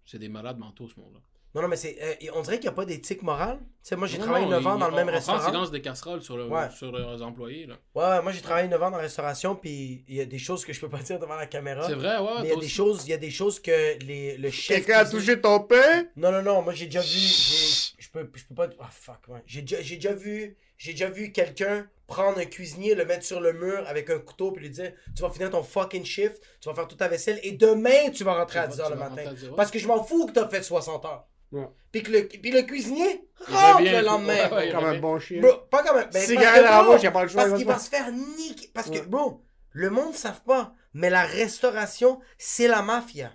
C'est 0.04 0.18
des 0.18 0.28
malades 0.28 0.58
mentaux, 0.58 0.88
ce 0.88 0.98
monde-là. 1.00 1.20
Non, 1.56 1.62
non, 1.62 1.68
mais 1.68 1.76
c'est. 1.76 1.96
euh, 2.00 2.14
on 2.34 2.42
dirait 2.42 2.56
qu'il 2.58 2.68
n'y 2.68 2.72
a 2.74 2.76
pas 2.76 2.84
d'éthique 2.84 3.22
morale. 3.22 3.58
Tu 3.58 3.64
sais, 3.82 3.96
moi, 3.96 4.06
j'ai 4.06 4.18
travaillé 4.18 4.44
non, 4.44 4.52
9 4.52 4.66
ans 4.66 4.76
dans 4.78 4.88
le 4.88 4.94
même 4.94 5.08
en 5.08 5.12
France, 5.12 5.26
ils 5.26 5.32
restaurant. 5.32 5.58
lancent 5.58 5.70
des 5.72 5.80
casseroles 5.80 6.22
sur, 6.22 6.36
le- 6.36 6.46
Ouais. 6.46 6.68
sur 6.70 6.92
leurs 6.92 7.22
employés. 7.22 7.66
Là. 7.66 7.74
Ouais, 7.94 8.04
ouais, 8.16 8.22
moi, 8.22 8.30
j'ai 8.30 8.40
travaillé 8.42 8.68
9 8.68 8.82
ans 8.82 8.90
dans 8.90 8.98
la 8.98 9.02
restauration, 9.04 9.56
puis 9.56 10.04
il 10.06 10.14
y 10.14 10.20
a 10.20 10.26
des 10.26 10.38
choses 10.38 10.64
que 10.64 10.72
je 10.72 10.80
peux 10.80 10.88
pas 10.88 10.98
dire 11.02 11.18
devant 11.18 11.34
la 11.36 11.46
caméra. 11.46 11.86
C'est 11.86 11.94
vrai, 11.94 12.18
ouais. 12.18 12.42
Mais 12.42 12.48
il 12.48 12.50
y 12.50 12.56
a 12.56 12.60
des 12.60 12.68
choses, 12.68 13.04
il 13.06 13.10
y 13.10 13.14
a 13.14 13.18
des 13.18 13.30
choses 13.30 13.58
que 13.58 13.98
les, 14.04 14.36
le 14.36 14.50
chef. 14.50 14.76
Quelqu'un 14.84 14.98
a 15.00 15.04
touché 15.06 15.40
ton 15.40 15.60
pain? 15.60 16.04
Non, 16.16 16.30
non, 16.30 16.42
non, 16.42 16.62
moi 16.62 16.72
j'ai 16.74 16.84
déjà 16.86 17.00
vu. 17.00 17.06
j'ai- 17.08 17.94
Je 17.98 18.10
peux, 18.10 18.30
je 18.34 18.44
peux 18.44 18.54
pas. 18.54 18.68
Ah, 18.78 18.88
fuck, 18.90 19.20
ouais. 19.28 19.40
J'ai 19.46 19.62
déjà, 19.62 19.80
j'ai 19.82 19.96
déjà 19.96 20.12
vu. 20.12 20.56
J'ai 20.78 20.92
déjà 20.92 21.08
vu 21.08 21.32
quelqu'un 21.32 21.88
prendre 22.06 22.38
un 22.38 22.44
cuisinier, 22.44 22.94
le 22.94 23.06
mettre 23.06 23.24
sur 23.24 23.40
le 23.40 23.54
mur 23.54 23.82
avec 23.86 24.10
un 24.10 24.18
couteau, 24.18 24.52
puis 24.52 24.62
lui 24.64 24.70
dire 24.70 24.92
Tu 25.14 25.22
vas 25.22 25.30
finir 25.30 25.48
ton 25.50 25.62
fucking 25.62 26.04
shift, 26.04 26.40
tu 26.60 26.68
vas 26.68 26.74
faire 26.74 26.86
toute 26.86 26.98
ta 26.98 27.08
vaisselle, 27.08 27.40
et 27.42 27.52
demain 27.52 28.10
tu 28.14 28.24
vas 28.24 28.34
rentrer 28.34 28.58
à 28.58 28.68
Tu 28.68 28.74
10h 28.74 28.82
vas- 28.82 28.88
le 28.90 28.94
tu 28.94 28.98
matin. 28.98 29.08
rentrer 29.10 29.26
à 29.26 29.32
10 29.32 29.44
heures. 29.46 29.56
Parce 29.56 29.70
que 29.70 29.78
je 29.78 29.88
m'en 29.88 30.04
fous 30.04 30.26
que 30.26 30.32
t'as 30.32 30.48
fait 30.48 30.62
60 30.62 31.04
heures. 31.06 31.26
Ouais. 31.56 31.68
Puis, 31.92 32.02
que 32.02 32.10
le, 32.10 32.26
puis 32.28 32.50
le 32.50 32.62
cuisinier 32.62 33.26
rentre 33.48 33.82
le 33.82 34.02
lendemain. 34.04 34.50
ouais, 34.54 34.70
Comme 34.70 34.84
un 34.84 34.98
bon 34.98 35.18
chien. 35.18 35.40
Bro, 35.40 35.52
pas 35.70 35.82
comme 35.82 35.96
un. 35.98 36.06
ben, 36.06 36.20
Cigarette 36.22 36.44
parce 36.46 36.60
que, 36.60 36.66
à 36.66 36.70
la 36.70 36.82
bro, 36.82 36.92
bouche, 36.92 37.02
y 37.02 37.06
a 37.06 37.10
pas 37.10 37.22
le 37.22 37.28
choix, 37.28 37.42
Parce 37.42 37.52
il 37.54 37.56
qu'il 37.58 37.66
va 37.66 37.78
se 37.78 37.88
faire 37.90 38.12
niquer. 38.12 38.70
Parce 38.74 38.90
que, 38.90 38.98
bro, 39.06 39.42
le 39.72 39.90
monde 39.90 40.12
ne 40.12 40.16
savent 40.16 40.42
pas, 40.42 40.74
mais 40.94 41.08
la 41.10 41.22
restauration, 41.24 42.20
c'est 42.38 42.68
la 42.68 42.82
mafia. 42.82 43.32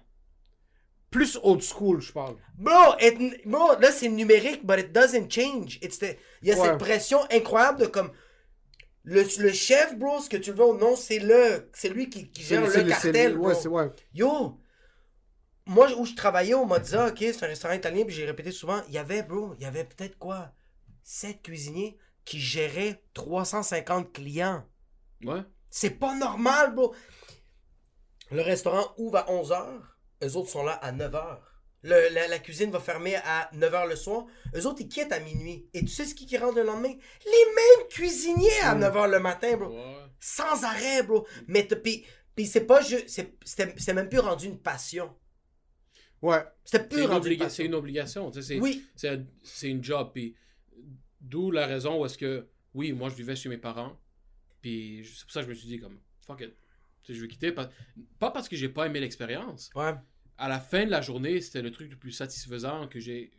Plus 1.09 1.38
old 1.43 1.61
school, 1.61 1.99
je 2.01 2.13
parle. 2.13 2.36
Bro, 2.57 2.95
it- 3.01 3.45
bro, 3.47 3.78
là 3.80 3.91
c'est 3.91 4.07
numérique, 4.07 4.65
but 4.65 4.80
it 4.80 4.91
doesn't 4.93 5.30
change. 5.30 5.78
It's 5.82 5.99
the- 5.99 6.15
Il 6.41 6.47
y 6.47 6.51
a 6.53 6.57
Ouais. 6.57 6.67
cette 6.67 6.78
pression 6.78 7.19
incroyable 7.32 7.82
de 7.82 7.86
comme. 7.88 8.11
Le, 9.03 9.24
le 9.39 9.51
chef, 9.51 9.95
bro, 9.97 10.19
ce 10.22 10.30
que 10.30 10.38
tu 10.38 10.51
veux 10.51 10.63
ou 10.65 10.78
non, 10.78 10.95
c'est 10.95 11.19
le. 11.19 11.69
C'est 11.74 11.89
lui 11.89 12.09
qui, 12.09 12.30
qui 12.32 12.43
gère 12.43 12.61
le 12.61 12.84
cartel. 12.88 13.36
bro. 13.36 13.47
Ouais, 13.47 13.55
c'est 13.55 13.67
ouais. 13.67 13.89
Yo! 14.13 14.57
Moi, 15.66 15.91
où 15.97 16.05
je 16.05 16.16
travaillais, 16.16 16.53
on 16.55 16.66
m'a 16.66 16.80
dit, 16.80 16.95
ah, 16.95 17.07
ok, 17.07 17.18
c'est 17.20 17.43
un 17.43 17.47
restaurant 17.47 17.74
italien, 17.74 18.03
puis 18.05 18.16
j'ai 18.16 18.26
répété 18.26 18.51
souvent, 18.51 18.82
il 18.88 18.93
y 18.93 18.97
avait, 18.97 19.24
bro, 19.24 19.53
il 19.57 19.64
y 19.64 19.66
avait 19.66 19.84
peut-être 19.84 20.18
quoi? 20.18 20.51
7 21.03 21.41
cuisiniers 21.41 21.97
qui 22.26 22.39
géraient 22.39 23.03
350 23.14 24.12
clients. 24.14 24.66
Ouais. 25.24 25.41
C'est 25.70 25.91
pas 25.99 26.16
normal, 26.16 26.74
bro. 26.76 26.93
Le 28.32 28.41
restaurant 28.41 28.93
ouvre 28.97 29.18
à 29.18 29.26
11h. 29.32 29.80
Eux 30.24 30.36
autres 30.38 30.49
sont 30.49 30.64
là 30.64 30.74
à 30.74 30.91
9h. 30.91 31.39
Le- 31.84 32.09
la, 32.14 32.28
la 32.28 32.39
cuisine 32.39 32.70
va 32.72 32.80
fermer 32.80 33.16
à 33.16 33.49
9h 33.55 33.88
le 33.89 33.95
soir. 33.95 34.26
Eux 34.55 34.66
autres, 34.68 34.82
ils 34.82 34.88
quittent 34.88 35.12
à 35.12 35.20
minuit. 35.20 35.68
Et 35.74 35.82
tu 35.82 35.88
sais 35.88 36.05
ce 36.05 36.14
qui, 36.14 36.26
qui 36.26 36.38
rentre 36.38 36.55
le 36.55 36.64
lendemain? 36.64 36.93
Les 37.26 37.45
mêmes 37.55 37.88
cuisiniers 37.89 38.62
à 38.64 38.76
9h 38.76 39.09
le 39.09 39.20
matin, 39.20 39.57
bro. 39.57 39.70
Ouais. 39.70 39.97
Sans 40.20 40.64
arrêt, 40.64 41.03
bro. 41.03 41.26
Mais 41.47 41.64
puis, 41.64 42.05
c'est 42.45 42.66
pas 42.66 42.82
juste... 42.82 43.09
c'était 43.43 43.93
même 43.93 44.09
plus 44.09 44.20
rendu 44.20 44.45
une 44.45 44.59
passion. 44.62 45.14
Ouais. 46.22 46.43
C'était 46.63 46.84
C'est 46.84 46.89
plus 46.89 47.01
une, 47.01 47.07
rendu 47.07 47.30
obliga- 47.30 47.49
c'est 47.49 47.65
une 47.65 47.74
obligation. 47.74 48.32
C'est 48.32 48.59
Oui. 48.59 48.86
c'est 48.95 49.69
une 49.69 49.84
job. 49.84 50.11
Puis 50.13 50.36
d'où 51.19 51.51
la 51.51 51.65
raison 51.67 52.01
où 52.01 52.05
est-ce 52.05 52.17
que, 52.17 52.47
oui, 52.74 52.91
moi 52.93 53.09
je 53.09 53.15
vivais 53.15 53.36
chez 53.36 53.49
mes 53.49 53.57
parents. 53.57 53.99
Puis 54.61 55.03
c'est 55.15 55.24
pour 55.24 55.32
ça 55.32 55.39
que 55.41 55.45
je 55.47 55.49
me 55.49 55.55
suis 55.55 55.67
dit, 55.67 55.80
comme, 55.80 55.99
fuck 56.26 56.41
it. 56.41 56.53
Tu 57.03 57.13
sais, 57.13 57.17
je 57.17 57.22
vais 57.24 57.28
quitter. 57.28 57.51
Pas, 57.51 57.69
pas 58.19 58.30
parce 58.32 58.47
que 58.47 58.55
j'ai 58.55 58.69
pas 58.69 58.86
aimé 58.86 58.99
l'expérience. 58.99 59.72
Ouais. 59.76 59.93
À 60.38 60.47
la 60.47 60.59
fin 60.59 60.86
de 60.86 60.91
la 60.91 61.01
journée, 61.01 61.41
c'était 61.41 61.61
le 61.63 61.72
truc 61.72 61.89
le 61.89 61.97
plus 61.97 62.11
satisfaisant 62.11 62.88
que 62.88 62.99
j'ai 62.99 63.32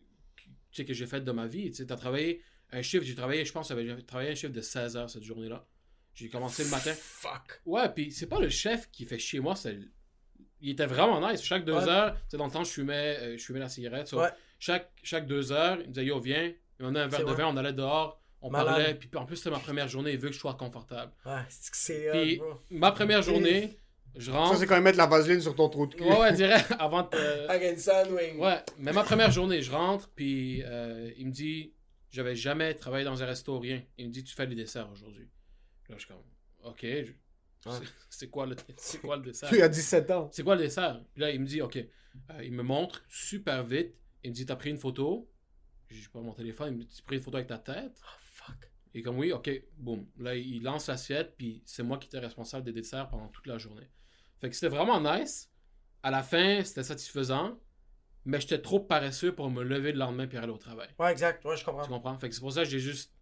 que 0.76 0.92
j'ai 0.94 1.06
fait 1.06 1.20
de 1.20 1.30
ma 1.32 1.46
vie. 1.46 1.70
Tu 1.70 1.76
sais, 1.84 1.92
as 1.92 1.96
travaillé 1.96 2.42
un 2.70 2.80
chiffre, 2.82 3.04
j'ai 3.04 3.14
travaillé, 3.14 3.44
je 3.44 3.52
pense, 3.52 3.68
j'avais 3.68 4.02
travaillé 4.02 4.30
un 4.30 4.34
chiffre 4.34 4.52
de 4.52 4.60
16 4.62 4.96
heures 4.96 5.10
cette 5.10 5.22
journée-là. 5.22 5.66
J'ai 6.14 6.28
commencé 6.30 6.64
le 6.64 6.70
matin. 6.70 6.92
Fuck. 6.94 7.60
Ouais, 7.66 7.88
puis 7.92 8.10
c'est 8.10 8.26
pas 8.26 8.40
le 8.40 8.48
chef 8.48 8.90
qui 8.90 9.04
fait 9.04 9.18
chier 9.18 9.38
moi, 9.40 9.54
c'est 9.54 9.78
il 10.62 10.70
était 10.70 10.86
vraiment 10.86 11.20
nice. 11.30 11.42
Chaque 11.42 11.64
deux 11.64 11.74
Ouais. 11.74 11.88
heures, 11.88 12.14
tu 12.14 12.20
sais, 12.30 12.36
dans 12.38 12.46
le 12.46 12.52
temps, 12.52 12.64
je 12.64 12.70
fumais, 12.70 13.16
euh, 13.20 13.36
je 13.36 13.44
fumais 13.44 13.58
la 13.60 13.68
cigarette. 13.68 14.06
so, 14.08 14.18
Ouais. 14.20 14.28
chaque, 14.58 14.90
chaque 15.02 15.26
deux 15.26 15.52
heures, 15.52 15.76
il 15.80 15.88
me 15.88 15.92
disait, 15.92 16.06
yo, 16.06 16.18
viens. 16.20 16.52
Il 16.80 16.86
on 16.86 16.94
a 16.94 17.02
un 17.02 17.06
verre 17.08 17.20
C'est 17.20 17.26
de 17.26 17.32
vin, 17.32 17.46
on 17.46 17.56
allait 17.56 17.72
dehors, 17.72 18.20
on 18.40 18.50
Malade. 18.50 18.66
parlait. 18.66 18.94
Puis 18.94 19.10
en 19.16 19.24
plus, 19.26 19.36
c'était 19.36 19.50
ma 19.50 19.58
première 19.60 19.86
journée, 19.88 20.12
il 20.12 20.18
veut 20.18 20.28
que 20.28 20.34
je 20.34 20.40
sois 20.40 20.54
confortable. 20.54 21.12
Ouais, 21.26 21.42
c'est 21.48 21.70
que 21.70 21.76
c'est. 21.76 22.10
Puis 22.12 22.36
bro. 22.38 22.54
ma 22.70 22.90
première 22.90 23.22
journée, 23.22 23.78
je 24.16 24.30
Ça, 24.32 24.38
rentre. 24.38 24.56
c'est 24.58 24.66
quand 24.66 24.74
même 24.74 24.82
mettre 24.84 24.98
la 24.98 25.06
vaseline 25.06 25.40
sur 25.40 25.54
ton 25.54 25.68
trou 25.68 25.86
de 25.86 25.94
cul. 25.94 26.02
Ouais, 26.02 26.18
ouais, 26.18 26.32
direct, 26.32 26.72
avant 26.78 27.02
de. 27.02 27.48
Against 27.48 27.80
Sandwing. 27.88 28.38
Ouais, 28.40 28.58
mais 28.78 28.92
ma 28.92 29.04
première 29.04 29.30
journée, 29.30 29.62
je 29.62 29.70
rentre, 29.70 30.10
puis 30.16 30.62
euh, 30.64 31.10
il 31.16 31.26
me 31.28 31.32
dit, 31.32 31.72
j'avais 32.10 32.34
jamais 32.34 32.74
travaillé 32.74 33.04
dans 33.04 33.22
un 33.22 33.26
resto, 33.26 33.58
rien. 33.60 33.80
Il 33.98 34.08
me 34.08 34.12
dit, 34.12 34.24
tu 34.24 34.34
fais 34.34 34.46
les 34.46 34.56
desserts 34.56 34.90
aujourd'hui. 34.90 35.28
Là, 35.88 35.94
je 35.96 36.04
suis 36.04 36.08
comme, 36.08 36.22
ok, 36.64 36.84
je- 37.66 37.88
c'est- 38.10 38.28
quoi, 38.28 38.46
le... 38.46 38.56
quoi 39.02 39.16
le 39.16 39.22
dessert? 39.22 39.52
Il 39.52 39.62
a 39.62 39.68
17 39.68 40.10
ans. 40.10 40.28
C'est 40.32 40.42
quoi 40.42 40.56
le 40.56 40.62
dessert? 40.62 41.02
Puis 41.14 41.22
là, 41.22 41.30
il 41.30 41.40
me 41.40 41.46
dit, 41.46 41.60
ok, 41.62 41.76
Euh, 42.30 42.44
il 42.44 42.52
me 42.52 42.62
montre 42.62 43.02
super 43.08 43.64
vite. 43.64 43.94
Il 44.22 44.30
me 44.30 44.34
dit, 44.34 44.44
t'as 44.44 44.56
pris 44.56 44.68
une 44.70 44.76
photo? 44.76 45.30
Je 45.88 46.08
prends 46.10 46.20
mon 46.22 46.34
téléphone, 46.34 46.74
il 46.74 46.78
me 46.78 46.84
dit, 46.84 46.94
tu 46.94 47.00
as 47.02 47.04
pris 47.06 47.16
une 47.16 47.22
photo 47.22 47.36
avec 47.38 47.48
ta 47.48 47.58
tête? 47.58 47.98
Oh, 48.04 48.08
fuck. 48.20 48.70
Et 48.94 49.02
comme 49.02 49.18
oui, 49.18 49.32
ok, 49.32 49.50
boum. 49.78 50.06
Là, 50.18 50.34
il 50.36 50.62
lance 50.62 50.88
l'assiette, 50.88 51.34
puis 51.38 51.62
c'est 51.64 51.82
moi 51.82 51.96
qui 51.98 52.08
étais 52.08 52.18
responsable 52.18 52.64
des 52.64 52.72
desserts 52.72 53.08
pendant 53.08 53.28
toute 53.28 53.46
la 53.46 53.56
journée. 53.58 53.88
Fait 54.40 54.50
que 54.50 54.54
c'était 54.54 54.68
vraiment 54.74 55.00
nice. 55.00 55.50
À 56.02 56.10
la 56.10 56.22
fin, 56.22 56.62
c'était 56.64 56.82
satisfaisant, 56.82 57.58
mais 58.24 58.40
j'étais 58.40 58.60
trop 58.60 58.80
paresseux 58.80 59.34
pour 59.34 59.50
me 59.50 59.62
lever 59.62 59.92
le 59.92 59.98
lendemain 59.98 60.26
puis 60.26 60.36
aller 60.36 60.52
au 60.52 60.58
travail. 60.58 60.88
Ouais, 60.98 61.10
exact. 61.12 61.44
Ouais, 61.44 61.56
je 61.56 61.64
comprends. 61.64 61.82
Tu 61.84 61.88
comprends? 61.88 62.18
Fait 62.18 62.28
que 62.28 62.34
c'est 62.34 62.40
pour 62.40 62.52
ça 62.52 62.64
que 62.64 62.68
j'ai 62.68 62.80
juste 62.80 63.14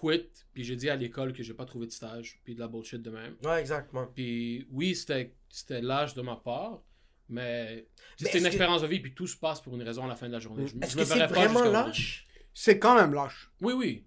quit, 0.00 0.28
puis 0.54 0.64
j'ai 0.64 0.76
dit 0.76 0.88
à 0.90 0.96
l'école 0.96 1.32
que 1.32 1.42
j'ai 1.42 1.54
pas 1.54 1.64
trouvé 1.64 1.86
de 1.86 1.92
stage, 1.92 2.40
puis 2.44 2.54
de 2.54 2.60
la 2.60 2.68
bullshit 2.68 3.02
de 3.02 3.10
même. 3.10 3.36
Ouais, 3.42 3.60
exactement. 3.60 4.06
Puis 4.14 4.66
oui, 4.70 4.94
c'était 4.94 5.34
c'était 5.48 5.80
l'âge 5.80 6.14
de 6.14 6.22
ma 6.22 6.36
part, 6.36 6.82
mais 7.28 7.86
Mais 8.20 8.26
c'était 8.26 8.38
une 8.38 8.44
que- 8.44 8.48
expérience 8.48 8.82
de 8.82 8.86
vie, 8.86 9.00
puis 9.00 9.14
tout 9.14 9.26
se 9.26 9.36
passe 9.36 9.60
pour 9.60 9.74
une 9.74 9.82
raison 9.82 10.04
à 10.04 10.08
la 10.08 10.16
fin 10.16 10.26
de 10.28 10.32
la 10.32 10.38
journée. 10.40 10.66
Je- 10.66 10.76
Est-ce 10.80 10.96
que 10.96 11.04
c'est 11.04 11.26
vraiment 11.26 11.64
lâche? 11.64 12.26
C'est 12.54 12.78
quand 12.78 12.94
même 12.96 13.12
lâche. 13.14 13.50
Oui, 13.60 13.72
oui. 13.74 14.06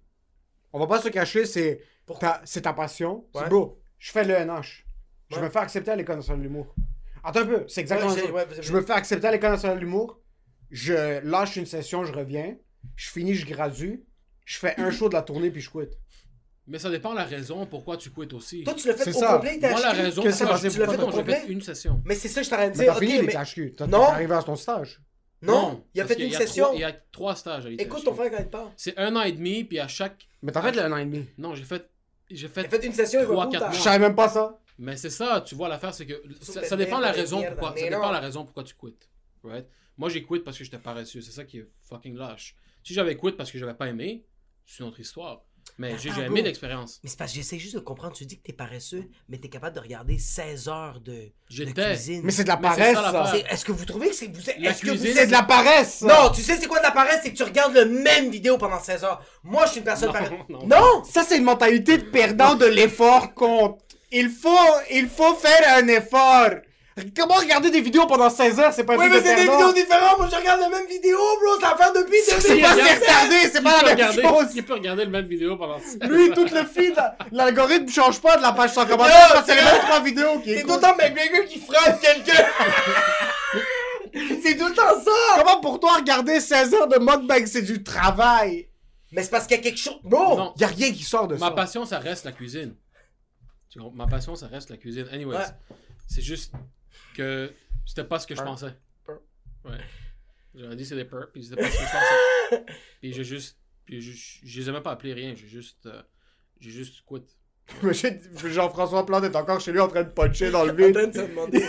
On 0.74 0.80
va 0.80 0.88
pas 0.88 1.02
se 1.02 1.10
cacher, 1.10 1.46
c'est 1.46 1.82
ta, 2.20 2.42
c'est 2.46 2.62
ta 2.62 2.74
passion. 2.74 3.26
C'est 3.36 3.50
bro, 3.50 3.82
je 4.00 4.12
fais 4.12 4.24
le 4.24 4.34
NH. 4.34 4.86
Je 5.30 5.40
me 5.40 5.50
fais 5.50 5.60
accepter 5.60 5.92
à 5.92 5.96
l'École 5.96 6.18
nationale 6.18 6.40
de 6.42 6.48
l'humour. 6.48 6.76
Attends 7.24 7.42
un 7.42 7.46
peu, 7.46 7.66
c'est 7.68 7.82
exactement 7.82 8.12
Ouais, 8.34 8.46
ça. 8.56 8.62
je 8.62 8.74
me 8.74 8.82
fais 8.82 8.94
accepter 8.94 9.28
à 9.28 9.32
l'École 9.32 9.52
nationale 9.52 9.78
de 9.78 9.84
l'humour. 9.84 10.20
Je 10.72 11.20
lâche 11.26 11.56
une 11.58 11.66
session, 11.66 12.04
je 12.06 12.12
reviens. 12.14 12.58
Je 12.96 13.10
finis, 13.12 13.36
je 13.36 13.46
gradue. 13.46 14.04
Je 14.52 14.58
fais 14.58 14.78
un 14.80 14.92
show 14.92 15.08
de 15.08 15.14
la 15.14 15.22
tournée, 15.22 15.50
puis 15.50 15.62
je 15.62 15.70
quitte. 15.70 15.98
Mais 16.68 16.78
ça 16.78 16.90
dépend 16.90 17.12
de 17.12 17.16
la 17.16 17.24
raison 17.24 17.66
pourquoi 17.66 17.96
tu 17.96 18.10
quittes 18.12 18.34
aussi. 18.34 18.64
Toi, 18.66 18.74
tu 18.74 18.88
l'as 18.88 18.96
fait 18.96 19.06
C'est 19.06 19.16
au 19.16 19.20
ça. 19.20 19.34
complet, 19.36 19.58
t'as 19.62 19.72
Moi, 19.72 19.80
la 19.82 19.92
raison 19.92 20.22
je- 20.24 20.28
passé? 20.46 20.70
Tu 20.70 20.78
l'as 20.80 20.88
fait 20.90 20.98
non, 20.98 21.08
au 21.08 21.12
j'ai 21.12 21.18
complet? 21.18 21.36
fait 21.40 21.48
une 21.48 21.62
session. 21.62 22.02
Mais 22.06 22.16
c'est 22.16 22.28
ça 22.28 22.42
que 22.42 22.46
je 22.46 22.50
t'arrête 22.50 22.74
de 22.74 22.78
Mais 22.78 22.84
dire. 22.84 22.94
t'as 22.94 23.00
fini 23.00 23.14
Ok, 23.14 23.20
les 23.22 23.28
mais... 23.28 23.88
Non. 23.88 24.06
t'es 24.06 24.12
arrivé 24.12 24.34
à 24.36 24.44
ton 24.44 24.56
stage. 24.58 25.02
Non, 25.42 25.84
il 25.96 26.02
a 26.02 26.06
fait 26.06 26.20
une 26.22 26.32
session. 26.34 26.66
trois- 26.66 26.76
il 26.76 26.82
y 26.82 26.84
a 26.84 26.92
trois 27.12 27.36
stages 27.36 27.66
à 27.66 27.70
l'ITHQ. 27.70 27.84
Écoute 27.86 28.04
ton 28.04 28.14
frère 28.14 28.30
quand 28.30 28.38
il 28.40 28.50
parle. 28.50 28.70
C'est 28.76 28.98
un 28.98 29.16
an 29.16 29.22
et 29.22 29.32
demi, 29.32 29.64
puis 29.64 29.80
à 29.80 29.88
chaque. 29.88 30.28
Mais 30.44 30.52
t'as 30.52 30.62
fait 30.62 30.72
le 30.74 30.82
un 30.84 30.92
an 30.92 30.98
et 30.98 31.06
demi. 31.06 31.26
Non, 31.38 31.56
j'ai 31.56 31.64
fait. 31.64 31.90
J'ai 32.30 32.48
Il 32.48 32.52
fait. 32.52 32.66
a 32.66 32.70
fait 32.70 32.86
une 32.86 32.94
session, 32.94 33.24
Trois, 33.24 33.50
quatre 33.50 33.62
tard. 33.62 33.74
Je 33.74 33.80
savais 33.80 34.00
même 34.00 34.16
pas 34.16 34.28
ça. 34.30 34.60
Mais 34.78 34.98
c'est 34.98 35.10
ça, 35.10 35.42
tu 35.46 35.56
vois, 35.56 35.68
l'affaire, 35.70 35.94
c'est 35.94 36.06
que 36.06 36.22
ça, 36.42 36.76
dépend 36.76 36.98
de 36.98 37.04
la 37.04 37.12
raison 37.12 37.42
pourquoi. 37.44 37.74
Ça 37.78 37.84
dépend 37.90 38.12
la 38.12 38.20
raison 38.20 38.44
pourquoi 38.44 38.64
tu 38.64 38.76
quittes. 38.76 39.10
Right? 39.44 39.66
Moi, 39.98 40.10
j'ai 40.10 40.22
quitté 40.24 40.40
parce 40.42 40.58
que 40.58 40.64
j'étais 40.64 40.78
paresseux. 40.78 41.22
C'est 41.22 41.32
ça 41.32 41.44
qui 41.46 41.60
est 41.60 41.68
fucking 41.84 42.16
lâche. 42.18 42.56
Si 42.84 42.94
j'avais 42.94 43.16
quitté 43.16 43.34
parce 43.34 43.52
que 43.52 43.58
j'avais 43.58 43.74
pas 43.74 43.88
aimé, 43.88 44.24
c'est 44.66 44.84
une 44.84 44.90
autre 44.90 45.00
histoire. 45.00 45.42
Mais 45.78 45.98
j'ai 45.98 46.10
bro. 46.12 46.22
aimé 46.22 46.42
l'expérience. 46.42 47.00
Mais 47.04 47.10
c'est 47.10 47.18
parce 47.18 47.32
que 47.32 47.38
j'essaie 47.38 47.58
juste 47.58 47.76
de 47.76 47.80
comprendre. 47.80 48.16
Tu 48.16 48.26
dis 48.26 48.38
que 48.38 48.44
t'es 48.44 48.54
paresseux, 48.54 49.06
mais 49.30 49.38
t'es 49.38 49.48
capable 49.48 49.76
de 49.76 49.80
regarder 49.82 50.18
16 50.18 50.68
heures 50.68 51.00
de, 51.00 51.32
de 51.50 51.66
cuisine. 51.72 52.22
Mais 52.24 52.32
c'est 52.32 52.44
de 52.44 52.50
la 52.50 52.58
paresse, 52.58 52.98
Est-ce 53.50 53.64
que 53.66 53.72
vous 53.72 53.86
trouvez 53.86 54.10
que 54.10 54.16
c'est. 54.16 54.28
Vous, 54.28 54.50
est-ce 54.50 54.82
que 54.82 54.92
vous 54.92 54.98
C'est 54.98 55.28
de 55.28 55.32
la 55.32 55.44
paresse, 55.44 56.00
ça. 56.00 56.08
Non, 56.08 56.30
tu 56.32 56.42
sais 56.42 56.58
c'est 56.58 56.68
quoi 56.68 56.80
de 56.80 56.84
la 56.84 56.92
paresse? 56.92 57.22
C'est 57.24 57.32
que 57.32 57.38
tu 57.38 57.44
regardes 57.44 57.74
le 57.74 57.86
même 57.86 58.30
vidéo 58.30 58.58
pendant 58.58 58.80
16 58.80 59.04
heures. 59.04 59.24
Moi, 59.44 59.66
je 59.66 59.72
suis 59.72 59.80
une 59.80 59.86
personne 59.86 60.12
paresseuse. 60.12 60.38
non. 60.50 60.68
Non! 60.68 61.04
Ça, 61.04 61.24
c'est 61.24 61.38
une 61.38 61.44
mentalité 61.46 61.98
de 61.98 62.04
perdant 62.04 62.56
de 62.56 62.66
l'effort 62.66 63.34
compte. 63.34 63.80
Il 64.12 64.30
faut, 64.30 64.50
il 64.92 65.08
faut 65.08 65.36
faire 65.36 65.78
un 65.78 65.88
effort. 65.88 66.50
Comment 67.16 67.36
regarder 67.36 67.72
des 67.72 67.80
vidéos 67.80 68.06
pendant 68.06 68.30
16 68.30 68.60
heures, 68.60 68.74
c'est 68.74 68.84
pas 68.84 68.96
un 68.96 68.98
Oui, 68.98 69.10
truc 69.10 69.14
mais 69.14 69.22
de 69.22 69.26
c'est 69.26 69.46
des 69.46 69.50
vidéos 69.52 69.72
différentes. 69.74 70.18
Moi, 70.18 70.28
je 70.30 70.36
regarde 70.36 70.60
la 70.60 70.70
même 70.70 70.86
vidéo, 70.88 71.18
bro. 71.42 71.60
Ça 71.62 71.76
faire 71.78 71.94
depuis 71.94 72.18
C'est 72.26 72.42
2017. 72.42 72.62
pas 72.62 72.74
retarder, 72.74 73.50
c'est 73.52 73.62
pas 73.62 73.78
la 73.78 73.84
même 73.84 73.92
regarder- 73.94 74.22
chose. 74.22 74.54
Qui 74.54 74.62
peut 74.62 74.74
regarder 74.74 75.06
le 75.06 75.12
même 75.12 75.26
vidéo 75.26 75.56
pendant 75.56 75.80
ça? 75.80 76.06
Lui, 76.08 76.32
tout 76.32 76.46
le 76.54 76.66
feed, 76.66 76.96
l'algorithme 77.32 77.88
change 77.88 78.20
pas 78.20 78.36
de 78.36 78.42
la 78.42 78.52
page 78.52 78.74
sans 78.74 78.86
commentaire 78.86 79.16
Non, 79.16 79.34
parce 79.34 79.46
que 79.46 79.52
c'est 79.54 79.56
les 79.56 79.66
c'est- 79.68 79.72
mêmes 79.74 79.82
trois 79.86 80.00
vidéos 80.02 80.40
qui 80.40 80.54
C'est 80.56 80.64
tout 80.64 80.74
le 80.74 80.80
temps 80.82 80.96
McGregor 80.98 81.46
qui 81.48 81.60
frappe 81.62 82.02
quelqu'un. 82.02 82.46
c'est 84.44 84.58
tout 84.58 84.68
le 84.68 84.74
temps 84.74 85.02
ça. 85.04 85.12
Comment 85.44 85.62
pour 85.62 85.80
toi 85.80 85.94
regarder 85.96 86.40
16 86.40 86.74
heures 86.74 86.88
de 86.88 87.00
mukbang, 87.00 87.46
c'est 87.46 87.62
du 87.62 87.84
travail? 87.84 88.68
Mais 89.14 89.24
c'est 89.24 89.30
parce 89.30 89.48
qu'il 89.48 89.58
y 89.58 89.60
a 89.60 89.64
quelque 89.64 89.80
chose. 89.80 90.00
Bro! 90.04 90.38
Non. 90.38 90.54
Y 90.58 90.64
a 90.64 90.68
rien 90.68 90.92
qui 90.92 91.04
sort 91.04 91.28
de 91.28 91.36
Ma 91.36 91.48
ça. 91.48 91.52
passion, 91.52 91.86
ça 91.86 92.00
reste 92.00 92.26
la 92.26 92.32
cuisine. 92.32 92.76
Tu 93.70 93.80
comprends? 93.80 93.96
Ma 93.96 94.08
passion, 94.08 94.36
ça 94.36 94.48
reste 94.48 94.70
la 94.70 94.78
cuisine. 94.78 95.06
Anyways, 95.12 95.38
Ouais. 95.38 95.44
c'est 96.08 96.22
juste 96.22 96.54
que 97.22 97.54
c'était 97.86 98.04
pas 98.04 98.20
ce 98.20 98.28
que 98.28 98.36
je 98.36 98.42
pensais. 98.42 98.74
Peur. 99.06 99.20
Ouais. 99.66 99.78
J'aurais 100.56 100.76
dit 100.76 100.86
c'est 100.86 100.96
des 100.96 101.06
puis 101.06 101.44
c'était 101.44 101.62
pas 101.62 101.70
ce 101.70 101.78
que 101.78 101.84
je 101.84 101.92
pensais. 101.92 102.66
puis 103.02 103.14
j'ai 103.14 103.24
juste. 103.24 103.58
Puis 103.86 104.02
je, 104.02 104.12
je 104.48 104.60
les 104.60 104.70
ai 104.70 104.72
même 104.72 104.84
pas 104.84 104.92
appelés 104.92 105.14
rien, 105.14 105.34
j'ai 105.36 105.48
juste. 105.48 105.86
euh, 105.86 106.02
j'ai 106.60 106.72
juste 106.72 107.04
quit. 107.06 107.24
Jean-François 108.46 109.06
Plante 109.06 109.24
est 109.24 109.36
encore 109.36 109.60
chez 109.62 109.72
lui 109.72 109.80
en 109.80 109.88
train 109.88 110.04
de 110.04 110.10
puncher 110.10 110.52
dans 110.52 110.64
le 110.66 110.72
En 110.74 110.76
vide. 110.76 110.94
train 110.94 111.08
de 111.08 111.14
se 111.14 111.22
demander. 111.22 111.64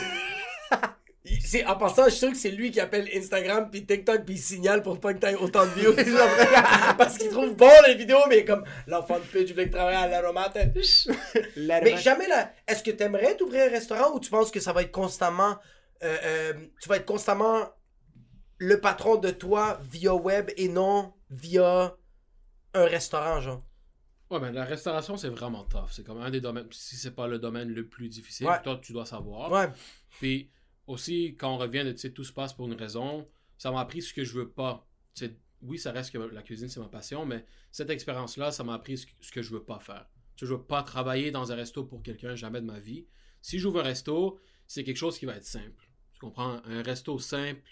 C'est- 1.24 1.64
en 1.66 1.76
passant, 1.76 2.04
je 2.06 2.10
suis 2.10 2.18
sûr 2.18 2.30
que 2.30 2.36
c'est 2.36 2.50
lui 2.50 2.70
qui 2.72 2.80
appelle 2.80 3.08
Instagram 3.14 3.70
puis 3.70 3.86
TikTok 3.86 4.24
puis 4.24 4.34
il 4.34 4.38
signale 4.40 4.82
pour 4.82 4.98
pas 4.98 5.14
que 5.14 5.20
t'aies 5.20 5.34
autant 5.36 5.64
de 5.64 5.70
views. 5.70 5.92
Parce 6.98 7.16
qu'il 7.18 7.30
trouve 7.30 7.54
bon 7.54 7.70
les 7.86 7.94
vidéos, 7.94 8.18
mais 8.28 8.44
comme 8.44 8.64
l'enfant 8.88 9.18
de 9.18 9.24
pute, 9.24 9.46
je 9.46 9.52
voulais 9.52 9.66
que 9.68 9.72
travailler 9.74 9.98
à 9.98 10.08
l'aromate. 10.08 10.56
Mais 11.56 11.96
jamais 11.96 12.26
là. 12.26 12.52
Est-ce 12.66 12.82
que 12.82 12.90
t'aimerais 12.90 13.36
t'ouvrir 13.36 13.66
un 13.66 13.70
restaurant 13.70 14.14
ou 14.14 14.20
tu 14.20 14.30
penses 14.30 14.50
que 14.50 14.58
ça 14.60 14.72
va 14.72 14.82
être 14.82 14.90
constamment. 14.92 15.56
euh, 16.02 16.16
euh, 16.24 16.52
tu 16.80 16.88
vas 16.88 16.96
être 16.96 17.06
constamment 17.06 17.68
le 18.58 18.80
patron 18.80 19.16
de 19.16 19.30
toi 19.30 19.78
via 19.90 20.14
web 20.14 20.50
et 20.56 20.68
non 20.68 21.14
via 21.30 21.96
un 22.74 22.84
restaurant, 22.86 23.40
genre? 23.40 23.62
Ouais, 24.30 24.40
mais 24.40 24.50
la 24.50 24.64
restauration, 24.64 25.16
c'est 25.16 25.28
vraiment 25.28 25.62
tough. 25.64 25.90
C'est 25.92 26.04
comme 26.04 26.20
un 26.20 26.30
des 26.30 26.40
domaines, 26.40 26.66
si 26.72 26.96
c'est 26.96 27.10
pas 27.14 27.28
le 27.28 27.38
domaine 27.38 27.68
le 27.68 27.86
plus 27.86 28.08
difficile, 28.08 28.46
Ouais. 28.48 28.60
toi, 28.64 28.80
tu 28.82 28.92
dois 28.92 29.04
savoir. 29.06 29.52
Ouais. 29.52 29.68
Puis 30.18 30.50
aussi, 30.92 31.34
quand 31.36 31.54
on 31.54 31.58
revient 31.58 31.84
de, 31.84 32.08
tout 32.08 32.24
se 32.24 32.32
passe 32.32 32.52
pour 32.52 32.66
une 32.66 32.74
raison, 32.74 33.28
ça 33.58 33.70
m'a 33.70 33.80
appris 33.80 34.02
ce 34.02 34.12
que 34.14 34.24
je 34.24 34.32
veux 34.34 34.48
pas. 34.50 34.86
Oui, 35.62 35.78
ça 35.78 35.92
reste 35.92 36.10
que 36.12 36.18
la 36.18 36.42
cuisine, 36.42 36.68
c'est 36.68 36.80
ma 36.80 36.88
passion, 36.88 37.24
mais 37.24 37.44
cette 37.70 37.88
expérience-là, 37.90 38.50
ça 38.50 38.64
m'a 38.64 38.74
appris 38.74 38.98
ce 38.98 39.30
que, 39.32 39.42
je 39.42 39.50
veux 39.52 39.62
pas 39.62 39.78
faire. 39.78 40.08
Je 40.36 40.46
veux 40.46 40.62
pas 40.62 40.82
travailler 40.82 41.30
dans 41.30 41.52
un 41.52 41.54
resto 41.54 41.84
pour 41.84 42.02
quelqu'un, 42.02 42.34
jamais 42.34 42.60
de 42.60 42.66
ma 42.66 42.80
vie. 42.80 43.06
Si 43.40 43.58
j'ouvre 43.60 43.80
un 43.80 43.84
resto, 43.84 44.40
c'est 44.66 44.82
quelque 44.82 44.96
chose 44.96 45.18
qui 45.18 45.24
va 45.26 45.36
être 45.36 45.44
simple. 45.44 45.88
Tu 46.14 46.18
comprends? 46.18 46.60
Un 46.64 46.82
resto 46.82 47.18
simple, 47.20 47.62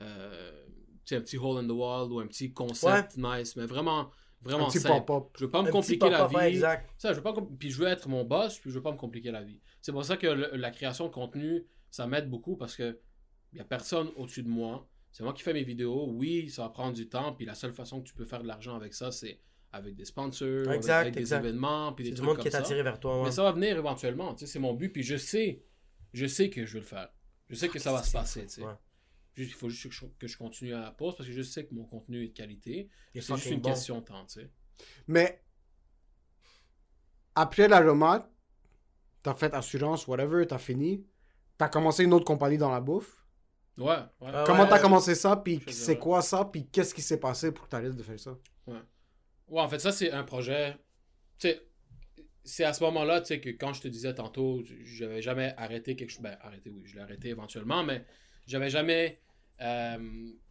euh, 0.00 0.64
un 1.12 1.20
petit 1.20 1.38
hole 1.38 1.58
in 1.64 1.66
the 1.66 1.72
wall 1.72 2.12
ou 2.12 2.20
un 2.20 2.26
petit 2.26 2.52
concept 2.52 3.16
nice, 3.16 3.54
mais 3.56 3.66
vraiment, 3.66 4.10
vraiment 4.42 4.66
Un 4.66 4.70
petit 4.70 4.80
simple. 4.80 5.04
pop-up. 5.04 5.30
Je 5.38 5.44
veux 5.44 5.50
pas 5.50 5.62
me 5.62 5.68
Un 5.68 5.72
compliquer 5.72 6.10
la 6.10 6.26
vie. 6.26 6.36
exact. 6.36 6.90
Ça, 6.98 7.10
je 7.12 7.16
veux 7.18 7.22
pas 7.22 7.34
puis 7.58 7.70
je 7.70 7.78
veux 7.78 7.86
être 7.88 8.08
mon 8.08 8.24
boss, 8.24 8.58
puis 8.58 8.70
je 8.70 8.76
veux 8.76 8.82
pas 8.82 8.92
me 8.92 8.96
compliquer 8.98 9.30
la 9.30 9.42
vie. 9.42 9.60
C'est 9.80 9.92
pour 9.92 10.04
ça 10.04 10.16
que 10.16 10.26
le- 10.26 10.50
la 10.56 10.70
création 10.70 11.06
de 11.06 11.12
contenu, 11.12 11.64
ça 11.90 12.06
m'aide 12.06 12.28
beaucoup 12.30 12.56
parce 12.56 12.76
que 12.76 12.98
il 13.52 13.58
y 13.58 13.60
a 13.60 13.64
personne 13.64 14.10
au-dessus 14.16 14.42
de 14.42 14.48
moi. 14.48 14.88
C'est 15.12 15.24
moi 15.24 15.32
qui 15.32 15.42
fais 15.42 15.52
mes 15.52 15.64
vidéos. 15.64 16.06
Oui, 16.08 16.48
ça 16.50 16.62
va 16.62 16.68
prendre 16.68 16.94
du 16.94 17.08
temps, 17.08 17.32
puis 17.32 17.44
la 17.44 17.54
seule 17.56 17.72
façon 17.72 18.00
que 18.00 18.06
tu 18.06 18.14
peux 18.14 18.24
faire 18.24 18.42
de 18.42 18.46
l'argent 18.48 18.76
avec 18.76 18.94
ça, 18.94 19.10
c'est 19.10 19.40
avec 19.72 19.96
des 19.96 20.04
sponsors, 20.04 20.66
avec- 20.68 20.76
Exact, 20.76 21.00
avec, 21.00 21.14
des 21.14 21.20
exact. 21.20 21.40
événements, 21.40 21.92
puis 21.92 22.04
des 22.04 22.10
C'est 22.10 22.14
du 22.14 22.16
trucs 22.18 22.26
monde 22.28 22.36
comme 22.36 22.42
qui 22.42 22.48
est 22.48 22.52
ça. 22.52 22.58
attiré 22.58 22.82
vers 22.84 23.00
toi. 23.00 23.18
ouais. 23.18 23.24
Mais 23.24 23.30
ça 23.32 23.42
va 23.42 23.52
venir 23.52 23.76
éventuellement, 23.76 24.34
tu 24.34 24.46
sais, 24.46 24.52
c'est 24.52 24.58
mon 24.60 24.72
but, 24.74 24.90
puis 24.90 25.02
je 25.02 25.16
sais, 25.16 25.64
je 26.12 26.26
sais 26.26 26.48
que 26.50 26.64
je 26.64 26.74
vais 26.74 26.78
le 26.80 26.84
faire. 26.86 27.12
Je 27.48 27.54
sais 27.56 27.68
que 27.68 27.78
ça 27.80 27.90
va 27.92 28.02
se 28.04 28.12
passer, 28.12 28.42
tu 28.42 28.48
sais. 28.48 28.62
Ouais. 28.64 28.72
Juste- 29.34 29.50
Il 29.50 29.54
faut 29.54 29.68
juste 29.68 29.88
que 29.88 29.94
je, 29.94 30.06
que 30.18 30.26
je 30.28 30.36
continue 30.36 30.74
à 30.74 30.80
la 30.80 30.90
pause 30.92 31.16
parce 31.16 31.28
que 31.28 31.34
je 31.34 31.42
sais 31.42 31.64
que 31.66 31.74
mon 31.74 31.84
contenu 31.84 32.24
est 32.24 32.28
de 32.28 32.32
qualité. 32.32 32.88
Est 33.14 33.20
C'est 33.20 33.34
juste 33.34 33.46
une 33.50 33.60
bon. 33.60 33.68
question 33.70 34.00
de 34.00 34.04
temps, 34.04 34.24
tu 34.26 34.40
sais. 34.40 34.50
Mais 35.08 35.42
après 37.34 37.68
l'aromate, 37.68 38.30
t'as 39.22 39.34
fait 39.34 39.52
assurance, 39.54 40.06
whatever, 40.06 40.46
t'as 40.46 40.58
fini. 40.58 41.04
T'as 41.60 41.68
commencé 41.68 42.04
une 42.04 42.14
autre 42.14 42.24
compagnie 42.24 42.56
dans 42.58 42.70
la 42.72 42.80
bouffe. 42.80 43.18
Ouais, 43.76 43.86
ouais. 44.20 44.30
Ah 44.32 44.44
Comment 44.46 44.64
ouais, 44.64 44.68
t'as 44.68 44.76
ouais. 44.76 44.80
commencé 44.80 45.14
ça, 45.14 45.36
puis 45.36 45.62
c'est 45.68 45.98
quoi 45.98 46.22
ça, 46.22 46.46
puis 46.46 46.66
qu'est-ce 46.68 46.94
qui 46.94 47.02
s'est 47.02 47.20
passé 47.20 47.52
pour 47.52 47.64
que 47.66 47.70
t'arrêtes 47.70 47.94
de 47.96 48.02
faire 48.02 48.18
ça? 48.18 48.36
Ouais, 48.66 49.60
en 49.60 49.68
fait, 49.68 49.78
ça, 49.78 49.92
c'est 49.92 50.10
un 50.12 50.24
projet. 50.24 50.76
Tu 51.38 51.48
sais, 51.48 51.68
c'est 52.44 52.64
à 52.64 52.72
ce 52.72 52.82
moment-là, 52.84 53.20
tu 53.20 53.26
sais, 53.28 53.40
que 53.40 53.50
quand 53.50 53.72
je 53.74 53.82
te 53.82 53.88
disais 53.88 54.14
tantôt, 54.14 54.62
j'avais 54.84 55.22
jamais 55.22 55.54
arrêté 55.58 55.96
quelque 55.96 56.10
chose. 56.10 56.22
Ben, 56.22 56.38
arrêté, 56.40 56.70
oui, 56.70 56.82
je 56.86 56.94
l'ai 56.96 57.02
arrêté 57.02 57.28
éventuellement, 57.28 57.84
mais 57.84 58.04
j'avais 58.46 58.70
jamais. 58.70 59.20
euh, 59.60 59.98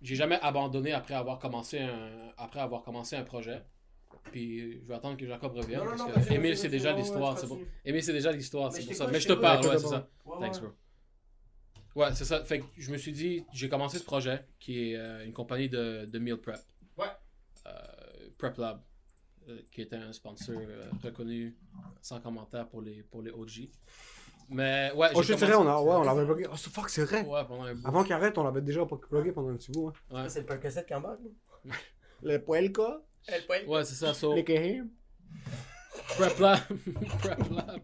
j'ai 0.01 0.15
jamais 0.15 0.39
abandonné 0.41 0.91
après 0.93 1.15
avoir 1.15 1.39
commencé 1.39 1.79
un, 1.79 2.31
après 2.37 2.59
avoir 2.59 2.83
commencé 2.83 3.15
un 3.15 3.23
projet. 3.23 3.63
Puis 4.31 4.81
je 4.81 4.87
vais 4.87 4.95
attendre 4.95 5.17
que 5.17 5.25
Jacob 5.27 5.53
revienne. 5.53 5.79
Non, 5.85 5.95
non, 5.95 6.11
parce 6.13 6.29
non, 6.29 6.35
que 6.35 6.41
vas-y, 6.41 6.57
c'est 6.57 6.69
déjà 6.69 6.93
ouais, 6.93 6.95
ouais, 6.95 7.01
l'histoire. 7.01 7.37
c'est 7.37 7.47
bon. 7.47 7.59
Émile, 7.85 8.03
c'est 8.03 8.13
déjà 8.13 8.31
l'histoire, 8.31 8.71
Mais 8.71 8.75
c'est 8.77 8.81
je 8.83 8.87
pour 8.87 8.95
ça. 8.95 9.07
Mais 9.07 9.19
je 9.19 9.27
te 9.27 9.33
parle, 9.33 9.65
Ouais, 9.65 9.69
ouais, 9.69 9.77
c'est 9.79 9.87
ça. 9.87 10.09
Ouais, 10.25 10.37
Thanks, 10.39 10.61
ouais. 10.61 10.61
bro. 10.61 10.69
Ouais, 11.95 12.13
c'est 12.13 12.25
ça. 12.25 12.43
Fait 12.43 12.59
que 12.59 12.65
je 12.77 12.91
me 12.91 12.97
suis 12.97 13.11
dit, 13.11 13.43
j'ai 13.53 13.67
commencé 13.69 13.97
ce 13.97 14.03
projet 14.03 14.45
qui 14.59 14.91
est 14.91 14.95
euh, 14.95 15.25
une 15.25 15.33
compagnie 15.33 15.69
de, 15.69 16.05
de 16.05 16.19
meal 16.19 16.37
prep. 16.37 16.59
Ouais. 16.97 17.07
Euh, 17.67 17.71
Prep 18.37 18.57
Lab, 18.57 18.81
euh, 19.49 19.59
qui 19.71 19.81
était 19.81 19.95
un 19.97 20.13
sponsor 20.13 20.55
euh, 20.59 20.89
reconnu 21.03 21.57
sans 22.01 22.19
commentaire 22.21 22.67
pour 22.69 22.81
les, 22.81 23.03
pour 23.03 23.21
les 23.21 23.31
OG. 23.31 23.69
Mais 24.49 24.91
ouais, 24.95 25.09
Oh, 25.13 25.21
dirais, 25.21 25.37
commencé- 25.39 25.55
on, 25.55 25.67
a, 25.67 25.81
ouais, 25.81 25.95
on 25.95 26.03
l'avait 26.03 26.25
bloqué. 26.25 26.45
Oh, 26.51 26.55
c'est- 26.55 26.69
fuck, 26.71 26.89
c'est 26.89 27.03
vrai. 27.03 27.21
Ouais, 27.25 27.43
pendant 27.45 27.63
un 27.63 27.75
bout. 27.75 27.87
Avant 27.87 28.03
qu'il 28.03 28.13
arrête, 28.13 28.37
on 28.37 28.43
l'avait 28.43 28.61
déjà 28.61 28.85
bloqué 28.85 29.31
pendant 29.31 29.49
un 29.49 29.55
petit 29.57 29.71
bout. 29.71 29.89
hein. 29.89 30.23
Ouais, 30.23 30.29
C'est 30.29 30.39
le 30.41 30.45
Percocet 30.45 30.85
qui 30.85 30.93
embarque. 30.93 31.19
Le 32.23 32.37
poelka, 32.43 33.01
Elle 33.27 33.45
pointe. 33.45 33.67
ouais 33.67 33.83
c'est 33.85 33.95
ça. 33.95 34.13
So, 34.13 34.33
les 34.35 34.43
Kehim. 34.43 34.89
Prep 36.17 36.39
Lab. 36.39 36.59
Prep 37.19 37.49
Lab. 37.51 37.81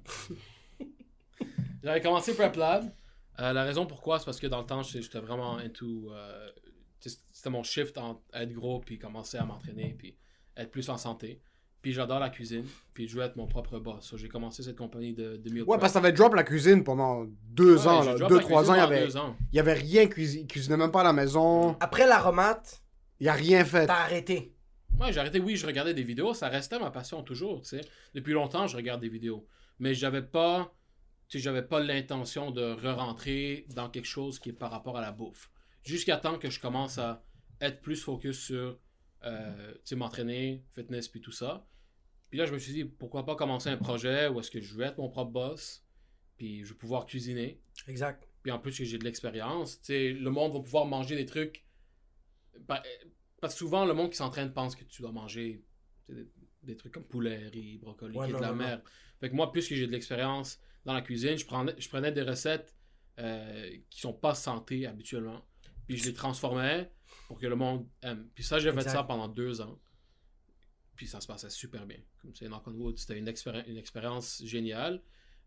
J'avais 1.84 2.02
commencé 2.02 2.34
Prep 2.34 2.56
Lab. 2.56 2.92
Euh, 3.40 3.54
la 3.54 3.64
raison 3.64 3.86
pourquoi, 3.86 4.20
c'est 4.20 4.26
parce 4.26 4.40
que 4.40 4.48
dans 4.48 4.60
le 4.62 4.66
temps, 4.66 4.82
j'étais 4.84 5.20
vraiment 5.20 5.58
into. 5.58 6.12
euh, 6.14 6.50
C'était 7.00 7.50
mon 7.50 7.64
shift 7.64 7.98
en 7.98 8.22
être 8.34 8.54
gros, 8.54 8.80
puis 8.80 8.98
commencer 8.98 9.38
à 9.38 9.46
m'entraîner, 9.46 9.96
puis 9.98 10.16
être 10.58 10.72
plus 10.72 10.90
en 10.90 10.98
santé. 10.98 11.42
Puis 11.82 11.92
j'adore 11.92 12.20
la 12.20 12.30
cuisine, 12.32 12.66
puis 12.96 13.08
je 13.08 13.16
veux 13.16 13.24
être 13.24 13.36
mon 13.36 13.46
propre 13.46 13.78
boss. 13.78 14.06
So, 14.06 14.18
j'ai 14.18 14.28
commencé 14.28 14.64
cette 14.64 14.78
compagnie 14.78 15.14
de, 15.14 15.38
de 15.38 15.50
meal 15.52 15.62
Ouais, 15.62 15.68
prep. 15.68 15.82
parce 15.82 15.94
que 15.94 16.00
t'avais 16.00 16.14
drop 16.14 16.34
la 16.34 16.44
cuisine 16.44 16.84
pendant 16.84 17.26
deux 17.44 17.82
Ouais, 17.82 17.88
ans, 17.88 18.02
là. 18.04 18.16
deux, 18.28 18.40
trois 18.40 18.72
ans, 18.72 18.74
il 18.74 18.78
y 18.78 18.82
avait, 18.82 19.08
y 19.54 19.60
avait 19.60 19.74
rien 19.74 20.08
cuisiné. 20.08 20.42
Il 20.44 20.48
cuisinait 20.48 20.78
même 20.78 20.92
pas 20.92 21.02
à 21.02 21.04
la 21.04 21.14
maison. 21.14 21.78
Après 21.80 22.08
l'aromate, 22.08 22.82
Il 23.20 23.28
y 23.28 23.30
a 23.30 23.34
rien 23.34 23.64
fait. 23.64 23.86
t'as 23.86 23.94
arrêté. 24.06 24.56
Ouais, 25.00 25.14
j'ai 25.14 25.20
arrêté, 25.20 25.40
oui, 25.40 25.58
je 25.58 25.68
regardais 25.68 25.94
des 25.94 26.04
vidéos, 26.04 26.34
ça 26.34 26.48
restait 26.48 26.80
ma 26.80 26.90
passion 26.90 27.22
toujours, 27.22 27.62
tu 27.62 27.68
sais. 27.78 27.82
Depuis 28.16 28.34
longtemps, 28.34 28.66
je 28.66 28.78
regarde 28.78 29.02
des 29.02 29.10
vidéos. 29.10 29.46
Mais 29.78 29.94
j'avais 29.94 30.22
pas, 30.24 30.74
tu 31.28 31.38
sais, 31.38 31.44
j'avais 31.44 31.64
pas 31.64 31.80
l'intention 31.80 32.52
de 32.52 32.62
re-rentrer 32.74 33.66
dans 33.70 33.90
quelque 33.90 34.06
chose 34.08 34.40
qui 34.40 34.50
est 34.50 34.54
par 34.54 34.72
rapport 34.72 34.98
à 34.98 35.02
la 35.02 35.12
bouffe. 35.12 35.50
Jusqu'à 35.84 36.18
temps 36.18 36.38
que 36.40 36.50
je 36.50 36.60
commence 36.60 36.98
à 36.98 37.24
être 37.62 37.82
plus 37.82 38.02
focus 38.02 38.40
sur, 38.40 38.80
euh, 39.24 39.74
tu 39.76 39.80
sais, 39.86 39.96
m'entraîner, 39.96 40.64
fitness, 40.74 41.08
puis 41.08 41.22
tout 41.22 41.32
ça. 41.32 41.68
Puis 42.30 42.40
là, 42.40 42.46
je 42.46 42.54
me 42.54 42.60
suis 42.60 42.74
dit, 42.74 42.86
pourquoi 42.86 43.26
pas 43.26 43.36
commencer 43.36 43.70
un 43.70 43.78
projet 43.78 44.28
où 44.28 44.40
est-ce 44.40 44.52
que 44.52 44.60
je 44.62 44.76
vais 44.76 44.86
être 44.86 44.98
mon 44.98 45.10
propre 45.10 45.32
boss, 45.32 45.86
puis 46.38 46.64
je 46.66 46.74
vais 46.74 46.78
pouvoir 46.78 47.06
cuisiner. 47.06 47.62
Exact. 47.88 48.28
Puis 48.44 48.52
en 48.52 48.60
plus 48.60 48.78
que 48.78 48.84
j'ai 48.84 48.98
de 48.98 49.04
l'expérience, 49.04 49.80
tu 49.80 49.86
sais, 49.88 50.14
le 50.14 50.30
monde 50.30 50.54
va 50.54 50.60
pouvoir 50.60 50.86
manger 50.86 51.16
des 51.16 51.26
trucs. 51.26 51.66
Pa- 52.68 52.84
Parce 53.42 53.54
que 53.54 53.60
souvent, 53.60 53.86
le 53.86 53.94
monde 53.94 54.10
qui 54.12 54.18
s'entraîne 54.18 54.54
pense 54.54 54.76
que 54.76 54.84
tu 54.84 55.02
dois 55.02 55.12
manger 55.12 55.64
des, 56.10 56.28
des 56.66 56.76
trucs 56.78 56.94
comme 56.94 57.06
poulet, 57.06 57.48
riz, 57.48 57.78
brocoli, 57.78 58.18
Ouais, 58.18 58.26
qui 58.26 58.32
est 58.32 58.34
non, 58.34 58.40
de 58.40 58.44
la 58.44 58.52
non, 58.52 58.58
non. 58.58 58.64
merde. 58.66 58.82
Fait 59.20 59.30
que 59.30 59.36
moi, 59.36 59.52
plus 59.52 59.68
que 59.68 59.76
j'ai 59.76 59.88
de 59.88 59.92
l'expérience 59.92 60.60
dans 60.86 60.94
la 60.94 61.02
cuisine, 61.02 61.38
je 61.38 61.46
prenais, 61.46 61.74
je 61.78 61.88
prenais 61.90 62.12
des 62.12 62.22
recettes 62.22 62.76
euh, 63.20 63.78
qui 63.90 64.02
sont 64.02 64.14
pas 64.14 64.36
santé 64.36 64.86
habituellement, 64.88 65.46
puis 65.88 65.98
je 65.98 66.06
les 66.06 66.14
transformais 66.14 66.92
pour 67.28 67.40
que 67.40 67.48
le 67.48 67.56
monde 67.56 67.88
aime. 68.02 68.30
Puis 68.36 68.44
ça, 68.44 68.60
j'ai 68.60 68.72
fait 68.72 68.82
ça 68.90 69.04
pendant 69.04 69.28
deux 69.28 69.62
ans. 69.62 69.80
Puis 70.96 71.08
ça 71.08 71.20
se 71.20 71.28
passait 71.28 71.50
super 71.50 71.86
bien. 71.86 71.98
Comme 72.22 72.34
c'est 72.36 72.48
Knock 72.48 72.68
on 72.68 72.72
Wood, 72.74 72.98
c'était 72.98 73.18
une, 73.18 73.28
expéri- 73.28 73.68
une 73.68 73.78
expérience 73.78 74.42
géniale. 74.46 75.02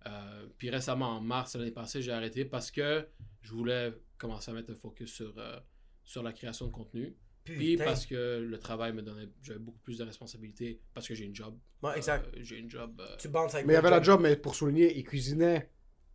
Euh, 0.07 0.47
puis 0.59 0.71
récemment, 0.71 1.17
en 1.17 1.21
mars 1.21 1.57
l'année 1.57 1.71
passée, 1.71 2.03
j'ai 2.03 2.13
arrêté 2.13 2.45
parce 2.45 2.71
que 2.71 3.09
je 3.43 3.53
voulais 3.53 3.95
commencer 4.19 4.51
à 4.51 4.55
mettre 4.55 4.71
un 4.71 4.75
focus 4.75 5.13
sur, 5.13 5.33
euh, 5.39 5.59
sur 6.05 6.23
la 6.23 6.33
création 6.33 6.67
de 6.67 6.73
contenu. 6.73 7.17
Puis 7.57 7.73
Putain. 7.73 7.85
parce 7.85 8.07
que 8.07 8.39
le 8.41 8.59
travail 8.59 8.93
me 8.93 9.03
donnait, 9.03 9.29
j'avais 9.43 9.59
beaucoup 9.59 9.79
plus 9.81 9.99
de 9.99 10.05
responsabilités 10.05 10.81
parce 10.95 11.07
que 11.09 11.15
j'ai 11.15 11.25
une 11.25 11.35
job. 11.35 11.57
Ouais, 11.83 11.97
exact. 11.97 12.27
Euh, 12.35 12.39
j'ai 12.43 12.59
une 12.59 12.71
job. 12.71 13.01
euh, 13.01 13.17
Tu 13.19 13.29
bandes 13.29 13.51
avec 13.53 13.67
Mais 13.67 13.73
il 13.73 13.77
y 13.77 13.79
avait 13.79 13.91
la 13.91 14.03
job, 14.03 14.21
mais 14.23 14.37
pour 14.37 14.55
souligner, 14.55 14.97
il 14.97 15.05
cuisinait 15.05 15.71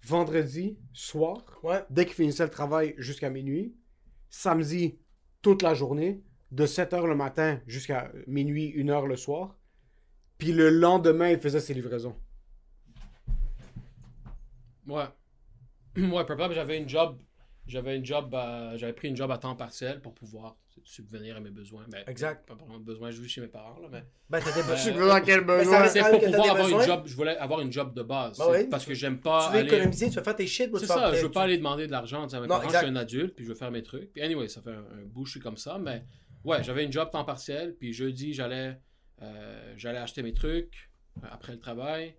vendredi 0.06 0.78
soir, 0.94 1.60
Ouais. 1.64 1.84
dès 1.90 2.06
qu'il 2.06 2.16
finissait 2.16 2.44
le 2.44 2.50
travail 2.50 2.94
jusqu'à 2.98 3.30
minuit. 3.30 3.76
Samedi, 4.30 4.98
toute 5.42 5.62
la 5.62 5.74
journée, 5.74 6.24
de 6.52 6.66
7h 6.66 7.06
le 7.08 7.16
matin 7.16 7.62
jusqu'à 7.68 8.12
minuit, 8.28 8.74
1h 8.76 9.06
le 9.08 9.16
soir. 9.16 9.58
Puis 10.38 10.52
le 10.52 10.70
lendemain, 10.70 11.30
il 11.30 11.40
faisait 11.40 11.60
ses 11.60 11.74
livraisons. 11.74 12.16
Ouais. 14.88 15.06
Ouais, 15.96 16.26
Lab, 16.28 16.52
j'avais 16.54 16.78
une 16.80 16.90
job. 16.90 17.20
J'avais 17.66 17.96
une 17.96 18.06
job, 18.06 18.34
à- 18.36 18.76
j'avais 18.76 18.94
pris 18.94 19.08
une 19.08 19.16
job 19.16 19.32
à 19.32 19.38
temps 19.38 19.56
partiel 19.56 20.02
pour 20.02 20.14
pouvoir 20.14 20.58
subvenir 20.84 21.38
à 21.38 21.40
mes 21.40 21.50
besoins. 21.52 21.86
Ben, 21.90 22.04
Exact. 22.08 22.46
Pas 22.46 22.56
vraiment 22.56 22.78
de 22.78 22.84
besoin, 22.84 23.10
je 23.12 23.22
vis 23.22 23.30
chez 23.30 23.40
mes 23.42 23.48
parents, 23.48 23.80
là, 23.80 23.88
mais. 23.90 24.04
Ben, 24.30 24.40
Euh, 24.40 24.76
sais 24.76 24.92
pas 24.94 25.08
dans 25.20 25.26
quel 25.26 25.42
Mais 25.46 25.58
besoin? 25.60 25.88
C'est 25.88 26.02
pour 26.02 26.20
pouvoir 26.20 26.50
avoir 26.52 26.68
une 26.70 26.82
job, 26.82 27.04
je 27.06 27.16
voulais 27.16 27.38
avoir 27.38 27.62
une 27.62 27.72
job 27.72 27.94
de 27.94 28.04
base. 28.04 28.38
Parce 28.70 28.84
tu- 28.84 28.90
que 28.90 28.96
j'aime 28.96 29.20
pas 29.22 29.46
Tu 29.48 29.54
veux 29.54 29.60
aller... 29.60 29.68
économiser, 29.74 30.10
tu 30.10 30.16
veux 30.18 30.24
faire 30.24 30.36
tes 30.36 30.48
shit. 30.48 30.70
moi, 30.72 30.80
C'est 30.80 30.88
ça, 30.88 31.14
je 31.14 31.22
veux 31.22 31.28
tu- 31.28 31.34
pas 31.34 31.44
aller 31.44 31.58
demander 31.58 31.88
de 31.88 31.92
l'argent 31.92 32.24
tu 32.26 32.32
sais, 32.32 32.38
à 32.38 32.42
mes 32.42 32.48
Non, 32.48 32.56
parents, 32.56 32.64
exact. 32.66 32.80
je 32.82 32.86
suis 32.88 32.94
un 32.94 33.00
adulte, 33.00 33.36
puis 33.36 33.46
je 33.46 33.50
veux 33.50 33.56
faire 33.56 33.72
mes 33.72 33.84
trucs. 33.84 34.12
Puis 34.12 34.22
anyway, 34.22 34.48
ça 34.50 34.62
fait 34.62 34.72
un, 34.72 34.80
un 34.80 35.06
bout, 35.06 35.26
je 35.26 35.32
suis 35.32 35.40
comme 35.40 35.58
ça, 35.58 35.78
mais 35.78 36.04
ouais, 36.44 36.62
j'avais 36.64 36.84
une 36.84 36.92
job 36.92 37.10
temps 37.12 37.24
partiel, 37.24 37.76
puis 37.80 37.94
jeudi, 37.94 38.34
j'allais 38.34 38.78
euh, 39.22 39.74
j'allais 39.78 40.00
acheter 40.00 40.22
mes 40.22 40.34
trucs 40.34 40.90
euh, 41.24 41.28
après 41.32 41.54
le 41.54 41.60
travail 41.60 42.16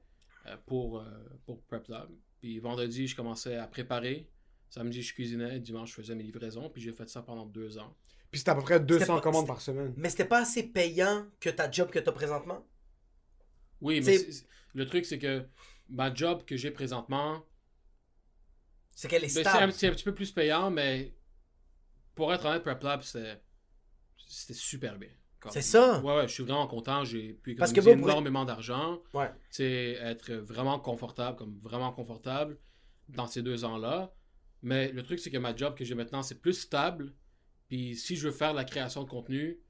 euh, 0.46 0.56
pour, 0.64 1.00
euh, 1.00 1.04
pour 1.44 1.60
Prep 1.64 1.86
Lab. 1.88 2.08
Puis 2.40 2.58
vendredi, 2.60 3.08
je 3.08 3.16
commençais 3.16 3.56
à 3.56 3.66
préparer. 3.66 4.30
Samedi, 4.74 5.02
je 5.02 5.14
cuisinais. 5.14 5.60
Dimanche, 5.60 5.90
je 5.90 5.94
faisais 5.94 6.16
mes 6.16 6.24
livraisons. 6.24 6.68
Puis 6.68 6.82
j'ai 6.82 6.92
fait 6.92 7.08
ça 7.08 7.22
pendant 7.22 7.46
deux 7.46 7.78
ans. 7.78 7.94
Puis 8.32 8.40
c'était 8.40 8.50
à 8.50 8.56
peu 8.56 8.62
près 8.62 8.80
200 8.80 9.14
pas- 9.14 9.20
commandes 9.20 9.46
par 9.46 9.60
semaine. 9.60 9.94
Mais 9.96 10.10
c'était 10.10 10.24
pas 10.24 10.40
assez 10.40 10.64
payant 10.64 11.26
que 11.38 11.48
ta 11.48 11.70
job 11.70 11.90
que 11.90 12.00
t'as 12.00 12.10
présentement? 12.10 12.66
Oui, 13.80 14.00
mais 14.04 14.18
le 14.74 14.84
truc, 14.86 15.04
c'est 15.04 15.20
que 15.20 15.46
ma 15.88 16.12
job 16.12 16.44
que 16.44 16.56
j'ai 16.56 16.72
présentement, 16.72 17.44
C'est 18.90 19.06
qu'elle 19.06 19.22
est 19.22 19.28
Ben, 19.34 19.42
c'est 19.44 19.46
un, 19.46 19.50
stable. 19.52 19.72
c'est 19.72 19.86
un 19.86 19.92
petit 19.92 20.02
peu 20.04 20.14
plus 20.14 20.32
payant, 20.32 20.72
mais 20.72 21.14
pour 22.16 22.34
être 22.34 22.44
honnête, 22.44 22.64
Prep 22.64 22.82
Lab, 22.82 23.02
c'était 23.02 23.40
super 24.54 24.98
bien. 24.98 25.10
C'est 25.50 25.62
ça? 25.62 26.00
Ouais, 26.00 26.16
ouais, 26.16 26.26
je 26.26 26.32
suis 26.32 26.42
vraiment 26.42 26.66
content. 26.66 27.04
J'ai 27.04 27.34
pu 27.34 27.54
Parce 27.54 27.70
économiser 27.70 27.92
que 27.92 27.96
vous, 27.96 28.02
pour- 28.02 28.10
énormément 28.10 28.44
d'argent. 28.44 29.00
Ouais. 29.12 29.30
Tu 29.50 29.56
sais, 29.58 29.92
être 30.00 30.32
vraiment 30.32 30.80
confortable, 30.80 31.36
comme 31.36 31.58
vraiment 31.60 31.92
confortable 31.92 32.58
dans 33.08 33.26
ces 33.28 33.42
deux 33.42 33.64
ans-là. 33.64 34.12
Mais 34.64 34.90
le 34.90 35.02
truc, 35.02 35.18
c'est 35.20 35.30
que 35.30 35.36
ma 35.38 35.54
job 35.54 35.74
que 35.76 35.84
j'ai 35.84 35.94
maintenant, 35.94 36.22
c'est 36.22 36.40
plus 36.40 36.54
stable. 36.54 37.12
Puis 37.68 37.96
si 37.96 38.16
je 38.16 38.26
veux 38.28 38.32
faire 38.34 38.52
de 38.52 38.56
la 38.56 38.64
création 38.64 39.04
de 39.04 39.08
contenu, 39.08 39.60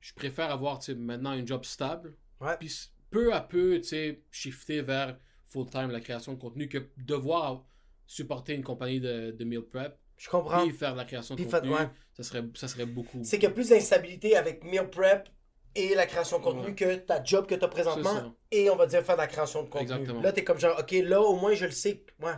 je 0.00 0.12
préfère 0.14 0.50
avoir 0.50 0.78
tu 0.78 0.94
maintenant 0.94 1.32
une 1.32 1.46
job 1.46 1.64
stable. 1.64 2.14
Ouais. 2.40 2.56
Puis 2.60 2.90
peu 3.10 3.32
à 3.34 3.40
peu, 3.40 3.78
tu 3.80 3.88
sais, 3.88 4.22
shifter 4.30 4.82
vers 4.82 5.18
full-time 5.46 5.90
la 5.90 6.00
création 6.00 6.34
de 6.34 6.38
contenu 6.38 6.68
que 6.68 6.78
devoir 6.98 7.64
supporter 8.06 8.54
une 8.54 8.62
compagnie 8.62 9.00
de, 9.00 9.30
de 9.30 9.44
meal 9.44 9.62
prep 9.62 9.98
Je 10.18 10.28
comprends. 10.28 10.62
puis 10.66 10.76
faire 10.76 10.92
de 10.92 10.98
la 10.98 11.04
création 11.04 11.34
de 11.34 11.42
Puis 11.42 11.50
contenu, 11.50 11.70
ouais. 11.72 11.88
ça, 12.14 12.22
serait, 12.22 12.44
ça 12.54 12.68
serait 12.68 12.86
beaucoup. 12.86 13.20
C'est 13.24 13.38
qu'il 13.38 13.48
y 13.48 13.52
a 13.52 13.54
plus 13.54 13.70
d'instabilité 13.70 14.36
avec 14.36 14.62
meal 14.62 14.88
prep 14.90 15.28
et 15.74 15.94
la 15.94 16.06
création 16.06 16.38
de 16.38 16.44
contenu 16.44 16.66
Ouais. 16.68 16.74
que 16.74 16.94
ta 16.96 17.22
job 17.24 17.46
que 17.46 17.54
t'as 17.54 17.66
C'est 17.66 17.70
présentement 17.70 18.34
et 18.50 18.68
on 18.70 18.76
va 18.76 18.86
dire 18.86 19.02
faire 19.02 19.16
de 19.16 19.20
la 19.22 19.26
création 19.26 19.62
de 19.62 19.68
contenu. 19.68 19.82
Exactement. 19.90 20.20
Là, 20.20 20.32
t'es 20.32 20.44
comme 20.44 20.58
genre, 20.58 20.78
ok, 20.78 20.90
là, 21.04 21.20
au 21.22 21.36
moins, 21.36 21.54
je 21.54 21.64
le 21.66 21.70
sais. 21.70 22.04
Ouais. 22.20 22.32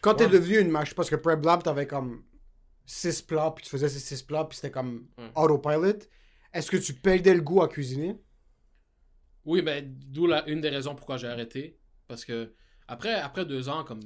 Quand 0.00 0.14
t'es 0.14 0.28
devenu 0.28 0.58
une 0.58 0.70
machine, 0.70 0.94
parce 0.94 1.10
que 1.10 1.16
Prep 1.16 1.44
Lab, 1.44 1.62
t'avais 1.62 1.86
comme 1.86 2.22
6 2.86 3.22
plats, 3.22 3.52
puis 3.54 3.64
tu 3.64 3.70
faisais 3.70 3.88
ces 3.88 3.98
6 3.98 4.22
plats, 4.22 4.44
puis 4.44 4.56
c'était 4.56 4.70
comme 4.70 5.08
autopilot. 5.34 5.98
Est-ce 6.52 6.70
que 6.70 6.76
tu 6.76 6.94
perdais 6.94 7.34
le 7.34 7.40
goût 7.42 7.62
à 7.62 7.68
cuisiner? 7.68 8.16
Oui, 9.44 9.62
mais 9.62 9.82
d'où 9.82 10.26
la, 10.26 10.48
une 10.48 10.60
des 10.60 10.70
raisons 10.70 10.94
pourquoi 10.94 11.16
j'ai 11.16 11.28
arrêté. 11.28 11.78
Parce 12.08 12.24
que 12.24 12.52
après, 12.88 13.14
après 13.14 13.44
deux 13.44 13.68
ans, 13.68 13.84
comme 13.84 14.00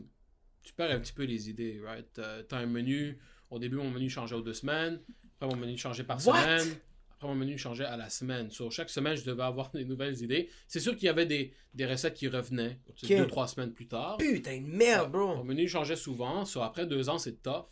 tu 0.62 0.72
perds 0.74 0.90
un 0.90 1.00
petit 1.00 1.12
peu 1.12 1.24
les 1.24 1.48
idées, 1.48 1.80
right? 1.84 2.18
Euh, 2.18 2.42
T'as 2.42 2.58
un 2.58 2.66
menu. 2.66 3.18
Au 3.50 3.58
début, 3.58 3.76
mon 3.76 3.90
menu 3.90 4.08
changeait 4.10 4.34
aux 4.36 4.42
deux 4.42 4.54
semaines. 4.54 5.00
Après, 5.40 5.54
mon 5.54 5.60
menu 5.60 5.76
changeait 5.78 6.04
par 6.04 6.24
What? 6.26 6.36
semaine. 6.36 6.76
Après, 7.20 7.28
mon 7.28 7.34
menu 7.38 7.58
changeait 7.58 7.84
à 7.84 7.98
la 7.98 8.08
semaine. 8.08 8.50
Sur 8.50 8.72
chaque 8.72 8.88
semaine, 8.88 9.14
je 9.14 9.24
devais 9.26 9.42
avoir 9.42 9.70
des 9.72 9.84
nouvelles 9.84 10.22
idées. 10.22 10.48
C'est 10.66 10.80
sûr 10.80 10.94
qu'il 10.96 11.04
y 11.04 11.08
avait 11.10 11.26
des, 11.26 11.52
des 11.74 11.84
recettes 11.84 12.14
qui 12.14 12.28
revenaient 12.28 12.80
tu 12.96 13.06
sais, 13.06 13.14
Ok. 13.14 13.20
deux, 13.20 13.26
trois 13.26 13.46
semaines 13.46 13.74
plus 13.74 13.86
tard. 13.88 14.16
Putain, 14.16 14.54
une 14.54 14.68
merde, 14.68 15.12
Mon 15.12 15.34
bro. 15.34 15.44
menu 15.44 15.68
changeait 15.68 15.96
souvent. 15.96 16.46
So, 16.46 16.62
après 16.62 16.86
deux 16.86 17.10
ans, 17.10 17.18
c'est 17.18 17.42
tough. 17.42 17.66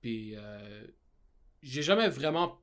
Puis, 0.00 0.34
euh, 0.36 0.86
j'ai 1.62 1.82
jamais 1.82 2.08
vraiment 2.08 2.60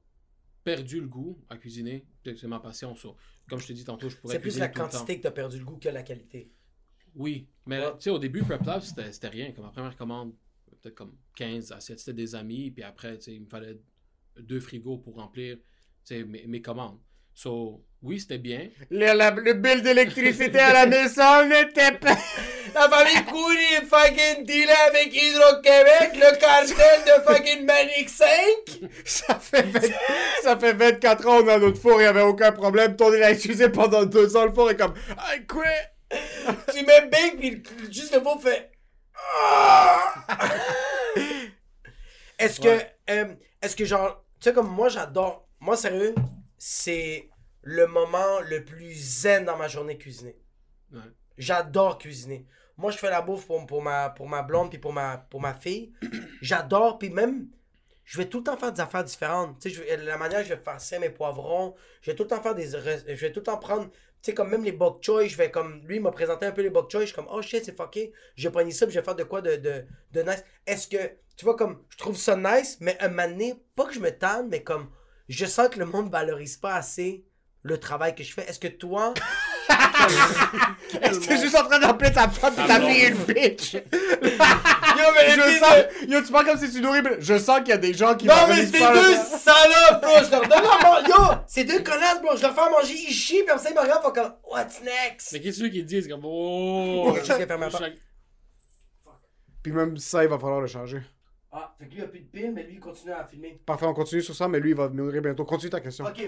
perdu 0.64 1.02
le 1.02 1.10
goût 1.10 1.44
à 1.50 1.58
cuisiner. 1.58 2.06
C'est 2.24 2.44
ma 2.48 2.62
passion. 2.62 2.96
so, 2.96 3.18
comme 3.50 3.60
je 3.60 3.68
te 3.68 3.74
dis 3.74 3.84
tantôt, 3.84 4.08
je 4.08 4.16
pourrais 4.16 4.36
C'est 4.36 4.40
plus 4.40 4.58
la 4.60 4.70
quantité 4.70 5.18
que 5.18 5.24
t'as 5.24 5.32
perdu 5.32 5.60
le 5.60 5.66
goût 5.66 5.76
que 5.76 5.90
la 5.90 6.04
qualité. 6.04 6.54
Oui, 7.16 7.50
mais 7.66 7.80
Ouais. 7.80 7.92
tu 7.98 8.04
sais, 8.04 8.10
au 8.12 8.18
début, 8.20 8.44
Prep 8.44 8.64
Lab, 8.66 8.82
c'était 8.82 9.12
c'était 9.12 9.28
rien. 9.28 9.52
Comme 9.52 9.66
ma 9.66 9.72
première 9.72 9.98
commande, 9.98 10.34
peut-être 10.82 10.96
comme 10.96 11.18
15 11.36 11.74
assiettes, 11.74 12.00
c'était 12.00 12.14
des 12.14 12.34
amis. 12.34 12.72
Puis 12.72 12.82
après, 12.82 13.18
tu 13.18 13.24
sais, 13.26 13.34
il 13.36 13.42
me 13.42 13.50
fallait 13.50 13.78
deux 14.40 14.62
frigos 14.62 15.00
pour 15.00 15.16
remplir 15.16 15.58
sais, 16.06 16.24
mes, 16.24 16.44
mes 16.48 16.62
commandes. 16.62 17.00
So, 17.34 17.84
oui, 18.02 18.20
c'était 18.20 18.38
bien. 18.38 18.70
Le, 18.92 19.14
la- 19.14 19.32
le 19.32 19.54
bill 19.54 19.82
d'électricité 19.82 20.60
à 20.60 20.74
la 20.74 20.86
maison 20.88 21.46
n'était 21.48 21.94
pas... 21.94 22.16
La 22.76 22.90
famille 22.90 23.24
Coury 23.26 23.86
fucking 23.88 24.46
deal 24.46 24.68
avec 24.88 25.14
Hydro-Québec, 25.14 26.14
le 26.16 26.36
cartel 26.40 27.02
de 27.06 27.22
fucking 27.24 27.66
Manic 27.68 28.10
5. 28.10 28.28
Ça 29.06 29.36
fait, 29.36 29.62
20 29.62 29.80
ça 30.42 30.58
fait 30.58 30.74
24 30.74 31.28
ans, 31.28 31.42
on 31.44 31.48
a 31.50 31.60
notre 31.60 31.80
four, 31.80 31.94
il 32.00 32.00
n'y 32.00 32.06
avait 32.06 32.24
aucun 32.24 32.52
problème. 32.52 32.96
Ton 32.96 33.14
utilisé 33.14 33.70
pendant 33.70 34.06
deux 34.06 34.36
ans, 34.36 34.46
le 34.46 34.54
four 34.54 34.72
est 34.72 34.76
comme 34.76 34.96
I 35.08 35.46
quit. 35.46 36.10
tu 36.76 36.84
mets 36.84 37.08
big, 37.12 37.62
puis 37.64 37.94
juste 37.94 38.12
le 38.16 38.22
mot 38.22 38.40
fait. 38.40 38.72
Ah! 39.16 40.24
Est-ce 42.40 42.60
que, 42.60 42.68
Ouais. 42.70 42.96
euh, 43.12 43.26
est-ce 43.62 43.76
que 43.76 43.86
genre, 43.86 44.24
tu 44.42 44.50
sais 44.50 44.54
comme 44.54 44.68
moi 44.70 44.90
j'adore, 44.90 45.48
moi 45.64 45.78
sérieux, 45.78 46.14
c'est 46.58 47.30
le 47.62 47.88
moment 47.88 48.42
le 48.42 48.66
plus 48.66 48.94
zen 48.94 49.46
dans 49.46 49.56
ma 49.56 49.70
journée 49.70 49.98
cuisiner. 49.98 50.38
Ouais. 50.92 51.00
J'adore 51.38 51.98
cuisiner. 51.98 52.46
Moi 52.76 52.92
je 52.92 52.98
fais 52.98 53.10
la 53.10 53.22
bouffe 53.22 53.48
pour, 53.48 53.66
pour 53.66 53.82
ma 53.82 54.10
pour 54.10 54.28
ma 54.28 54.42
blonde 54.44 54.70
puis 54.70 54.78
pour 54.78 54.92
ma 54.92 55.18
pour 55.18 55.40
ma 55.40 55.54
fille. 55.54 55.94
J'adore 56.42 57.00
puis 57.00 57.10
même 57.10 57.48
je 58.04 58.18
vais 58.18 58.26
tout 58.26 58.40
le 58.40 58.44
temps 58.44 58.58
faire 58.58 58.74
des 58.74 58.82
affaires 58.82 59.06
différentes. 59.06 59.58
Tu 59.62 59.70
sais, 59.70 59.76
je 59.76 60.06
la 60.06 60.18
manière 60.18 60.40
que 60.40 60.50
je 60.50 60.54
vais 60.54 60.62
faire 60.62 60.82
ça, 60.82 61.00
mes 61.00 61.10
poivrons, 61.10 61.76
je 62.02 62.12
vais 62.12 62.18
tout 62.18 62.24
le 62.24 62.30
temps 62.30 62.42
faire 62.42 62.56
des 62.56 62.72
je 62.72 63.14
vais 63.14 63.32
tout 63.32 63.40
le 63.40 63.46
temps 63.46 63.58
prendre 63.58 63.90
tu 63.90 64.32
sais 64.32 64.34
comme 64.34 64.50
même 64.50 64.66
les 64.66 64.74
bok 64.74 65.02
choy, 65.02 65.30
je 65.30 65.38
vais 65.38 65.50
comme 65.50 65.82
lui 65.88 65.96
il 65.96 66.02
m'a 66.02 66.12
présenté 66.12 66.46
un 66.46 66.52
peu 66.52 66.62
les 66.62 66.70
bok 66.72 66.92
choy, 66.92 67.02
je 67.02 67.06
suis 67.08 67.16
comme 67.16 67.30
oh 67.32 67.42
shit, 67.42 67.64
c'est 67.64 67.78
fucké. 67.78 68.12
Je 68.36 68.50
vais 68.50 68.52
prendre 68.52 68.70
ça, 68.74 68.86
puis 68.86 68.94
je 68.94 69.00
vais 69.00 69.06
faire 69.06 69.16
de 69.16 69.24
quoi 69.24 69.42
de 69.42 69.56
de, 69.56 69.86
de 70.12 70.22
nice. 70.24 70.44
Est-ce 70.68 70.90
que 70.90 71.14
tu 71.38 71.46
vois 71.46 71.56
comme 71.56 71.82
je 71.88 71.98
trouve 71.98 72.18
ça 72.18 72.36
nice, 72.36 72.80
mais 72.82 72.98
un 73.00 73.08
moment 73.08 73.30
donné, 73.30 73.56
pas 73.78 73.86
que 73.86 73.94
je 73.94 74.02
me 74.02 74.12
tanne, 74.12 74.50
mais 74.50 74.62
comme 74.62 74.90
je 75.34 75.46
sens 75.46 75.70
que 75.70 75.80
le 75.80 75.86
monde 75.86 76.12
valorise 76.12 76.58
pas 76.58 76.76
assez 76.76 77.26
le 77.64 77.80
travail 77.80 78.14
que 78.14 78.24
je 78.24 78.34
fais. 78.34 78.44
Est-ce 78.48 78.60
que 78.60 78.68
toi? 78.68 79.14
T'es 81.02 81.38
juste 81.38 81.56
en 81.56 81.64
train 81.64 81.80
d'appeler 81.80 82.12
ta 82.12 82.28
femme 82.28 82.54
pis 82.54 82.68
ta 82.68 82.78
blonde. 82.78 82.92
fille 82.92 83.02
est 83.04 83.10
une 83.10 83.24
bitch? 83.24 83.74
Yo 83.74 85.10
mais 85.16 85.32
Je 85.32 85.60
sens, 85.60 85.76
yo, 86.08 86.22
tu 86.22 86.32
parles 86.32 86.46
comme 86.46 86.58
si 86.58 86.70
c'est 86.70 86.78
une 86.80 86.86
horrible. 86.86 87.18
Je 87.20 87.38
sens 87.40 87.60
qu'il 87.60 87.70
y 87.70 87.72
a 87.72 87.78
des 87.78 87.94
gens 87.94 88.16
qui 88.16 88.28
Non 88.28 88.48
mais 88.48 88.66
c'est 88.66 88.80
deux 88.80 89.16
salopes, 89.16 90.02
bro! 90.02 90.12
Je 90.24 90.32
leur 90.32 90.42
donne 90.42 90.52
à 90.52 90.84
manger. 90.84 91.10
Yo! 91.10 91.38
C'est 91.48 91.64
deux 91.64 91.82
connasses, 91.82 92.22
bro! 92.22 92.36
Je 92.36 92.42
leur 92.42 92.54
fais 92.54 92.62
à 92.62 92.70
manger, 92.70 92.94
ils 92.94 93.14
chient, 93.14 93.40
puis 93.40 93.48
comme 93.48 93.58
ça, 93.58 93.70
ils 93.70 93.76
me 93.76 93.82
regardent, 93.82 94.04
font 94.04 94.12
comme 94.12 94.34
What's 94.52 94.82
next? 94.84 95.32
Mais 95.32 95.40
qu'est-ce 95.40 95.64
que 95.64 95.68
qui 95.68 95.84
disent? 95.84 96.08
Comme 96.08 96.22
oh 96.26 97.16
Je 97.18 97.24
sais 97.24 97.48
faire 97.48 97.58
ma 97.58 97.70
Puis 99.64 99.72
même 99.72 99.98
ça, 99.98 100.24
il 100.24 100.30
va 100.30 100.38
falloir 100.38 100.62
le 100.62 100.68
changer. 100.68 101.02
Ah, 101.56 101.76
fait 101.78 101.88
que 101.88 101.94
lui 101.94 102.02
a 102.02 102.08
plus 102.08 102.22
de 102.22 102.26
piles, 102.26 102.52
mais 102.52 102.64
lui 102.64 102.74
il 102.74 102.80
continue 102.80 103.12
à 103.12 103.24
filmer. 103.26 103.62
Parfait, 103.66 103.86
on 103.86 103.94
continue 103.94 104.24
sur 104.24 104.36
ça, 104.36 104.48
mais 104.48 104.60
lui, 104.60 104.72
il 104.72 104.76
va 104.76 104.90
mourir 104.90 105.22
bientôt. 105.22 105.46
Continue 105.46 105.70
ta 105.70 105.80
question. 105.82 106.04
Ok. 106.06 106.24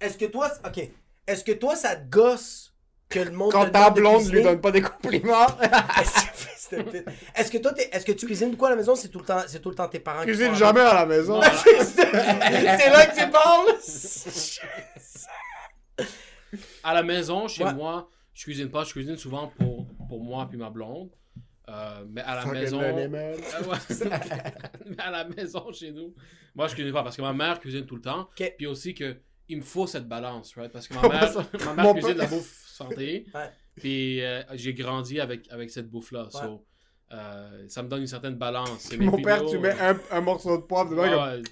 Est-ce 0.00 0.16
que 0.16 0.26
toi. 0.26 0.50
Ok. 0.64 0.88
Est-ce 1.26 1.42
que 1.42 1.50
toi, 1.52 1.74
ça 1.74 1.96
te 1.96 2.08
gosse 2.08 2.72
que 3.08 3.18
le 3.18 3.32
monde. 3.32 3.50
Quand 3.50 3.68
ta 3.68 3.90
blonde 3.90 4.28
lui 4.30 4.42
donne 4.42 4.60
pas 4.60 4.70
des 4.70 4.82
compliments, 4.82 5.46
Est-ce 7.34 7.50
que- 7.50 7.58
toi, 7.58 7.72
est-ce 7.92 8.04
que 8.04 8.12
tu 8.12 8.26
cuisines 8.26 8.56
quoi 8.56 8.68
à 8.68 8.70
la 8.72 8.76
maison? 8.76 8.94
C'est 8.94 9.08
tout 9.08 9.18
le 9.20 9.24
temps, 9.24 9.42
c'est 9.46 9.60
tout 9.60 9.68
le 9.70 9.74
temps 9.76 9.88
tes 9.88 10.00
parents 10.00 10.20
qui 10.20 10.26
cuisine 10.26 10.48
font 10.48 10.54
jamais 10.54 10.80
à 10.80 10.94
la 10.94 11.06
maison. 11.06 11.40
c'est 11.62 12.12
là 12.12 13.06
que 13.06 13.16
tu 13.16 13.30
parles? 13.30 13.74
À 16.82 16.94
la 16.94 17.02
maison, 17.02 17.48
chez 17.48 17.64
Ouais. 17.64 17.74
moi, 17.74 18.08
je 18.34 18.42
cuisine 18.44 18.70
pas. 18.70 18.84
Je 18.84 18.92
cuisine 18.92 19.16
souvent 19.16 19.48
pour, 19.58 19.86
pour 20.08 20.22
moi 20.22 20.46
puis 20.48 20.56
ma 20.58 20.70
blonde. 20.70 21.10
Euh, 21.68 22.04
mais 22.08 22.20
à 22.20 22.36
la 22.36 22.42
Fucking 22.42 22.60
maison. 22.60 22.80
mais 24.86 24.98
à 24.98 25.10
la 25.10 25.24
maison, 25.24 25.72
chez 25.72 25.90
nous, 25.90 26.14
moi, 26.54 26.68
je 26.68 26.74
cuisine 26.74 26.92
pas 26.92 27.02
parce 27.02 27.16
que 27.16 27.22
ma 27.22 27.32
mère 27.32 27.58
cuisine 27.58 27.86
tout 27.86 27.96
le 27.96 28.02
temps. 28.02 28.28
Puis 28.56 28.66
aussi 28.66 28.94
que 28.94 29.16
il 29.48 29.58
me 29.58 29.62
faut 29.62 29.86
cette 29.86 30.08
balance, 30.08 30.54
right? 30.56 30.72
Parce 30.72 30.88
que 30.88 30.94
ma 30.94 31.02
mère, 31.08 31.32
ma 31.64 31.74
mère 31.74 31.92
cuisine 31.94 32.14
de 32.14 32.18
la 32.18 32.26
bouffe 32.26 32.66
santé. 32.68 33.26
Ouais. 33.34 33.50
Puis 33.76 34.22
euh, 34.22 34.42
j'ai 34.54 34.74
grandi 34.74 35.20
avec, 35.20 35.50
avec 35.50 35.70
cette 35.70 35.88
bouffe-là. 35.88 36.28
So, 36.30 36.66
euh, 37.12 37.64
ça 37.68 37.82
me 37.82 37.88
donne 37.88 38.00
une 38.00 38.06
certaine 38.06 38.34
balance. 38.34 38.92
Mes 38.98 39.06
Mon 39.06 39.20
père, 39.20 39.44
tu 39.46 39.58
mets 39.58 39.78
un, 39.80 39.98
un 40.10 40.20
morceau 40.20 40.56
de 40.56 40.62
poivre 40.62 40.90
dedans, 40.90 41.08
comme, 41.08 41.42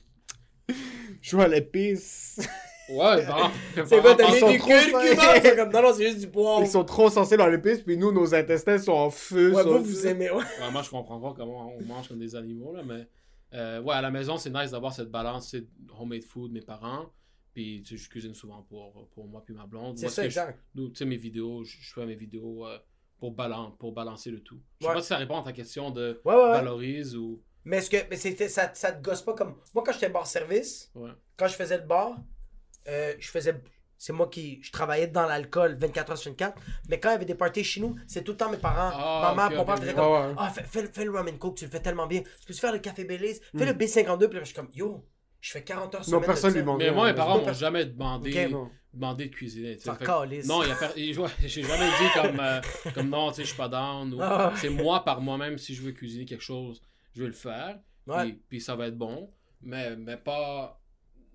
je 1.20 1.36
à 1.36 1.49
l'épice. 1.49 2.41
Ouais, 2.89 3.27
bon. 3.27 3.85
C'est 3.86 4.01
quoi, 4.01 4.15
t'as 4.15 4.28
mis 4.32 4.52
du 4.52 4.59
curcuma? 4.59 5.40
C'est 5.40 5.56
comme, 5.56 5.69
non, 5.73 5.82
non, 5.82 5.93
c'est 5.94 6.06
juste 6.06 6.20
du 6.20 6.28
poivre. 6.28 6.62
Ils 6.62 6.69
sont 6.69 6.85
trop 6.85 7.11
sensés 7.11 7.36
dans 7.36 7.47
l'épice, 7.48 7.81
puis 7.82 7.97
nous, 7.97 8.12
nos 8.12 8.35
intestins 8.35 8.78
sont 8.78 8.93
en 8.93 9.11
feu. 9.11 9.55
Ouais, 9.55 9.62
sont- 9.62 9.78
vous, 9.78 9.85
vous 9.85 10.06
aimez, 10.06 10.31
ouais. 10.31 10.36
Ouais, 10.39 10.70
moi, 10.73 10.82
je 10.82 10.90
comprends 10.90 11.20
pas 11.20 11.35
comment 11.36 11.73
on 11.77 11.82
mange 11.85 12.09
comme 12.09 12.19
des 12.19 12.35
animaux, 12.36 12.74
là, 12.74 12.82
mais 12.85 13.06
euh, 13.55 13.81
ouais, 13.82 13.94
à 13.94 14.01
la 14.02 14.11
maison, 14.11 14.36
c'est 14.36 14.51
nice 14.51 14.70
d'avoir 14.73 14.93
cette 14.93 15.11
balance, 15.11 15.48
c'est 15.51 15.65
homemade 15.98 16.24
food, 16.24 16.52
mes 16.52 16.61
parents, 16.62 17.06
puis 17.52 17.82
tu 17.86 17.97
sais, 17.97 18.05
je 18.05 18.11
cuisine 18.11 18.35
souvent 18.35 18.62
pour, 18.69 19.09
pour 19.15 19.28
moi 19.28 19.43
puis 19.44 19.55
ma 19.55 19.65
blonde. 19.66 19.97
C'est 19.97 20.06
Moi, 20.06 20.11
ça, 20.12 20.24
exact. 20.24 20.59
nous, 20.74 20.89
Tu 20.89 20.97
sais, 20.97 21.05
mes 21.05 21.16
vidéos, 21.16 21.62
je, 21.65 21.77
je 21.81 21.93
fais 21.93 22.05
mes 22.05 22.16
vidéos 22.16 22.66
euh, 22.66 22.77
pour, 23.20 23.31
balan 23.31 23.70
pour 23.78 23.93
balancer 23.93 24.31
le 24.32 24.40
tout. 24.40 24.59
Je 24.81 24.85
sais 24.86 24.89
Ouais. 24.89 24.97
pas 24.97 25.02
si 25.02 25.06
ça 25.09 25.16
répond 25.19 25.39
à 25.40 25.44
ta 25.44 25.52
question 25.52 25.90
de 25.90 26.20
Ouais, 26.24 26.35
ouais, 26.35 26.43
ouais. 26.43 26.51
valorise 26.51 27.15
ou... 27.16 27.40
Mais 27.65 27.77
est-ce 27.78 27.89
que 27.89 27.97
mais 28.11 28.16
c'était, 28.16 28.48
ça, 28.48 28.70
ça 28.74 28.90
te 28.93 29.02
gosse 29.02 29.23
pas 29.23 29.32
comme. 29.35 29.55
Moi, 29.73 29.82
quand 29.86 29.93
j'étais 29.93 30.11
bar-service, 30.11 30.90
Ouais. 30.97 31.11
quand 31.36 31.47
je 31.47 31.55
faisais 31.55 31.78
le 31.78 31.85
bar, 31.86 32.19
euh, 32.89 33.15
je 33.19 33.28
faisais. 33.28 33.55
C'est 33.97 34.12
moi 34.12 34.28
qui. 34.28 34.61
Je 34.62 34.70
travaillais 34.73 35.06
dans 35.06 35.24
l'alcool 35.27 35.77
24 35.81 36.12
h 36.12 36.16
sur 36.16 36.31
24. 36.32 36.61
Mais 36.89 37.01
quand 37.01 37.11
il 37.11 37.12
y 37.12 37.15
avait 37.15 37.24
des 37.24 37.35
parties 37.35 37.65
chez 37.65 37.81
nous, 37.81 37.94
c'est 38.06 38.23
tout 38.23 38.32
le 38.32 38.36
temps 38.39 38.51
mes 38.51 38.56
parents. 38.59 38.90
Ah, 38.93 39.32
ma 39.35 39.48
mère, 39.48 39.52
ok, 39.52 39.56
mon 39.59 39.65
père 39.65 39.74
ok, 39.77 39.81
faisaient 39.81 39.93
ok. 39.93 39.97
comme. 39.98 40.35
Ah, 40.39 40.51
fais, 40.51 40.65
fais, 40.65 40.86
fais 40.93 41.05
le 41.05 41.11
ramen 41.12 41.39
coke, 41.39 41.56
tu 41.56 41.65
le 41.65 41.70
fais 41.70 41.81
tellement 41.81 42.06
bien. 42.06 42.23
Tu 42.23 42.47
peux 42.47 42.52
faire 42.55 42.73
le 42.73 42.81
café 42.81 43.05
Belize, 43.05 43.40
fais 43.56 43.65
Mm. 43.65 43.69
le 43.69 43.73
B52. 43.73 44.27
Puis 44.28 44.35
là, 44.35 44.40
je 44.40 44.44
suis 44.47 44.55
comme, 44.55 44.69
yo, 44.74 45.06
je 45.40 45.52
fais 45.52 45.62
40 45.62 45.94
heures 45.94 46.01
Non, 46.02 46.06
semaine. 46.06 46.20
de 46.20 46.27
personne 46.27 46.52
lui 46.52 46.61
demande. 46.61 46.78
Mais 46.78 46.90
moi, 46.90 47.06
mes 47.06 47.15
parents 47.15 47.39
m'ont 47.39 47.52
jamais 47.52 47.85
demandé. 47.86 48.48
Non. 48.48 48.70
demandé 48.93 49.27
de 49.27 49.35
cuisiner. 49.35 49.77
Fait. 49.78 49.90
Non, 50.44 50.62
il 50.62 50.69
y 50.69 50.73
a 50.73 51.28
j'ai 51.47 51.62
jamais 51.62 51.89
dit 51.89 52.09
comme, 52.15 52.40
euh, 52.40 52.61
comme 52.94 53.09
non, 53.09 53.31
tu 53.31 53.36
sais, 53.36 53.43
je 53.43 53.48
suis 53.48 53.56
pas 53.56 53.69
down. 53.69 54.12
ou- 54.12 54.19
Ah 54.20 54.48
ouais. 54.51 54.55
C'est 54.61 54.69
moi 54.70 55.02
par 55.05 55.20
moi-même, 55.20 55.56
si 55.59 55.74
je 55.74 55.82
veux 55.82 55.93
cuisiner 55.93 56.27
quelque 56.27 56.44
chose, 56.44 56.81
je 57.15 57.23
vais 57.23 57.28
le 57.28 57.32
faire. 57.32 57.78
Ouais. 58.06 58.24
Puis, 58.24 58.32
puis 58.51 58.61
ça 58.61 58.77
va 58.77 58.89
être 58.89 58.98
bon. 58.98 59.31
Mais, 59.62 59.97
mais 59.97 60.16
pas. 60.16 60.81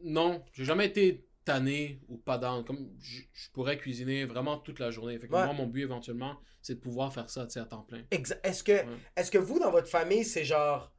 Non, 0.04 0.44
j'ai 0.54 0.64
jamais 0.66 0.86
été 0.86 1.26
tanné 1.46 2.00
ou 2.08 2.18
pas 2.18 2.38
down. 2.38 2.64
Comme 2.66 2.90
je, 3.02 3.22
je 3.34 3.50
pourrais 3.52 3.78
cuisiner 3.78 4.26
vraiment 4.26 4.58
toute 4.58 4.80
la 4.80 4.92
journée. 4.92 5.18
Fait 5.20 5.28
que 5.28 5.34
Ouais. 5.34 5.46
moi, 5.46 5.54
mon 5.54 5.68
but 5.68 5.82
éventuellement, 5.84 6.38
c'est 6.62 6.76
de 6.76 6.80
pouvoir 6.80 7.14
faire 7.14 7.30
ça 7.30 7.46
tu 7.46 7.54
sais, 7.54 7.60
à 7.60 7.66
temps 7.66 7.84
plein. 7.84 8.04
Est-ce 8.12 8.64
que, 8.64 8.84
est-ce 9.16 9.32
que 9.32 9.38
vous, 9.38 9.60
dans 9.60 9.72
votre 9.72 9.88
famille, 9.88 10.24
c'est 10.26 10.44
genre. 10.46 10.92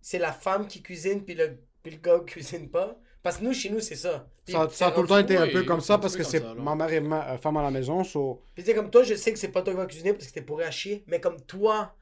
C'est 0.00 0.18
la 0.18 0.32
femme 0.32 0.68
qui 0.68 0.82
cuisine, 0.82 1.24
puis 1.24 1.34
le, 1.34 1.58
puis 1.82 1.92
le 1.92 1.98
gars 1.98 2.20
cuisine 2.26 2.70
pas? 2.70 2.96
Parce 3.22 3.38
que 3.38 3.44
nous, 3.44 3.52
chez 3.52 3.70
nous, 3.70 3.80
c'est 3.80 3.96
ça. 3.96 4.28
Puis, 4.44 4.52
Ça, 4.54 4.68
ça 4.70 4.86
a 4.86 4.90
tout 4.92 5.02
le 5.02 5.08
temps 5.08 5.18
été 5.18 5.36
un 5.36 5.48
peu 5.48 5.64
comme 5.64 5.80
ça 5.80 5.98
parce 5.98 6.16
que 6.16 6.22
c'est 6.22 6.40
ma 6.54 6.76
mère 6.76 6.92
est 6.92 7.00
ma- 7.00 7.32
euh, 7.32 7.38
femme 7.38 7.56
à 7.56 7.62
la 7.62 7.72
maison, 7.72 8.04
so... 8.04 8.40
Puis 8.54 8.62
tu 8.62 8.70
sais, 8.70 8.76
comme 8.76 8.88
toi, 8.88 9.02
je 9.02 9.14
sais 9.16 9.32
que 9.32 9.38
c'est 9.40 9.48
pas 9.48 9.62
toi 9.62 9.72
qui 9.72 9.78
vas 9.78 9.86
cuisiner 9.86 10.12
parce 10.12 10.28
que 10.28 10.34
t'es 10.34 10.42
pourri 10.42 10.62
à 10.62 10.70
chier, 10.70 11.02
mais 11.08 11.20
comme 11.20 11.40
toi, 11.44 11.96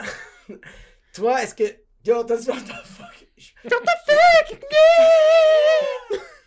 toi, 1.14 1.42
est-ce 1.42 1.54
que. 1.54 1.62
Yo, 2.04 2.24
t'as 2.24 2.38
dit, 2.38 2.48
what 2.48 2.56
the 2.62 2.86
fuck? 2.86 3.28
What 3.70 3.80
the 3.82 4.50
fuck? 4.50 4.64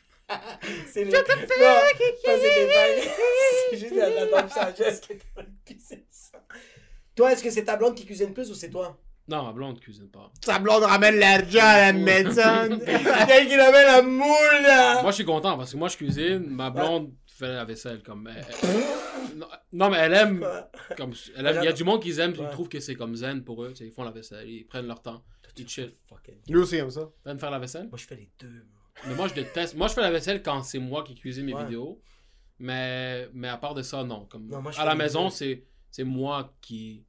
C'est 0.92 1.04
les. 1.06 1.12
C'est 1.12 1.26
les 1.60 2.66
vagues. 2.68 3.10
C'est 3.72 3.78
juste 3.78 3.96
la, 3.96 4.26
la 4.26 4.48
sagesse 4.50 5.00
qui 5.02 5.14
est 5.14 5.16
en 5.16 5.42
train 5.42 5.44
de 5.44 5.56
cuisiner 5.66 6.06
ça? 6.10 6.38
Toi, 7.16 7.32
est-ce 7.34 7.44
que 7.44 7.50
c'est 7.50 7.66
ta 7.66 7.76
blonde 7.78 7.96
qui 7.96 8.06
cuisine 8.06 8.34
plus 8.34 8.50
ou 8.52 8.54
c'est 8.54 8.70
toi? 8.70 8.98
Non, 9.28 9.44
ma 9.44 9.52
blonde 9.54 9.80
cuisine 9.80 10.10
pas. 10.10 10.32
Sa 10.44 10.60
blonde 10.60 10.84
ramène 10.84 11.18
l'argent 11.18 11.60
à 11.62 11.92
la 11.92 11.94
maison. 11.94 12.80
Quelqu'un 12.86 13.46
qui 13.46 13.54
avait 13.54 13.84
la 13.84 14.02
moule, 14.02 14.62
là! 14.64 15.02
Moi, 15.02 15.12
je 15.12 15.16
suis 15.16 15.26
content 15.26 15.58
parce 15.58 15.72
que 15.72 15.78
moi, 15.78 15.88
je 15.90 15.98
cuisine. 15.98 16.46
Ma 16.50 16.70
blonde 16.70 17.14
fait 17.28 17.48
la 17.48 17.64
vaisselle 17.66 18.02
comme. 18.04 18.28
elle- 18.28 18.46
elle- 18.64 19.38
non, 19.38 19.48
non, 19.72 19.90
mais 19.90 19.98
elle 20.00 20.14
aime. 20.14 20.46
Comme, 20.98 21.14
elle 21.38 21.48
aime- 21.48 21.58
il 21.62 21.66
y 21.66 21.68
a 21.68 21.74
du 21.74 21.84
monde 21.84 22.02
qui 22.02 22.20
aiment, 22.20 22.34
ils 22.36 22.42
Ouais. 22.42 22.50
trouvent 22.52 22.68
que 22.70 22.80
c'est 22.80 22.96
comme 22.96 23.16
zen 23.16 23.44
pour 23.44 23.64
eux. 23.64 23.70
tu 23.70 23.78
sais, 23.78 23.86
Ils 23.86 23.92
font 23.92 24.04
la 24.04 24.12
vaisselle, 24.12 24.50
ils 24.50 24.66
prennent 24.66 24.88
leur 24.88 25.02
temps, 25.02 25.24
ils 25.58 25.68
chill. 25.70 25.94
Fucking- 26.10 26.42
Lui 26.50 26.60
aussi 26.60 26.78
aime 26.78 26.90
ça. 26.92 27.10
T'aimes 27.24 27.40
faire 27.40 27.52
la 27.52 27.60
vaisselle? 27.60 27.88
Moi, 27.90 27.98
je 27.98 28.06
fais 28.08 28.16
les 28.16 28.30
deux. 28.40 28.66
Mais 29.08 29.16
moi, 29.16 29.28
je 29.28 29.34
déteste. 29.34 29.76
Moi, 29.76 29.88
je 29.88 29.94
fais 29.94 30.02
la 30.02 30.12
vaisselle 30.12 30.42
quand 30.44 30.62
c'est 30.64 30.80
moi 30.80 31.04
qui 31.04 31.16
cuisine 31.16 31.46
mes 31.46 31.54
Ouais. 31.54 31.64
vidéos. 31.64 32.02
Mais, 32.60 33.28
mais 33.34 33.48
à 33.48 33.58
part 33.58 33.74
de 33.74 33.82
ça, 33.82 34.04
non. 34.04 34.26
Comme, 34.26 34.48
Non, 34.48 34.62
moi, 34.62 34.72
je 34.72 34.80
à 34.80 34.86
la 34.86 34.94
maison, 34.96 35.30
c'est, 35.30 35.64
c'est 35.90 36.04
moi 36.04 36.54
qui. 36.62 37.04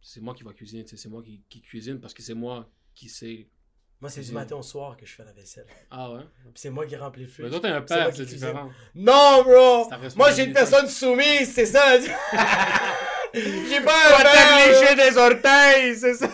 C'est 0.00 0.20
moi 0.20 0.34
qui 0.34 0.42
va 0.42 0.52
cuisiner. 0.52 0.84
C'est 0.86 1.08
moi 1.08 1.22
qui, 1.22 1.42
qui 1.48 1.60
cuisine 1.62 2.00
parce 2.00 2.14
que 2.14 2.22
c'est 2.22 2.34
moi 2.34 2.68
qui 2.94 3.08
sais. 3.08 3.48
Moi, 4.00 4.10
c'est 4.10 4.20
du 4.20 4.32
matin 4.32 4.56
au 4.56 4.62
soir 4.62 4.96
que 4.96 5.06
je 5.06 5.14
fais 5.14 5.24
la 5.24 5.32
vaisselle. 5.32 5.66
Ah 5.90 6.12
ouais? 6.12 6.20
C'est 6.54 6.68
moi 6.70 6.84
qui 6.86 6.96
remplis 6.96 7.22
le 7.22 7.28
Mais 7.28 7.32
frigo. 7.32 7.48
toi, 7.50 7.60
t'es 7.60 7.68
un 7.68 7.80
père, 7.80 8.14
c'est 8.14 8.26
différent. 8.26 8.70
Non, 8.94 9.42
bro! 9.42 9.88
Moi, 10.16 10.32
j'ai 10.32 10.44
une 10.44 10.52
personne 10.52 10.86
soumise, 10.86 11.50
c'est 11.54 11.64
ça! 11.66 11.98
j'ai 13.34 13.80
pas 13.80 14.18
un 14.18 14.22
père! 14.22 14.96
des 14.96 15.16
orteils, 15.16 15.96
c'est 15.96 16.14
ça. 16.14 16.28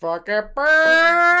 Fucker 0.00 0.52
peur. 0.54 1.40